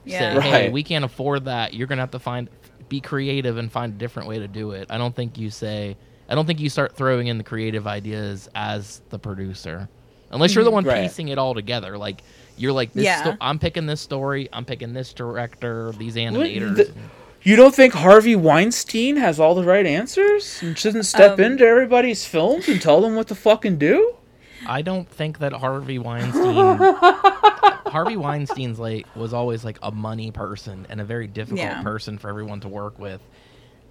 Yeah. 0.05 0.35
say, 0.41 0.51
hey, 0.51 0.69
we 0.71 0.83
can't 0.83 1.05
afford 1.05 1.45
that. 1.47 1.75
You're 1.75 1.87
gonna 1.87 2.03
have 2.03 2.11
to 2.13 2.19
find 2.19 2.49
be 2.89 3.01
creative 3.01 3.57
and 3.57 3.71
find 3.71 3.93
a 3.95 3.97
different 3.97 4.29
way 4.29 4.39
to 4.41 4.49
do 4.49 4.73
it. 4.73 4.89
I 4.91 4.99
don't 4.99 5.15
think 5.15 5.39
you 5.39 5.51
say. 5.51 5.97
I 6.29 6.35
don't 6.35 6.47
think 6.47 6.61
you 6.61 6.69
start 6.69 6.97
throwing 6.97 7.27
in 7.29 7.39
the 7.39 7.45
creative 7.45 7.87
ideas 7.87 8.49
as 8.55 9.01
the 9.11 9.19
producer, 9.19 9.89
unless 10.31 10.55
you're 10.55 10.65
the 10.65 10.71
one 10.71 10.85
Right. 10.85 11.03
piecing 11.03 11.29
it 11.29 11.39
all 11.39 11.55
together. 11.55 11.97
Like 11.99 12.23
you're 12.57 12.73
like, 12.73 12.93
this 12.93 13.05
Yeah. 13.05 13.21
sto- 13.23 13.37
I'm 13.41 13.59
picking 13.59 13.87
this 13.87 14.01
story. 14.01 14.49
I'm 14.53 14.65
picking 14.65 14.93
this 14.93 15.13
director. 15.13 15.93
These 15.99 16.17
animators. 16.17 16.77
The- 16.77 16.93
you 17.43 17.57
don't 17.57 17.75
think 17.75 17.95
harvey 17.95 18.37
weinstein 18.37 19.17
has 19.17 19.41
all 19.41 19.55
the 19.55 19.65
right 19.65 19.87
answers 19.87 20.59
and 20.63 20.77
shouldn't 20.79 21.07
step 21.07 21.39
Um, 21.39 21.45
into 21.45 21.65
everybody's 21.67 22.25
films 22.27 22.69
and 22.69 22.81
tell 22.83 23.01
them 23.01 23.15
what 23.17 23.29
to 23.29 23.35
fucking 23.35 23.79
do 23.79 24.15
I 24.67 24.83
don't 24.83 25.09
think 25.09 25.39
that 25.39 25.53
Harvey 25.53 25.99
Weinstein 25.99 26.79
Harvey 27.87 28.17
Weinstein's 28.17 28.79
like 28.79 29.07
was 29.17 29.33
always 29.33 29.65
like 29.65 29.79
a 29.83 29.91
money 29.91 30.31
person 30.31 30.87
and 30.89 31.01
a 31.01 31.05
very 31.05 31.27
difficult 31.27 31.61
Yeah. 31.61 31.83
person 31.83 32.19
for 32.19 32.29
everyone 32.29 32.61
to 32.61 32.69
work 32.69 32.99
with. 32.99 33.21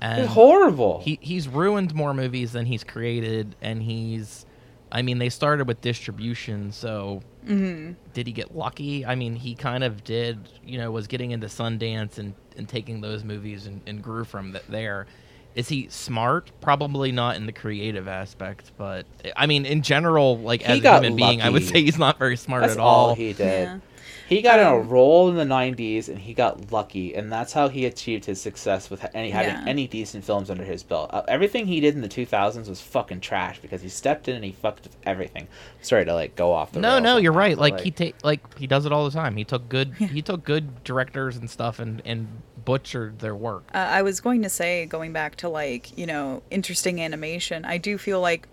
And 0.02 0.22
it's 0.24 0.34
horrible 0.34 1.02
he 1.02 1.20
he's 1.22 1.48
ruined 1.48 1.94
more 1.94 2.14
movies 2.14 2.54
than 2.54 2.66
he's 2.66 2.84
created 2.84 3.56
and 3.62 3.82
he's 3.84 4.46
I 4.92 5.02
mean 5.02 5.18
they 5.20 5.30
started 5.30 5.68
with 5.68 5.82
distribution, 5.82 6.72
so 6.72 7.22
Mm-hmm. 7.48 7.94
did 8.14 8.28
he 8.28 8.34
get 8.34 8.54
lucky? 8.54 9.06
I 9.06 9.16
mean, 9.16 9.34
he 9.38 9.56
kind 9.56 9.84
of 9.86 10.04
did, 10.04 10.50
you 10.64 10.78
know, 10.78 10.92
was 10.92 11.08
getting 11.08 11.32
into 11.32 11.48
Sundance 11.48 12.18
and, 12.20 12.34
and 12.58 12.68
taking 12.68 13.00
those 13.00 13.24
movies 13.24 13.66
and, 13.66 13.80
and 13.88 14.04
grew 14.04 14.26
from 14.26 14.52
th- 14.52 14.66
there. 14.68 15.08
Is 15.56 15.68
he 15.70 15.88
smart? 15.90 16.52
Probably 16.62 17.12
not 17.12 17.36
in 17.36 17.46
the 17.46 17.52
creative 17.52 18.08
aspect, 18.08 18.72
but 18.78 19.06
I 19.36 19.46
mean, 19.48 19.66
in 19.66 19.82
general, 19.82 20.38
like 20.38 20.62
He 20.62 20.68
as 20.68 20.78
a 20.80 20.82
got 20.82 21.04
human 21.04 21.18
being, 21.18 21.42
I 21.42 21.50
would 21.50 21.64
say 21.66 21.82
he's 21.84 21.98
not 21.98 22.18
very 22.20 22.38
smart 22.38 22.62
That's 22.62 22.74
at 22.74 22.80
all 22.80 23.10
all. 23.10 23.16
he 23.16 23.34
did. 23.34 23.64
Yeah. 23.68 23.80
He 24.28 24.44
got 24.44 24.60
in 24.60 24.68
a 24.68 24.76
Um, 24.78 24.88
role 24.90 25.28
in 25.30 25.36
the 25.38 25.44
'90s, 25.44 26.08
and 26.08 26.20
he 26.20 26.36
got 26.36 26.72
lucky, 26.72 27.16
and 27.16 27.32
that's 27.32 27.52
how 27.52 27.68
he 27.68 27.88
achieved 27.88 28.26
his 28.26 28.40
success 28.40 28.88
with 28.92 29.04
any 29.16 29.32
having 29.32 29.56
Yeah. 29.56 29.64
any 29.66 29.88
decent 29.88 30.24
films 30.24 30.52
under 30.52 30.64
his 30.64 30.84
belt. 30.84 31.10
Uh, 31.12 31.24
everything 31.28 31.66
he 31.66 31.80
did 31.80 31.96
in 31.96 32.02
the 32.02 32.08
2000s 32.08 32.70
was 32.70 32.80
fucking 32.80 33.22
trash 33.22 33.58
because 33.60 33.82
he 33.82 33.90
stepped 33.90 34.28
in 34.28 34.36
and 34.36 34.46
he 34.46 34.52
fucked 34.52 34.84
with 34.84 34.96
everything. 35.04 35.48
Sorry 35.82 36.06
to 36.06 36.14
like 36.14 36.36
go 36.36 36.54
off 36.54 36.74
the. 36.74 36.80
No, 36.80 37.00
no, 37.00 37.18
you're 37.18 37.34
that, 37.34 37.40
right. 37.40 37.56
but, 37.58 37.72
Like, 37.72 37.80
he 37.82 37.90
take 37.90 38.16
like 38.24 38.56
he 38.60 38.68
does 38.68 38.86
it 38.86 38.92
all 38.92 39.04
the 39.04 39.10
time. 39.12 39.36
He 39.36 39.44
took 39.46 39.68
good 39.68 39.96
he 39.96 40.22
took 40.22 40.44
good 40.44 40.84
directors 40.84 41.36
and 41.36 41.50
stuff 41.50 41.80
and 41.80 42.00
and 42.06 42.28
butchered 42.66 43.20
their 43.20 43.36
work. 43.36 43.64
Uh, 43.74 43.78
I 43.78 44.02
was 44.02 44.20
going 44.20 44.42
to 44.44 44.50
say, 44.50 44.86
going 44.86 45.14
back 45.14 45.36
to 45.38 45.50
like, 45.50 45.98
you 45.98 46.06
know, 46.06 46.44
interesting 46.50 47.02
animation, 47.02 47.66
I 47.66 47.78
do 47.78 47.98
feel 47.98 48.22
like 48.22 48.48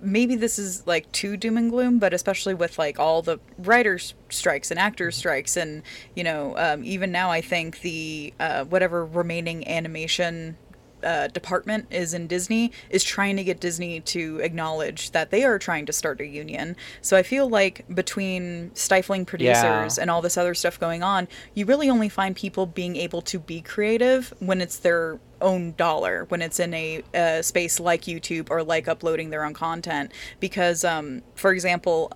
maybe 0.00 0.36
this 0.36 0.58
is 0.58 0.86
like 0.86 1.10
too 1.12 1.36
doom 1.36 1.56
and 1.56 1.70
gloom, 1.70 1.98
but 1.98 2.12
especially 2.12 2.54
with 2.54 2.78
like 2.78 3.00
all 3.00 3.20
the 3.22 3.40
writers' 3.58 4.14
strikes 4.28 4.70
and 4.70 4.78
actors' 4.78 5.16
strikes, 5.16 5.56
and, 5.56 5.82
you 6.14 6.22
know, 6.24 6.56
um, 6.56 6.84
even 6.84 7.10
now 7.10 7.30
I 7.30 7.40
think 7.40 7.80
the 7.80 8.32
uh, 8.38 8.64
whatever 8.64 9.04
remaining 9.04 9.66
animation. 9.66 10.56
Uh, 11.02 11.28
department 11.28 11.86
is 11.90 12.12
in 12.14 12.26
Disney 12.26 12.72
is 12.90 13.04
trying 13.04 13.36
to 13.36 13.44
get 13.44 13.60
Disney 13.60 14.00
to 14.00 14.40
acknowledge 14.42 15.12
that 15.12 15.30
they 15.30 15.44
are 15.44 15.58
trying 15.58 15.86
to 15.86 15.92
start 15.92 16.20
a 16.20 16.26
union. 16.26 16.76
So 17.02 17.16
I 17.16 17.22
feel 17.22 17.48
like 17.48 17.84
between 17.94 18.70
stifling 18.74 19.24
producers 19.24 19.96
Yeah. 19.96 20.02
and 20.02 20.10
all 20.10 20.22
this 20.22 20.36
other 20.36 20.54
stuff 20.54 20.78
going 20.80 21.02
on, 21.02 21.28
you 21.54 21.66
really 21.66 21.88
only 21.88 22.08
find 22.08 22.34
people 22.34 22.66
being 22.66 22.96
able 22.96 23.22
to 23.22 23.38
be 23.38 23.60
creative 23.60 24.34
when 24.40 24.60
it's 24.60 24.76
their 24.78 25.18
own 25.40 25.72
dollar, 25.76 26.24
when 26.28 26.42
it's 26.42 26.60
in 26.60 26.74
a 26.74 27.02
uh, 27.14 27.42
space 27.42 27.80
like 27.80 28.02
YouTube 28.02 28.50
or 28.50 28.62
like 28.62 28.88
uploading 28.88 29.30
their 29.30 29.44
own 29.44 29.54
content. 29.54 30.12
Because, 30.40 30.84
um, 30.84 31.22
for 31.34 31.52
example, 31.52 32.12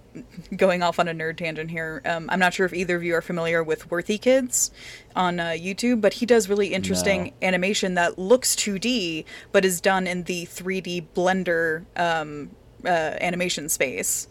going 0.57 0.83
off 0.83 0.99
on 0.99 1.09
a 1.09 1.15
nerd 1.15 1.37
tangent 1.37 1.71
here, 1.71 2.03
um, 2.05 2.29
I'm 2.31 2.39
not 2.39 2.55
sure 2.55 2.67
if 2.67 2.73
either 2.73 2.97
of 2.97 3.03
you 3.03 3.15
are 3.15 3.23
familiar 3.23 3.63
with 3.63 3.89
Worthikids 3.89 4.71
on 5.15 5.41
uh, 5.41 5.49
YouTube, 5.51 6.01
but 6.01 6.15
he 6.15 6.27
does 6.27 6.49
really 6.49 6.69
interesting 6.75 7.25
No. 7.25 7.49
animation 7.49 7.95
that 7.95 8.19
looks 8.19 8.55
2D 8.57 9.25
but 9.53 9.65
is 9.65 9.81
done 9.81 10.07
in 10.07 10.25
the 10.25 10.47
3D 10.47 11.07
Blender 11.15 11.85
um, 11.97 12.51
uh, 12.85 12.89
animation 13.21 13.69
space. 13.69 14.29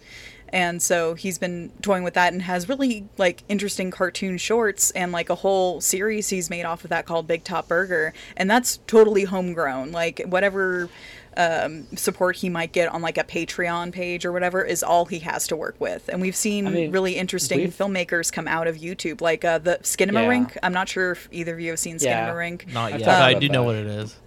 And 0.54 0.82
so 0.82 1.14
he's 1.14 1.38
been 1.38 1.72
toying 1.82 2.04
with 2.04 2.14
that 2.16 2.34
and 2.34 2.42
has 2.42 2.68
really 2.68 3.08
like 3.18 3.44
interesting 3.48 3.92
cartoon 3.92 4.38
shorts 4.38 4.92
and 4.92 5.12
like 5.12 5.30
a 5.30 5.36
whole 5.36 5.82
series 5.82 6.30
he's 6.30 6.50
made 6.50 6.64
off 6.64 6.84
of 6.84 6.90
that 6.90 7.06
called 7.06 7.28
Big 7.28 7.44
Top 7.44 7.68
Burger. 7.68 8.14
And 8.36 8.50
that's 8.50 8.78
totally 8.88 9.24
homegrown. 9.24 9.92
Like 9.92 10.22
whatever 10.26 10.90
um, 11.38 11.86
support 11.96 12.36
he 12.36 12.50
might 12.50 12.74
get 12.74 12.90
on 12.90 13.02
like 13.02 13.18
a 13.18 13.24
Patreon 13.24 13.92
page 13.94 14.26
or 14.26 14.32
whatever 14.32 14.64
is 14.64 14.84
all 14.84 15.06
he 15.06 15.20
has 15.20 15.48
to 15.48 15.56
work 15.56 15.76
with. 15.80 16.10
And 16.10 16.22
we've 16.22 16.36
seen 16.36 16.68
I 16.68 16.70
mean, 16.72 16.92
really 16.92 17.16
interesting 17.16 17.72
filmmakers 17.72 18.32
come 18.32 18.48
out 18.48 18.68
of 18.68 18.76
YouTube, 18.76 19.22
like 19.22 19.46
uh, 19.46 19.58
the 19.60 19.80
Skinamarink. 19.84 20.58
I'm 20.62 20.74
not 20.74 20.90
sure 20.90 21.12
if 21.12 21.30
either 21.32 21.54
of 21.54 21.60
you 21.60 21.70
have 21.70 21.80
seen 21.80 21.98
Yeah. 22.00 22.30
Skinamarink. 22.30 22.74
Not 22.74 22.94
I've 22.94 23.00
yet. 23.00 23.06
talked 23.06 23.22
I 23.22 23.34
do 23.36 23.50
know 23.50 23.64
what 23.64 23.76
it 23.76 23.88
is. 23.88 24.18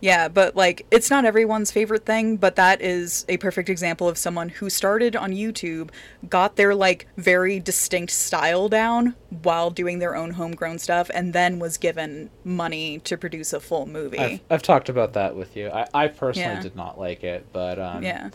Yeah, 0.00 0.28
but 0.28 0.54
like 0.54 0.86
it's 0.90 1.10
not 1.10 1.24
everyone's 1.24 1.70
favorite 1.70 2.04
thing, 2.04 2.36
but 2.36 2.56
that 2.56 2.82
is 2.82 3.24
a 3.28 3.38
perfect 3.38 3.68
example 3.68 4.08
of 4.08 4.18
someone 4.18 4.50
who 4.50 4.68
started 4.68 5.16
on 5.16 5.32
YouTube, 5.32 5.90
got 6.28 6.56
their 6.56 6.74
like 6.74 7.06
very 7.16 7.58
distinct 7.60 8.12
style 8.12 8.68
down 8.68 9.14
while 9.42 9.70
doing 9.70 9.98
their 9.98 10.14
own 10.14 10.32
homegrown 10.32 10.78
stuff, 10.78 11.10
and 11.14 11.32
then 11.32 11.58
was 11.58 11.78
given 11.78 12.30
money 12.44 12.98
to 13.00 13.16
produce 13.16 13.52
a 13.52 13.60
full 13.60 13.86
movie. 13.86 14.18
I've, 14.18 14.40
I've 14.50 14.62
talked 14.62 14.88
about 14.88 15.14
that 15.14 15.34
with 15.34 15.56
you. 15.56 15.70
I, 15.70 15.86
I 15.94 16.08
personally 16.08 16.54
Yeah. 16.56 16.62
did 16.62 16.76
not 16.76 16.98
like 16.98 17.24
it, 17.24 17.46
but 17.52 17.78
um, 17.78 18.02
yeah. 18.02 18.30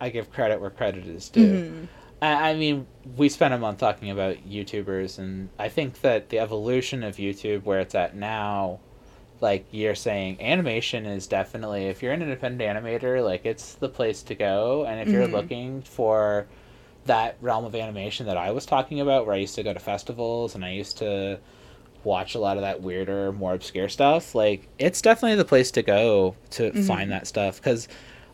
I 0.00 0.08
give 0.08 0.32
credit 0.32 0.60
where 0.60 0.70
credit 0.70 1.06
is 1.06 1.28
due. 1.28 1.52
Mhm. 1.70 1.88
I, 2.22 2.50
I 2.50 2.54
mean, 2.54 2.86
we 3.16 3.28
spent 3.28 3.52
a 3.52 3.58
month 3.58 3.78
talking 3.78 4.10
about 4.10 4.48
YouTubers, 4.48 5.18
and 5.18 5.50
I 5.58 5.68
think 5.68 6.00
that 6.00 6.30
the 6.30 6.38
evolution 6.38 7.02
of 7.02 7.16
YouTube, 7.16 7.64
where 7.64 7.80
it's 7.80 7.94
at 7.94 8.16
now, 8.16 8.80
like 9.40 9.66
you're 9.70 9.94
saying, 9.94 10.40
animation 10.40 11.06
is 11.06 11.26
definitely, 11.26 11.86
if 11.86 12.02
you're 12.02 12.12
an 12.12 12.22
independent 12.22 12.62
animator, 12.84 13.22
like 13.24 13.44
it's 13.44 13.74
the 13.74 13.88
place 13.88 14.22
to 14.24 14.34
go. 14.34 14.84
And 14.86 15.00
if 15.00 15.12
you're 15.12 15.28
Mhm. 15.28 15.32
looking 15.32 15.82
for 15.82 16.46
that 17.06 17.36
realm 17.40 17.64
of 17.64 17.74
animation 17.74 18.26
that 18.26 18.36
I 18.36 18.50
was 18.50 18.64
talking 18.64 19.00
about, 19.00 19.26
where 19.26 19.34
I 19.34 19.38
used 19.38 19.54
to 19.56 19.62
go 19.62 19.74
to 19.74 19.80
festivals 19.80 20.54
and 20.54 20.64
I 20.64 20.70
used 20.70 20.96
to 20.98 21.38
watch 22.04 22.34
a 22.34 22.38
lot 22.38 22.56
of 22.56 22.62
that 22.62 22.82
weirder, 22.82 23.32
more 23.32 23.54
obscure 23.54 23.88
stuff, 23.88 24.34
like 24.34 24.68
it's 24.78 25.02
definitely 25.02 25.36
the 25.36 25.44
place 25.44 25.70
to 25.72 25.82
go 25.82 26.36
to 26.50 26.70
Mhm. 26.70 26.86
find 26.86 27.10
that 27.10 27.26
stuff 27.26 27.56
because 27.56 27.88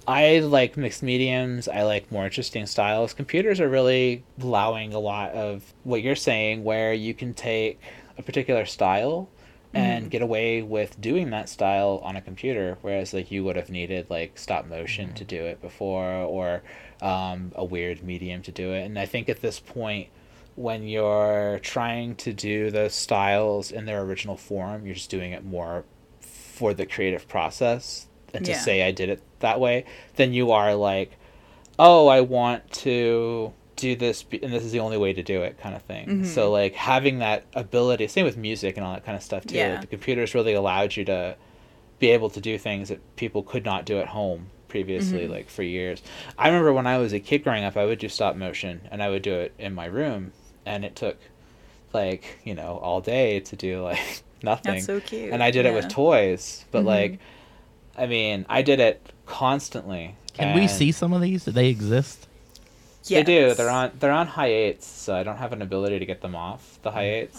I 0.09 0.41
like 0.41 0.77
mixed 0.77 1.03
mediums. 1.03 1.69
I 1.69 1.83
like 1.83 2.11
more 2.11 2.25
interesting 2.25 2.67
styles. 2.67 3.13
Computers 3.13 3.61
are 3.61 3.69
really 3.69 4.25
allowing 4.41 4.93
a 4.93 4.99
lot 4.99 5.33
of 5.33 5.73
what 5.85 6.03
you're 6.03 6.17
saying, 6.17 6.65
where 6.65 6.93
you 6.93 7.15
can 7.15 7.33
take 7.35 7.81
a 8.19 8.23
particular 8.23 8.65
style 8.67 9.29
and 9.73 10.11
get 10.11 10.21
away 10.23 10.63
with 10.63 11.01
doing 11.01 11.31
that 11.31 11.49
style 11.49 12.01
on 12.03 12.17
a 12.17 12.21
computer, 12.21 12.77
whereas 12.83 13.15
like 13.15 13.31
you 13.31 13.45
would 13.45 13.57
have 13.57 13.71
needed 13.71 14.07
like 14.11 14.37
stop 14.37 14.67
motion 14.67 15.13
to 15.15 15.25
do 15.25 15.45
it 15.45 15.61
before 15.63 16.05
or 16.05 16.63
um, 17.01 17.53
a 17.55 17.65
weird 17.65 18.03
medium 18.03 18.43
to 18.43 18.53
do 18.53 18.73
it. 18.73 18.85
And 18.85 18.99
I 18.99 19.07
think 19.07 19.29
at 19.29 19.41
this 19.43 19.61
point, 19.61 20.09
when 20.57 20.89
you're 20.89 21.61
trying 21.63 22.17
to 22.17 22.33
do 22.33 22.71
those 22.71 22.95
styles 22.95 23.71
in 23.71 23.85
their 23.85 24.03
original 24.03 24.37
form, 24.37 24.85
you're 24.85 24.97
just 24.97 25.11
doing 25.11 25.33
it 25.33 25.45
more 25.45 25.85
for 26.21 26.75
the 26.75 26.85
creative 26.85 27.29
process 27.29 28.07
and 28.35 28.45
to 28.45 28.51
Yeah. 28.53 28.59
say 28.59 28.83
I 28.83 28.91
did 28.91 29.09
it 29.09 29.23
that 29.39 29.61
way, 29.61 29.85
then 30.17 30.33
you 30.33 30.51
are 30.51 30.75
like, 30.75 31.13
oh, 31.79 32.09
I 32.09 32.21
want 32.21 32.71
to 32.73 33.53
do 33.81 33.97
this, 33.97 34.25
and 34.43 34.53
this 34.53 34.65
is 34.65 34.73
the 34.73 34.81
only 34.81 34.97
way 34.99 35.13
to 35.13 35.23
do 35.23 35.43
it, 35.43 35.59
kind 35.59 35.75
of 35.75 35.83
thing. 35.83 36.07
Mhm. 36.07 36.27
So 36.27 36.51
like 36.51 36.75
having 36.75 37.19
that 37.21 37.45
ability, 37.55 38.07
same 38.09 38.25
with 38.25 38.37
music 38.37 38.77
and 38.77 38.85
all 38.87 38.93
that 38.95 39.05
kind 39.05 39.17
of 39.17 39.23
stuff 39.23 39.47
too. 39.47 39.57
Yeah. 39.57 39.73
Like, 39.73 39.81
the 39.83 39.87
computers 39.87 40.35
really 40.35 40.53
allowed 40.55 40.97
you 40.97 41.05
to 41.07 41.37
be 41.99 42.11
able 42.11 42.31
to 42.31 42.41
do 42.41 42.57
things 42.59 42.89
that 42.89 43.01
people 43.17 43.43
could 43.43 43.65
not 43.65 43.85
do 43.85 43.99
at 43.99 44.09
home 44.09 44.47
previously 44.69 45.27
Mhm. 45.27 45.31
like 45.31 45.51
for 45.51 45.65
years 45.65 46.01
i 46.39 46.47
remember 46.47 46.73
when 46.73 46.87
i 46.87 46.97
was 46.97 47.13
a 47.13 47.19
kid 47.19 47.43
growing 47.43 47.65
up 47.65 47.77
i 47.77 47.85
would 47.85 47.99
do 47.99 48.09
stop 48.09 48.37
motion 48.37 48.81
and 48.93 49.03
i 49.03 49.09
would 49.11 49.21
do 49.21 49.35
it 49.35 49.53
in 49.59 49.75
my 49.75 49.85
room 49.85 50.33
and 50.65 50.85
it 50.85 50.95
took 50.95 51.19
like 51.93 52.39
you 52.45 52.55
know 52.55 52.79
all 52.81 53.01
day 53.01 53.41
to 53.41 53.57
do 53.57 53.83
like 53.83 54.23
nothing. 54.43 54.75
That's 54.75 54.87
so 54.87 55.01
cute. 55.01 55.33
And 55.33 55.43
I 55.43 55.51
did 55.51 55.67
it 55.67 55.75
with 55.75 55.89
toys, 55.89 56.65
but 56.71 56.83
Mhm. 56.85 56.87
like, 56.87 57.19
I 57.99 58.07
mean, 58.07 58.47
I 58.49 58.63
did 58.63 58.81
it 58.81 59.13
constantly. 59.27 60.15
Can 60.33 60.55
we 60.59 60.67
see 60.69 60.93
some 60.93 61.13
of 61.13 61.21
these? 61.21 61.45
Do 61.45 61.51
they 61.51 61.69
exist? 61.69 62.29
They 63.09 63.23
do. 63.23 63.55
They're 63.55 63.71
on. 63.71 63.93
They're 63.99 64.13
on 64.13 64.27
hiatus, 64.27 64.85
so 64.87 65.15
I 65.15 65.23
don't 65.23 65.37
have 65.39 65.53
an 65.53 65.63
ability 65.63 65.99
to 66.01 66.07
get 66.07 66.21
them 66.21 66.35
off 66.35 66.79
the 66.83 66.91
hiatus. 66.91 67.37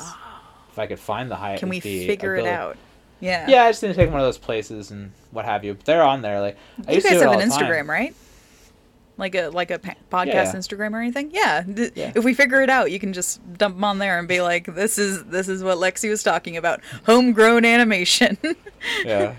If 0.72 0.80
I 0.80 0.88
could 0.88 1.00
find 1.00 1.30
the 1.30 1.36
hiatus, 1.36 1.60
Can 1.60 1.70
we 1.70 1.80
figure 1.80 2.36
it 2.36 2.46
out? 2.48 2.78
Yeah. 3.20 3.48
Yeah, 3.48 3.64
I 3.66 3.70
just 3.70 3.84
need 3.84 3.90
to 3.90 3.94
take 3.94 4.10
one 4.10 4.20
of 4.20 4.26
those 4.26 4.38
places 4.40 4.90
and 4.90 5.12
what 5.32 5.46
have 5.46 5.64
you. 5.64 5.76
But 5.76 5.86
they're 5.86 6.02
on 6.04 6.22
there. 6.24 6.42
Like 6.42 6.58
I 6.88 6.92
You 6.92 6.96
used 6.96 7.08
to 7.08 7.14
guys 7.14 7.22
have 7.22 7.32
an 7.34 7.40
the 7.50 7.56
time. 7.56 7.66
Instagram, 7.66 7.88
right? 7.88 8.16
Like 9.18 9.36
a 9.36 9.50
like 9.50 9.70
a 9.70 9.78
podcast 10.12 10.26
Yeah. 10.28 10.54
Instagram 10.56 10.94
or 10.94 11.00
anything? 11.02 11.30
Yeah. 11.32 11.64
Yeah. 11.68 12.14
If 12.16 12.24
we 12.24 12.34
figure 12.34 12.62
it 12.64 12.70
out, 12.72 12.90
you 12.92 13.00
can 13.00 13.14
just 13.14 13.40
dump 13.58 13.76
them 13.76 13.84
on 13.84 14.00
there 14.00 14.18
and 14.18 14.28
be 14.28 14.42
like, 14.42 14.74
"This 14.74 14.98
is 14.98 15.24
this 15.26 15.48
is 15.48 15.64
what 15.64 15.78
Lexi 15.78 16.10
was 16.10 16.24
talking 16.24 16.58
about: 16.58 16.80
homegrown 17.06 17.64
animation." 17.66 18.38
yeah. 19.06 19.36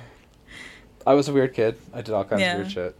I 1.07 1.15
was 1.15 1.28
a 1.28 1.32
weird 1.32 1.53
kid. 1.55 1.77
I 1.93 2.03
did 2.03 2.15
all 2.15 2.24
kinds 2.24 2.40
Yeah. 2.43 2.53
of 2.53 2.59
weird 2.61 2.70
shit. 2.73 2.97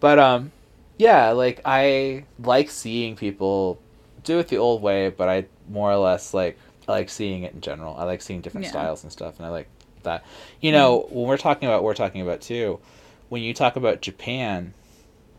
But 0.00 0.18
um 0.18 0.50
yeah, 0.98 1.30
like 1.30 1.60
I 1.64 2.24
like 2.38 2.70
seeing 2.70 3.16
people 3.16 3.78
do 4.22 4.38
it 4.38 4.48
the 4.48 4.58
old 4.58 4.82
way, 4.82 5.10
but 5.10 5.28
I 5.28 5.46
more 5.68 5.90
or 5.90 5.96
less 5.96 6.34
like 6.34 6.58
I 6.88 6.92
like 6.92 7.08
seeing 7.08 7.42
it 7.42 7.54
in 7.54 7.60
general. 7.60 7.96
I 7.96 8.04
like 8.04 8.22
seeing 8.22 8.40
different 8.40 8.66
Yeah. 8.66 8.70
styles 8.70 9.02
and 9.02 9.12
stuff 9.12 9.38
and 9.38 9.46
I 9.46 9.50
like 9.50 9.68
that. 10.02 10.24
You 10.60 10.72
know, 10.72 11.06
when 11.10 11.26
we're 11.28 11.36
talking 11.36 11.68
about 11.68 11.82
we're 11.82 11.94
talking 11.94 12.20
about 12.22 12.40
too, 12.40 12.78
when 13.28 13.42
you 13.42 13.54
talk 13.54 13.76
about 13.76 14.02
Japan 14.02 14.74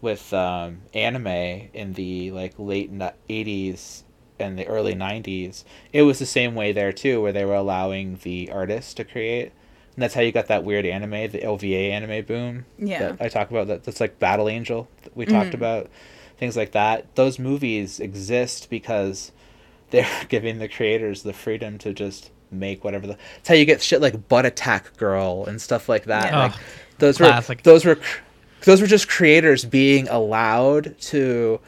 with 0.02 0.34
um, 0.34 0.82
anime 0.94 1.28
in 1.74 1.94
the 1.94 2.32
like 2.32 2.54
late 2.58 2.92
80s 3.30 4.04
and 4.40 4.60
the 4.60 4.68
early 4.68 4.94
90s, 4.96 5.64
it 5.94 6.04
was 6.04 6.20
the 6.20 6.26
same 6.26 6.56
way 6.56 6.72
there 6.72 6.92
too, 6.94 7.22
where 7.22 7.32
they 7.32 7.46
were 7.46 7.56
allowing 7.56 8.20
the 8.24 8.52
artists 8.52 8.94
to 8.96 9.04
create. 9.04 9.52
And 9.96 10.04
that's 10.04 10.14
how 10.14 10.22
you 10.22 10.32
got 10.32 10.48
that 10.48 10.64
weird 10.66 10.86
anime, 10.86 11.32
the 11.32 11.44
OVA 11.44 11.92
anime 11.92 12.26
boom. 12.26 12.66
Yeah. 12.78 13.00
That 13.14 13.22
I 13.22 13.30
talk 13.30 13.50
about. 13.50 13.68
That 13.68 13.84
that's 13.84 14.00
like 14.02 14.20
Battle 14.20 14.50
Angel. 14.50 14.88
That 15.04 15.16
we 15.16 15.26
talked 15.26 15.52
Mhm. 15.52 15.56
about 15.56 15.90
things 16.38 16.58
like 16.58 16.72
that. 16.74 17.16
Those 17.16 17.40
movies 17.40 18.00
exist 18.02 18.70
because 18.70 19.32
they're 19.92 20.08
giving 20.30 20.60
the 20.60 20.68
creators 20.68 21.24
the 21.24 21.32
freedom 21.34 21.78
to 21.80 21.94
just 21.94 22.30
make 22.52 22.84
whatever 22.84 23.08
the. 23.08 23.18
That's 23.38 23.48
how 23.50 23.56
you 23.56 23.64
get 23.66 23.82
shit 23.82 24.02
like 24.02 24.28
Butt 24.28 24.46
Attack 24.46 24.98
Girl 24.98 25.46
and 25.46 25.62
stuff 25.62 25.88
like 25.88 26.06
that. 26.06 26.26
Yeah. 26.32 26.40
Like 26.40 26.52
Ugh, 26.54 26.60
those 27.00 27.18
classic. 27.18 27.60
were 27.60 27.64
those 27.64 27.86
were 27.86 28.00
those 28.66 28.82
were 28.82 28.88
just 28.88 29.08
creators 29.08 29.64
being 29.64 30.08
allowed 30.10 31.00
to 31.00 31.60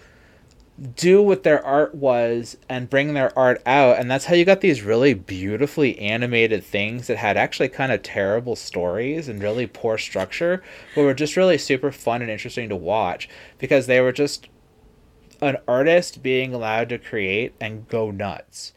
do 0.95 1.21
what 1.21 1.43
their 1.43 1.63
art 1.65 1.95
was 1.95 2.57
and 2.69 2.89
bring 2.89 3.13
their 3.13 3.37
art 3.37 3.61
out. 3.65 3.97
And 3.97 4.09
that's 4.09 4.25
how 4.25 4.35
you 4.35 4.45
got 4.45 4.61
these 4.61 4.83
really 4.83 5.13
beautifully 5.13 5.97
animated 5.99 6.63
things 6.63 7.07
that 7.07 7.17
had 7.17 7.37
actually 7.37 7.69
kind 7.69 7.91
of 7.91 8.03
terrible 8.03 8.55
stories 8.55 9.27
and 9.27 9.41
really 9.41 9.65
poor 9.65 9.97
structure 9.97 10.61
but 10.95 11.01
were 11.01 11.13
just 11.13 11.35
really 11.35 11.57
super 11.57 11.91
fun 11.91 12.21
and 12.21 12.29
interesting 12.29 12.69
to 12.69 12.75
watch 12.75 13.27
because 13.57 13.87
they 13.87 13.99
were 13.99 14.11
just 14.11 14.47
an 15.41 15.57
artist 15.67 16.21
being 16.23 16.53
allowed 16.53 16.89
to 16.89 16.97
create 16.97 17.53
and 17.59 17.87
go 17.87 18.11
nuts 18.11 18.73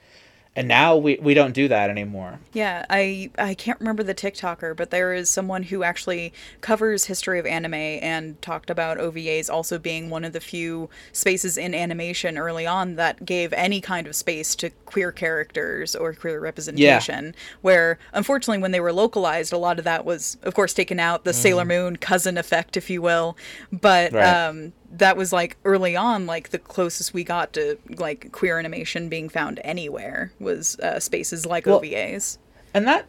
and 0.60 0.68
now 0.68 0.94
we, 0.96 1.18
we 1.22 1.32
don't 1.34 1.52
do 1.52 1.66
that 1.68 1.88
anymore 1.90 2.38
Yeah, 2.52 2.84
I 2.90 3.30
I 3.38 3.54
can't 3.54 3.80
remember 3.80 4.02
the 4.02 4.14
TikToker, 4.14 4.76
but 4.76 4.90
there 4.90 5.12
is 5.14 5.30
someone 5.30 5.62
who 5.64 5.82
actually 5.82 6.32
covers 6.60 7.06
history 7.06 7.38
of 7.38 7.46
anime 7.46 7.74
and 7.74 8.40
talked 8.42 8.70
about 8.70 8.98
OVAs 8.98 9.48
also 9.48 9.78
being 9.78 10.10
one 10.10 10.24
of 10.24 10.32
the 10.32 10.40
few 10.40 10.90
spaces 11.12 11.56
in 11.56 11.74
animation 11.74 12.36
early 12.36 12.66
on 12.66 12.96
that 12.96 13.24
gave 13.24 13.52
any 13.54 13.80
kind 13.80 14.06
of 14.06 14.14
space 14.14 14.54
to 14.56 14.70
queer 14.84 15.10
characters 15.12 15.96
or 15.96 16.12
queer 16.12 16.40
representation. 16.40 17.24
yeah. 17.26 17.32
Where 17.62 17.98
unfortunately, 18.12 18.60
when 18.60 18.72
they 18.72 18.80
were 18.80 18.92
localized, 18.92 19.52
a 19.52 19.58
lot 19.58 19.78
of 19.78 19.84
that 19.84 20.04
was, 20.04 20.36
of 20.42 20.54
course, 20.54 20.74
taken 20.74 21.00
out, 21.00 21.24
the 21.24 21.32
Sailor 21.32 21.64
Moon 21.64 21.96
cousin 21.96 22.36
effect, 22.36 22.76
if 22.76 22.90
you 22.90 23.00
will. 23.00 23.36
But 23.72 24.12
Right. 24.12 24.26
um, 24.26 24.72
that 24.92 25.16
was 25.16 25.32
like 25.32 25.56
early 25.64 25.96
on, 25.96 26.26
like 26.26 26.50
the 26.50 26.58
closest 26.58 27.14
we 27.14 27.24
got 27.24 27.52
to 27.54 27.78
like 27.98 28.32
queer 28.32 28.58
animation 28.58 29.08
being 29.08 29.28
found 29.28 29.60
anywhere 29.64 30.32
was 30.40 30.78
uh, 30.80 30.98
spaces 30.98 31.46
like 31.46 31.66
Well, 31.66 31.80
OVAs. 31.80 32.38
and 32.74 32.86
that 32.86 33.06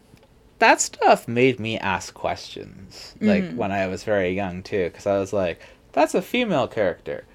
that 0.59 0.79
stuff 0.79 1.27
made 1.27 1.59
me 1.59 1.79
ask 1.79 2.13
questions 2.13 3.15
like 3.19 3.51
when 3.53 3.71
i 3.71 3.87
was 3.87 4.03
very 4.03 4.29
young 4.31 4.61
too 4.61 4.85
because 4.85 5.07
i 5.07 5.17
was 5.17 5.33
like 5.33 5.59
that's 5.91 6.13
a 6.13 6.21
female 6.21 6.67
character. 6.67 7.25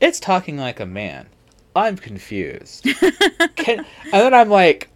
It's 0.00 0.20
talking 0.20 0.56
like 0.58 0.78
a 0.80 0.86
man. 0.86 1.26
I'm 1.74 1.96
confused. 1.96 2.84
Can, 3.56 3.78
and 3.80 3.86
then 4.12 4.34
i'm 4.34 4.50
like 4.50 4.90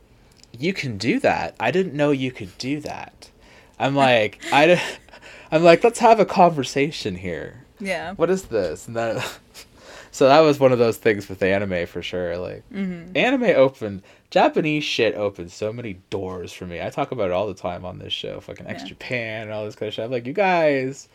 you 0.52 0.72
can 0.72 0.98
do 0.98 1.18
that. 1.20 1.54
I 1.58 1.70
didn't 1.70 1.94
know 1.94 2.10
you 2.10 2.30
could 2.32 2.56
do 2.58 2.80
that. 2.80 3.30
I'm 3.78 3.94
like 3.96 4.38
i 4.52 4.80
i'm 5.50 5.62
like 5.64 5.82
let's 5.82 6.00
have 6.00 6.20
a 6.20 6.26
conversation 6.26 7.16
here 7.16 7.64
Yeah. 7.80 8.14
what 8.14 8.30
is 8.30 8.44
this 8.44 8.86
and 8.86 8.96
then 8.96 9.22
so 10.10 10.26
that 10.28 10.40
was 10.40 10.58
one 10.58 10.72
of 10.72 10.78
those 10.78 10.96
things 10.96 11.28
with 11.28 11.42
anime 11.42 11.86
for 11.86 12.02
sure 12.02 12.36
like 12.38 12.64
mm-hmm. 12.72 13.16
anime 13.16 13.44
opened 13.44 14.02
japanese 14.30 14.84
shit 14.84 15.14
opened 15.14 15.52
so 15.52 15.72
many 15.72 16.00
doors 16.10 16.52
for 16.52 16.66
me 16.66 16.80
i 16.82 16.90
talk 16.90 17.12
about 17.12 17.26
it 17.26 17.32
all 17.32 17.46
the 17.46 17.54
time 17.54 17.84
on 17.84 17.98
this 17.98 18.12
show 18.12 18.40
fucking 18.40 18.66
X 18.66 18.82
Yeah. 18.82 18.88
japan 18.88 19.42
and 19.42 19.52
all 19.52 19.64
this 19.64 19.74
kind 19.76 19.88
of 19.88 19.94
shit 19.94 20.04
i'm 20.04 20.10
like 20.10 20.26
you 20.26 20.32
guys 20.32 21.08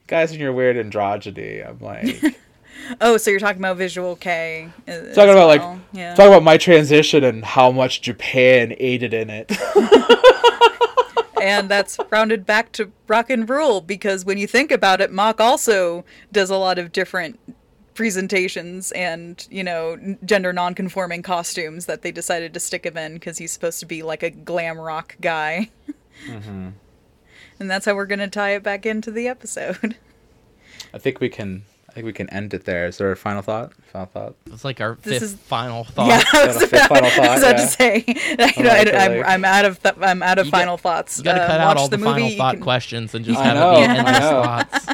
you 0.00 0.04
guys 0.06 0.30
and 0.32 0.40
your 0.40 0.52
weird 0.52 0.76
androgyny 0.76 1.66
i'm 1.68 1.78
like 1.80 2.36
Oh, 3.00 3.16
so 3.16 3.30
you're 3.30 3.40
talking 3.40 3.60
about 3.60 3.76
Visual 3.76 4.14
Kei. 4.14 4.68
Uh, 4.86 4.90
as 4.90 5.14
talking 5.16 5.30
about 5.32 5.48
well. 5.48 5.72
like 5.72 5.80
yeah. 5.92 6.14
talking 6.14 6.30
about 6.32 6.44
my 6.44 6.56
transition 6.56 7.24
and 7.24 7.44
how 7.44 7.70
much 7.72 8.02
japan 8.02 8.74
aided 8.78 9.12
in 9.12 9.28
it 9.30 9.50
and 11.42 11.68
that's 11.68 11.98
rounded 12.10 12.44
back 12.46 12.72
to 12.72 12.90
Rock 13.06 13.30
and 13.30 13.48
Rule 13.48 13.80
because 13.80 14.24
when 14.24 14.38
you 14.38 14.46
think 14.46 14.70
about 14.70 15.00
it, 15.00 15.12
Mok 15.12 15.40
also 15.40 16.04
does 16.32 16.50
a 16.50 16.56
lot 16.56 16.78
of 16.78 16.92
different 16.92 17.38
presentations 17.94 18.92
and 18.92 19.48
you 19.50 19.64
know 19.64 20.16
gender 20.24 20.52
non-conforming 20.52 21.20
costumes 21.20 21.86
that 21.86 22.02
they 22.02 22.12
decided 22.12 22.54
to 22.54 22.60
stick 22.60 22.86
him 22.86 22.96
in 22.96 23.14
because 23.14 23.38
he's 23.38 23.50
supposed 23.50 23.80
to 23.80 23.86
be 23.86 24.04
like 24.04 24.22
a 24.22 24.30
glam 24.30 24.78
rock 24.78 25.16
guy 25.20 25.68
Mm-hmm. 26.28 26.68
and 27.58 27.70
that's 27.70 27.86
how 27.86 27.94
we're 27.94 28.06
going 28.06 28.18
to 28.20 28.28
tie 28.28 28.50
it 28.54 28.62
back 28.62 28.86
into 28.86 29.10
the 29.10 29.26
episode 29.26 29.96
i 30.94 30.98
think 30.98 31.18
we 31.18 31.28
can 31.28 31.62
i 31.88 31.92
think 31.92 32.04
we 32.06 32.12
can 32.12 32.28
end 32.30 32.52
it 32.54 32.64
there. 32.64 32.86
Is 32.86 32.98
there 32.98 33.10
a 33.10 33.16
final 33.16 33.42
thought? 33.42 33.72
Final 33.92 34.06
thought? 34.06 34.34
It's 34.52 34.64
like 34.64 34.80
our 34.80 34.96
This 35.02 35.14
fifth 35.14 35.22
is- 35.22 35.34
final 35.34 35.84
thought. 35.94 36.08
yeah 36.08 36.22
I 36.34 36.46
was 36.46 36.62
about, 36.62 36.88
final 36.88 37.06
I 37.24 37.34
was 37.34 37.42
about 37.42 37.56
yeah. 37.58 37.64
to 37.64 37.66
say. 37.66 38.04
I, 38.06 38.42
like 38.44 38.58
it, 38.58 38.94
am 38.94 39.18
like- 39.18 39.26
I'm 39.28 39.44
out 39.44 39.64
of 39.64 39.82
th- 39.82 39.94
I'm 40.00 40.22
out 40.22 40.38
of 40.38 40.46
You 40.46 40.52
got- 40.52 40.58
final 40.58 40.76
thoughts. 40.76 41.18
You 41.18 41.24
got 41.24 41.34
to 41.34 41.42
Uh, 41.42 41.46
cut 41.46 41.60
out 41.60 41.66
watch 41.68 41.76
all 41.78 41.88
the, 41.88 41.98
movie, 41.98 42.10
final 42.10 42.30
thought 42.36 42.54
can- 42.54 42.62
questions 42.62 43.14
and 43.14 43.24
just 43.24 43.38
I 43.40 43.44
have 43.44 43.56
know, 43.56 43.72
it 43.72 43.88
be 43.88 43.96
endless 43.98 44.18
thoughts. 44.18 44.86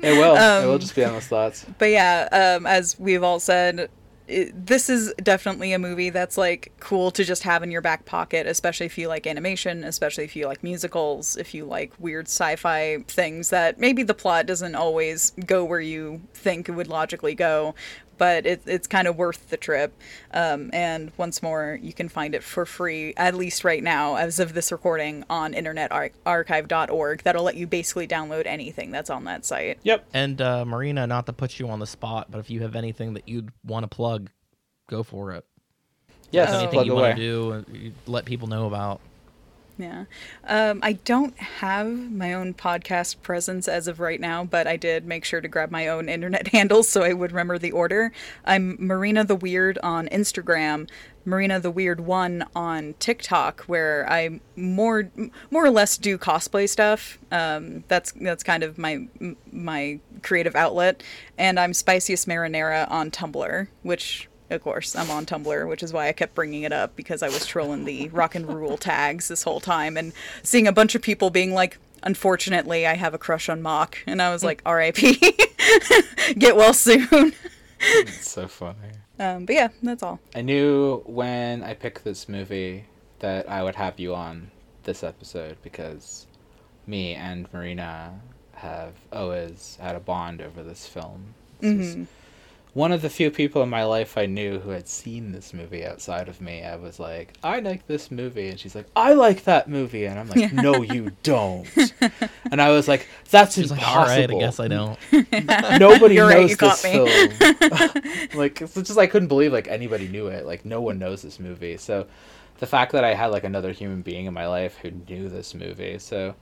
it 0.00 0.12
will. 0.18 0.34
It 0.36 0.66
will 0.66 0.72
Um, 0.74 0.78
just 0.80 0.94
be 0.96 1.04
endless 1.04 1.26
thoughts. 1.28 1.64
But 1.78 1.90
yeah, 1.90 2.56
um, 2.58 2.66
as 2.66 2.98
we've 2.98 3.22
all 3.22 3.40
said, 3.40 3.88
this 4.26 4.88
is 4.88 5.12
definitely 5.22 5.72
a 5.72 5.78
movie 5.78 6.10
that's 6.10 6.38
like 6.38 6.72
cool 6.80 7.10
to 7.10 7.24
just 7.24 7.42
have 7.42 7.62
in 7.62 7.70
your 7.70 7.82
back 7.82 8.06
pocket, 8.06 8.46
especially 8.46 8.86
if 8.86 8.96
you 8.96 9.08
like 9.08 9.26
animation, 9.26 9.84
especially 9.84 10.24
if 10.24 10.34
you 10.34 10.46
like 10.46 10.62
musicals, 10.62 11.36
if 11.36 11.52
you 11.52 11.64
like 11.64 11.92
weird 11.98 12.26
sci-fi 12.26 12.98
things 13.06 13.50
that 13.50 13.78
maybe 13.78 14.02
the 14.02 14.14
plot 14.14 14.46
doesn't 14.46 14.74
always 14.74 15.32
go 15.46 15.64
where 15.64 15.80
you 15.80 16.22
think 16.32 16.68
it 16.68 16.72
would 16.72 16.88
logically 16.88 17.34
go. 17.34 17.74
But 18.18 18.46
it, 18.46 18.62
it's 18.66 18.86
kind 18.86 19.08
of 19.08 19.16
worth 19.16 19.50
the 19.50 19.56
trip. 19.56 19.92
Um, 20.32 20.70
and 20.72 21.12
once 21.16 21.42
more, 21.42 21.78
you 21.82 21.92
can 21.92 22.08
find 22.08 22.34
it 22.34 22.42
for 22.42 22.66
free, 22.66 23.14
at 23.16 23.34
least 23.34 23.64
right 23.64 23.82
now, 23.82 24.16
as 24.16 24.38
of 24.38 24.54
this 24.54 24.70
recording, 24.72 25.24
on 25.28 25.52
internetarchive.org. 25.54 27.22
That'll 27.22 27.44
let 27.44 27.56
you 27.56 27.66
basically 27.66 28.06
download 28.06 28.46
anything 28.46 28.90
that's 28.90 29.10
on 29.10 29.24
that 29.24 29.44
site. 29.44 29.78
yep 29.82 30.06
And 30.12 30.40
uh, 30.40 30.64
Marina, 30.64 31.06
not 31.06 31.26
to 31.26 31.32
put 31.32 31.58
you 31.58 31.68
on 31.68 31.78
the 31.80 31.86
spot, 31.86 32.30
but 32.30 32.38
if 32.38 32.50
you 32.50 32.60
have 32.62 32.76
anything 32.76 33.14
that 33.14 33.28
you'd 33.28 33.50
want 33.64 33.84
to 33.84 33.88
plug, 33.88 34.30
go 34.88 35.02
for 35.02 35.32
it. 35.32 35.44
yes. 36.30 36.50
Anything 36.50 36.70
plug 36.70 36.86
you 36.86 36.92
away 36.92 37.02
want 37.02 37.16
to 37.16 37.22
do, 37.22 37.52
uh, 37.52 37.90
let 38.06 38.24
people 38.24 38.48
know 38.48 38.66
about. 38.66 39.00
Yeah. 39.76 40.04
Um, 40.44 40.78
I 40.82 40.92
don't 40.92 41.36
have 41.36 41.88
my 41.88 42.32
own 42.32 42.54
podcast 42.54 43.22
presence 43.22 43.66
as 43.66 43.88
of 43.88 43.98
right 43.98 44.20
now, 44.20 44.44
but 44.44 44.68
I 44.68 44.76
did 44.76 45.04
make 45.04 45.24
sure 45.24 45.40
to 45.40 45.48
grab 45.48 45.70
my 45.72 45.88
own 45.88 46.08
internet 46.08 46.48
handle 46.52 46.82
so 46.84 47.02
I 47.02 47.12
would 47.12 47.32
remember 47.32 47.58
the 47.58 47.72
order. 47.72 48.12
I'm 48.44 48.76
Marina 48.78 49.24
the 49.24 49.34
Weird 49.34 49.78
on 49.82 50.06
Instagram, 50.08 50.88
Marina 51.24 51.58
the 51.58 51.72
Weird 51.72 52.00
One 52.00 52.44
on 52.54 52.94
TikTok, 53.00 53.62
where 53.62 54.08
I 54.08 54.40
more 54.54 55.10
more 55.50 55.64
or 55.64 55.70
less 55.70 55.96
do 55.96 56.18
cosplay 56.18 56.68
stuff. 56.68 57.18
Um, 57.32 57.82
that's 57.88 58.12
that's 58.12 58.44
kind 58.44 58.62
of 58.62 58.78
my 58.78 59.08
my 59.50 59.98
creative 60.22 60.54
outlet, 60.54 61.02
and 61.36 61.58
I'm 61.58 61.72
Spiciest 61.72 62.28
Marinara 62.28 62.88
on 62.90 63.10
Tumblr, 63.10 63.66
which 63.82 64.28
of 64.54 64.62
course, 64.62 64.94
I'm 64.96 65.10
on 65.10 65.26
Tumblr, 65.26 65.68
which 65.68 65.82
is 65.82 65.92
why 65.92 66.08
I 66.08 66.12
kept 66.12 66.34
bringing 66.34 66.62
it 66.62 66.72
up 66.72 66.96
because 66.96 67.22
I 67.22 67.28
was 67.28 67.44
trolling 67.46 67.84
the 67.84 68.08
rock 68.10 68.34
and 68.34 68.46
rule 68.48 68.76
tags 68.76 69.28
this 69.28 69.42
whole 69.42 69.60
time 69.60 69.96
and 69.96 70.12
seeing 70.42 70.66
a 70.66 70.72
bunch 70.72 70.94
of 70.94 71.02
people 71.02 71.30
being 71.30 71.52
like, 71.52 71.78
unfortunately, 72.02 72.86
I 72.86 72.94
have 72.94 73.14
a 73.14 73.18
crush 73.18 73.48
on 73.48 73.60
Mok. 73.62 73.98
And 74.06 74.20
I 74.22 74.30
was 74.32 74.42
like, 74.44 74.62
RIP, 74.66 74.96
get 76.38 76.56
well 76.56 76.74
soon. 76.74 77.32
it's 77.80 78.30
so 78.30 78.46
funny 78.48 78.76
Um, 79.18 79.44
but 79.46 79.54
yeah, 79.54 79.68
that's 79.82 80.02
all. 80.02 80.20
I 80.34 80.40
knew 80.42 81.02
when 81.06 81.62
I 81.62 81.74
picked 81.74 82.04
this 82.04 82.28
movie 82.28 82.84
that 83.20 83.48
I 83.48 83.62
would 83.62 83.74
have 83.76 83.98
you 84.00 84.14
on 84.14 84.50
this 84.84 85.02
episode 85.02 85.56
because 85.62 86.26
me 86.86 87.14
and 87.14 87.50
Marina 87.52 88.20
have 88.52 88.92
always 89.12 89.78
had 89.80 89.96
a 89.96 90.00
bond 90.00 90.40
over 90.42 90.62
this 90.62 90.86
film. 90.86 91.34
This 91.60 91.86
is 91.88 91.96
Mhm. 91.96 92.06
One 92.74 92.90
of 92.90 93.02
the 93.02 93.08
few 93.08 93.30
people 93.30 93.62
in 93.62 93.68
my 93.68 93.84
life 93.84 94.18
I 94.18 94.26
knew 94.26 94.58
who 94.58 94.70
had 94.70 94.88
seen 94.88 95.30
this 95.30 95.54
movie 95.54 95.86
outside 95.86 96.28
of 96.28 96.40
me. 96.40 96.64
I 96.64 96.74
was 96.74 96.98
like, 96.98 97.32
I 97.42 97.60
like 97.60 97.86
this 97.86 98.10
movie. 98.10 98.48
And 98.48 98.58
she's 98.58 98.74
like, 98.74 98.86
I 98.96 99.12
like 99.12 99.44
that 99.44 99.68
movie. 99.68 100.06
And 100.06 100.18
I'm 100.18 100.28
like, 100.28 100.52
no, 100.52 100.82
you 100.82 101.12
don't. 101.22 101.66
and 102.50 102.60
I 102.60 102.70
was 102.70 102.88
like, 102.88 103.06
that's 103.30 103.54
She's 103.54 103.70
like, 103.70 103.78
impossible. 103.80 104.00
all 104.00 104.06
right, 104.18 104.30
I 104.30 104.38
guess 104.38 104.58
I 104.60 104.66
don't. 104.68 104.98
Nobody 105.80 106.16
You're 106.16 106.30
knows 106.30 106.50
you 106.50 106.56
caught 106.56 106.78
this 106.78 106.84
me. 106.84 106.92
film. 106.92 108.28
like 108.34 108.60
it's 108.60 108.74
just 108.74 108.98
I 108.98 109.06
couldn't 109.06 109.28
believe 109.28 109.52
like 109.52 109.68
anybody 109.68 110.08
knew 110.08 110.26
it. 110.26 110.44
Like 110.44 110.64
no 110.64 110.80
one 110.80 110.98
knows 110.98 111.22
this 111.22 111.38
movie. 111.38 111.76
So 111.76 112.06
the 112.58 112.66
fact 112.66 112.90
that 112.92 113.04
I 113.04 113.14
had 113.14 113.26
like 113.28 113.44
another 113.44 113.70
human 113.70 114.02
being 114.02 114.26
in 114.26 114.34
my 114.34 114.48
life 114.48 114.76
who 114.78 114.90
knew 115.08 115.28
this 115.28 115.54
movie. 115.54 115.98
So 116.00 116.34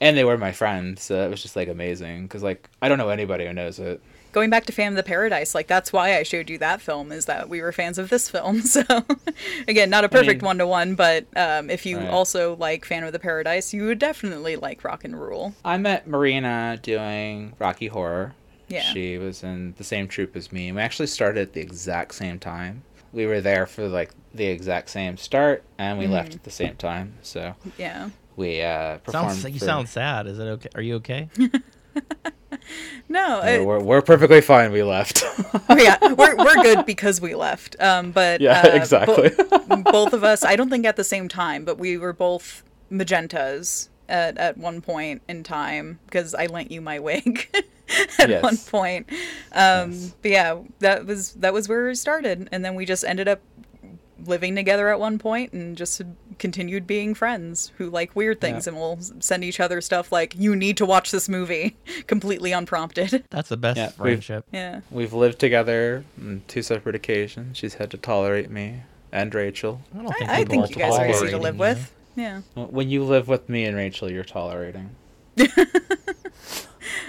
and 0.00 0.16
they 0.16 0.24
were 0.24 0.38
my 0.38 0.52
friends. 0.52 1.02
So 1.02 1.24
it 1.26 1.28
was 1.28 1.42
just 1.42 1.56
like 1.56 1.68
amazing 1.68 2.22
because 2.22 2.42
like 2.42 2.70
I 2.80 2.88
don't 2.88 2.96
know 2.98 3.10
anybody 3.10 3.44
who 3.46 3.52
knows 3.52 3.78
it. 3.78 4.02
Going 4.34 4.50
back 4.50 4.66
to 4.66 4.72
Phantom 4.72 4.94
of 4.94 4.96
the 5.04 5.08
Paradise, 5.08 5.54
like 5.54 5.68
that's 5.68 5.92
why 5.92 6.16
I 6.18 6.24
showed 6.24 6.50
you 6.50 6.58
that 6.58 6.80
film 6.82 7.12
is 7.12 7.26
that 7.26 7.48
we 7.48 7.62
were 7.62 7.70
fans 7.70 7.98
of 7.98 8.10
this 8.10 8.28
film. 8.28 8.60
So 8.62 8.82
again, 9.68 9.88
not 9.90 10.02
a 10.04 10.08
perfect 10.08 10.42
mean- 10.42 10.46
one 10.46 10.58
to 10.58 10.66
one, 10.66 10.96
but 10.96 11.24
um, 11.36 11.70
if 11.70 11.86
you 11.86 11.98
Right. 11.98 12.08
also 12.10 12.56
like 12.56 12.84
Phantom 12.84 13.06
of 13.06 13.12
the 13.12 13.20
Paradise, 13.20 13.72
you 13.72 13.84
would 13.86 14.00
definitely 14.00 14.56
like 14.56 14.82
Rock 14.82 15.04
and 15.04 15.18
Rule. 15.20 15.54
I 15.64 15.76
met 15.78 16.08
Marina 16.08 16.80
doing 16.82 17.52
Rocky 17.60 17.86
Horror. 17.86 18.34
Yeah. 18.66 18.82
She 18.82 19.18
was 19.18 19.44
in 19.44 19.74
the 19.78 19.84
same 19.84 20.08
troupe 20.08 20.34
as 20.34 20.50
me. 20.50 20.72
We 20.72 20.80
actually 20.80 21.06
started 21.06 21.40
at 21.42 21.52
the 21.52 21.60
exact 21.60 22.16
same 22.16 22.40
time. 22.40 22.82
We 23.12 23.26
were 23.26 23.40
there 23.40 23.66
for 23.66 23.86
like 23.86 24.10
the 24.34 24.46
exact 24.46 24.90
same 24.90 25.16
start 25.16 25.62
and 25.78 25.96
we 25.96 26.08
left 26.08 26.34
at 26.34 26.42
the 26.42 26.50
same 26.50 26.74
time. 26.74 27.14
So 27.22 27.54
Yeah. 27.78 28.10
we 28.34 28.62
uh 28.62 28.98
performed 28.98 29.30
Sounds, 29.36 29.44
you 29.54 29.60
for- 29.60 29.64
sound 29.64 29.88
sad. 29.88 30.26
Is 30.26 30.40
it 30.40 30.42
okay? 30.44 30.68
Are 30.74 30.82
you 30.82 30.96
okay? 30.96 31.28
No, 33.08 33.42
No, 33.44 33.64
we're, 33.64 33.80
we're 33.80 34.02
perfectly 34.02 34.40
fine. 34.40 34.72
We 34.72 34.82
left. 34.82 35.22
yeah, 35.70 35.98
we're, 36.14 36.36
we're 36.36 36.62
good 36.62 36.86
because 36.86 37.20
we 37.20 37.34
left. 37.34 37.76
Um, 37.80 38.10
but 38.12 38.40
Yeah, 38.40 38.62
uh, 38.64 38.68
exactly. 38.76 39.30
bo- 39.68 39.76
both 39.92 40.12
of 40.12 40.24
us, 40.24 40.44
I 40.44 40.56
don't 40.56 40.70
think 40.70 40.86
at 40.86 40.96
the 40.96 41.04
same 41.04 41.28
time, 41.28 41.64
but 41.64 41.78
we 41.78 41.98
were 41.98 42.12
both 42.12 42.62
magentas 42.90 43.88
at, 44.08 44.36
at 44.38 44.56
one 44.56 44.80
point 44.80 45.22
in 45.28 45.42
time 45.42 45.98
because 46.06 46.34
I 46.34 46.46
lent 46.46 46.70
you 46.70 46.80
my 46.80 46.98
wig 46.98 47.48
at 48.18 48.28
Yes. 48.30 48.42
one 48.42 48.56
point. 48.56 49.08
Um, 49.52 49.92
Yes. 49.92 50.14
But 50.22 50.30
yeah, 50.30 50.58
that 50.80 51.06
was 51.06 51.32
that 51.34 51.52
was 51.52 51.68
where 51.68 51.86
we 51.86 51.94
started, 51.94 52.48
and 52.52 52.64
then 52.64 52.74
we 52.74 52.84
just 52.86 53.04
ended 53.04 53.28
up 53.28 53.40
living 54.26 54.54
together 54.54 54.88
at 54.88 55.00
one 55.00 55.18
point 55.18 55.52
and 55.52 55.76
just 55.76 56.00
continued 56.38 56.86
being 56.86 57.14
friends 57.14 57.72
who 57.78 57.90
like 57.90 58.14
weird 58.14 58.40
things 58.40 58.66
Yeah. 58.66 58.72
and 58.72 58.80
will 58.80 58.98
send 59.20 59.42
each 59.44 59.58
other 59.60 59.80
stuff 59.80 60.12
like 60.12 60.34
you 60.36 60.54
need 60.54 60.76
to 60.78 60.86
watch 60.86 61.10
this 61.10 61.28
movie 61.28 61.76
completely 62.06 62.52
unprompted 62.52 63.24
That's 63.30 63.48
the 63.48 63.56
best 63.56 63.76
Yeah, 63.76 63.86
we've- 63.86 63.96
friendship. 63.96 64.46
yeah 64.52 64.80
We've 64.90 65.12
lived 65.12 65.38
together 65.38 66.04
on 66.20 66.42
two 66.48 66.62
separate 66.62 66.94
occasions. 66.94 67.56
She's 67.56 67.74
had 67.74 67.90
to 67.90 67.96
tolerate 67.98 68.50
me 68.50 68.82
and 69.12 69.34
Rachel. 69.34 69.80
I 69.94 70.02
don't 70.02 70.12
think 70.16 70.30
I, 70.30 70.40
I 70.40 70.44
think 70.44 70.70
you 70.70 70.76
guys 70.76 70.92
are 70.98 71.06
easy 71.08 71.26
to 71.26 71.32
tolerating 71.32 71.40
live 71.42 71.54
you. 71.54 71.60
with 71.60 71.94
yeah 72.16 72.40
When 72.54 72.88
you 72.90 73.02
live 73.04 73.28
with 73.28 73.48
me 73.48 73.64
and 73.64 73.76
Rachel, 73.76 74.10
you're 74.10 74.24
tolerating. 74.24 74.90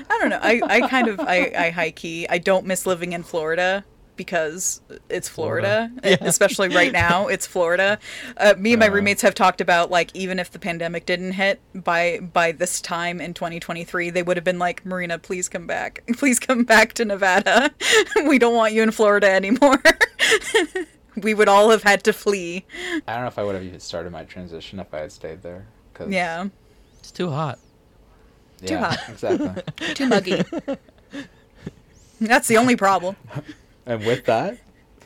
I 0.07 0.17
don't 0.19 0.29
know. 0.29 0.39
I, 0.41 0.61
I 0.63 0.87
kind 0.87 1.07
of 1.07 1.19
I, 1.19 1.51
I 1.57 1.69
high 1.71 1.91
key 1.91 2.27
I 2.29 2.37
don't 2.37 2.65
miss 2.65 2.85
living 2.85 3.13
in 3.13 3.23
Florida 3.23 3.83
because 4.15 4.81
it's 5.09 5.27
Florida, 5.29 5.89
Florida. 6.01 6.17
Yeah. 6.21 6.27
especially 6.27 6.69
right 6.69 6.91
now. 6.91 7.27
It's 7.27 7.45
Florida. 7.47 7.99
Uh, 8.37 8.53
me 8.57 8.73
and 8.73 8.79
my 8.79 8.87
Uh. 8.87 8.91
roommates 8.91 9.21
have 9.21 9.35
talked 9.35 9.61
about 9.61 9.91
like 9.91 10.11
even 10.15 10.39
if 10.39 10.51
the 10.51 10.59
pandemic 10.59 11.05
didn't 11.05 11.33
hit 11.33 11.59
by 11.73 12.19
by 12.19 12.51
this 12.51 12.81
time 12.81 13.19
in 13.21 13.33
2023, 13.33 14.09
they 14.09 14.23
would 14.23 14.37
have 14.37 14.43
been 14.43 14.59
like, 14.59 14.85
Marina, 14.85 15.17
please 15.19 15.49
come 15.49 15.67
back, 15.67 16.03
please 16.17 16.39
come 16.39 16.63
back 16.63 16.93
to 16.93 17.05
Nevada. 17.05 17.71
we 18.27 18.37
don't 18.39 18.55
want 18.55 18.73
you 18.73 18.81
in 18.83 18.91
Florida 18.91 19.29
anymore. 19.29 19.81
we 21.21 21.33
would 21.33 21.47
all 21.47 21.69
have 21.69 21.83
had 21.83 22.03
to 22.03 22.13
flee. 22.13 22.65
I 23.07 23.13
don't 23.13 23.21
know 23.21 23.27
if 23.27 23.39
I 23.39 23.43
would 23.43 23.55
have 23.55 23.63
even 23.63 23.79
started 23.79 24.11
my 24.11 24.23
transition 24.23 24.79
if 24.79 24.93
I 24.93 24.99
had 24.99 25.11
stayed 25.11 25.41
there. 25.43 25.65
'cause- 25.93 26.09
Yeah, 26.09 26.47
It's 26.99 27.11
too 27.11 27.29
hot. 27.29 27.57
too 28.65 28.73
yeah, 28.73 28.89
hot. 28.93 28.99
Exactly. 29.09 29.93
too 29.93 30.07
muggy. 30.07 30.43
That's 32.21 32.47
the 32.47 32.57
only 32.57 32.75
problem. 32.75 33.15
And 33.85 34.05
with 34.05 34.25
that, 34.25 34.57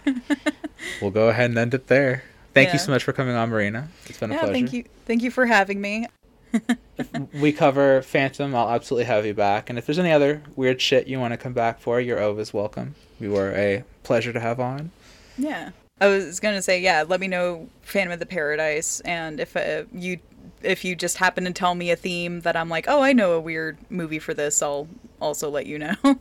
we'll 1.01 1.11
go 1.11 1.29
ahead 1.29 1.49
and 1.49 1.57
end 1.57 1.73
it 1.73 1.87
there. 1.87 2.23
Thank 2.53 2.73
you 2.73 2.79
so 2.79 2.91
much 2.91 3.03
for 3.03 3.13
coming 3.13 3.35
on, 3.35 3.49
Marina. 3.49 3.87
It's 4.07 4.19
been 4.19 4.31
a 4.31 4.33
Yeah, 4.33 4.39
pleasure. 4.41 4.53
thank 4.53 4.73
you, 4.73 4.83
thank 5.05 5.21
you 5.23 5.31
for 5.31 5.45
having 5.45 5.79
me. 5.79 6.07
we 7.33 7.51
cover 7.53 8.01
Phantom, 8.01 8.53
I'll 8.55 8.69
absolutely 8.71 9.05
have 9.05 9.25
you 9.25 9.33
back. 9.33 9.69
And 9.69 9.77
if 9.77 9.85
there's 9.85 9.99
any 9.99 10.11
other 10.11 10.41
weird 10.55 10.81
shit 10.81 11.07
you 11.07 11.19
want 11.19 11.31
to 11.33 11.37
come 11.37 11.53
back 11.53 11.79
for, 11.79 12.01
you're 12.01 12.21
always 12.21 12.53
welcome. 12.53 12.95
You 13.19 13.31
were 13.31 13.51
a 13.51 13.83
pleasure 14.03 14.33
to 14.33 14.39
have 14.39 14.59
on. 14.59 14.91
Yeah. 15.37 15.71
I 16.01 16.07
was 16.07 16.39
gonna 16.39 16.61
say, 16.61 16.79
yeah. 16.79 17.03
Let 17.07 17.19
me 17.19 17.27
know, 17.27 17.67
Phantom 17.81 18.13
of 18.13 18.19
the 18.19 18.25
Paradise, 18.25 19.01
and 19.01 19.39
if 19.39 19.55
uh, 19.57 19.83
you 19.93 20.19
if 20.63 20.85
you 20.85 20.95
just 20.95 21.17
happen 21.17 21.43
to 21.43 21.51
tell 21.51 21.75
me 21.75 21.91
a 21.91 21.95
theme 21.97 22.39
that 22.41 22.55
I'm 22.55 22.69
like, 22.69 22.85
oh, 22.87 23.01
I 23.01 23.11
know 23.11 23.33
a 23.33 23.39
weird 23.39 23.77
movie 23.89 24.19
for 24.19 24.33
this, 24.33 24.61
I'll 24.61 24.87
also 25.21 25.49
let 25.49 25.65
you 25.65 25.77
know. 25.79 25.95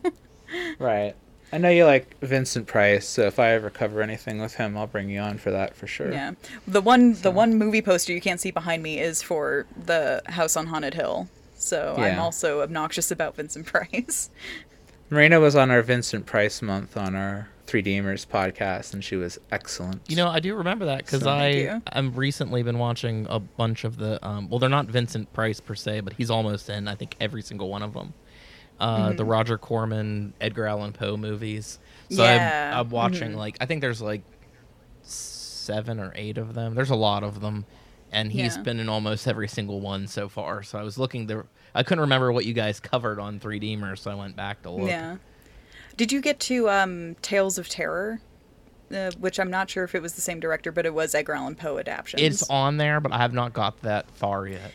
Right. 0.79 1.15
I 1.51 1.57
know 1.57 1.69
you 1.69 1.85
like 1.85 2.15
Vincent 2.19 2.67
Price, 2.67 3.07
so 3.07 3.23
if 3.23 3.39
I 3.39 3.49
ever 3.51 3.69
cover 3.69 4.01
anything 4.01 4.39
with 4.39 4.55
him, 4.55 4.77
I'll 4.77 4.87
bring 4.87 5.09
you 5.09 5.19
on 5.19 5.37
for 5.39 5.49
that 5.51 5.75
for 5.75 5.87
sure. 5.87 6.11
yeah. 6.11 6.33
The 6.67 6.81
one 6.81 7.13
the 7.13 7.31
one 7.31 7.57
movie 7.57 7.81
poster 7.81 8.13
you 8.13 8.21
can't 8.21 8.39
see 8.39 8.51
behind 8.51 8.83
me 8.83 8.99
is 8.99 9.21
for 9.23 9.65
the 9.85 10.21
House 10.27 10.55
on 10.55 10.67
Haunted 10.67 10.93
Hill. 10.93 11.27
So 11.55 11.95
I'm 11.97 12.19
also 12.19 12.61
obnoxious 12.61 13.11
about 13.11 13.35
Vincent 13.35 13.65
Price. 13.73 14.29
Marina 15.09 15.39
was 15.39 15.55
on 15.55 15.71
our 15.71 15.81
Vincent 15.81 16.25
Price 16.27 16.61
month 16.61 16.95
on 16.95 17.15
our 17.15 17.49
3Dmers 17.65 18.27
podcast, 18.27 18.93
and 18.93 19.03
she 19.03 19.15
was 19.15 19.39
excellent. 19.51 20.01
You 20.07 20.15
know, 20.15 20.27
I 20.29 20.39
do 20.39 20.55
remember 20.55 20.85
that 20.85 20.99
because 21.05 21.23
So- 21.23 21.29
I 21.31 21.51
Thank 21.51 21.65
you. 21.65 21.81
I'm 21.91 22.13
recently 22.15 22.61
been 22.63 22.77
watching 22.79 23.25
a 23.29 23.39
bunch 23.39 23.83
of 23.83 23.97
the 23.97 24.25
um, 24.25 24.49
well, 24.49 24.59
they're 24.59 24.69
not 24.69 24.85
Vincent 24.85 25.33
Price 25.33 25.59
per 25.59 25.73
se, 25.75 26.01
but 26.01 26.13
he's 26.13 26.29
almost 26.29 26.69
in 26.69 26.87
I 26.87 26.95
think 26.95 27.15
every 27.19 27.41
single 27.41 27.69
one 27.69 27.81
of 27.83 27.93
them. 27.93 28.13
Uh, 28.79 29.13
The 29.13 29.25
Roger 29.25 29.57
Corman, 29.57 30.33
Edgar 30.39 30.65
Allan 30.67 30.93
Poe 30.93 31.17
movies. 31.17 31.79
So 32.09 32.23
Yeah. 32.23 32.71
I'm, 32.73 32.85
I'm 32.85 32.89
watching 32.89 33.31
Mhm. 33.33 33.35
like 33.37 33.57
I 33.59 33.65
think 33.65 33.81
there's 33.81 34.01
like 34.01 34.21
seven 35.03 35.99
or 35.99 36.11
eight 36.15 36.37
of 36.37 36.53
them. 36.53 36.75
There's 36.75 36.89
a 36.89 36.95
lot 36.95 37.23
of 37.23 37.41
them, 37.41 37.65
and 38.11 38.31
he's 38.31 38.55
Yeah. 38.57 38.63
been 38.63 38.79
in 38.79 38.89
almost 38.89 39.27
every 39.27 39.47
single 39.47 39.79
one 39.81 40.07
so 40.07 40.29
far. 40.29 40.63
So 40.63 40.79
I 40.79 40.83
was 40.83 40.97
looking 40.97 41.27
there. 41.27 41.45
I 41.75 41.83
couldn't 41.83 42.01
remember 42.01 42.31
what 42.31 42.45
you 42.45 42.53
guys 42.53 42.79
covered 42.79 43.19
on 43.19 43.39
3Dmer, 43.39 43.97
so 43.97 44.09
I 44.11 44.15
went 44.15 44.35
back 44.35 44.61
to 44.63 44.71
look. 44.71 44.89
Yeah. 44.89 45.17
Did 45.97 46.11
you 46.11 46.21
get 46.21 46.39
to 46.41 46.69
um, 46.69 47.15
Tales 47.21 47.57
of 47.57 47.69
Terror? 47.69 48.21
Uh, 48.91 49.11
which 49.19 49.39
I'm 49.39 49.51
not 49.51 49.69
sure 49.69 49.83
if 49.83 49.93
it 49.93 50.01
was 50.01 50.13
the 50.13 50.21
same 50.21 50.39
director, 50.39 50.71
but 50.71 50.83
it 50.83 50.93
was 50.95 51.13
Edgar 51.13 51.33
Allan 51.35 51.53
Poe 51.53 51.77
adaptation. 51.77 52.19
It's 52.19 52.49
on 52.49 52.77
there, 52.77 52.99
but 52.99 53.11
I 53.11 53.17
have 53.19 53.33
not 53.33 53.53
got 53.53 53.79
that 53.83 54.09
far 54.09 54.47
yet. 54.47 54.71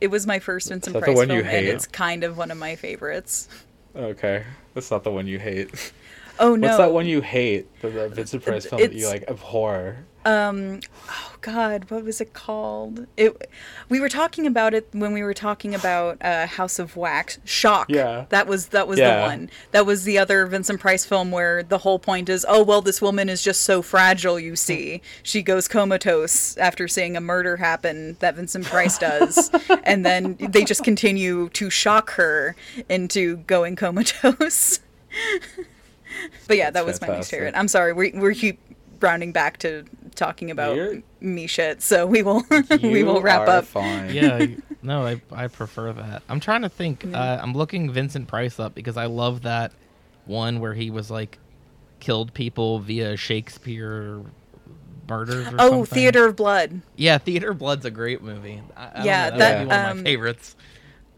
It 0.00 0.08
was 0.08 0.26
my 0.26 0.38
first 0.38 0.68
Vincent 0.68 0.96
Price 0.96 1.16
film, 1.16 1.30
and 1.30 1.66
it's 1.66 1.86
kind 1.86 2.24
of 2.24 2.36
one 2.36 2.50
of 2.50 2.58
my 2.58 2.76
favorites. 2.76 3.48
Okay. 3.96 4.44
That's 4.74 4.90
not 4.90 5.04
the 5.04 5.10
one 5.10 5.26
you 5.26 5.38
hate. 5.38 5.92
Oh 6.40 6.56
no! 6.56 6.68
What's 6.68 6.78
that 6.78 6.92
one 6.92 7.06
you 7.06 7.20
hate? 7.20 7.66
The, 7.80 7.88
the 7.90 8.08
Vincent 8.08 8.42
Price 8.44 8.66
film 8.66 8.80
that 8.80 8.92
you 8.92 9.08
like 9.08 9.24
abhor? 9.28 10.04
Um, 10.24 10.80
oh 11.08 11.36
God, 11.40 11.90
what 11.90 12.04
was 12.04 12.20
it 12.20 12.34
called? 12.34 13.06
It. 13.16 13.50
We 13.88 13.98
were 13.98 14.08
talking 14.10 14.46
about 14.46 14.74
it 14.74 14.86
when 14.92 15.12
we 15.12 15.22
were 15.22 15.32
talking 15.32 15.74
about 15.74 16.18
uh, 16.20 16.46
House 16.46 16.78
of 16.78 16.96
Wax. 16.96 17.38
Shock. 17.44 17.88
Yeah. 17.88 18.26
That 18.28 18.46
was 18.46 18.68
that 18.68 18.86
was 18.88 18.98
Yeah. 18.98 19.22
the 19.22 19.26
one. 19.26 19.50
That 19.70 19.86
was 19.86 20.04
the 20.04 20.18
other 20.18 20.44
Vincent 20.46 20.80
Price 20.80 21.04
film 21.04 21.30
where 21.30 21.62
the 21.62 21.78
whole 21.78 21.98
point 21.98 22.28
is, 22.28 22.44
oh 22.48 22.62
well, 22.62 22.82
this 22.82 23.00
woman 23.00 23.28
is 23.28 23.42
just 23.42 23.62
so 23.62 23.80
fragile. 23.80 24.38
You 24.38 24.54
see, 24.56 25.00
she 25.22 25.40
goes 25.40 25.66
comatose 25.66 26.56
after 26.58 26.88
seeing 26.88 27.16
a 27.16 27.20
murder 27.20 27.56
happen 27.56 28.16
that 28.20 28.34
Vincent 28.34 28.66
Price 28.66 28.98
does, 28.98 29.50
and 29.84 30.04
then 30.04 30.36
they 30.40 30.64
just 30.64 30.84
continue 30.84 31.48
to 31.50 31.70
shock 31.70 32.10
her 32.12 32.54
into 32.88 33.36
going 33.38 33.76
comatose. 33.76 34.80
but 36.46 36.56
yeah, 36.56 36.66
that 36.70 36.84
That's 36.86 37.00
was 37.00 37.08
my 37.08 37.16
least 37.16 37.30
favorite. 37.30 37.54
I'm 37.56 37.68
sorry, 37.68 37.92
we 37.92 38.12
we 38.12 38.34
keep 38.34 38.60
rounding 39.00 39.32
back 39.32 39.58
to 39.58 39.84
talking 40.14 40.50
about 40.50 40.74
You're- 40.76 41.02
me 41.20 41.46
shit, 41.46 41.82
so 41.82 42.06
we 42.06 42.22
will 42.22 42.42
we 42.82 43.04
will 43.04 43.20
wrap 43.22 43.42
are 43.42 43.58
up. 43.58 43.64
Fine. 43.66 44.12
yeah 44.14 44.46
no 44.82 45.04
I, 45.06 45.20
I 45.32 45.48
prefer 45.48 45.92
that 45.92 46.22
i'm 46.28 46.38
trying 46.38 46.62
to 46.62 46.68
think 46.68 47.04
uh, 47.12 47.38
i'm 47.42 47.52
looking 47.52 47.90
vincent 47.90 48.28
price 48.28 48.60
up 48.60 48.74
because 48.76 48.96
i 48.96 49.06
love 49.06 49.42
that 49.42 49.72
one 50.24 50.60
where 50.60 50.72
he 50.74 50.90
was 50.90 51.10
like 51.10 51.38
killed 51.98 52.32
people 52.32 52.78
via 52.78 53.16
shakespeare 53.16 54.20
murders 55.08 55.46
or 55.52 55.56
Oh, 55.58 55.70
something. 55.70 55.86
Theater 55.96 56.26
of 56.26 56.36
Blood. 56.36 56.80
yeah 56.96 57.18
theater 57.18 57.50
of 57.50 57.58
blood's 57.58 57.84
a 57.84 57.90
great 57.90 58.22
movie 58.22 58.62
I, 58.76 58.86
I 58.94 59.04
Yeah, 59.04 59.30
know, 59.30 59.38
that, 59.38 59.38
that, 59.38 59.58
might 59.58 59.66
one 59.76 59.84
of 59.86 59.90
um, 59.92 59.96
my 59.98 60.02
favorites 60.04 60.56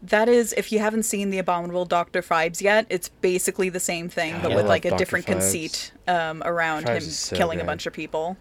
That 0.03 0.27
is, 0.27 0.53
if 0.57 0.71
you 0.71 0.79
haven't 0.79 1.03
seen 1.03 1.29
the 1.29 1.37
Abominable 1.37 1.85
Doctor 1.85 2.21
Phibes 2.23 2.61
yet, 2.61 2.87
it's 2.89 3.09
basically 3.09 3.69
the 3.69 3.79
same 3.79 4.09
thing, 4.09 4.33
God, 4.33 4.43
but 4.43 4.51
I 4.53 4.55
with 4.55 4.65
like 4.67 4.85
a 4.85 4.89
Dr. 4.89 4.97
different 4.97 5.25
Phibes. 5.25 5.31
conceit 5.31 5.91
um, 6.07 6.41
around 6.43 6.85
Phibes 6.85 6.95
him 6.95 7.01
so 7.01 7.35
killing 7.35 7.61
a 7.61 7.63
bunch 7.63 7.85
of 7.85 7.93
people. 7.93 8.37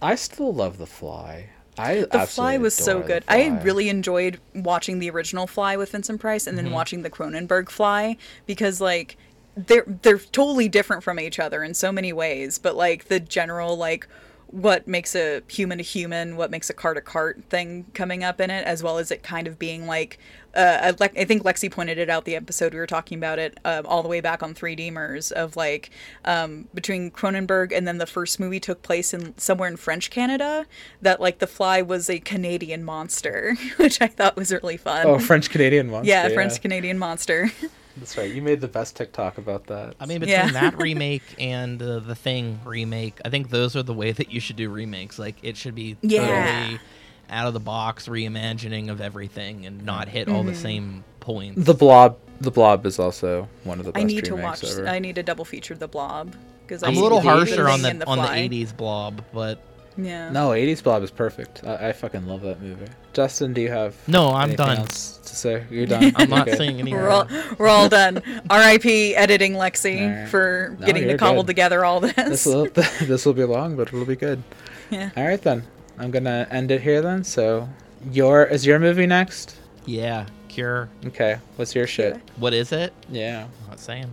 I 0.00 0.14
still 0.14 0.54
love 0.54 0.78
The 0.78 0.86
Fly. 0.86 1.50
I 1.76 2.02
The 2.12 2.26
Fly 2.26 2.58
was 2.58 2.74
so 2.76 3.02
good. 3.02 3.24
I 3.26 3.48
really 3.48 3.88
enjoyed 3.88 4.38
watching 4.54 5.00
the 5.00 5.10
original 5.10 5.48
Fly 5.48 5.76
with 5.76 5.90
Vincent 5.90 6.20
Price 6.20 6.46
and 6.46 6.56
then 6.56 6.66
Mm-hmm. 6.66 6.74
watching 6.74 7.02
the 7.02 7.10
Cronenberg 7.10 7.68
Fly 7.70 8.16
because 8.46 8.80
like 8.80 9.16
they're 9.56 9.84
they're 10.02 10.18
totally 10.18 10.68
different 10.68 11.02
from 11.02 11.18
each 11.18 11.40
other 11.40 11.64
in 11.64 11.74
so 11.74 11.90
many 11.90 12.12
ways, 12.12 12.58
but 12.58 12.76
like 12.76 13.06
the 13.06 13.18
general 13.18 13.76
like 13.76 14.06
what 14.46 14.86
makes 14.86 15.16
a 15.16 15.42
human 15.48 15.80
a 15.80 15.82
human, 15.82 16.36
what 16.36 16.48
makes 16.52 16.70
a 16.70 16.74
cart 16.74 16.96
a 16.96 17.00
cart 17.00 17.42
thing 17.50 17.86
coming 17.92 18.22
up 18.22 18.40
in 18.40 18.50
it, 18.50 18.64
as 18.66 18.80
well 18.84 18.98
as 18.98 19.10
it 19.10 19.24
kind 19.24 19.48
of 19.48 19.58
being 19.58 19.88
like, 19.88 20.16
uh, 20.54 20.78
I 20.82 20.90
le- 20.90 21.20
I 21.20 21.24
think 21.24 21.42
Lexi 21.42 21.70
pointed 21.70 21.98
it 21.98 22.08
out 22.08 22.24
the 22.24 22.36
episode 22.36 22.72
we 22.72 22.78
were 22.78 22.86
talking 22.86 23.18
about 23.18 23.38
it 23.38 23.58
uh, 23.64 23.82
all 23.84 24.02
the 24.02 24.08
way 24.08 24.20
back 24.20 24.42
on 24.42 24.54
3D 24.54 24.92
Mers 24.92 25.32
of 25.32 25.56
like 25.56 25.90
um, 26.24 26.68
between 26.74 27.10
Cronenberg 27.10 27.72
and 27.76 27.86
then 27.86 27.98
the 27.98 28.06
first 28.06 28.38
movie 28.38 28.60
took 28.60 28.82
place 28.82 29.12
in 29.14 29.36
somewhere 29.38 29.68
in 29.68 29.76
French 29.76 30.10
Canada 30.10 30.66
that 31.02 31.20
like 31.20 31.38
the 31.38 31.46
fly 31.46 31.82
was 31.82 32.08
a 32.08 32.18
Canadian 32.20 32.84
monster, 32.84 33.56
which 33.76 34.00
I 34.00 34.06
thought 34.06 34.36
was 34.36 34.52
really 34.52 34.76
fun. 34.76 35.06
Oh, 35.06 35.18
French 35.18 35.50
Canadian 35.50 35.90
monster. 35.90 36.08
yeah, 36.08 36.28
French 36.28 36.60
Canadian 36.60 36.98
monster. 36.98 37.50
That's 37.96 38.16
right. 38.18 38.28
You 38.32 38.42
made 38.42 38.60
the 38.60 38.66
best 38.66 38.96
TikTok 38.96 39.38
about 39.38 39.66
that. 39.68 39.94
I 40.00 40.06
mean, 40.06 40.18
between 40.18 40.36
Yeah. 40.36 40.50
that 40.50 40.76
remake 40.82 41.22
and 41.38 41.80
uh, 41.80 42.00
the 42.00 42.16
Thing 42.16 42.58
remake, 42.64 43.20
I 43.24 43.28
think 43.28 43.50
those 43.50 43.76
are 43.76 43.84
the 43.84 43.94
way 43.94 44.10
that 44.10 44.32
you 44.32 44.40
should 44.40 44.56
do 44.56 44.68
remakes. 44.68 45.16
Like 45.16 45.36
it 45.42 45.56
should 45.56 45.76
be 45.76 45.96
Yeah. 46.02 46.26
totally 46.66 46.80
out 47.30 47.46
of 47.46 47.54
the 47.54 47.60
box 47.60 48.08
reimagining 48.08 48.90
of 48.90 49.00
everything 49.00 49.66
and 49.66 49.84
not 49.84 50.08
hit 50.08 50.28
all 50.28 50.40
Mm-hmm. 50.40 50.48
the 50.48 50.54
same 50.54 51.04
points. 51.20 51.64
the 51.64 51.74
Blob. 51.74 52.18
The 52.40 52.50
Blob 52.50 52.84
is 52.86 52.98
also 52.98 53.48
one 53.64 53.78
of 53.78 53.86
the 53.86 53.92
best 53.92 54.02
I 54.02 54.06
need 54.06 54.24
to 54.26 54.34
watch. 54.36 54.64
ever. 54.64 54.88
I 54.88 54.98
need 54.98 55.14
to 55.14 55.22
double 55.22 55.44
feature 55.44 55.74
the 55.74 55.88
Blob 55.88 56.34
because 56.66 56.82
I'm 56.82 56.96
a 56.96 57.00
little 57.00 57.20
harsher 57.20 57.68
on 57.68 57.80
Thing 57.80 57.98
the, 58.00 58.06
on 58.06 58.18
the 58.18 58.24
80s 58.24 58.76
blob, 58.76 59.22
but 59.32 59.60
Yeah. 59.96 60.30
No, 60.30 60.48
80s 60.50 60.82
Blob 60.82 61.02
is 61.04 61.10
perfect. 61.10 61.62
I, 61.64 61.88
I 61.88 61.92
fucking 61.92 62.26
love 62.26 62.40
that 62.42 62.60
movie. 62.60 62.86
Justin, 63.12 63.52
do 63.52 63.60
you 63.60 63.70
have 63.70 63.94
No, 64.08 64.30
I'm 64.32 64.54
done. 64.56 64.78
else 64.78 65.18
to 65.24 65.36
say? 65.36 65.64
You're 65.70 65.86
done. 65.94 66.12
I'm 66.16 66.28
not 66.28 66.48
Okay. 66.48 66.56
saying 66.56 66.80
any 66.80 66.92
We're 66.92 67.08
all, 67.08 67.28
more. 67.28 67.42
we're 67.58 67.68
all 67.68 67.88
done. 67.88 68.20
R.I.P. 68.50 69.14
editing 69.14 69.52
Lexi 69.52 70.02
Alright. 70.10 70.28
for 70.28 70.76
No, 70.80 70.86
getting 70.86 71.02
to 71.04 71.08
you're 71.10 71.18
cobble 71.18 71.42
good. 71.42 71.48
together 71.48 71.84
all 71.84 72.00
This 72.00 72.14
this. 72.16 72.46
will 72.46 72.64
this 73.02 73.24
will 73.24 73.34
be 73.34 73.44
long, 73.44 73.76
but 73.76 73.86
it'll 73.88 74.04
be 74.04 74.16
good. 74.16 74.42
Yeah. 74.90 75.10
All 75.16 75.24
right 75.24 75.40
then. 75.40 75.62
I'm 75.98 76.10
gonna 76.10 76.46
end 76.50 76.70
it 76.70 76.80
here 76.80 77.00
then. 77.02 77.24
So, 77.24 77.68
your 78.10 78.44
is 78.44 78.64
your 78.66 78.78
movie 78.78 79.06
next? 79.06 79.56
Yeah, 79.86 80.26
Cure. 80.48 80.88
Okay. 81.06 81.38
What's 81.56 81.74
your 81.74 81.86
shit? 81.86 82.20
What 82.36 82.52
is 82.54 82.72
it? 82.72 82.92
Yeah, 83.10 83.44
I'm 83.64 83.68
not 83.68 83.78
saying. 83.80 84.10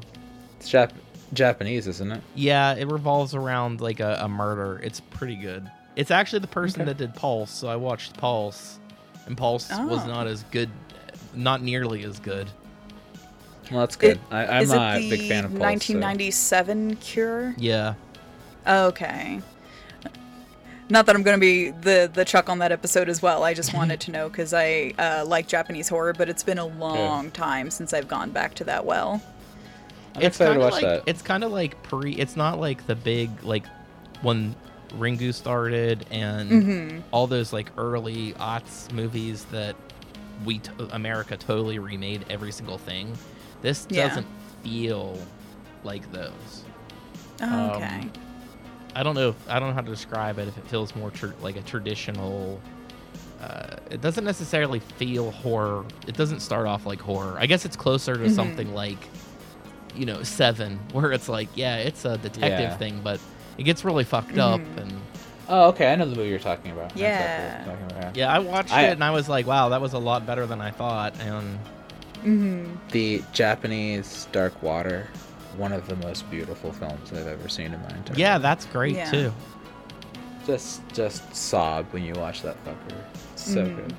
it's 0.60 0.70
Jap- 0.70 0.92
Japanese, 1.34 1.88
isn't 1.88 2.12
it? 2.12 2.22
Yeah, 2.36 2.76
it 2.76 2.88
revolves 2.92 3.34
around 3.36 3.82
like 3.82 4.00
a, 4.00 4.20
a 4.22 4.28
murder. 4.28 4.80
It's 4.84 5.00
pretty 5.00 5.36
good. 5.36 5.70
It's 5.96 6.12
actually 6.12 6.40
the 6.40 6.48
person 6.48 6.82
Okay. 6.82 6.90
that 6.90 6.98
did 6.98 7.16
Pulse, 7.16 7.52
so 7.52 7.68
I 7.68 7.76
watched 7.78 8.16
Pulse, 8.18 8.80
and 9.26 9.38
Pulse 9.38 9.70
was 9.70 10.04
Oh. 10.04 10.08
not 10.08 10.28
as 10.28 10.44
good, 10.52 10.70
not 11.34 11.62
nearly 11.62 12.04
as 12.04 12.20
good. 12.20 12.50
Well, 13.72 13.80
that's 13.82 13.96
good. 13.96 14.18
It- 14.18 14.20
I, 14.32 14.46
I'm 14.60 14.68
not 14.68 14.98
a 14.98 15.10
big 15.10 15.28
fan 15.30 15.46
of 15.46 15.52
Pulse. 15.52 15.60
so- 15.62 15.64
1997 15.64 16.96
Cure? 16.98 17.56
Yeah, 17.58 17.94
oh, 18.68 18.88
Okay. 18.88 19.42
Not 20.92 21.06
that 21.06 21.16
I'm 21.16 21.24
going 21.24 21.38
to 21.38 21.42
be 21.42 21.72
the 21.72 22.12
the 22.14 22.26
Chuck 22.26 22.50
on 22.50 22.60
that 22.60 22.72
episode 22.72 23.08
as 23.10 23.22
well. 23.22 23.44
I 23.44 23.54
just 23.54 23.74
wanted 23.74 24.02
to 24.02 24.12
know 24.12 24.28
because 24.30 24.54
I 24.54 24.94
uh, 25.00 25.24
like 25.26 25.48
Japanese 25.48 25.88
horror, 25.90 26.14
but 26.14 26.28
it's 26.30 26.44
been 26.44 26.58
a 26.60 26.66
long 26.66 27.32
time 27.32 27.72
since 27.72 27.94
I've 27.94 28.08
gone 28.10 28.32
back 28.32 28.54
to 28.56 28.66
that 28.66 28.86
well. 28.86 29.22
I'm 30.16 30.24
excited 30.24 30.56
to 30.56 30.60
kinda 30.60 30.66
watch 30.66 30.74
like, 30.74 30.82
that. 30.84 31.04
It's 31.08 31.22
kind 31.22 31.44
of 31.46 31.52
like 31.54 31.82
pre. 31.84 32.14
It's 32.14 32.36
not 32.36 32.60
like 32.60 32.86
the 32.88 32.96
big 32.96 33.44
like 33.44 33.64
when 34.22 34.54
Ringu 34.98 35.34
started 35.34 36.06
and 36.12 36.52
Mm-hmm. 36.52 37.00
all 37.12 37.26
those 37.26 37.54
like 37.54 37.72
early 37.78 38.34
aughts 38.34 38.92
movies 38.92 39.46
that 39.46 39.78
we 40.44 40.60
t- 40.60 40.72
America 40.92 41.38
totally 41.38 41.80
remade 41.80 42.26
every 42.30 42.52
single 42.52 42.78
thing. 42.78 43.18
This 43.62 43.88
Yeah. 43.90 44.10
doesn't 44.10 44.28
feel 44.64 45.18
like 45.86 46.12
those. 46.12 46.66
Oh, 47.42 47.70
okay. 47.76 47.86
Um, 47.86 48.12
I 48.96 49.04
don't 49.04 49.16
know. 49.16 49.30
If, 49.30 49.50
I 49.50 49.60
don't 49.60 49.70
know 49.70 49.76
how 49.76 49.82
to 49.82 49.90
describe 49.90 50.38
it. 50.40 50.48
If 50.48 50.58
it 50.58 50.66
feels 50.68 50.96
more 50.96 51.12
tr- 51.12 51.28
like 51.42 51.56
a 51.56 51.62
traditional, 51.62 52.60
uh, 53.42 53.78
it 53.90 54.02
doesn't 54.02 54.24
necessarily 54.26 54.80
feel 54.80 55.32
horror. 55.32 55.86
It 56.08 56.16
doesn't 56.18 56.42
start 56.42 56.68
off 56.68 56.86
like 56.86 57.00
horror. 57.02 57.36
I 57.40 57.46
guess 57.46 57.66
it's 57.66 57.76
closer 57.76 58.14
to 58.16 58.26
Mhm. 58.26 58.32
something 58.36 58.74
like, 58.74 58.98
you 59.96 60.06
know, 60.06 60.24
Seven, 60.24 60.80
where 60.92 61.12
it's 61.12 61.30
like, 61.30 61.50
yeah, 61.56 61.78
it's 61.78 62.06
a 62.06 62.18
detective 62.18 62.60
Yeah. 62.60 62.78
thing, 62.78 63.00
but 63.04 63.20
it 63.58 63.64
gets 63.64 63.84
really 63.86 64.04
fucked 64.04 64.38
up. 64.38 64.60
Mhm. 64.60 64.78
And 64.82 64.94
Oh, 65.50 65.68
okay. 65.70 65.92
I 65.92 65.96
know 65.96 66.06
the 66.10 66.16
movie 66.16 66.30
you're 66.30 66.40
talking 66.40 66.72
about. 66.72 66.84
I 66.84 66.86
exactly 66.86 67.04
Yeah. 67.04 67.64
talking 67.66 67.98
about, 67.98 68.16
yeah, 68.16 68.34
I 68.34 68.40
watched 68.40 68.72
I- 68.74 68.84
it 68.88 68.92
and 68.94 69.04
I 69.04 69.12
was 69.12 69.28
like, 69.28 69.48
wow, 69.48 69.70
that 69.70 69.82
was 69.82 69.94
a 69.94 70.00
lot 70.00 70.26
better 70.26 70.46
than 70.46 70.62
I 70.62 70.72
thought. 70.72 71.14
And 71.20 71.58
hmm 72.22 72.66
The 72.92 73.22
Japanese 73.34 74.28
Dark 74.32 74.62
Water, 74.62 75.08
one 75.58 75.72
of 75.74 75.88
the 75.88 75.96
most 75.98 76.30
beautiful 76.32 76.72
films 76.72 77.12
I've 77.14 77.28
ever 77.28 77.50
seen 77.50 77.74
in 77.74 77.82
my 77.82 77.90
entire 77.96 78.18
yeah, 78.18 78.34
life. 78.34 78.42
that's 78.42 78.66
great 78.66 78.96
Yeah. 78.96 79.10
too. 79.12 79.34
just 80.48 80.82
just 80.92 81.36
sob 81.36 81.86
when 81.92 82.04
you 82.04 82.14
watch 82.16 82.42
that 82.42 82.56
fucker. 82.66 82.96
It's 83.34 83.44
so 83.54 83.64
Mhm. 83.64 83.76
good. 83.76 83.94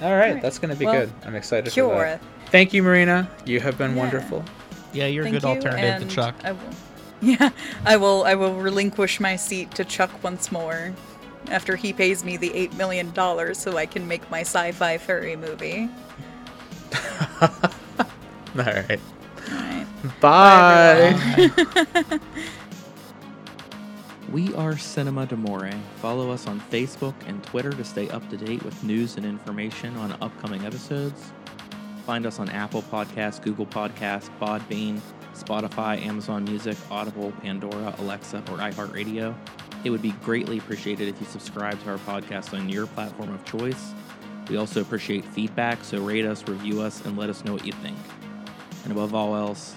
All 0.00 0.12
right, 0.14 0.28
Alright. 0.28 0.42
that's 0.42 0.58
gonna 0.60 0.76
be 0.76 0.84
Well, 0.86 0.94
good. 1.00 1.12
I'm 1.26 1.34
excited 1.34 1.64
for 1.70 1.74
Cure. 1.74 2.04
that. 2.04 2.20
Thank 2.52 2.72
you, 2.72 2.82
Marina. 2.84 3.28
You 3.44 3.58
have 3.60 3.76
been 3.76 3.96
Yeah. 3.96 4.02
wonderful. 4.02 4.44
Yeah, 4.92 5.06
you're 5.06 5.26
a 5.26 5.30
good 5.30 5.42
you, 5.42 5.48
alternative 5.48 6.02
and 6.02 6.08
to 6.08 6.14
Chuck. 6.16 6.34
I 6.44 6.52
will, 6.52 6.60
yeah, 7.20 7.50
I 7.84 7.96
will. 7.96 8.22
I 8.24 8.34
will 8.36 8.54
relinquish 8.54 9.18
my 9.18 9.34
seat 9.34 9.72
to 9.74 9.84
Chuck 9.84 10.10
once 10.22 10.52
more, 10.52 10.92
after 11.50 11.74
he 11.74 11.92
pays 11.92 12.24
me 12.24 12.36
the 12.36 12.54
eight 12.54 12.72
million 12.74 13.10
dollars 13.10 13.58
so 13.58 13.76
I 13.76 13.86
can 13.86 14.06
make 14.06 14.30
my 14.30 14.42
sci-fi 14.42 14.98
furry 14.98 15.34
movie. 15.34 15.88
All 17.42 17.48
right. 18.56 19.00
Alright. 20.04 20.20
Bye. 20.20 22.18
We 24.30 24.52
are 24.56 24.76
Cinema 24.76 25.26
Demore. 25.26 25.72
Follow 26.02 26.30
us 26.30 26.46
on 26.46 26.60
Facebook 26.60 27.14
and 27.26 27.42
Twitter 27.42 27.70
to 27.70 27.82
stay 27.82 28.10
up 28.10 28.28
to 28.28 28.36
date 28.36 28.62
with 28.62 28.84
news 28.84 29.16
and 29.16 29.24
information 29.24 29.96
on 29.96 30.12
upcoming 30.20 30.66
episodes. 30.66 31.32
Find 32.04 32.26
us 32.26 32.38
on 32.38 32.50
Apple 32.50 32.82
Podcasts, 32.82 33.40
Google 33.40 33.64
Podcasts, 33.64 34.28
Podbean, 34.38 35.00
Spotify, 35.34 36.04
Amazon 36.04 36.44
Music, 36.44 36.76
Audible, 36.90 37.32
Pandora, 37.40 37.94
Alexa, 38.00 38.40
or 38.50 38.58
iHeartRadio. 38.58 39.34
It 39.84 39.88
would 39.88 40.02
be 40.02 40.12
greatly 40.22 40.58
appreciated 40.58 41.08
if 41.08 41.18
you 41.22 41.26
subscribe 41.26 41.82
to 41.84 41.92
our 41.92 41.98
podcast 41.98 42.52
on 42.52 42.68
your 42.68 42.86
platform 42.88 43.32
of 43.32 43.42
choice. 43.46 43.94
We 44.50 44.58
also 44.58 44.82
appreciate 44.82 45.24
feedback, 45.24 45.82
so 45.84 46.02
rate 46.02 46.26
us, 46.26 46.46
review 46.46 46.82
us, 46.82 47.02
and 47.06 47.16
let 47.16 47.30
us 47.30 47.46
know 47.46 47.54
what 47.54 47.64
you 47.64 47.72
think. 47.72 47.96
And 48.84 48.92
above 48.92 49.14
all 49.14 49.34
else, 49.34 49.76